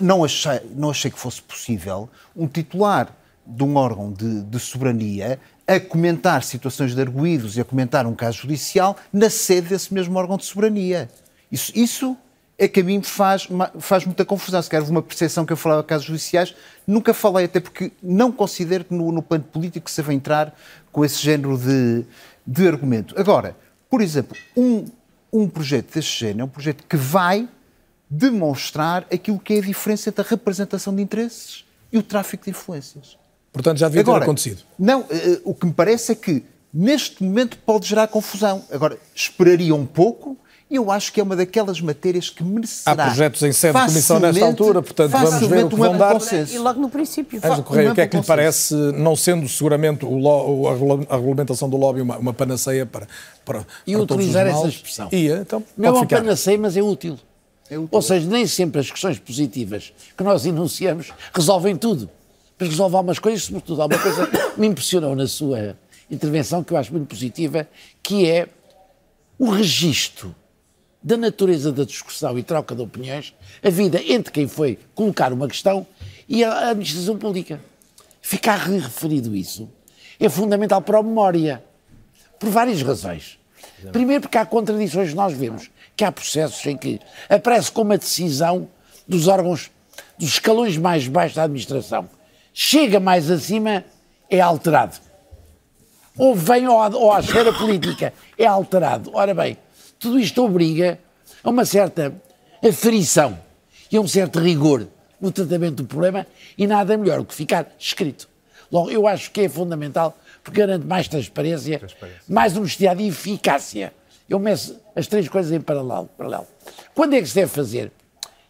não, 0.00 0.24
achei, 0.24 0.60
não 0.74 0.90
achei 0.90 1.10
que 1.10 1.18
fosse 1.18 1.40
possível, 1.40 2.10
um 2.34 2.48
titular 2.48 3.16
de 3.46 3.62
um 3.62 3.76
órgão 3.76 4.12
de, 4.12 4.42
de 4.42 4.58
soberania 4.58 5.38
a 5.66 5.78
comentar 5.78 6.42
situações 6.42 6.94
de 6.94 7.00
arguídos 7.00 7.56
e 7.56 7.60
a 7.60 7.64
comentar 7.64 8.04
um 8.04 8.14
caso 8.14 8.38
judicial 8.38 8.96
na 9.12 9.30
sede 9.30 9.68
desse 9.68 9.94
mesmo 9.94 10.18
órgão 10.18 10.36
de 10.36 10.44
soberania. 10.44 11.08
Isso, 11.50 11.72
isso 11.74 12.16
é 12.58 12.66
que 12.66 12.80
a 12.80 12.84
mim 12.84 13.00
faz, 13.00 13.48
faz 13.78 14.04
muita 14.04 14.24
confusão. 14.24 14.60
Se 14.60 14.68
quer 14.68 14.82
uma 14.82 15.02
percepção 15.02 15.46
que 15.46 15.52
eu 15.52 15.56
falava 15.56 15.82
de 15.82 15.88
casos 15.88 16.06
judiciais, 16.06 16.54
nunca 16.86 17.14
falei, 17.14 17.44
até 17.44 17.60
porque 17.60 17.92
não 18.02 18.32
considero 18.32 18.84
que 18.84 18.94
no, 18.94 19.12
no 19.12 19.22
plano 19.22 19.44
político 19.44 19.90
se 19.90 20.02
vai 20.02 20.14
entrar 20.14 20.54
com 20.90 21.04
esse 21.04 21.22
género 21.22 21.56
de, 21.56 22.04
de 22.46 22.66
argumento. 22.66 23.18
Agora, 23.18 23.56
por 23.90 24.00
exemplo, 24.00 24.36
um, 24.56 24.86
um 25.32 25.48
projeto 25.48 25.94
deste 25.94 26.20
género 26.20 26.40
é 26.40 26.44
um 26.44 26.48
projeto 26.48 26.84
que 26.88 26.96
vai 26.96 27.48
demonstrar 28.08 29.06
aquilo 29.12 29.38
que 29.38 29.54
é 29.54 29.58
a 29.58 29.62
diferença 29.62 30.10
entre 30.10 30.22
a 30.22 30.28
representação 30.28 30.94
de 30.94 31.02
interesses 31.02 31.64
e 31.90 31.98
o 31.98 32.02
tráfico 32.02 32.44
de 32.44 32.50
influências. 32.50 33.16
Portanto, 33.52 33.78
já 33.78 33.88
devia 33.88 34.02
Agora, 34.02 34.20
ter 34.20 34.24
acontecido. 34.24 34.62
Não, 34.78 35.06
eh, 35.10 35.40
o 35.44 35.54
que 35.54 35.66
me 35.66 35.72
parece 35.72 36.12
é 36.12 36.14
que 36.14 36.44
neste 36.72 37.22
momento 37.22 37.58
pode 37.58 37.86
gerar 37.86 38.08
confusão. 38.08 38.64
Agora, 38.70 38.98
esperaria 39.14 39.74
um 39.74 39.86
pouco 39.86 40.36
eu 40.76 40.90
acho 40.90 41.12
que 41.12 41.20
é 41.20 41.22
uma 41.22 41.36
daquelas 41.36 41.80
matérias 41.80 42.30
que 42.30 42.42
merecerá. 42.42 43.04
Há 43.04 43.06
projetos 43.06 43.42
em 43.42 43.52
sede 43.52 43.78
de 43.78 43.86
comissão 43.86 44.18
nesta 44.18 44.44
altura, 44.44 44.80
portanto 44.82 45.10
vamos 45.10 45.48
ver 45.48 45.64
o 45.66 45.68
que 45.68 45.76
vão 45.76 45.98
dar. 45.98 46.16
E 46.50 46.58
logo 46.58 46.80
no 46.80 46.88
princípio. 46.88 47.38
Ângelo 47.44 47.62
Correia, 47.62 47.92
o 47.92 47.94
que 47.94 48.00
é 48.00 48.06
que 48.06 48.16
lhe 48.16 48.22
parece, 48.22 48.74
não 48.74 49.14
sendo 49.14 49.46
seguramente 49.48 50.04
o 50.04 50.16
lo, 50.16 50.68
a 51.10 51.16
regulamentação 51.16 51.68
do 51.68 51.76
lobby 51.76 52.00
uma, 52.00 52.16
uma 52.16 52.32
panaceia 52.32 52.86
para, 52.86 53.06
para, 53.44 53.66
e 53.86 53.92
para 53.92 54.02
utilizar 54.02 54.46
essa 54.46 54.66
expressão. 54.66 55.08
Ia, 55.12 55.38
então, 55.42 55.62
não 55.76 55.88
é 55.88 55.90
uma 55.92 56.00
ficar. 56.00 56.20
panaceia, 56.20 56.58
mas 56.58 56.76
é 56.76 56.82
útil. 56.82 57.18
é 57.68 57.76
útil. 57.76 57.88
Ou 57.90 58.00
seja, 58.00 58.26
nem 58.26 58.46
sempre 58.46 58.80
as 58.80 58.90
questões 58.90 59.18
positivas 59.18 59.92
que 60.16 60.24
nós 60.24 60.46
enunciamos 60.46 61.12
resolvem 61.34 61.76
tudo. 61.76 62.08
Mas 62.58 62.68
resolve 62.68 62.96
algumas 62.96 63.18
coisas, 63.18 63.42
sobretudo, 63.42 63.82
há 63.82 63.86
uma 63.86 63.98
coisa 63.98 64.26
que 64.26 64.60
me 64.60 64.68
impressionou 64.68 65.14
na 65.16 65.26
sua 65.26 65.76
intervenção, 66.10 66.62
que 66.62 66.72
eu 66.72 66.76
acho 66.76 66.92
muito 66.92 67.08
positiva, 67.08 67.66
que 68.02 68.26
é 68.26 68.48
o 69.38 69.50
registro 69.50 70.34
da 71.02 71.16
natureza 71.16 71.72
da 71.72 71.84
discussão 71.84 72.38
e 72.38 72.42
troca 72.42 72.74
de 72.74 72.82
opiniões, 72.82 73.34
a 73.62 73.70
vida 73.70 74.00
entre 74.02 74.32
quem 74.32 74.46
foi 74.46 74.78
colocar 74.94 75.32
uma 75.32 75.48
questão 75.48 75.86
e 76.28 76.44
a 76.44 76.70
administração 76.70 77.18
pública. 77.18 77.60
Ficar 78.20 78.56
referido 78.56 79.34
isso 79.34 79.68
é 80.20 80.28
fundamental 80.28 80.80
para 80.80 80.98
a 80.98 81.02
memória, 81.02 81.62
por 82.38 82.48
várias 82.50 82.80
razões. 82.82 83.38
Primeiro, 83.90 84.22
porque 84.22 84.38
há 84.38 84.46
contradições 84.46 85.10
que 85.10 85.16
nós 85.16 85.32
vemos, 85.32 85.70
que 85.96 86.04
há 86.04 86.12
processos 86.12 86.64
em 86.66 86.76
que 86.76 87.00
aparece 87.28 87.70
como 87.70 87.92
a 87.92 87.96
decisão 87.96 88.68
dos 89.06 89.26
órgãos, 89.26 89.70
dos 90.16 90.28
escalões 90.28 90.76
mais 90.76 91.08
baixos 91.08 91.36
da 91.36 91.42
administração, 91.44 92.08
chega 92.54 93.00
mais 93.00 93.30
acima, 93.30 93.84
é 94.30 94.40
alterado. 94.40 94.96
Ou 96.16 96.34
vem 96.34 96.68
ou 96.68 97.12
à 97.12 97.20
esfera 97.20 97.52
política, 97.52 98.12
é 98.38 98.46
alterado. 98.46 99.10
Ora 99.14 99.34
bem, 99.34 99.56
tudo 100.02 100.18
isto 100.18 100.44
obriga 100.44 100.98
a 101.44 101.48
uma 101.48 101.64
certa 101.64 102.12
aferição 102.62 103.38
e 103.90 103.96
a 103.96 104.00
um 104.00 104.08
certo 104.08 104.40
rigor 104.40 104.88
no 105.20 105.30
tratamento 105.30 105.76
do 105.76 105.84
problema 105.84 106.26
e 106.58 106.66
nada 106.66 106.96
melhor 106.96 107.20
do 107.20 107.24
que 107.24 107.34
ficar 107.34 107.72
escrito. 107.78 108.28
Logo, 108.70 108.90
eu 108.90 109.06
acho 109.06 109.30
que 109.30 109.42
é 109.42 109.48
fundamental 109.48 110.18
porque 110.42 110.58
garante 110.58 110.84
mais 110.84 111.06
transparência, 111.06 111.78
transparência. 111.78 112.22
mais 112.28 112.56
honestidade 112.56 113.00
e 113.00 113.08
eficácia. 113.08 113.92
Eu 114.28 114.40
meço 114.40 114.76
as 114.96 115.06
três 115.06 115.28
coisas 115.28 115.52
em 115.52 115.60
paralelo, 115.60 116.08
paralelo. 116.18 116.48
Quando 116.94 117.14
é 117.14 117.20
que 117.20 117.28
se 117.28 117.36
deve 117.36 117.52
fazer? 117.52 117.92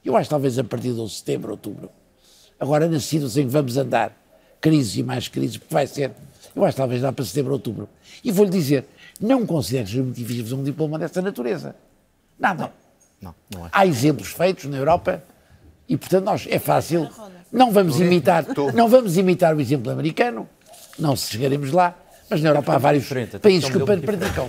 Eu 0.02 0.16
acho 0.16 0.30
talvez 0.30 0.58
a 0.58 0.64
partir 0.64 0.94
de 0.94 1.10
setembro, 1.10 1.50
outubro. 1.50 1.90
Agora, 2.58 2.88
na 2.88 2.98
situação 2.98 3.42
em 3.42 3.46
que 3.46 3.52
vamos 3.52 3.76
andar, 3.76 4.16
crises 4.58 4.96
e 4.96 5.02
mais 5.02 5.28
crises, 5.28 5.58
porque 5.58 5.74
vai 5.74 5.86
ser, 5.86 6.12
eu 6.56 6.64
acho 6.64 6.76
talvez 6.76 7.02
dá 7.02 7.12
para 7.12 7.24
setembro, 7.24 7.52
outubro. 7.52 7.88
E 8.24 8.32
vou-lhe 8.32 8.50
dizer, 8.50 8.86
não 9.22 9.46
considero 9.46 9.86
fazer 9.86 10.54
um 10.54 10.62
diploma 10.62 10.98
dessa 10.98 11.22
natureza. 11.22 11.76
Nada. 12.38 12.72
Não, 13.20 13.34
não 13.54 13.66
é. 13.66 13.68
Há 13.70 13.86
exemplos 13.86 14.28
feitos 14.28 14.64
na 14.64 14.76
Europa 14.76 15.22
e, 15.88 15.96
portanto, 15.96 16.24
nós, 16.24 16.46
é 16.50 16.58
fácil. 16.58 17.08
Não 17.52 17.70
vamos 17.70 18.00
imitar, 18.00 18.46
não 18.74 18.88
vamos 18.88 19.16
imitar 19.16 19.54
o 19.54 19.60
exemplo 19.60 19.92
americano, 19.92 20.48
não 20.98 21.14
chegaremos 21.14 21.70
lá, 21.70 21.94
mas 22.28 22.42
na 22.42 22.48
Europa 22.48 22.74
há 22.74 22.78
vários 22.78 23.06
países 23.40 23.68
que 23.68 23.76
o 23.76 23.84
praticam. 23.84 24.48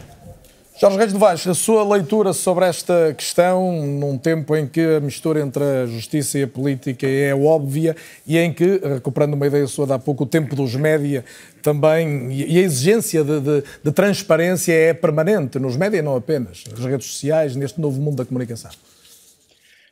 Jorge 0.75 0.97
Reis 0.97 1.13
de 1.13 1.19
Vaz, 1.19 1.45
a 1.45 1.53
sua 1.53 1.87
leitura 1.87 2.33
sobre 2.33 2.65
esta 2.65 3.13
questão, 3.15 3.85
num 3.85 4.17
tempo 4.17 4.55
em 4.55 4.67
que 4.67 4.81
a 4.81 4.99
mistura 4.99 5.39
entre 5.39 5.63
a 5.63 5.85
justiça 5.85 6.39
e 6.39 6.43
a 6.43 6.47
política 6.47 7.07
é 7.07 7.33
óbvia 7.33 7.95
e 8.25 8.39
em 8.39 8.51
que, 8.51 8.81
recuperando 8.83 9.35
uma 9.35 9.45
ideia 9.45 9.67
sua 9.67 9.85
de 9.85 9.93
há 9.93 9.99
pouco, 9.99 10.23
o 10.23 10.27
tempo 10.27 10.55
dos 10.55 10.75
média 10.75 11.23
também, 11.61 12.31
e 12.31 12.57
a 12.57 12.61
exigência 12.61 13.23
de, 13.23 13.39
de, 13.39 13.63
de 13.83 13.91
transparência 13.91 14.73
é 14.73 14.93
permanente 14.95 15.59
nos 15.59 15.77
média, 15.77 16.01
não 16.01 16.15
apenas, 16.15 16.63
nas 16.71 16.83
redes 16.83 17.05
sociais, 17.05 17.55
neste 17.55 17.79
novo 17.79 18.01
mundo 18.01 18.17
da 18.17 18.25
comunicação. 18.25 18.71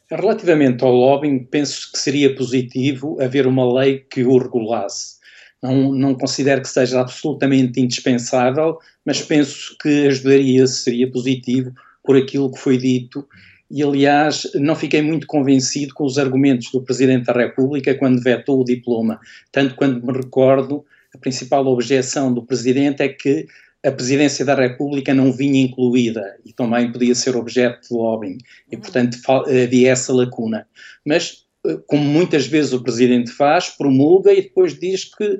Relativamente 0.10 0.84
ao 0.84 0.92
lobbying, 0.92 1.40
penso 1.40 1.92
que 1.92 2.00
seria 2.00 2.36
positivo 2.36 3.22
haver 3.22 3.46
uma 3.46 3.72
lei 3.72 4.00
que 4.00 4.24
o 4.24 4.36
regulasse 4.38 5.21
não, 5.62 5.92
não 5.92 6.16
considero 6.16 6.62
que 6.62 6.70
seja 6.70 7.02
absolutamente 7.02 7.80
indispensável, 7.80 8.80
mas 9.06 9.22
penso 9.22 9.76
que 9.82 10.08
ajudaria, 10.08 10.66
seria 10.66 11.10
positivo 11.10 11.72
por 12.04 12.18
aquilo 12.18 12.52
que 12.52 12.60
foi 12.60 12.78
dito. 12.78 13.28
E, 13.70 13.84
aliás, 13.84 14.50
não 14.56 14.76
fiquei 14.76 15.02
muito 15.02 15.28
convencido 15.28 15.94
com 15.94 16.04
os 16.04 16.18
argumentos 16.18 16.72
do 16.72 16.82
Presidente 16.82 17.26
da 17.26 17.34
República 17.34 17.96
quando 17.96 18.22
vetou 18.22 18.62
o 18.62 18.66
diploma. 18.66 19.20
Tanto 19.52 19.76
quando 19.76 20.06
me 20.06 20.12
recordo, 20.12 20.84
a 21.14 21.18
principal 21.18 21.66
objeção 21.68 22.34
do 22.34 22.44
Presidente 22.44 23.04
é 23.04 23.10
que 23.10 23.46
a 23.86 23.92
Presidência 23.92 24.44
da 24.44 24.56
República 24.56 25.14
não 25.14 25.32
vinha 25.32 25.64
incluída 25.64 26.38
e 26.46 26.54
também 26.54 26.92
podia 26.92 27.16
ser 27.16 27.36
objeto 27.36 27.88
de 27.88 27.96
lobbying. 27.96 28.38
E, 28.72 28.78
portanto, 28.78 29.18
havia 29.48 29.92
essa 29.92 30.14
lacuna. 30.14 30.68
Mas 31.06 31.46
como 31.86 32.04
muitas 32.04 32.48
vezes 32.48 32.74
o 32.74 32.82
Presidente 32.82 33.32
faz, 33.32 33.70
promulga 33.70 34.34
e 34.34 34.42
depois 34.42 34.78
diz 34.80 35.06
que 35.06 35.26
uh, 35.26 35.40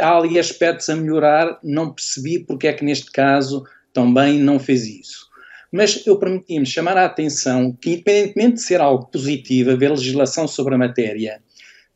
há 0.00 0.16
ali 0.16 0.38
aspectos 0.38 0.88
a 0.88 0.96
melhorar, 0.96 1.58
não 1.62 1.92
percebi 1.92 2.38
porque 2.38 2.68
é 2.68 2.72
que 2.72 2.84
neste 2.84 3.10
caso 3.10 3.64
também 3.92 4.38
não 4.38 4.58
fez 4.58 4.86
isso. 4.86 5.26
Mas 5.72 6.06
eu 6.06 6.18
permiti-me 6.18 6.64
chamar 6.64 6.96
a 6.96 7.04
atenção 7.04 7.76
que, 7.80 7.90
independentemente 7.90 8.54
de 8.54 8.62
ser 8.62 8.80
algo 8.80 9.06
positivo, 9.06 9.72
haver 9.72 9.90
legislação 9.90 10.48
sobre 10.48 10.74
a 10.74 10.78
matéria, 10.78 11.42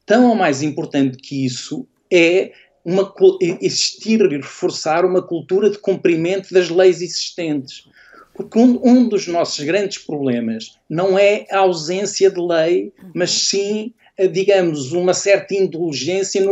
tão 0.05 0.29
ou 0.29 0.35
mais 0.35 0.63
importante 0.63 1.17
que 1.17 1.47
isso 1.47 1.87
é 2.13 2.53
uma, 2.85 3.15
existir 3.61 4.21
e 4.21 4.37
reforçar 4.37 5.05
uma 5.05 5.23
cultura 5.23 5.71
de 5.71 5.79
cumprimento 5.79 6.53
das 6.53 6.69
leis 6.69 7.01
existentes. 7.01 7.85
Porque 8.35 8.59
um, 8.59 9.09
dos 9.09 9.27
nossos 9.27 9.63
grandes 9.65 9.99
problemas 9.99 10.79
não 10.89 11.19
é 11.19 11.47
a 11.51 11.59
ausência 11.59 12.31
de 12.31 12.41
lei, 12.41 12.93
mas 13.15 13.31
sim, 13.31 13.93
digamos, 14.31 14.93
uma 14.93 15.15
certa 15.15 15.55
indulgência 15.55 16.45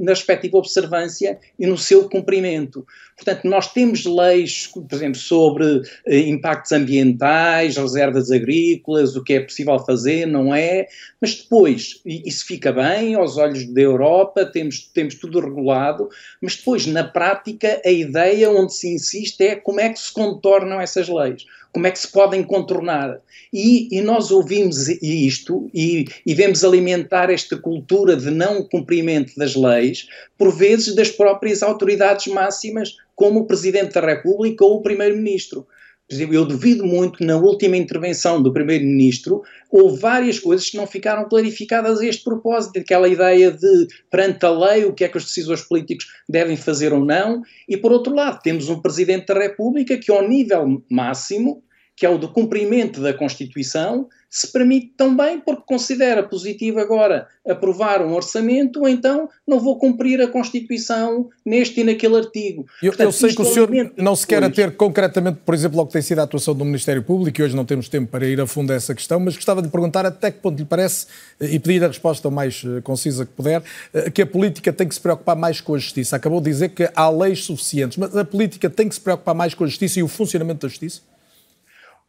na 0.00 0.12
respectiva 0.12 0.56
observância 0.56 1.38
e 1.58 1.66
no 1.66 1.76
seu 1.76 2.08
cumprimento. 2.08 2.86
Portanto, 3.14 3.44
nós 3.44 3.70
temos 3.72 4.04
leis, 4.06 4.66
por 4.66 4.86
exemplo, 4.90 5.20
sobre 5.20 5.82
eh, 6.06 6.20
impactos 6.20 6.72
ambientais, 6.72 7.76
reservas 7.76 8.30
agrícolas, 8.30 9.14
o 9.14 9.22
que 9.22 9.34
é 9.34 9.40
possível 9.40 9.78
fazer, 9.80 10.26
não 10.26 10.54
é, 10.54 10.86
mas 11.20 11.34
depois, 11.34 12.00
isso 12.04 12.46
fica 12.46 12.72
bem 12.72 13.14
aos 13.14 13.36
olhos 13.36 13.66
da 13.66 13.80
Europa, 13.80 14.46
temos, 14.46 14.80
temos 14.92 15.14
tudo 15.14 15.40
regulado, 15.40 16.08
mas 16.40 16.56
depois, 16.56 16.86
na 16.86 17.04
prática, 17.04 17.80
a 17.84 17.90
ideia 17.90 18.50
onde 18.50 18.72
se 18.72 18.88
insiste 18.88 19.40
é 19.42 19.54
como 19.54 19.78
é 19.78 19.90
que 19.90 20.00
se 20.00 20.12
contornam 20.12 20.80
essas 20.80 21.08
leis 21.08 21.44
como 21.72 21.86
é 21.86 21.90
que 21.90 21.98
se 21.98 22.08
podem 22.08 22.42
contornar. 22.42 23.18
E, 23.52 23.88
e 23.90 24.00
nós 24.02 24.30
ouvimos 24.30 24.88
isto 24.88 25.70
e, 25.72 26.04
e, 26.24 26.34
vemos 26.34 26.64
alimentar 26.64 27.30
esta 27.30 27.56
cultura 27.56 28.14
de 28.14 28.30
não 28.30 28.62
cumprimento 28.62 29.32
das 29.36 29.54
leis, 29.54 30.06
por 30.38 30.54
vezes 30.54 30.94
das 30.94 31.10
próprias 31.10 31.62
autoridades 31.62 32.32
máximas, 32.32 32.96
como 33.16 33.40
o 33.40 33.46
Presidente 33.46 33.94
da 33.94 34.00
República 34.00 34.64
ou 34.64 34.76
o 34.76 34.82
Primeiro-Ministro. 34.82 35.66
Por 36.12 36.16
exemplo, 36.16 36.34
eu 36.34 36.44
duvido 36.44 36.84
muito, 36.84 37.24
na 37.24 37.38
última 37.38 37.74
intervenção 37.74 38.42
do 38.42 38.52
Primeiro-Ministro, 38.52 39.40
houve 39.70 39.98
várias 39.98 40.38
coisas 40.38 40.68
que 40.68 40.76
não 40.76 40.86
ficaram 40.86 41.26
clarificadas 41.26 42.00
a 42.00 42.06
este 42.06 42.22
propósito, 42.22 42.78
aquela 42.78 43.08
ideia 43.08 43.50
de, 43.50 43.88
perante 44.10 44.44
a 44.44 44.50
lei, 44.50 44.84
o 44.84 44.92
que 44.92 45.04
é 45.04 45.08
que 45.08 45.16
os 45.16 45.24
decisores 45.24 45.62
políticos 45.62 46.04
devem 46.28 46.54
fazer 46.54 46.92
ou 46.92 47.02
não, 47.02 47.40
e 47.66 47.78
por 47.78 47.92
outro 47.92 48.14
lado, 48.14 48.42
temos 48.42 48.68
um 48.68 48.78
Presidente 48.78 49.28
da 49.28 49.40
República 49.40 49.96
que, 49.96 50.12
ao 50.12 50.28
nível 50.28 50.82
máximo, 50.90 51.62
que 51.96 52.06
é 52.06 52.10
o 52.10 52.18
do 52.18 52.28
cumprimento 52.28 53.00
da 53.00 53.12
Constituição, 53.12 54.08
se 54.32 54.50
permite 54.50 54.94
também, 54.96 55.38
porque 55.38 55.62
considera 55.66 56.22
positivo 56.22 56.80
agora 56.80 57.28
aprovar 57.46 58.00
um 58.00 58.14
orçamento, 58.14 58.80
ou 58.80 58.88
então 58.88 59.28
não 59.46 59.60
vou 59.60 59.78
cumprir 59.78 60.22
a 60.22 60.26
Constituição 60.26 61.28
neste 61.44 61.82
e 61.82 61.84
naquele 61.84 62.16
artigo. 62.16 62.64
Eu, 62.82 62.92
Portanto, 62.92 63.08
eu 63.08 63.12
sei 63.12 63.34
que 63.34 63.42
o 63.42 63.44
senhor 63.44 63.68
não 63.94 64.16
se 64.16 64.26
quer 64.26 64.42
ater 64.42 64.72
concretamente, 64.72 65.40
por 65.44 65.54
exemplo, 65.54 65.78
ao 65.78 65.86
que 65.86 65.92
tem 65.92 66.00
sido 66.00 66.20
a 66.20 66.22
atuação 66.22 66.54
do 66.54 66.64
Ministério 66.64 67.02
Público, 67.02 67.38
e 67.38 67.44
hoje 67.44 67.54
não 67.54 67.66
temos 67.66 67.90
tempo 67.90 68.10
para 68.10 68.26
ir 68.26 68.40
a 68.40 68.46
fundo 68.46 68.72
a 68.72 68.74
essa 68.74 68.94
questão, 68.94 69.20
mas 69.20 69.36
gostava 69.36 69.60
de 69.60 69.68
perguntar 69.68 70.06
até 70.06 70.30
que 70.30 70.38
ponto 70.38 70.58
lhe 70.58 70.64
parece, 70.64 71.08
e 71.38 71.58
pedir 71.58 71.84
a 71.84 71.88
resposta 71.88 72.26
o 72.26 72.32
mais 72.32 72.64
eh, 72.64 72.80
concisa 72.80 73.26
que 73.26 73.32
puder, 73.32 73.62
eh, 73.92 74.10
que 74.10 74.22
a 74.22 74.26
política 74.26 74.72
tem 74.72 74.88
que 74.88 74.94
se 74.94 75.00
preocupar 75.00 75.36
mais 75.36 75.60
com 75.60 75.74
a 75.74 75.78
justiça. 75.78 76.16
Acabou 76.16 76.40
de 76.40 76.50
dizer 76.50 76.70
que 76.70 76.88
há 76.94 77.10
leis 77.10 77.44
suficientes, 77.44 77.98
mas 77.98 78.16
a 78.16 78.24
política 78.24 78.70
tem 78.70 78.88
que 78.88 78.94
se 78.94 79.00
preocupar 79.00 79.34
mais 79.34 79.52
com 79.52 79.64
a 79.64 79.66
justiça 79.66 80.00
e 80.00 80.02
o 80.02 80.08
funcionamento 80.08 80.66
da 80.66 80.68
justiça? 80.68 81.11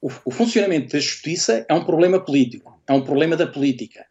O, 0.04 0.12
o 0.26 0.32
funcionamento 0.32 0.92
da 0.92 1.00
justiça 1.00 1.66
é 1.70 1.74
um 1.74 1.86
problema 1.86 2.20
político, 2.20 2.78
é 2.86 2.92
um 2.92 3.06
problema 3.06 3.38
da 3.38 3.48
política. 3.48 4.06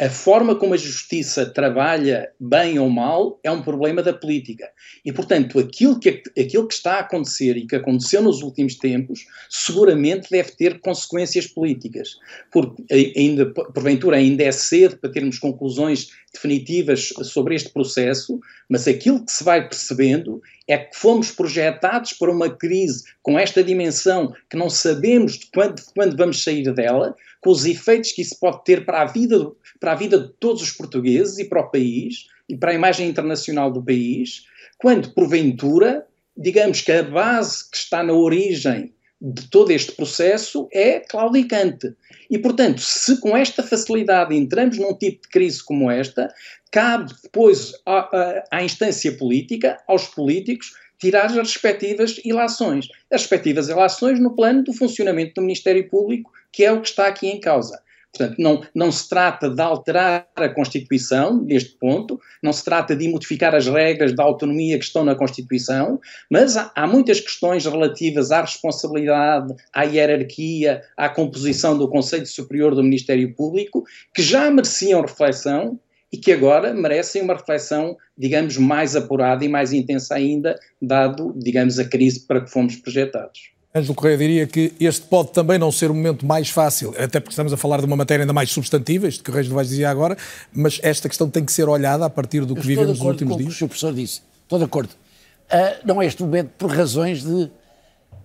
A 0.00 0.08
forma 0.08 0.56
como 0.56 0.72
a 0.72 0.78
justiça 0.78 1.44
trabalha 1.44 2.30
bem 2.40 2.78
ou 2.78 2.88
mal 2.88 3.38
é 3.44 3.50
um 3.50 3.60
problema 3.60 4.02
da 4.02 4.14
política. 4.14 4.70
E, 5.04 5.12
portanto, 5.12 5.58
aquilo 5.58 6.00
que, 6.00 6.22
aquilo 6.38 6.66
que 6.66 6.72
está 6.72 6.94
a 6.94 7.00
acontecer 7.00 7.54
e 7.58 7.66
que 7.66 7.76
aconteceu 7.76 8.22
nos 8.22 8.40
últimos 8.40 8.76
tempos, 8.76 9.26
seguramente 9.50 10.30
deve 10.30 10.52
ter 10.52 10.80
consequências 10.80 11.46
políticas. 11.46 12.16
Porque, 12.50 12.82
ainda, 13.14 13.44
porventura, 13.52 14.16
ainda 14.16 14.42
é 14.42 14.52
cedo 14.52 14.96
para 14.96 15.12
termos 15.12 15.38
conclusões 15.38 16.08
definitivas 16.32 17.08
sobre 17.22 17.54
este 17.54 17.68
processo, 17.68 18.40
mas 18.70 18.88
aquilo 18.88 19.22
que 19.22 19.32
se 19.32 19.44
vai 19.44 19.68
percebendo 19.68 20.40
é 20.66 20.78
que 20.78 20.96
fomos 20.96 21.30
projetados 21.32 22.12
para 22.14 22.30
uma 22.30 22.48
crise 22.48 23.04
com 23.22 23.38
esta 23.38 23.62
dimensão 23.62 24.32
que 24.48 24.56
não 24.56 24.70
sabemos 24.70 25.38
de 25.38 25.46
quando, 25.52 25.74
de 25.74 25.92
quando 25.92 26.16
vamos 26.16 26.42
sair 26.42 26.72
dela, 26.72 27.14
com 27.40 27.50
os 27.50 27.64
efeitos 27.64 28.12
que 28.12 28.22
isso 28.22 28.38
pode 28.38 28.64
ter 28.64 28.84
para 28.84 29.02
a 29.02 29.04
vida 29.06 29.50
para 29.78 29.92
a 29.92 29.96
vida 29.96 30.18
de 30.18 30.28
todos 30.38 30.62
os 30.62 30.72
portugueses 30.72 31.38
e 31.38 31.44
para 31.44 31.62
o 31.62 31.70
país 31.70 32.26
e 32.48 32.56
para 32.56 32.72
a 32.72 32.74
imagem 32.74 33.08
internacional 33.08 33.70
do 33.70 33.82
país, 33.82 34.44
quando, 34.78 35.12
porventura, 35.14 36.06
digamos 36.36 36.80
que 36.80 36.90
a 36.90 37.02
base 37.02 37.70
que 37.70 37.76
está 37.76 38.02
na 38.02 38.12
origem 38.12 38.92
de 39.20 39.48
todo 39.50 39.70
este 39.70 39.92
processo 39.92 40.68
é 40.72 41.00
claudicante. 41.00 41.94
E, 42.30 42.38
portanto, 42.38 42.80
se 42.80 43.20
com 43.20 43.36
esta 43.36 43.62
facilidade 43.62 44.34
entramos 44.34 44.78
num 44.78 44.94
tipo 44.94 45.22
de 45.22 45.28
crise 45.28 45.62
como 45.62 45.90
esta, 45.90 46.32
cabe 46.72 47.12
depois 47.22 47.72
à, 47.84 47.98
à, 47.98 48.44
à 48.50 48.64
instância 48.64 49.12
política, 49.12 49.78
aos 49.86 50.08
políticos, 50.08 50.72
tirar 50.98 51.26
as 51.26 51.36
respectivas 51.36 52.20
ilações. 52.24 52.88
As 53.10 53.22
respectivas 53.22 53.68
ilações 53.68 54.18
no 54.18 54.34
plano 54.34 54.62
do 54.62 54.72
funcionamento 54.72 55.34
do 55.34 55.42
Ministério 55.42 55.88
Público, 55.88 56.32
que 56.52 56.64
é 56.64 56.72
o 56.72 56.80
que 56.80 56.88
está 56.88 57.06
aqui 57.06 57.28
em 57.28 57.40
causa. 57.40 57.80
Portanto, 58.12 58.38
não, 58.38 58.62
não 58.74 58.90
se 58.90 59.08
trata 59.08 59.48
de 59.48 59.62
alterar 59.62 60.26
a 60.34 60.48
Constituição 60.48 61.40
neste 61.42 61.76
ponto, 61.78 62.20
não 62.42 62.52
se 62.52 62.64
trata 62.64 62.96
de 62.96 63.08
modificar 63.08 63.54
as 63.54 63.68
regras 63.68 64.14
da 64.14 64.24
autonomia 64.24 64.78
que 64.78 64.84
estão 64.84 65.04
na 65.04 65.14
Constituição, 65.14 66.00
mas 66.28 66.56
há, 66.56 66.72
há 66.74 66.86
muitas 66.88 67.20
questões 67.20 67.64
relativas 67.64 68.32
à 68.32 68.40
responsabilidade, 68.40 69.54
à 69.72 69.84
hierarquia, 69.84 70.82
à 70.96 71.08
composição 71.08 71.78
do 71.78 71.88
Conselho 71.88 72.26
Superior 72.26 72.74
do 72.74 72.82
Ministério 72.82 73.32
Público, 73.32 73.84
que 74.12 74.22
já 74.22 74.50
mereciam 74.50 75.02
reflexão 75.02 75.78
e 76.12 76.16
que 76.16 76.32
agora 76.32 76.74
merecem 76.74 77.22
uma 77.22 77.34
reflexão, 77.34 77.96
digamos, 78.18 78.56
mais 78.56 78.96
apurada 78.96 79.44
e 79.44 79.48
mais 79.48 79.72
intensa 79.72 80.16
ainda, 80.16 80.58
dado, 80.82 81.32
digamos, 81.36 81.78
a 81.78 81.84
crise 81.84 82.26
para 82.26 82.40
que 82.40 82.50
fomos 82.50 82.74
projetados. 82.74 83.52
Ângelo 83.72 83.94
Correia 83.94 84.18
diria 84.18 84.46
que 84.48 84.72
este 84.80 85.02
pode 85.02 85.30
também 85.30 85.56
não 85.56 85.70
ser 85.70 85.92
o 85.92 85.94
momento 85.94 86.26
mais 86.26 86.50
fácil, 86.50 86.92
até 86.98 87.20
porque 87.20 87.30
estamos 87.30 87.52
a 87.52 87.56
falar 87.56 87.78
de 87.78 87.86
uma 87.86 87.96
matéria 87.96 88.24
ainda 88.24 88.32
mais 88.32 88.50
substantiva, 88.50 89.06
isto 89.06 89.22
que 89.22 89.30
o 89.30 89.32
Reis 89.32 89.48
do 89.48 89.54
Vaz 89.54 89.68
dizia 89.68 89.88
agora, 89.88 90.18
mas 90.52 90.80
esta 90.82 91.08
questão 91.08 91.30
tem 91.30 91.44
que 91.44 91.52
ser 91.52 91.68
olhada 91.68 92.04
a 92.04 92.10
partir 92.10 92.44
do 92.44 92.56
que 92.56 92.66
vivemos 92.66 92.98
nos 92.98 93.06
últimos 93.06 93.36
dias. 93.36 93.48
Com 93.48 93.54
o 93.54 93.58
que 93.58 93.64
o 93.64 93.68
professor 93.68 93.94
disse, 93.94 94.22
estou 94.42 94.58
de 94.58 94.64
acordo. 94.64 94.90
Uh, 94.90 95.86
não 95.86 96.02
é 96.02 96.06
este 96.06 96.20
momento 96.20 96.50
por 96.58 96.70
razões 96.70 97.22
de. 97.22 97.48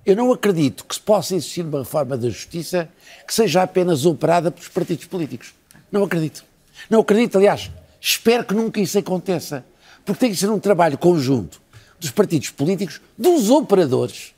Eu 0.04 0.16
não 0.16 0.32
acredito 0.32 0.84
que 0.84 0.96
se 0.96 1.02
possa 1.02 1.36
existir 1.36 1.64
uma 1.64 1.80
reforma 1.80 2.18
da 2.18 2.28
justiça 2.28 2.90
que 3.28 3.34
seja 3.34 3.62
apenas 3.62 4.06
operada 4.06 4.50
pelos 4.50 4.70
partidos 4.70 5.06
políticos. 5.06 5.54
Não 5.92 6.04
acredito. 6.04 6.44
Não 6.90 7.02
acredito, 7.02 7.38
aliás, 7.38 7.72
espero 8.02 8.46
que 8.46 8.54
nunca 8.54 8.80
isso 8.80 8.98
aconteça. 8.98 9.64
Porque 10.04 10.20
tem 10.20 10.32
que 10.32 10.38
ser 10.38 10.50
um 10.50 10.60
trabalho 10.60 10.98
conjunto 10.98 11.62
dos 12.00 12.12
partidos 12.12 12.50
políticos, 12.50 13.02
dos 13.18 13.50
operadores 13.50 14.36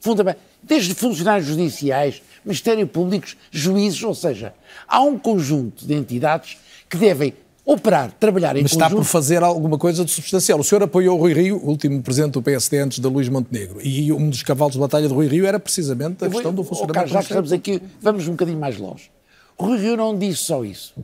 fundamental, 0.00 0.40
desde 0.66 0.94
funcionários 0.94 1.48
judiciais, 1.48 2.20
Ministério 2.44 2.86
Público, 2.86 3.28
juízes, 3.50 4.02
ou 4.02 4.14
seja, 4.14 4.52
há 4.86 5.00
um 5.00 5.18
conjunto 5.18 5.86
de 5.86 5.94
entidades 5.94 6.56
que 6.88 6.96
devem 6.96 7.32
operar, 7.64 8.12
trabalhar 8.12 8.56
em 8.56 8.62
Mas 8.62 8.72
conjunto. 8.72 8.86
está 8.86 8.96
por 8.96 9.04
fazer 9.04 9.42
alguma 9.42 9.78
coisa 9.78 10.04
de 10.04 10.10
substancial. 10.10 10.58
O 10.60 10.64
senhor 10.64 10.82
apoiou 10.82 11.16
o 11.16 11.20
Rui 11.20 11.32
Rio, 11.32 11.56
o 11.56 11.68
último 11.68 12.00
presidente 12.02 12.32
do 12.34 12.42
PSD 12.42 12.78
antes 12.78 12.98
de 13.00 13.06
Luís 13.08 13.28
Montenegro, 13.28 13.80
e 13.82 14.12
um 14.12 14.28
dos 14.28 14.42
cavalos 14.42 14.74
de 14.74 14.80
batalha 14.80 15.08
de 15.08 15.14
Rui 15.14 15.26
Rio 15.26 15.46
era 15.46 15.58
precisamente 15.58 16.24
a 16.24 16.28
vou, 16.28 16.34
questão 16.34 16.54
do 16.54 16.62
funcionamento 16.62 16.90
oh, 16.90 16.94
Carlos, 16.94 17.12
já 17.12 17.18
que 17.20 17.24
estamos 17.24 17.52
aqui, 17.52 17.82
vamos 18.00 18.28
um 18.28 18.32
bocadinho 18.32 18.58
mais 18.58 18.76
longe. 18.78 19.10
O 19.58 19.64
Rui 19.66 19.78
Rio 19.78 19.96
não 19.96 20.16
disse 20.16 20.42
só 20.42 20.64
isso. 20.64 20.94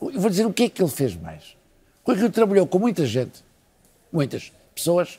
Eu 0.00 0.20
vou 0.20 0.30
dizer 0.30 0.46
o 0.46 0.52
que 0.52 0.64
é 0.64 0.68
que 0.68 0.82
ele 0.82 0.90
fez 0.90 1.16
mais. 1.16 1.42
O 2.04 2.10
Rui 2.10 2.20
Rio 2.20 2.30
trabalhou 2.30 2.66
com 2.66 2.78
muita 2.78 3.06
gente, 3.06 3.44
muitas 4.12 4.52
pessoas, 4.74 5.18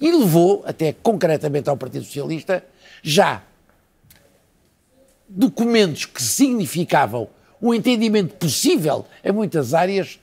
e 0.00 0.10
levou, 0.10 0.62
até 0.64 0.92
concretamente 0.92 1.68
ao 1.68 1.76
Partido 1.76 2.04
Socialista, 2.04 2.64
já 3.02 3.42
documentos 5.28 6.06
que 6.06 6.22
significavam 6.22 7.28
um 7.60 7.74
entendimento 7.74 8.34
possível 8.36 9.04
em 9.22 9.32
muitas 9.32 9.74
áreas. 9.74 10.18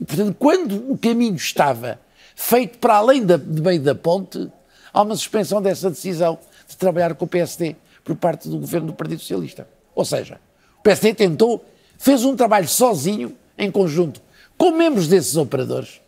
E, 0.00 0.04
portanto, 0.04 0.36
quando 0.38 0.92
o 0.92 0.96
caminho 0.96 1.34
estava 1.34 1.98
feito 2.36 2.78
para 2.78 2.96
além 2.96 3.24
da, 3.24 3.36
de 3.36 3.60
meio 3.60 3.80
da 3.80 3.94
ponte, 3.94 4.50
há 4.92 5.02
uma 5.02 5.16
suspensão 5.16 5.60
dessa 5.60 5.90
decisão 5.90 6.38
de 6.68 6.76
trabalhar 6.76 7.14
com 7.14 7.24
o 7.24 7.28
PSD 7.28 7.76
por 8.04 8.16
parte 8.16 8.48
do 8.48 8.58
governo 8.58 8.88
do 8.88 8.92
Partido 8.92 9.20
Socialista. 9.20 9.66
Ou 9.94 10.04
seja, 10.04 10.40
o 10.78 10.82
PSD 10.82 11.14
tentou, 11.14 11.64
fez 11.98 12.24
um 12.24 12.36
trabalho 12.36 12.68
sozinho, 12.68 13.36
em 13.56 13.70
conjunto, 13.70 14.20
com 14.56 14.70
membros 14.72 15.08
desses 15.08 15.36
operadores. 15.36 16.00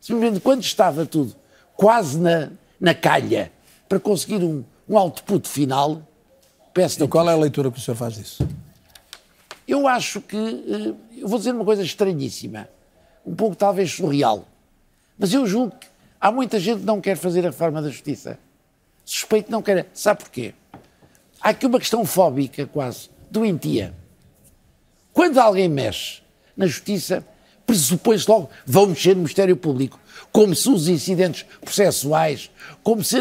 Simplesmente 0.00 0.40
quando 0.40 0.62
estava 0.62 1.06
tudo 1.06 1.34
quase 1.76 2.18
na, 2.18 2.50
na 2.80 2.94
calha 2.94 3.50
para 3.88 3.98
conseguir 3.98 4.42
um, 4.42 4.64
um 4.88 4.98
output 4.98 5.48
final. 5.48 6.02
Peço 6.72 7.02
e 7.02 7.08
qual 7.08 7.28
é 7.28 7.32
a 7.32 7.36
leitura 7.36 7.70
que 7.70 7.78
o 7.78 7.80
senhor 7.80 7.96
faz 7.96 8.14
disso? 8.14 8.46
Eu 9.66 9.88
acho 9.88 10.20
que. 10.20 10.36
Eh, 10.36 11.20
eu 11.20 11.28
vou 11.28 11.38
dizer 11.38 11.54
uma 11.54 11.64
coisa 11.64 11.82
estranhíssima, 11.82 12.68
um 13.24 13.34
pouco 13.34 13.56
talvez 13.56 13.92
surreal, 13.92 14.46
mas 15.18 15.32
eu 15.32 15.46
julgo 15.46 15.74
que 15.76 15.86
há 16.20 16.30
muita 16.30 16.58
gente 16.60 16.80
que 16.80 16.86
não 16.86 17.00
quer 17.00 17.16
fazer 17.16 17.40
a 17.40 17.50
reforma 17.50 17.80
da 17.80 17.88
justiça. 17.88 18.38
Suspeito 19.04 19.46
que 19.46 19.52
não 19.52 19.62
quer. 19.62 19.86
Sabe 19.94 20.20
porquê? 20.20 20.54
Há 21.40 21.50
aqui 21.50 21.66
uma 21.66 21.78
questão 21.78 22.04
fóbica, 22.04 22.66
quase, 22.66 23.10
doentia. 23.30 23.94
Quando 25.12 25.38
alguém 25.38 25.68
mexe 25.68 26.22
na 26.56 26.66
justiça, 26.66 27.24
pressupõe-se 27.66 28.28
logo, 28.28 28.50
vão 28.66 28.86
mexer 28.86 29.10
no 29.10 29.22
Ministério 29.22 29.56
Público, 29.56 29.98
como 30.32 30.54
se 30.54 30.68
os 30.68 30.88
incidentes 30.88 31.44
processuais, 31.60 32.50
como 32.82 33.04
se 33.04 33.16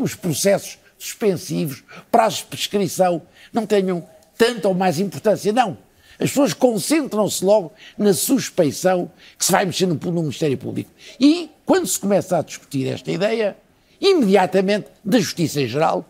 os 0.00 0.14
processos 0.14 0.78
suspensivos, 1.02 1.82
prazos 2.10 2.40
de 2.40 2.46
prescrição, 2.46 3.22
não 3.52 3.66
tenham 3.66 4.06
tanta 4.38 4.68
ou 4.68 4.74
mais 4.74 5.00
importância. 5.00 5.52
Não. 5.52 5.76
As 6.12 6.30
pessoas 6.30 6.54
concentram-se 6.54 7.44
logo 7.44 7.72
na 7.98 8.14
suspeição 8.14 9.10
que 9.36 9.44
se 9.44 9.50
vai 9.50 9.64
mexer 9.64 9.86
no, 9.86 9.94
no 9.94 10.22
Ministério 10.22 10.56
Público. 10.56 10.90
E, 11.18 11.50
quando 11.66 11.86
se 11.86 11.98
começa 11.98 12.38
a 12.38 12.42
discutir 12.42 12.86
esta 12.86 13.10
ideia, 13.10 13.56
imediatamente, 14.00 14.86
da 15.04 15.18
Justiça 15.18 15.60
em 15.60 15.66
geral, 15.66 16.04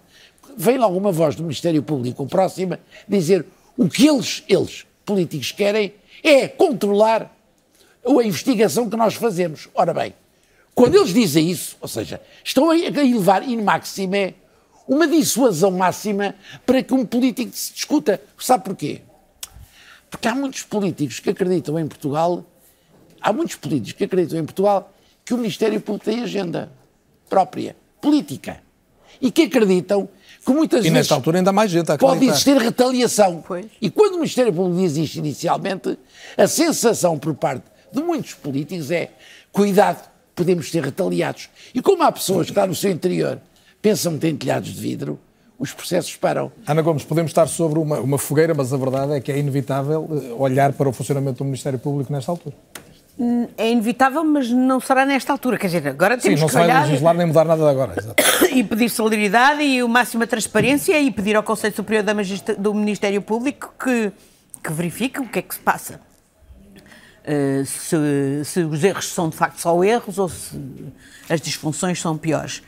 vem 0.57 0.77
logo 0.77 0.97
uma 0.97 1.11
voz 1.11 1.35
do 1.35 1.43
Ministério 1.43 1.83
Público 1.83 2.27
próxima 2.27 2.79
dizer 3.09 3.47
o 3.77 3.89
que 3.89 4.07
eles, 4.07 4.45
eles, 4.47 4.85
políticos, 5.07 5.53
querem 5.53 5.95
é 6.23 6.47
controlar 6.47 7.35
a 8.05 8.11
investigação 8.23 8.91
que 8.91 8.97
nós 8.97 9.15
fazemos. 9.15 9.69
Ora 9.75 9.95
bem, 9.95 10.15
quando 10.75 10.97
eles 10.97 11.15
dizem 11.15 11.51
isso, 11.51 11.77
ou 11.81 11.89
seja, 11.89 12.21
estão 12.45 12.71
a 12.71 12.77
elevar 12.77 13.49
in 13.49 13.63
maxime 13.63 14.35
uma 14.87 15.07
dissuasão 15.07 15.71
máxima 15.71 16.35
para 16.67 16.83
que 16.83 16.93
um 16.93 17.05
político 17.05 17.51
se 17.55 17.73
discuta. 17.73 18.21
Sabe 18.39 18.65
porquê? 18.65 19.03
Porque 20.11 20.29
há 20.29 20.35
muitos 20.35 20.63
políticos 20.63 21.21
que 21.21 21.31
acreditam 21.31 21.79
em 21.79 21.87
Portugal, 21.87 22.45
há 23.21 23.33
muitos 23.33 23.57
políticos 23.57 23.93
que 23.93 24.05
acreditam 24.05 24.39
em 24.39 24.45
Portugal 24.45 24.93
que 25.25 25.33
o 25.33 25.37
Ministério 25.37 25.81
Público 25.81 26.05
tem 26.05 26.23
agenda 26.23 26.71
própria, 27.29 27.77
política. 28.01 28.61
E 29.21 29.31
que 29.31 29.43
acreditam 29.43 30.09
que 30.45 30.53
muitas 30.53 30.81
e 30.81 30.83
vezes. 30.83 30.93
E 30.93 30.99
nesta 30.99 31.15
altura 31.15 31.39
ainda 31.39 31.53
mais 31.53 31.71
gente 31.71 31.91
a 31.93 31.97
Pode 31.97 32.27
existir 32.27 32.57
retaliação. 32.57 33.43
Pois. 33.47 33.67
E 33.81 33.89
quando 33.89 34.15
o 34.15 34.17
Ministério 34.17 34.53
Público 34.53 34.81
diz 34.81 34.97
isto 34.97 35.17
inicialmente, 35.17 35.97
a 36.37 36.47
sensação 36.49 37.19
por 37.19 37.35
parte 37.35 37.65
de 37.93 38.03
muitos 38.03 38.35
políticos 38.35 38.91
é 38.91 39.13
cuidado, 39.53 40.11
podemos 40.35 40.71
ser 40.71 40.83
retaliados. 40.83 41.49
E 41.73 41.81
como 41.81 42.03
há 42.03 42.11
pessoas 42.11 42.51
que 42.51 42.59
lá 42.59 42.67
no 42.67 42.75
seu 42.75 42.91
interior 42.91 43.41
pensam 43.83 44.15
que 44.15 44.21
têm 44.21 44.37
telhados 44.37 44.73
de 44.73 44.81
vidro, 44.81 45.19
os 45.59 45.73
processos 45.73 46.17
param. 46.17 46.51
Ana 46.67 46.83
Gomes, 46.83 47.05
podemos 47.05 47.31
estar 47.31 47.47
sobre 47.49 47.79
uma, 47.79 48.01
uma 48.01 48.19
fogueira, 48.19 48.55
mas 48.55 48.73
a 48.73 48.77
verdade 48.77 49.13
é 49.13 49.21
que 49.21 49.31
é 49.31 49.39
inevitável 49.39 50.09
eh, 50.11 50.33
olhar 50.39 50.73
para 50.73 50.89
o 50.89 50.93
funcionamento 50.93 51.39
do 51.39 51.45
Ministério 51.45 51.79
Público 51.79 52.13
nesta 52.13 52.33
altura. 52.33 52.55
Hum, 53.19 53.47
é 53.59 53.71
inevitável, 53.71 54.25
mas 54.25 54.51
não 54.51 54.81
será 54.81 55.05
nesta 55.05 55.33
altura. 55.33 55.59
Quer 55.59 55.67
dizer, 55.67 55.87
agora 55.87 56.17
temos 56.17 56.41
Sim, 56.41 56.43
não 56.43 56.47
que 56.47 56.53
se 56.53 56.59
vai 56.59 56.65
olhar... 56.67 56.87
legislar 56.87 57.15
nem 57.15 57.27
mudar 57.27 57.45
nada 57.45 57.71
agora. 57.71 57.95
e 58.51 58.65
pedir 58.65 58.89
solidariedade 58.89 59.63
e 59.63 59.83
o 59.83 59.89
máxima 59.89 60.27
transparência 60.27 60.99
e 61.01 61.11
pedir 61.11 61.37
ao 61.37 61.43
Conselho 61.43 61.75
Superior 61.75 62.05
do 62.59 62.75
Ministério 62.75 63.21
Público 63.21 63.73
que, 63.79 64.11
que 64.65 64.73
verifique 64.73 65.21
o 65.21 65.29
que 65.29 65.39
é 65.41 65.43
que 65.43 65.55
se 65.55 65.61
passa. 65.61 66.01
Uh, 67.23 67.65
se, 67.65 68.45
se, 68.45 68.61
os 68.65 68.83
erros 68.83 69.09
são 69.09 69.29
de 69.29 69.37
facto 69.37 69.61
só 69.61 69.85
erros 69.85 70.19
ou 70.19 70.29
se 70.29 70.59
as 71.29 71.41
disfunções 71.41 72.01
são 72.01 72.19
piores. 72.19 72.63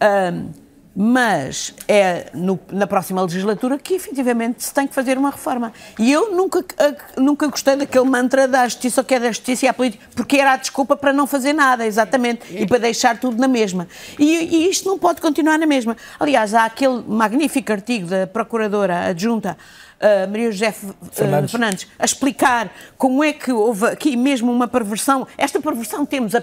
Uh, 0.00 0.66
mas 0.98 1.74
é 1.86 2.30
no, 2.32 2.58
na 2.72 2.86
próxima 2.86 3.20
legislatura 3.20 3.78
que 3.78 3.92
efetivamente 3.92 4.64
se 4.64 4.72
tem 4.72 4.86
que 4.86 4.94
fazer 4.94 5.18
uma 5.18 5.30
reforma. 5.30 5.70
E 5.98 6.10
eu 6.10 6.34
nunca, 6.34 6.64
a, 6.78 7.20
nunca 7.20 7.46
gostei 7.48 7.76
daquele 7.76 8.06
mantra 8.06 8.48
da 8.48 8.64
justiça, 8.64 9.02
ou 9.02 9.04
que 9.04 9.14
é 9.14 9.20
da 9.20 9.28
justiça 9.28 9.66
e 9.66 9.68
a 9.68 9.74
política, 9.74 10.02
porque 10.14 10.38
era 10.38 10.54
a 10.54 10.56
desculpa 10.56 10.96
para 10.96 11.12
não 11.12 11.26
fazer 11.26 11.52
nada, 11.52 11.86
exatamente, 11.86 12.46
e 12.50 12.66
para 12.66 12.78
deixar 12.78 13.20
tudo 13.20 13.36
na 13.36 13.46
mesma. 13.46 13.86
E, 14.18 14.24
e 14.24 14.70
isto 14.70 14.88
não 14.88 14.98
pode 14.98 15.20
continuar 15.20 15.58
na 15.58 15.66
mesma. 15.66 15.94
Aliás, 16.18 16.54
há 16.54 16.64
aquele 16.64 17.04
magnífico 17.06 17.70
artigo 17.70 18.06
da 18.06 18.26
Procuradora 18.26 19.08
Adjunta. 19.08 19.58
Uh, 19.96 20.30
Maria 20.30 20.50
José 20.50 20.68
uh, 20.68 20.94
Fernandes. 21.10 21.50
Fernandes. 21.50 21.86
a 21.98 22.04
explicar 22.04 22.70
como 22.98 23.24
é 23.24 23.32
que 23.32 23.50
houve 23.50 23.86
aqui 23.86 24.16
mesmo 24.16 24.50
uma 24.50 24.68
perversão. 24.68 25.26
Esta 25.36 25.60
perversão 25.60 26.06
temos 26.06 26.34
a, 26.34 26.42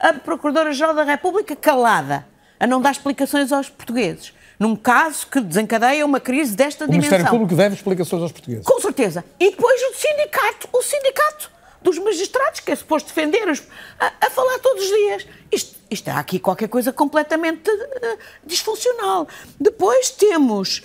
a 0.00 0.12
Procuradora-Geral 0.14 0.94
da 0.94 1.02
República 1.02 1.56
calada, 1.56 2.24
a 2.58 2.66
não 2.66 2.80
dar 2.80 2.92
explicações 2.92 3.52
aos 3.52 3.68
portugueses. 3.68 4.32
Num 4.58 4.76
caso 4.76 5.26
que 5.26 5.40
desencadeia 5.40 6.06
uma 6.06 6.20
crise 6.20 6.54
desta 6.54 6.84
o 6.84 6.88
dimensão. 6.88 7.08
O 7.08 7.12
Ministério 7.12 7.26
Público 7.30 7.56
deve 7.56 7.74
explicações 7.74 8.22
aos 8.22 8.32
portugueses. 8.32 8.64
Com 8.64 8.80
certeza. 8.80 9.24
E 9.38 9.50
depois 9.50 9.80
o 9.82 9.94
sindicato, 9.94 10.68
o 10.72 10.82
sindicato 10.82 11.50
dos 11.82 11.98
magistrados, 11.98 12.60
que 12.60 12.70
é 12.70 12.76
suposto 12.76 13.08
defender-os, 13.08 13.62
a, 14.00 14.12
a, 14.26 14.30
falar 14.30 14.58
todos 14.60 14.84
os 14.84 14.88
dias. 14.88 15.26
Isto, 15.52 15.76
isto 15.90 16.08
há 16.08 16.18
aqui 16.18 16.38
qualquer 16.38 16.68
coisa 16.68 16.92
completamente 16.92 17.70
uh, 17.70 18.18
disfuncional. 18.44 19.28
Depois 19.60 20.10
temos 20.10 20.82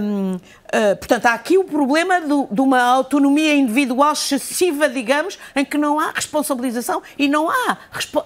um, 0.00 0.34
uh, 0.34 0.40
portanto, 0.96 1.26
há 1.26 1.34
aqui 1.34 1.56
o 1.56 1.64
problema 1.64 2.20
do, 2.20 2.48
de 2.50 2.60
uma 2.60 2.80
autonomia 2.80 3.54
individual 3.54 4.12
excessiva, 4.12 4.88
digamos, 4.88 5.38
em 5.54 5.64
que 5.64 5.78
não 5.78 6.00
há 6.00 6.10
responsabilização 6.10 7.02
e 7.18 7.28
não 7.28 7.48
há 7.48 7.78
respo 7.92 8.24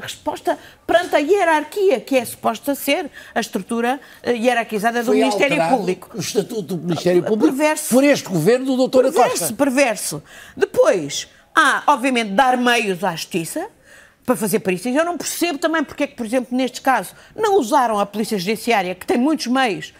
resposta 0.00 0.58
perante 0.86 1.16
a 1.16 1.18
hierarquia, 1.18 2.00
que 2.00 2.16
é 2.16 2.24
suposta 2.24 2.74
ser 2.74 3.10
a 3.34 3.40
estrutura 3.40 4.00
uh, 4.26 4.30
hierarquizada 4.30 5.00
do 5.00 5.06
Foi 5.06 5.16
Ministério 5.16 5.68
Público. 5.68 6.10
O 6.14 6.20
Estatuto 6.20 6.62
do 6.62 6.78
Ministério 6.78 7.22
Público 7.22 7.56
perverso, 7.56 7.94
por 7.94 8.04
este 8.04 8.28
governo 8.28 8.76
do 8.76 8.88
Dr. 8.88 9.02
Perverso, 9.02 9.38
Costa. 9.38 9.54
perverso. 9.54 10.22
Depois, 10.56 11.28
há, 11.54 11.84
obviamente, 11.86 12.32
dar 12.32 12.56
meios 12.56 13.02
à 13.02 13.12
justiça 13.12 13.68
para 14.28 14.36
fazer 14.36 14.58
perícias. 14.60 14.94
Eu 14.94 15.06
não 15.06 15.16
percebo 15.16 15.58
também 15.58 15.82
porque 15.82 16.04
é 16.04 16.06
que, 16.06 16.14
por 16.14 16.26
exemplo, 16.26 16.54
nestes 16.54 16.80
casos, 16.80 17.14
não 17.34 17.58
usaram 17.58 17.98
a 17.98 18.04
Polícia 18.04 18.38
Judiciária, 18.38 18.94
que 18.94 19.06
tem 19.06 19.16
muitos 19.16 19.46
meios, 19.46 19.94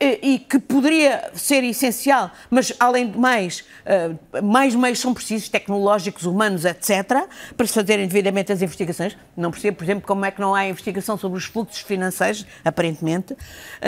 e 0.00 0.38
que 0.38 0.58
poderia 0.58 1.30
ser 1.34 1.62
essencial, 1.64 2.30
mas 2.50 2.72
além 2.78 3.10
de 3.10 3.18
mais, 3.18 3.64
mais 4.42 4.74
meios 4.74 4.98
são 4.98 5.12
precisos, 5.12 5.50
tecnológicos, 5.50 6.24
humanos, 6.24 6.64
etc., 6.64 7.26
para 7.54 7.66
se 7.66 7.74
fazerem 7.74 8.06
devidamente 8.06 8.50
as 8.50 8.62
investigações. 8.62 9.16
Não 9.36 9.50
percebo, 9.50 9.76
por 9.76 9.84
exemplo, 9.84 10.06
como 10.06 10.24
é 10.24 10.30
que 10.30 10.40
não 10.40 10.54
há 10.54 10.66
investigação 10.66 11.18
sobre 11.18 11.36
os 11.36 11.44
fluxos 11.44 11.80
financeiros, 11.80 12.46
aparentemente, 12.64 13.36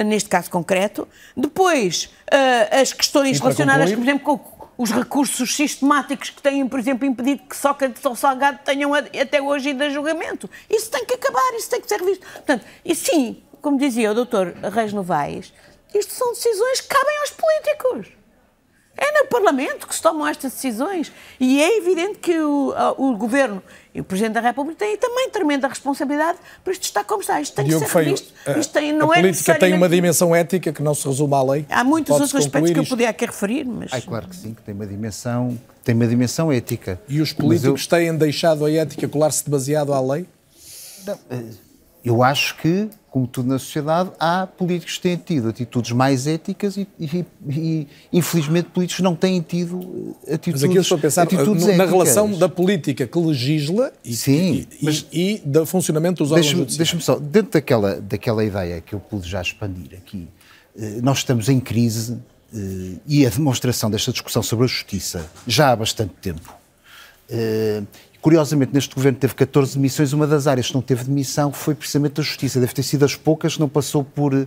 neste 0.05 0.29
caso 0.29 0.51
concreto. 0.51 1.09
Depois, 1.35 2.11
as 2.71 2.93
questões 2.93 3.39
relacionadas, 3.39 3.91
por 3.93 4.03
exemplo, 4.03 4.39
com 4.39 4.58
os 4.79 4.93
recursos 4.93 5.57
sistemáticos 5.57 6.31
que 6.31 6.41
têm, 6.41 6.67
por 6.69 6.79
exemplo, 6.79 7.05
impedido 7.05 7.43
que 7.43 7.57
Sócrates 7.57 8.05
ou 8.05 8.15
Salgado 8.15 8.61
tenham 8.65 8.95
até 8.95 9.43
hoje 9.43 9.71
ido 9.71 9.83
a 9.83 9.91
julgamento. 9.91 10.49
Isso 10.71 10.89
tem 10.89 11.05
que 11.05 11.15
acabar, 11.15 11.53
isso 11.57 11.69
tem 11.69 11.81
que 11.81 11.89
ser 11.89 11.99
revisto. 11.99 12.25
Portanto, 12.25 12.65
e 12.85 12.95
sim, 12.95 13.43
como 13.61 13.77
dizia 13.77 14.13
o 14.13 14.15
doutor 14.15 14.55
Reis 14.73 14.93
Novaes, 14.93 15.53
isto 15.93 16.13
são 16.13 16.33
decisões 16.33 16.81
que 16.81 16.89
cabem 16.89 17.19
aos 17.19 17.31
políticos. 17.31 18.19
É 18.97 19.21
no 19.21 19.27
Parlamento 19.29 19.87
que 19.87 19.95
se 19.95 20.03
tomam 20.03 20.27
estas 20.27 20.53
decisões. 20.53 21.13
E 21.39 21.63
é 21.63 21.79
evidente 21.79 22.19
que 22.19 22.39
o, 22.39 22.75
o 22.97 23.17
Governo 23.17 23.63
e 23.95 24.01
o 24.01 24.05
Presidente 24.05 24.35
da 24.35 24.41
República 24.41 24.79
têm 24.85 24.97
também 24.97 25.31
tremenda 25.31 25.67
responsabilidade 25.69 26.39
por 26.63 26.73
isto 26.73 26.85
estar 26.85 27.05
como 27.05 27.21
está. 27.21 27.41
Isto 27.41 27.55
tem 27.55 27.65
Diogo 27.67 27.85
que 27.85 27.91
ser 27.91 27.99
revisto. 27.99 28.33
Isto 28.59 28.73
tem, 28.73 28.93
não 28.93 29.11
a 29.11 29.19
é 29.19 29.21
política 29.21 29.55
tem 29.55 29.75
uma 29.75 29.89
dimensão 29.89 30.35
ética 30.35 30.73
que 30.73 30.83
não 30.83 30.95
se 30.95 31.07
resume 31.07 31.35
à 31.35 31.43
lei. 31.43 31.67
Há 31.69 31.83
muitos 31.85 32.13
outros 32.13 32.35
aspectos 32.35 32.73
que 32.73 32.79
eu 32.79 32.87
podia 32.87 33.09
aqui 33.09 33.27
referir, 33.27 33.65
mas... 33.65 33.93
É 33.93 34.01
claro 34.01 34.29
que 34.29 34.37
sim, 34.37 34.55
que 34.55 34.63
tem 34.63 34.75
uma 34.75 34.87
dimensão, 34.87 35.59
tem 35.83 35.95
uma 35.95 36.07
dimensão 36.07 36.53
ética. 36.53 37.01
E 37.09 37.21
os 37.21 37.33
políticos 37.33 37.89
eu... 37.91 37.99
têm 37.99 38.17
deixado 38.17 38.65
a 38.65 38.71
ética 38.71 39.09
colar-se 39.09 39.45
demasiado 39.45 39.93
à 39.93 40.01
lei? 40.01 40.27
Não, 41.07 41.19
eu 42.05 42.23
acho 42.23 42.57
que 42.57 42.89
como 43.11 43.27
tudo 43.27 43.49
na 43.49 43.59
sociedade, 43.59 44.11
há 44.21 44.47
políticos 44.47 44.97
que 44.97 45.03
têm 45.03 45.17
tido 45.17 45.49
atitudes 45.49 45.93
mais 45.93 46.27
éticas 46.27 46.77
e, 46.77 46.87
e, 46.99 47.25
e 47.49 47.89
infelizmente, 48.13 48.69
políticos 48.69 49.03
não 49.03 49.15
têm 49.15 49.41
tido 49.41 50.15
atitudes 50.25 50.63
Mas 50.63 50.65
aqui 50.65 50.77
eu 50.77 50.83
estou 50.83 50.99
a 50.99 51.01
pensar 51.01 51.27
no, 51.33 51.77
na 51.77 51.85
relação 51.87 52.31
da 52.33 52.49
política 52.49 53.07
que 53.07 53.19
legisla 53.19 53.93
e, 54.05 54.15
Sim, 54.15 54.67
e, 54.81 54.85
mas, 54.85 55.07
e, 55.11 55.41
do 55.45 55.65
funcionamento 55.65 56.23
dos 56.23 56.33
órgãos 56.33 56.47
judiciais. 56.47 56.77
Deixa-me 56.77 57.03
só, 57.03 57.19
dentro 57.19 57.53
daquela, 57.53 58.01
daquela 58.01 58.45
ideia 58.45 58.81
que 58.81 58.95
eu 58.95 59.01
pude 59.01 59.29
já 59.29 59.41
expandir 59.41 59.95
aqui, 59.95 60.29
eh, 60.79 61.01
nós 61.03 61.19
estamos 61.19 61.49
em 61.49 61.59
crise 61.59 62.19
eh, 62.55 62.99
e 63.07 63.27
a 63.27 63.31
demonstração 63.31 63.91
desta 63.91 64.13
discussão 64.13 64.43
sobre 64.43 64.67
a 64.67 64.69
justiça 64.69 65.27
já 65.47 65.71
há 65.73 65.77
bastante 65.77 66.13
tempo. 66.21 66.57
Eh, 68.19 68.23
Curiosamente, 68.23 68.73
neste 68.75 68.95
governo 68.95 69.19
teve 69.19 69.35
14 69.35 69.75
demissões, 69.75 70.13
uma 70.13 70.27
das 70.27 70.47
áreas 70.47 70.69
que 70.69 70.75
não 70.75 70.83
teve 70.83 71.05
demissão 71.05 71.53
foi 71.53 71.75
precisamente 71.75 72.21
a 72.21 72.25
Justiça. 72.25 72.61
Deve 72.61 72.75
ter 72.75 72.83
sido 72.83 73.05
as 73.05 73.15
poucas 73.15 73.55
que 73.55 73.61
não 73.61 73.69
passou 73.69 74.05
por, 74.05 74.47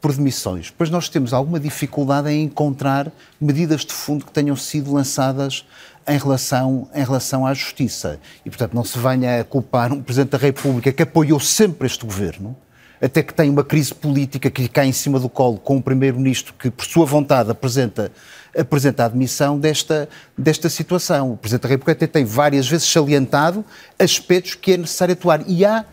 por 0.00 0.12
demissões. 0.12 0.72
Pois 0.76 0.90
nós 0.90 1.08
temos 1.08 1.32
alguma 1.32 1.58
dificuldade 1.58 2.30
em 2.30 2.44
encontrar 2.44 3.10
medidas 3.40 3.84
de 3.84 3.92
fundo 3.92 4.24
que 4.24 4.32
tenham 4.32 4.56
sido 4.56 4.92
lançadas 4.92 5.64
em 6.06 6.18
relação, 6.18 6.88
em 6.94 7.04
relação 7.04 7.46
à 7.46 7.52
Justiça. 7.52 8.18
E, 8.44 8.50
portanto, 8.50 8.74
não 8.74 8.84
se 8.84 8.98
venha 8.98 9.40
a 9.40 9.44
culpar 9.44 9.92
um 9.92 10.02
Presidente 10.02 10.30
da 10.30 10.38
República 10.38 10.92
que 10.92 11.02
apoiou 11.02 11.38
sempre 11.38 11.86
este 11.86 12.04
governo, 12.04 12.56
até 13.00 13.22
que 13.22 13.32
tem 13.32 13.48
uma 13.48 13.62
crise 13.62 13.94
política 13.94 14.50
que 14.50 14.62
lhe 14.62 14.68
cai 14.68 14.86
em 14.86 14.92
cima 14.92 15.20
do 15.20 15.28
colo 15.28 15.58
com 15.58 15.76
um 15.76 15.82
Primeiro-Ministro 15.82 16.54
que, 16.58 16.70
por 16.70 16.84
sua 16.84 17.06
vontade, 17.06 17.50
apresenta 17.50 18.10
apresenta 18.56 19.02
a 19.02 19.06
admissão 19.06 19.58
desta, 19.58 20.08
desta 20.36 20.68
situação. 20.68 21.32
O 21.32 21.36
Presidente 21.36 21.62
da 21.62 21.68
República 21.68 21.92
até 21.92 22.06
tem 22.06 22.24
várias 22.24 22.68
vezes 22.68 22.90
salientado 22.90 23.64
aspectos 23.98 24.54
que 24.54 24.72
é 24.72 24.76
necessário 24.76 25.12
atuar. 25.12 25.42
E 25.46 25.64
há 25.64 25.84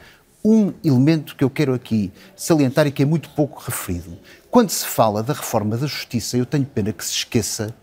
um 0.44 0.72
elemento 0.84 1.36
que 1.36 1.44
eu 1.44 1.50
quero 1.50 1.74
aqui 1.74 2.12
salientar 2.36 2.86
e 2.86 2.92
que 2.92 3.02
é 3.02 3.06
muito 3.06 3.30
pouco 3.30 3.64
referido. 3.66 4.18
Quando 4.52 4.70
se 4.70 4.86
fala 4.86 5.24
da 5.24 5.34
reforma 5.34 5.76
da 5.76 5.88
justiça, 5.88 6.38
eu 6.38 6.46
tenho 6.46 6.66
pena 6.66 6.94
que 6.94 7.04
se 7.04 7.12
esqueça 7.12 7.74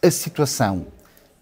a 0.00 0.10
situação 0.10 0.86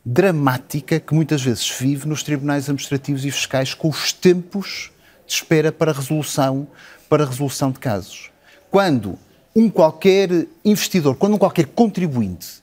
dramática 0.05 0.99
que 0.99 1.15
muitas 1.15 1.43
vezes 1.43 1.71
vive 1.79 2.09
nos 2.09 2.23
tribunais 2.23 2.65
administrativos 2.65 3.25
e 3.25 3.31
fiscais 3.31 3.75
com 3.75 3.89
os 3.89 4.12
tempos 4.12 4.91
de 5.27 5.35
espera 5.35 5.71
para 5.71 5.93
resolução, 5.93 6.67
para 7.09 7.27
resolução 7.27 7.71
de 7.71 7.79
casos. 7.79 8.31
Quando 8.71 9.19
um 9.55 9.69
qualquer 9.69 10.47
investidor, 10.65 11.17
quando 11.17 11.35
um 11.35 11.39
qualquer 11.39 11.67
contribuinte 11.67 12.60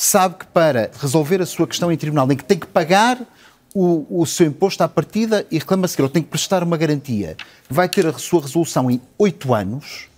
sabe 0.00 0.36
que 0.36 0.46
para 0.46 0.92
resolver 1.00 1.42
a 1.42 1.46
sua 1.46 1.66
questão 1.66 1.90
em 1.90 1.96
tribunal, 1.96 2.30
em 2.30 2.36
que 2.36 2.44
tem 2.44 2.56
que 2.56 2.68
pagar 2.68 3.20
o, 3.74 4.20
o 4.20 4.24
seu 4.26 4.46
imposto 4.46 4.80
à 4.84 4.88
partida 4.88 5.44
e 5.50 5.58
reclama 5.58 5.88
seguir, 5.88 6.04
ou 6.04 6.08
tem 6.08 6.22
que 6.22 6.28
prestar 6.28 6.62
uma 6.62 6.76
garantia, 6.76 7.36
vai 7.68 7.88
ter 7.88 8.06
a 8.06 8.12
sua 8.12 8.40
resolução 8.40 8.88
em 8.88 9.00
oito 9.18 9.52
anos, 9.52 10.08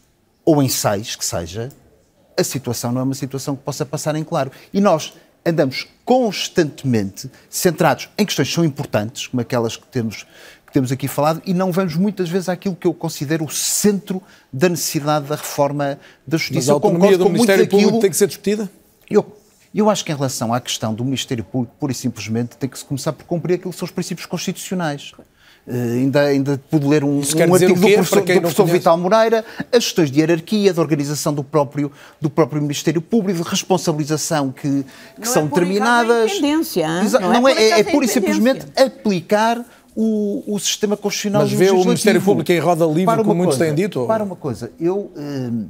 ou 0.44 0.62
em 0.62 0.68
seis, 0.68 1.16
que 1.16 1.24
seja, 1.24 1.70
a 2.38 2.44
situação 2.44 2.92
não 2.92 3.00
é 3.00 3.04
uma 3.04 3.14
situação 3.14 3.56
que 3.56 3.62
possa 3.62 3.86
passar 3.86 4.14
em 4.16 4.22
claro. 4.22 4.52
E 4.70 4.82
nós 4.82 5.14
andamos 5.46 5.88
constantemente 6.04 7.30
centrados 7.48 8.10
em 8.18 8.26
questões 8.26 8.48
que 8.48 8.54
são 8.54 8.64
importantes, 8.66 9.28
como 9.28 9.40
aquelas 9.40 9.78
que 9.78 9.86
temos, 9.86 10.26
que 10.66 10.72
temos 10.74 10.92
aqui 10.92 11.08
falado, 11.08 11.40
e 11.46 11.54
não 11.54 11.72
vamos 11.72 11.96
muitas 11.96 12.28
vezes 12.28 12.50
àquilo 12.50 12.76
que 12.76 12.86
eu 12.86 12.92
considero 12.92 13.46
o 13.46 13.50
centro 13.50 14.22
da 14.52 14.68
necessidade 14.68 15.24
da 15.24 15.36
reforma 15.36 15.98
da 16.26 16.36
justiça. 16.36 16.58
Mas 16.58 16.68
a 16.68 16.72
autonomia 16.74 17.16
do 17.16 17.30
Ministério 17.30 17.66
Público 17.66 17.98
tem 17.98 18.10
que 18.10 18.16
ser 18.18 18.26
discutida? 18.26 18.70
Eu 19.08 19.39
e 19.72 19.78
eu 19.78 19.88
acho 19.88 20.04
que 20.04 20.10
em 20.10 20.14
relação 20.14 20.52
à 20.52 20.60
questão 20.60 20.92
do 20.92 21.04
Ministério 21.04 21.44
Público, 21.44 21.74
pura 21.78 21.92
e 21.92 21.94
simplesmente, 21.94 22.56
tem 22.56 22.68
que 22.68 22.78
se 22.78 22.84
começar 22.84 23.12
por 23.12 23.24
cumprir 23.24 23.54
aquilo 23.54 23.72
que 23.72 23.78
são 23.78 23.86
os 23.86 23.92
princípios 23.92 24.26
constitucionais. 24.26 25.12
Uh, 25.66 25.72
ainda, 25.72 26.22
ainda 26.22 26.60
pude 26.70 26.86
ler 26.86 27.04
um, 27.04 27.18
um 27.18 27.54
artigo 27.54 27.78
do 27.78 27.88
professor, 27.92 28.22
do 28.22 28.40
professor 28.40 28.66
Vital 28.66 28.98
Moreira, 28.98 29.44
as 29.70 29.84
questões 29.84 30.10
de 30.10 30.18
hierarquia, 30.18 30.72
de 30.72 30.80
organização 30.80 31.32
do 31.32 31.44
próprio, 31.44 31.92
do 32.20 32.28
próprio 32.28 32.60
Ministério 32.60 33.00
Público, 33.00 33.44
de 33.44 33.48
responsabilização 33.48 34.50
que, 34.50 34.84
que 35.20 35.28
são 35.28 35.44
é 35.44 35.46
determinadas. 35.46 36.32
Exa 36.32 37.20
não, 37.20 37.32
não 37.32 37.48
é, 37.48 37.52
é, 37.52 37.80
é 37.80 37.84
pura 37.84 38.06
e 38.06 38.08
simplesmente 38.08 38.66
aplicar 38.74 39.64
o, 39.94 40.42
o 40.46 40.58
sistema 40.58 40.96
constitucional 40.96 41.42
Mas 41.42 41.52
vê 41.52 41.70
o 41.70 41.84
Ministério 41.84 42.22
Público 42.22 42.50
em 42.50 42.58
roda 42.58 42.86
livre, 42.86 43.16
como 43.18 43.34
muitos 43.34 43.58
têm 43.58 43.74
dito? 43.74 44.06
Para 44.06 44.24
uma 44.24 44.36
coisa, 44.36 44.72
eu. 44.80 45.12
Uh, 45.14 45.68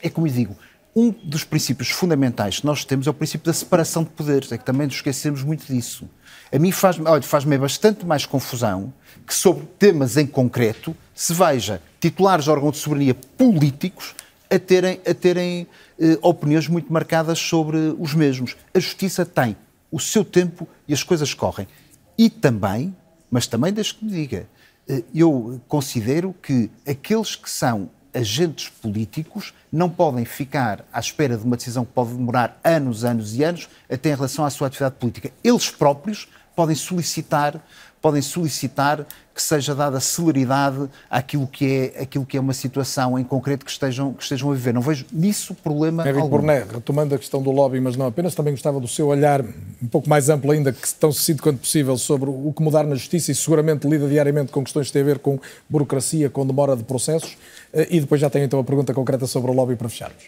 é 0.00 0.08
como 0.08 0.28
eu 0.28 0.32
digo, 0.32 0.56
um 0.98 1.14
dos 1.22 1.44
princípios 1.44 1.90
fundamentais 1.90 2.58
que 2.58 2.66
nós 2.66 2.84
temos 2.84 3.06
é 3.06 3.10
o 3.10 3.14
princípio 3.14 3.46
da 3.46 3.52
separação 3.52 4.02
de 4.02 4.10
poderes, 4.10 4.50
é 4.50 4.58
que 4.58 4.64
também 4.64 4.88
nos 4.88 4.96
esquecemos 4.96 5.44
muito 5.44 5.64
disso. 5.72 6.08
A 6.52 6.58
mim 6.58 6.72
faz-me 6.72 7.04
faz 7.22 7.44
bastante 7.44 8.04
mais 8.04 8.26
confusão 8.26 8.92
que 9.24 9.32
sobre 9.32 9.64
temas 9.78 10.16
em 10.16 10.26
concreto 10.26 10.96
se 11.14 11.32
veja 11.32 11.80
titulares 12.00 12.46
de 12.46 12.50
órgão 12.50 12.72
de 12.72 12.78
soberania 12.78 13.14
políticos 13.14 14.14
a 14.50 14.58
terem, 14.58 15.00
a 15.06 15.14
terem 15.14 15.68
eh, 16.00 16.18
opiniões 16.20 16.66
muito 16.66 16.92
marcadas 16.92 17.38
sobre 17.38 17.94
os 17.96 18.12
mesmos. 18.14 18.56
A 18.74 18.80
justiça 18.80 19.24
tem 19.24 19.56
o 19.92 20.00
seu 20.00 20.24
tempo 20.24 20.66
e 20.88 20.94
as 20.94 21.04
coisas 21.04 21.32
correm. 21.32 21.68
E 22.16 22.28
também, 22.28 22.96
mas 23.30 23.46
também 23.46 23.72
deixe 23.72 23.94
que 23.94 24.04
me 24.04 24.10
diga, 24.10 24.48
eh, 24.88 25.04
eu 25.14 25.60
considero 25.68 26.34
que 26.42 26.68
aqueles 26.84 27.36
que 27.36 27.48
são 27.48 27.88
agentes 28.18 28.68
políticos 28.68 29.54
não 29.70 29.88
podem 29.88 30.24
ficar 30.24 30.84
à 30.92 30.98
espera 30.98 31.36
de 31.36 31.44
uma 31.44 31.56
decisão 31.56 31.84
que 31.84 31.92
pode 31.92 32.10
demorar 32.10 32.58
anos, 32.64 33.04
anos 33.04 33.34
e 33.36 33.44
anos, 33.44 33.68
até 33.88 34.10
em 34.10 34.14
relação 34.14 34.44
à 34.44 34.50
sua 34.50 34.66
atividade 34.66 34.96
política. 34.96 35.30
Eles 35.44 35.70
próprios 35.70 36.28
podem 36.56 36.74
solicitar 36.74 37.62
podem 38.00 38.22
solicitar 38.22 39.06
que 39.34 39.42
seja 39.42 39.72
dada 39.72 40.00
celeridade 40.00 40.88
àquilo 41.08 41.46
que 41.46 41.92
é, 41.94 42.02
àquilo 42.02 42.26
que 42.26 42.36
é 42.36 42.40
uma 42.40 42.52
situação 42.52 43.16
em 43.16 43.22
concreto 43.22 43.64
que 43.64 43.70
estejam, 43.70 44.12
que 44.12 44.22
estejam 44.22 44.50
a 44.50 44.54
viver. 44.54 44.74
Não 44.74 44.80
vejo 44.80 45.06
nisso 45.12 45.54
problema 45.54 46.02
Henrique 46.02 46.18
algum. 46.18 46.38
Borné, 46.38 46.64
retomando 46.72 47.14
a 47.14 47.18
questão 47.18 47.40
do 47.40 47.52
lobby, 47.52 47.80
mas 47.80 47.96
não 47.96 48.06
apenas, 48.06 48.34
também 48.34 48.52
gostava 48.52 48.80
do 48.80 48.88
seu 48.88 49.06
olhar 49.06 49.44
um 49.80 49.86
pouco 49.86 50.08
mais 50.08 50.28
amplo 50.28 50.50
ainda, 50.50 50.72
que 50.72 50.88
tão 50.94 51.12
sucinto 51.12 51.42
quanto 51.42 51.60
possível, 51.60 51.96
sobre 51.96 52.28
o 52.28 52.52
que 52.52 52.62
mudar 52.62 52.84
na 52.84 52.96
justiça 52.96 53.30
e 53.30 53.34
seguramente 53.34 53.86
lida 53.86 54.08
diariamente 54.08 54.50
com 54.50 54.62
questões 54.64 54.88
que 54.88 54.92
têm 54.92 55.02
a 55.02 55.04
ver 55.04 55.18
com 55.20 55.38
burocracia, 55.68 56.28
com 56.28 56.44
demora 56.44 56.76
de 56.76 56.82
processos. 56.82 57.36
Eh, 57.72 57.86
E 57.90 58.00
depois 58.00 58.20
já 58.20 58.30
tenho 58.30 58.44
então 58.44 58.58
a 58.58 58.64
pergunta 58.64 58.92
concreta 58.94 59.26
sobre 59.26 59.50
o 59.50 59.54
lobby 59.54 59.76
para 59.76 59.88
fecharmos. 59.88 60.24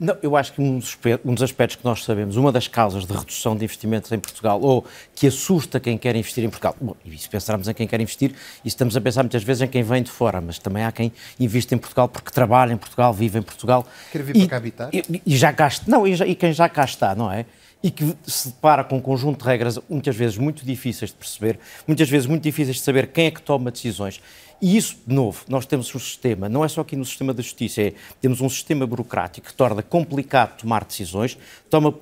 Não, 0.00 0.16
eu 0.22 0.34
acho 0.36 0.52
que 0.54 0.60
um 0.60 0.78
dos, 0.78 0.88
aspe- 0.88 1.20
dos 1.22 1.42
aspectos 1.42 1.76
que 1.76 1.84
nós 1.84 2.02
sabemos, 2.02 2.36
uma 2.36 2.50
das 2.50 2.66
causas 2.66 3.04
de 3.06 3.12
redução 3.12 3.54
de 3.54 3.64
investimentos 3.64 4.10
em 4.10 4.18
Portugal, 4.18 4.60
ou 4.60 4.84
que 5.14 5.28
assusta 5.28 5.78
quem 5.78 5.96
quer 5.96 6.16
investir 6.16 6.42
em 6.42 6.48
Portugal, 6.48 6.74
bom, 6.80 6.96
e 7.04 7.16
se 7.16 7.28
pensarmos 7.28 7.68
em 7.68 7.74
quem 7.74 7.86
quer 7.86 8.00
investir, 8.00 8.34
e 8.64 8.68
estamos 8.68 8.96
a 8.96 9.00
pensar 9.00 9.22
muitas 9.22 9.44
vezes 9.44 9.62
em 9.62 9.68
quem 9.68 9.82
vem 9.84 10.02
de 10.02 10.10
fora, 10.10 10.40
mas 10.40 10.58
também 10.58 10.82
há 10.82 10.90
quem 10.90 11.12
investe 11.38 11.74
em 11.74 11.78
Portugal 11.78 12.08
porque 12.08 12.30
trabalha 12.32 12.72
em 12.72 12.76
Portugal, 12.76 13.12
vive 13.12 13.38
em 13.38 13.42
Portugal. 13.42 13.86
Quer 14.10 14.22
vir 14.22 14.34
e, 14.36 14.40
para 14.40 14.48
cá 14.48 14.56
habitar? 14.56 14.88
E, 14.92 15.22
e 15.24 15.36
já 15.36 15.52
cá 15.52 15.68
está, 15.68 15.84
não, 15.88 16.06
e, 16.06 16.16
já- 16.16 16.26
e 16.26 16.34
quem 16.34 16.52
já 16.52 16.68
cá 16.68 16.84
está, 16.84 17.14
não 17.14 17.30
é? 17.30 17.44
E 17.80 17.90
que 17.90 18.16
se 18.26 18.48
depara 18.48 18.82
com 18.82 18.96
um 18.96 19.00
conjunto 19.00 19.40
de 19.42 19.44
regras 19.48 19.78
muitas 19.88 20.16
vezes 20.16 20.36
muito 20.38 20.64
difíceis 20.64 21.10
de 21.12 21.16
perceber, 21.16 21.60
muitas 21.86 22.08
vezes 22.08 22.26
muito 22.26 22.42
difíceis 22.42 22.76
de 22.78 22.82
saber 22.82 23.08
quem 23.08 23.26
é 23.26 23.30
que 23.30 23.42
toma 23.42 23.70
decisões. 23.70 24.20
E 24.62 24.76
isso, 24.76 24.96
de 25.04 25.12
novo, 25.12 25.44
nós 25.48 25.66
temos 25.66 25.92
um 25.92 25.98
sistema, 25.98 26.48
não 26.48 26.64
é 26.64 26.68
só 26.68 26.82
aqui 26.82 26.94
no 26.94 27.04
sistema 27.04 27.34
da 27.34 27.42
justiça, 27.42 27.82
é, 27.82 27.94
temos 28.20 28.40
um 28.40 28.48
sistema 28.48 28.86
burocrático 28.86 29.48
que 29.48 29.54
torna 29.54 29.82
complicado 29.82 30.56
tomar 30.56 30.84
decisões, 30.84 31.36
toma, 31.68 31.92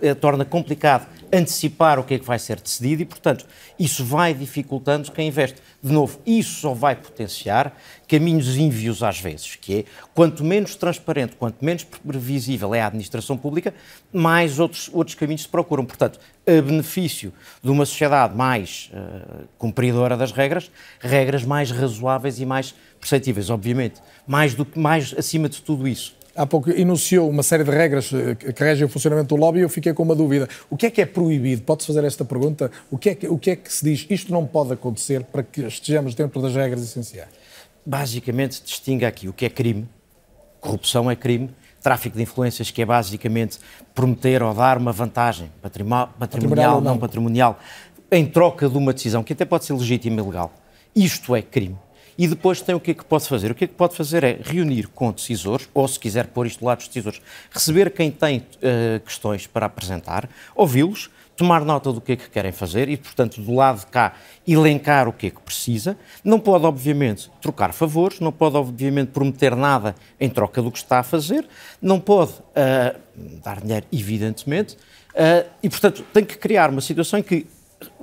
eh, 0.00 0.14
torna 0.14 0.44
complicado 0.44 1.08
antecipar 1.32 1.98
o 1.98 2.04
que 2.04 2.14
é 2.14 2.18
que 2.20 2.24
vai 2.24 2.38
ser 2.38 2.60
decidido 2.60 3.02
e, 3.02 3.04
portanto, 3.04 3.44
isso 3.76 4.04
vai 4.04 4.32
dificultando 4.32 5.10
quem 5.10 5.26
investe. 5.26 5.60
De 5.82 5.92
novo, 5.92 6.20
isso 6.24 6.60
só 6.60 6.72
vai 6.72 6.94
potenciar 6.94 7.76
caminhos 8.06 8.56
ínvios 8.56 9.02
às 9.02 9.20
vezes, 9.20 9.56
que 9.56 9.80
é 9.80 9.84
quanto 10.14 10.44
menos 10.44 10.74
transparente, 10.74 11.36
quanto 11.36 11.64
menos 11.64 11.84
previsível 11.84 12.74
é 12.74 12.80
a 12.80 12.86
administração 12.86 13.36
pública, 13.36 13.74
mais 14.12 14.58
outros, 14.58 14.90
outros 14.92 15.14
caminhos 15.14 15.42
se 15.42 15.48
procuram. 15.48 15.84
Portanto, 15.84 16.18
a 16.46 16.62
benefício 16.62 17.32
de 17.62 17.70
uma 17.70 17.86
sociedade 17.86 18.36
mais 18.36 18.90
eh, 18.92 19.44
cumpridora 19.58 20.16
das 20.16 20.32
regras, 20.32 20.70
regras 21.00 21.44
mais 21.44 21.70
razoáveis 21.70 22.38
e 22.38 22.46
mais 22.46 22.74
perceptíveis, 23.00 23.50
obviamente. 23.50 24.00
Mais, 24.26 24.54
do 24.54 24.64
que, 24.64 24.78
mais 24.78 25.14
acima 25.16 25.48
de 25.48 25.60
tudo 25.62 25.88
isso. 25.88 26.14
Há 26.36 26.44
pouco 26.44 26.68
enunciou 26.70 27.30
uma 27.30 27.44
série 27.44 27.62
de 27.62 27.70
regras 27.70 28.12
eh, 28.12 28.34
que 28.34 28.62
regem 28.62 28.84
o 28.84 28.88
funcionamento 28.88 29.34
do 29.34 29.40
lobby 29.40 29.60
e 29.60 29.62
eu 29.62 29.68
fiquei 29.68 29.94
com 29.94 30.02
uma 30.02 30.14
dúvida. 30.14 30.48
O 30.68 30.76
que 30.76 30.86
é 30.86 30.90
que 30.90 31.00
é 31.00 31.06
proibido? 31.06 31.62
Pode-se 31.62 31.86
fazer 31.86 32.04
esta 32.04 32.24
pergunta? 32.24 32.70
O 32.90 32.98
que, 32.98 33.10
é 33.10 33.14
que, 33.14 33.28
o 33.28 33.38
que 33.38 33.50
é 33.50 33.56
que 33.56 33.72
se 33.72 33.84
diz? 33.84 34.06
Isto 34.10 34.32
não 34.32 34.44
pode 34.44 34.72
acontecer 34.72 35.22
para 35.24 35.42
que 35.42 35.62
estejamos 35.62 36.14
dentro 36.14 36.42
das 36.42 36.54
regras 36.54 36.82
essenciais. 36.82 37.43
Basicamente, 37.84 38.62
distingue 38.62 39.04
aqui 39.04 39.28
o 39.28 39.32
que 39.32 39.44
é 39.44 39.50
crime, 39.50 39.88
corrupção 40.60 41.10
é 41.10 41.16
crime, 41.16 41.50
tráfico 41.82 42.16
de 42.16 42.22
influências, 42.22 42.70
que 42.70 42.80
é 42.80 42.86
basicamente 42.86 43.58
prometer 43.94 44.42
ou 44.42 44.54
dar 44.54 44.78
uma 44.78 44.90
vantagem 44.90 45.52
patrimonial, 45.60 46.14
patrimonial 46.18 46.80
não. 46.80 46.92
não 46.92 46.98
patrimonial, 46.98 47.58
em 48.10 48.24
troca 48.24 48.68
de 48.68 48.78
uma 48.78 48.92
decisão 48.94 49.22
que 49.22 49.34
até 49.34 49.44
pode 49.44 49.66
ser 49.66 49.74
legítima 49.74 50.20
e 50.20 50.24
legal. 50.24 50.52
Isto 50.96 51.36
é 51.36 51.42
crime. 51.42 51.76
E 52.16 52.28
depois 52.28 52.62
tem 52.62 52.74
o 52.74 52.80
que 52.80 52.92
é 52.92 52.94
que 52.94 53.04
pode 53.04 53.26
fazer? 53.26 53.50
O 53.50 53.54
que 53.54 53.64
é 53.64 53.66
que 53.66 53.74
pode 53.74 53.94
fazer 53.96 54.22
é 54.22 54.38
reunir 54.42 54.86
com 54.88 55.10
decisores, 55.10 55.68
ou 55.74 55.86
se 55.86 55.98
quiser 55.98 56.28
pôr 56.28 56.46
isto 56.46 56.60
do 56.60 56.66
lado 56.66 56.78
dos 56.78 56.88
decisores, 56.88 57.20
receber 57.50 57.90
quem 57.90 58.10
tem 58.10 58.46
eh, 58.62 59.00
questões 59.04 59.46
para 59.46 59.66
apresentar, 59.66 60.28
ouvi-los, 60.54 61.10
tomar 61.36 61.64
nota 61.64 61.92
do 61.92 62.00
que 62.00 62.12
é 62.12 62.16
que 62.16 62.30
querem 62.30 62.52
fazer 62.52 62.88
e, 62.88 62.96
portanto, 62.96 63.40
do 63.40 63.54
lado 63.54 63.80
de 63.80 63.86
cá, 63.86 64.14
elencar 64.46 65.08
o 65.08 65.12
que 65.12 65.26
é 65.26 65.30
que 65.30 65.40
precisa. 65.40 65.96
Não 66.22 66.38
pode, 66.38 66.64
obviamente, 66.64 67.30
trocar 67.40 67.72
favores, 67.72 68.20
não 68.20 68.32
pode, 68.32 68.56
obviamente, 68.56 69.08
prometer 69.08 69.56
nada 69.56 69.94
em 70.20 70.28
troca 70.28 70.62
do 70.62 70.70
que 70.70 70.78
está 70.78 71.00
a 71.00 71.02
fazer, 71.02 71.46
não 71.80 71.98
pode 71.98 72.32
ah, 72.54 72.94
dar 73.42 73.60
dinheiro, 73.60 73.86
evidentemente, 73.92 74.76
ah, 75.14 75.44
e, 75.62 75.68
portanto, 75.68 76.04
tem 76.12 76.24
que 76.24 76.36
criar 76.36 76.70
uma 76.70 76.80
situação 76.80 77.18
em 77.18 77.22
que, 77.22 77.46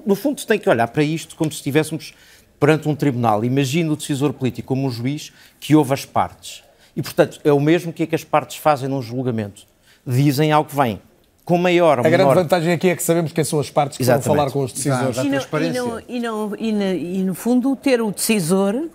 no 0.06 0.16
fundo, 0.16 0.46
tem 0.46 0.60
que 0.60 0.70
olhar 0.70 0.88
para 0.88 1.04
isto 1.04 1.36
como 1.36 1.52
se 1.52 1.58
estivéssemos 1.58 2.14
perante 2.60 2.88
um 2.88 2.96
tribunal. 2.96 3.44
Imagina 3.44 3.92
o 3.92 3.96
decisor 3.96 4.34
político 4.34 4.68
como 4.68 4.88
um 4.88 4.92
juiz 4.92 5.32
que 5.60 5.76
ouve 5.76 5.94
as 5.94 6.06
partes. 6.06 6.64
E, 6.96 7.02
portanto, 7.02 7.40
é 7.44 7.52
o 7.52 7.60
mesmo 7.60 7.94
que 7.94 8.04
é 8.04 8.06
que 8.06 8.16
as 8.16 8.24
partes 8.24 8.58
fazem 8.58 8.90
num 8.90 9.02
julgamento. 9.02 9.66
Dizem 10.06 10.52
algo 10.52 10.70
que 10.70 10.76
vem 10.76 11.02
com 11.44 11.58
maior 11.58 12.00
ou 12.00 12.06
A 12.06 12.10
grande 12.10 12.24
menor... 12.24 12.36
vantagem 12.36 12.74
aqui 12.74 12.90
é 12.90 12.96
que 12.96 13.04
sabemos 13.04 13.32
quem 13.32 13.44
são 13.44 13.60
as 13.60 13.70
partes 13.70 13.98
que 13.98 14.04
Exatamente. 14.04 14.28
vão 14.28 14.36
falar 14.38 14.52
com 14.52 14.64
os 14.64 14.72
decisores. 14.74 15.18
E, 15.18 15.30
no, 15.30 15.40
e, 15.60 15.72
no, 15.72 16.02
e, 16.08 16.20
no, 16.20 16.56
e, 16.58 16.72
no, 16.72 16.84
e 16.94 17.24
no 17.24 17.34
fundo 17.36 17.76
ter 17.76 18.02
o 18.02 18.12
decisor 18.12 18.88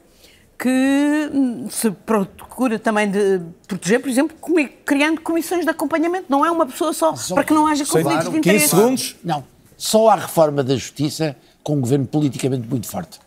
que 0.59 1.31
hum, 1.35 1.69
se 1.71 1.91
procura 1.91 2.79
também 2.79 3.11
de 3.11 3.41
proteger, 3.69 4.01
por 4.01 4.09
exemplo, 4.09 4.37
comi- 4.41 4.69
criando 4.69 5.21
comissões 5.21 5.65
de 5.65 5.71
acompanhamento. 5.71 6.27
Não 6.31 6.45
é 6.47 6.51
uma 6.51 6.65
pessoa 6.67 6.93
só, 6.93 7.13
para 7.35 7.45
que 7.45 7.53
não 7.53 7.67
haja 7.67 7.85
conflitos 7.85 8.31
de 8.31 8.39
interesse. 8.39 9.17
Não. 9.23 9.45
Só 9.77 10.09
há 10.09 10.15
reforma 10.17 10.65
da 10.65 10.75
justiça 10.75 11.37
com 11.63 11.75
um 11.77 11.81
governo 11.81 12.07
politicamente 12.07 12.67
muito 12.67 12.87
forte. 12.89 13.19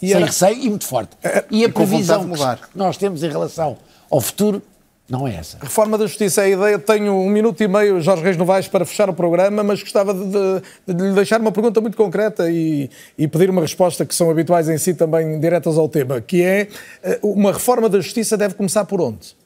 E 0.00 0.08
Sem 0.08 0.16
era- 0.16 0.26
receio 0.26 0.58
e 0.62 0.68
muito 0.68 0.86
forte. 0.86 1.16
e 1.24 1.26
a 1.26 1.28
e 1.28 1.66
vontade 1.66 1.72
previsão 1.72 2.30
que 2.30 2.78
nós 2.78 2.96
temos 2.96 3.22
em 3.24 3.28
relação 3.28 3.76
ao 4.10 4.20
futuro 4.20 4.62
não 5.08 5.28
é 5.28 5.34
essa. 5.34 5.58
Reforma 5.60 5.98
da 5.98 6.06
Justiça 6.06 6.42
é 6.42 6.44
a 6.46 6.48
ideia. 6.50 6.78
Tenho 6.78 7.12
um 7.14 7.28
minuto 7.28 7.62
e 7.62 7.68
meio, 7.68 8.00
Jorge 8.00 8.22
Reis 8.22 8.36
Novaes, 8.36 8.68
para 8.68 8.84
fechar 8.86 9.08
o 9.10 9.12
programa, 9.14 9.62
mas 9.62 9.80
gostava 9.82 10.14
de, 10.14 10.24
de- 10.24 10.94
de 10.94 11.02
lhe 11.08 11.12
deixar 11.14 11.40
uma 11.40 11.52
pergunta 11.52 11.80
muito 11.80 11.96
concreta 11.96 12.50
e, 12.50 12.88
e 13.18 13.28
pedir 13.28 13.50
uma 13.50 13.60
resposta 13.60 14.06
que 14.06 14.14
são 14.14 14.30
habituais 14.30 14.68
em 14.68 14.78
si 14.78 14.94
também 14.94 15.38
diretas 15.38 15.76
ao 15.76 15.88
tema, 15.88 16.20
que 16.20 16.42
é 16.42 16.68
eh, 17.02 17.18
uma 17.22 17.52
reforma 17.52 17.88
da 17.88 18.00
Justiça 18.00 18.36
deve 18.36 18.54
começar 18.54 18.84
por 18.86 19.00
onde? 19.00 19.36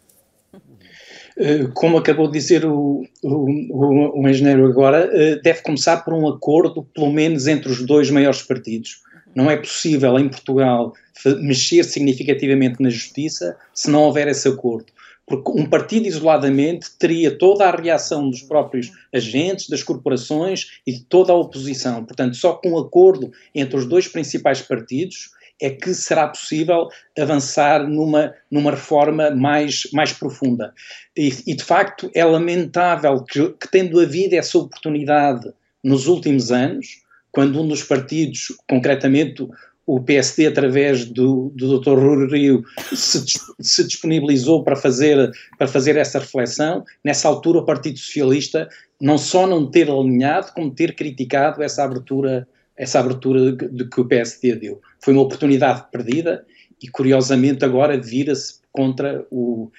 Eh, 1.37 1.67
Como 1.75 1.97
acabou 1.99 2.27
de 2.29 2.35
dizer 2.39 2.65
o, 2.65 3.05
o, 3.23 3.29
o- 3.29 4.21
o 4.23 4.29
engenheiro 4.29 4.67
agora, 4.67 5.09
eh, 5.13 5.41
deve 5.43 5.63
começar 5.63 5.99
por 6.05 6.15
um 6.15 6.29
acordo, 6.29 6.85
pelo 6.95 7.13
menos 7.13 7.47
entre 7.49 7.69
os 7.71 7.85
dois 7.85 8.11
maiores 8.11 8.43
partidos. 8.43 9.01
Não 9.35 9.51
é 9.51 9.57
possível 9.57 10.19
em 10.19 10.29
Portugal 10.29 10.93
mexer 11.41 11.83
significativamente 11.85 12.81
na 12.83 12.89
justiça 12.91 13.57
se 13.75 13.91
não 13.91 14.03
houver 14.05 14.29
esse 14.29 14.47
acordo. 14.49 14.87
Porque 15.29 15.51
um 15.51 15.67
partido 15.67 16.07
isoladamente 16.07 16.91
teria 16.99 17.37
toda 17.37 17.67
a 17.67 17.77
reação 17.77 18.31
dos 18.31 18.43
próprios 18.43 18.91
agentes, 19.15 19.69
das 19.69 19.83
corporações 19.83 20.81
e 20.87 20.93
de 20.93 21.01
toda 21.05 21.33
a 21.33 21.37
oposição. 21.37 22.05
Portanto, 22.05 22.37
só 22.37 22.55
com 22.55 22.71
um 22.71 22.79
acordo 22.79 23.31
entre 23.55 23.77
os 23.77 23.87
dois 23.87 24.09
principais 24.09 24.63
partidos 24.63 25.31
é 25.61 25.71
que 25.71 25.93
será 25.93 26.29
possível 26.29 26.89
avançar 27.19 27.87
numa, 27.87 28.35
numa 28.51 28.71
reforma 28.71 29.31
mais, 29.31 29.89
mais 29.93 30.13
profunda. 30.13 30.73
E, 31.17 31.33
e, 31.47 31.55
de 31.55 31.65
facto, 31.65 32.11
é 32.15 32.25
lamentável 32.25 33.23
que, 33.25 33.51
que, 33.51 33.69
tendo 33.71 34.01
havido 34.01 34.37
essa 34.37 34.57
oportunidade 34.57 35.53
nos 35.83 36.07
últimos 36.07 36.53
anos, 36.53 37.03
quando 37.33 37.61
um 37.61 37.69
dos 37.69 37.83
partidos, 37.83 38.57
concretamente 38.69 39.47
o 39.89 40.03
PSD, 40.03 40.47
através 40.47 41.07
do, 41.07 41.51
do 41.57 41.81
Dr. 41.81 41.99
Rui 41.99 42.27
Rio, 42.27 42.63
se, 42.93 43.25
se 43.59 43.87
disponibilizou 43.87 44.63
para 44.63 44.77
fazer, 44.77 45.33
para 45.57 45.67
fazer 45.67 45.97
essa 45.97 46.19
reflexão, 46.19 46.85
nessa 47.03 47.27
altura 47.27 47.61
o 47.61 47.65
Partido 47.65 47.99
Socialista 47.99 48.69
não 49.01 49.17
só 49.17 49.47
não 49.47 49.65
ter 49.71 49.89
alinhado, 49.89 50.53
como 50.53 50.75
ter 50.75 50.95
criticado 50.95 51.63
essa 51.63 51.83
abertura 51.83 52.47
essa 52.77 53.01
abertura 53.01 53.53
de 53.53 53.89
que 53.89 54.01
o 54.01 54.05
PSD 54.05 54.55
deu. 54.55 54.81
Foi 55.01 55.13
uma 55.13 55.23
oportunidade 55.23 55.87
perdida 55.91 56.47
e, 56.81 56.87
curiosamente, 56.87 57.65
agora 57.65 58.01
vira-se 58.01 58.61
contra, 58.71 59.27
o, 59.33 59.73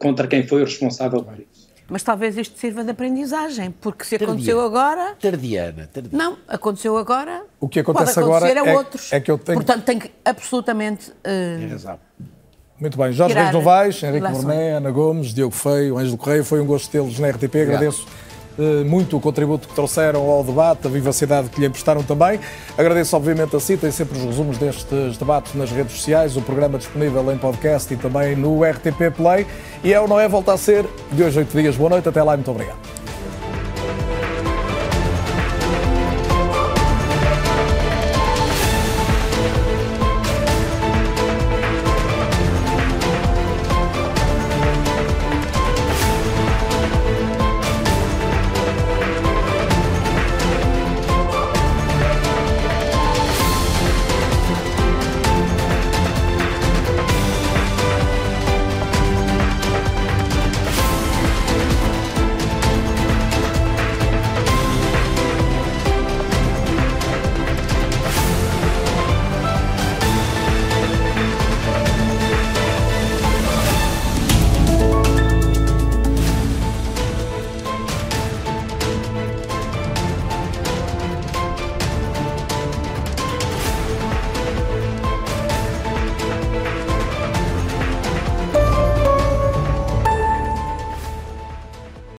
contra 0.00 0.26
quem 0.26 0.44
foi 0.44 0.62
o 0.62 0.64
responsável 0.64 1.22
por 1.22 1.38
isso. 1.38 1.63
Mas 1.88 2.02
talvez 2.02 2.36
isto 2.38 2.58
sirva 2.58 2.82
de 2.82 2.90
aprendizagem, 2.90 3.70
porque 3.70 4.04
se 4.04 4.16
aconteceu 4.16 4.60
agora. 4.60 5.14
Tardiana, 5.20 5.88
tardiana. 5.92 6.24
Não, 6.24 6.38
aconteceu 6.48 6.96
agora. 6.96 7.42
O 7.60 7.68
que 7.68 7.80
acontece 7.80 8.14
pode 8.14 8.26
acontecer 8.26 8.58
agora 8.58 8.70
a 8.70 8.74
é, 8.74 8.76
outros. 8.76 9.12
é 9.12 9.20
que 9.20 9.30
eu 9.30 9.38
tenho. 9.38 9.58
Portanto, 9.58 9.84
tem 9.84 9.98
que 9.98 10.10
absolutamente. 10.24 11.10
Uh, 11.10 11.70
razão. 11.70 11.98
Muito 12.80 12.98
bem, 12.98 13.12
Jorge 13.12 13.34
Reis 13.34 13.52
Novaes, 13.52 14.02
Henrique. 14.02 14.28
Borné, 14.28 14.72
Ana 14.72 14.90
Gomes, 14.90 15.32
Diogo 15.32 15.54
Feio, 15.54 15.96
Ângelo 15.96 16.16
Correia, 16.16 16.42
foi 16.42 16.60
um 16.60 16.66
gosto 16.66 16.90
tê-los 16.90 17.18
na 17.18 17.30
RTP, 17.30 17.54
agradeço 17.62 18.06
eh, 18.06 18.33
muito 18.86 19.16
o 19.16 19.20
contributo 19.20 19.68
que 19.68 19.74
trouxeram 19.74 20.22
ao 20.30 20.44
debate, 20.44 20.86
a 20.86 20.90
vivacidade 20.90 21.48
que 21.48 21.60
lhe 21.60 21.66
emprestaram 21.66 22.02
também. 22.02 22.38
Agradeço, 22.76 23.16
obviamente, 23.16 23.54
a 23.56 23.60
si, 23.60 23.76
tem 23.76 23.90
sempre 23.90 24.18
os 24.18 24.24
resumos 24.24 24.58
destes 24.58 25.16
debates 25.16 25.54
nas 25.54 25.70
redes 25.70 25.94
sociais, 25.96 26.36
o 26.36 26.42
programa 26.42 26.78
disponível 26.78 27.32
em 27.32 27.38
podcast 27.38 27.92
e 27.92 27.96
também 27.96 28.36
no 28.36 28.62
RTP 28.62 29.14
Play. 29.16 29.46
E 29.82 29.92
é 29.92 30.00
ou 30.00 30.08
não 30.08 30.18
é, 30.18 30.28
volta 30.28 30.52
a 30.52 30.56
ser 30.56 30.86
de 31.12 31.22
hoje 31.22 31.38
oito 31.38 31.56
dias. 31.56 31.76
Boa 31.76 31.90
noite, 31.90 32.08
até 32.08 32.22
lá, 32.22 32.36
muito 32.36 32.50
obrigado. 32.50 33.03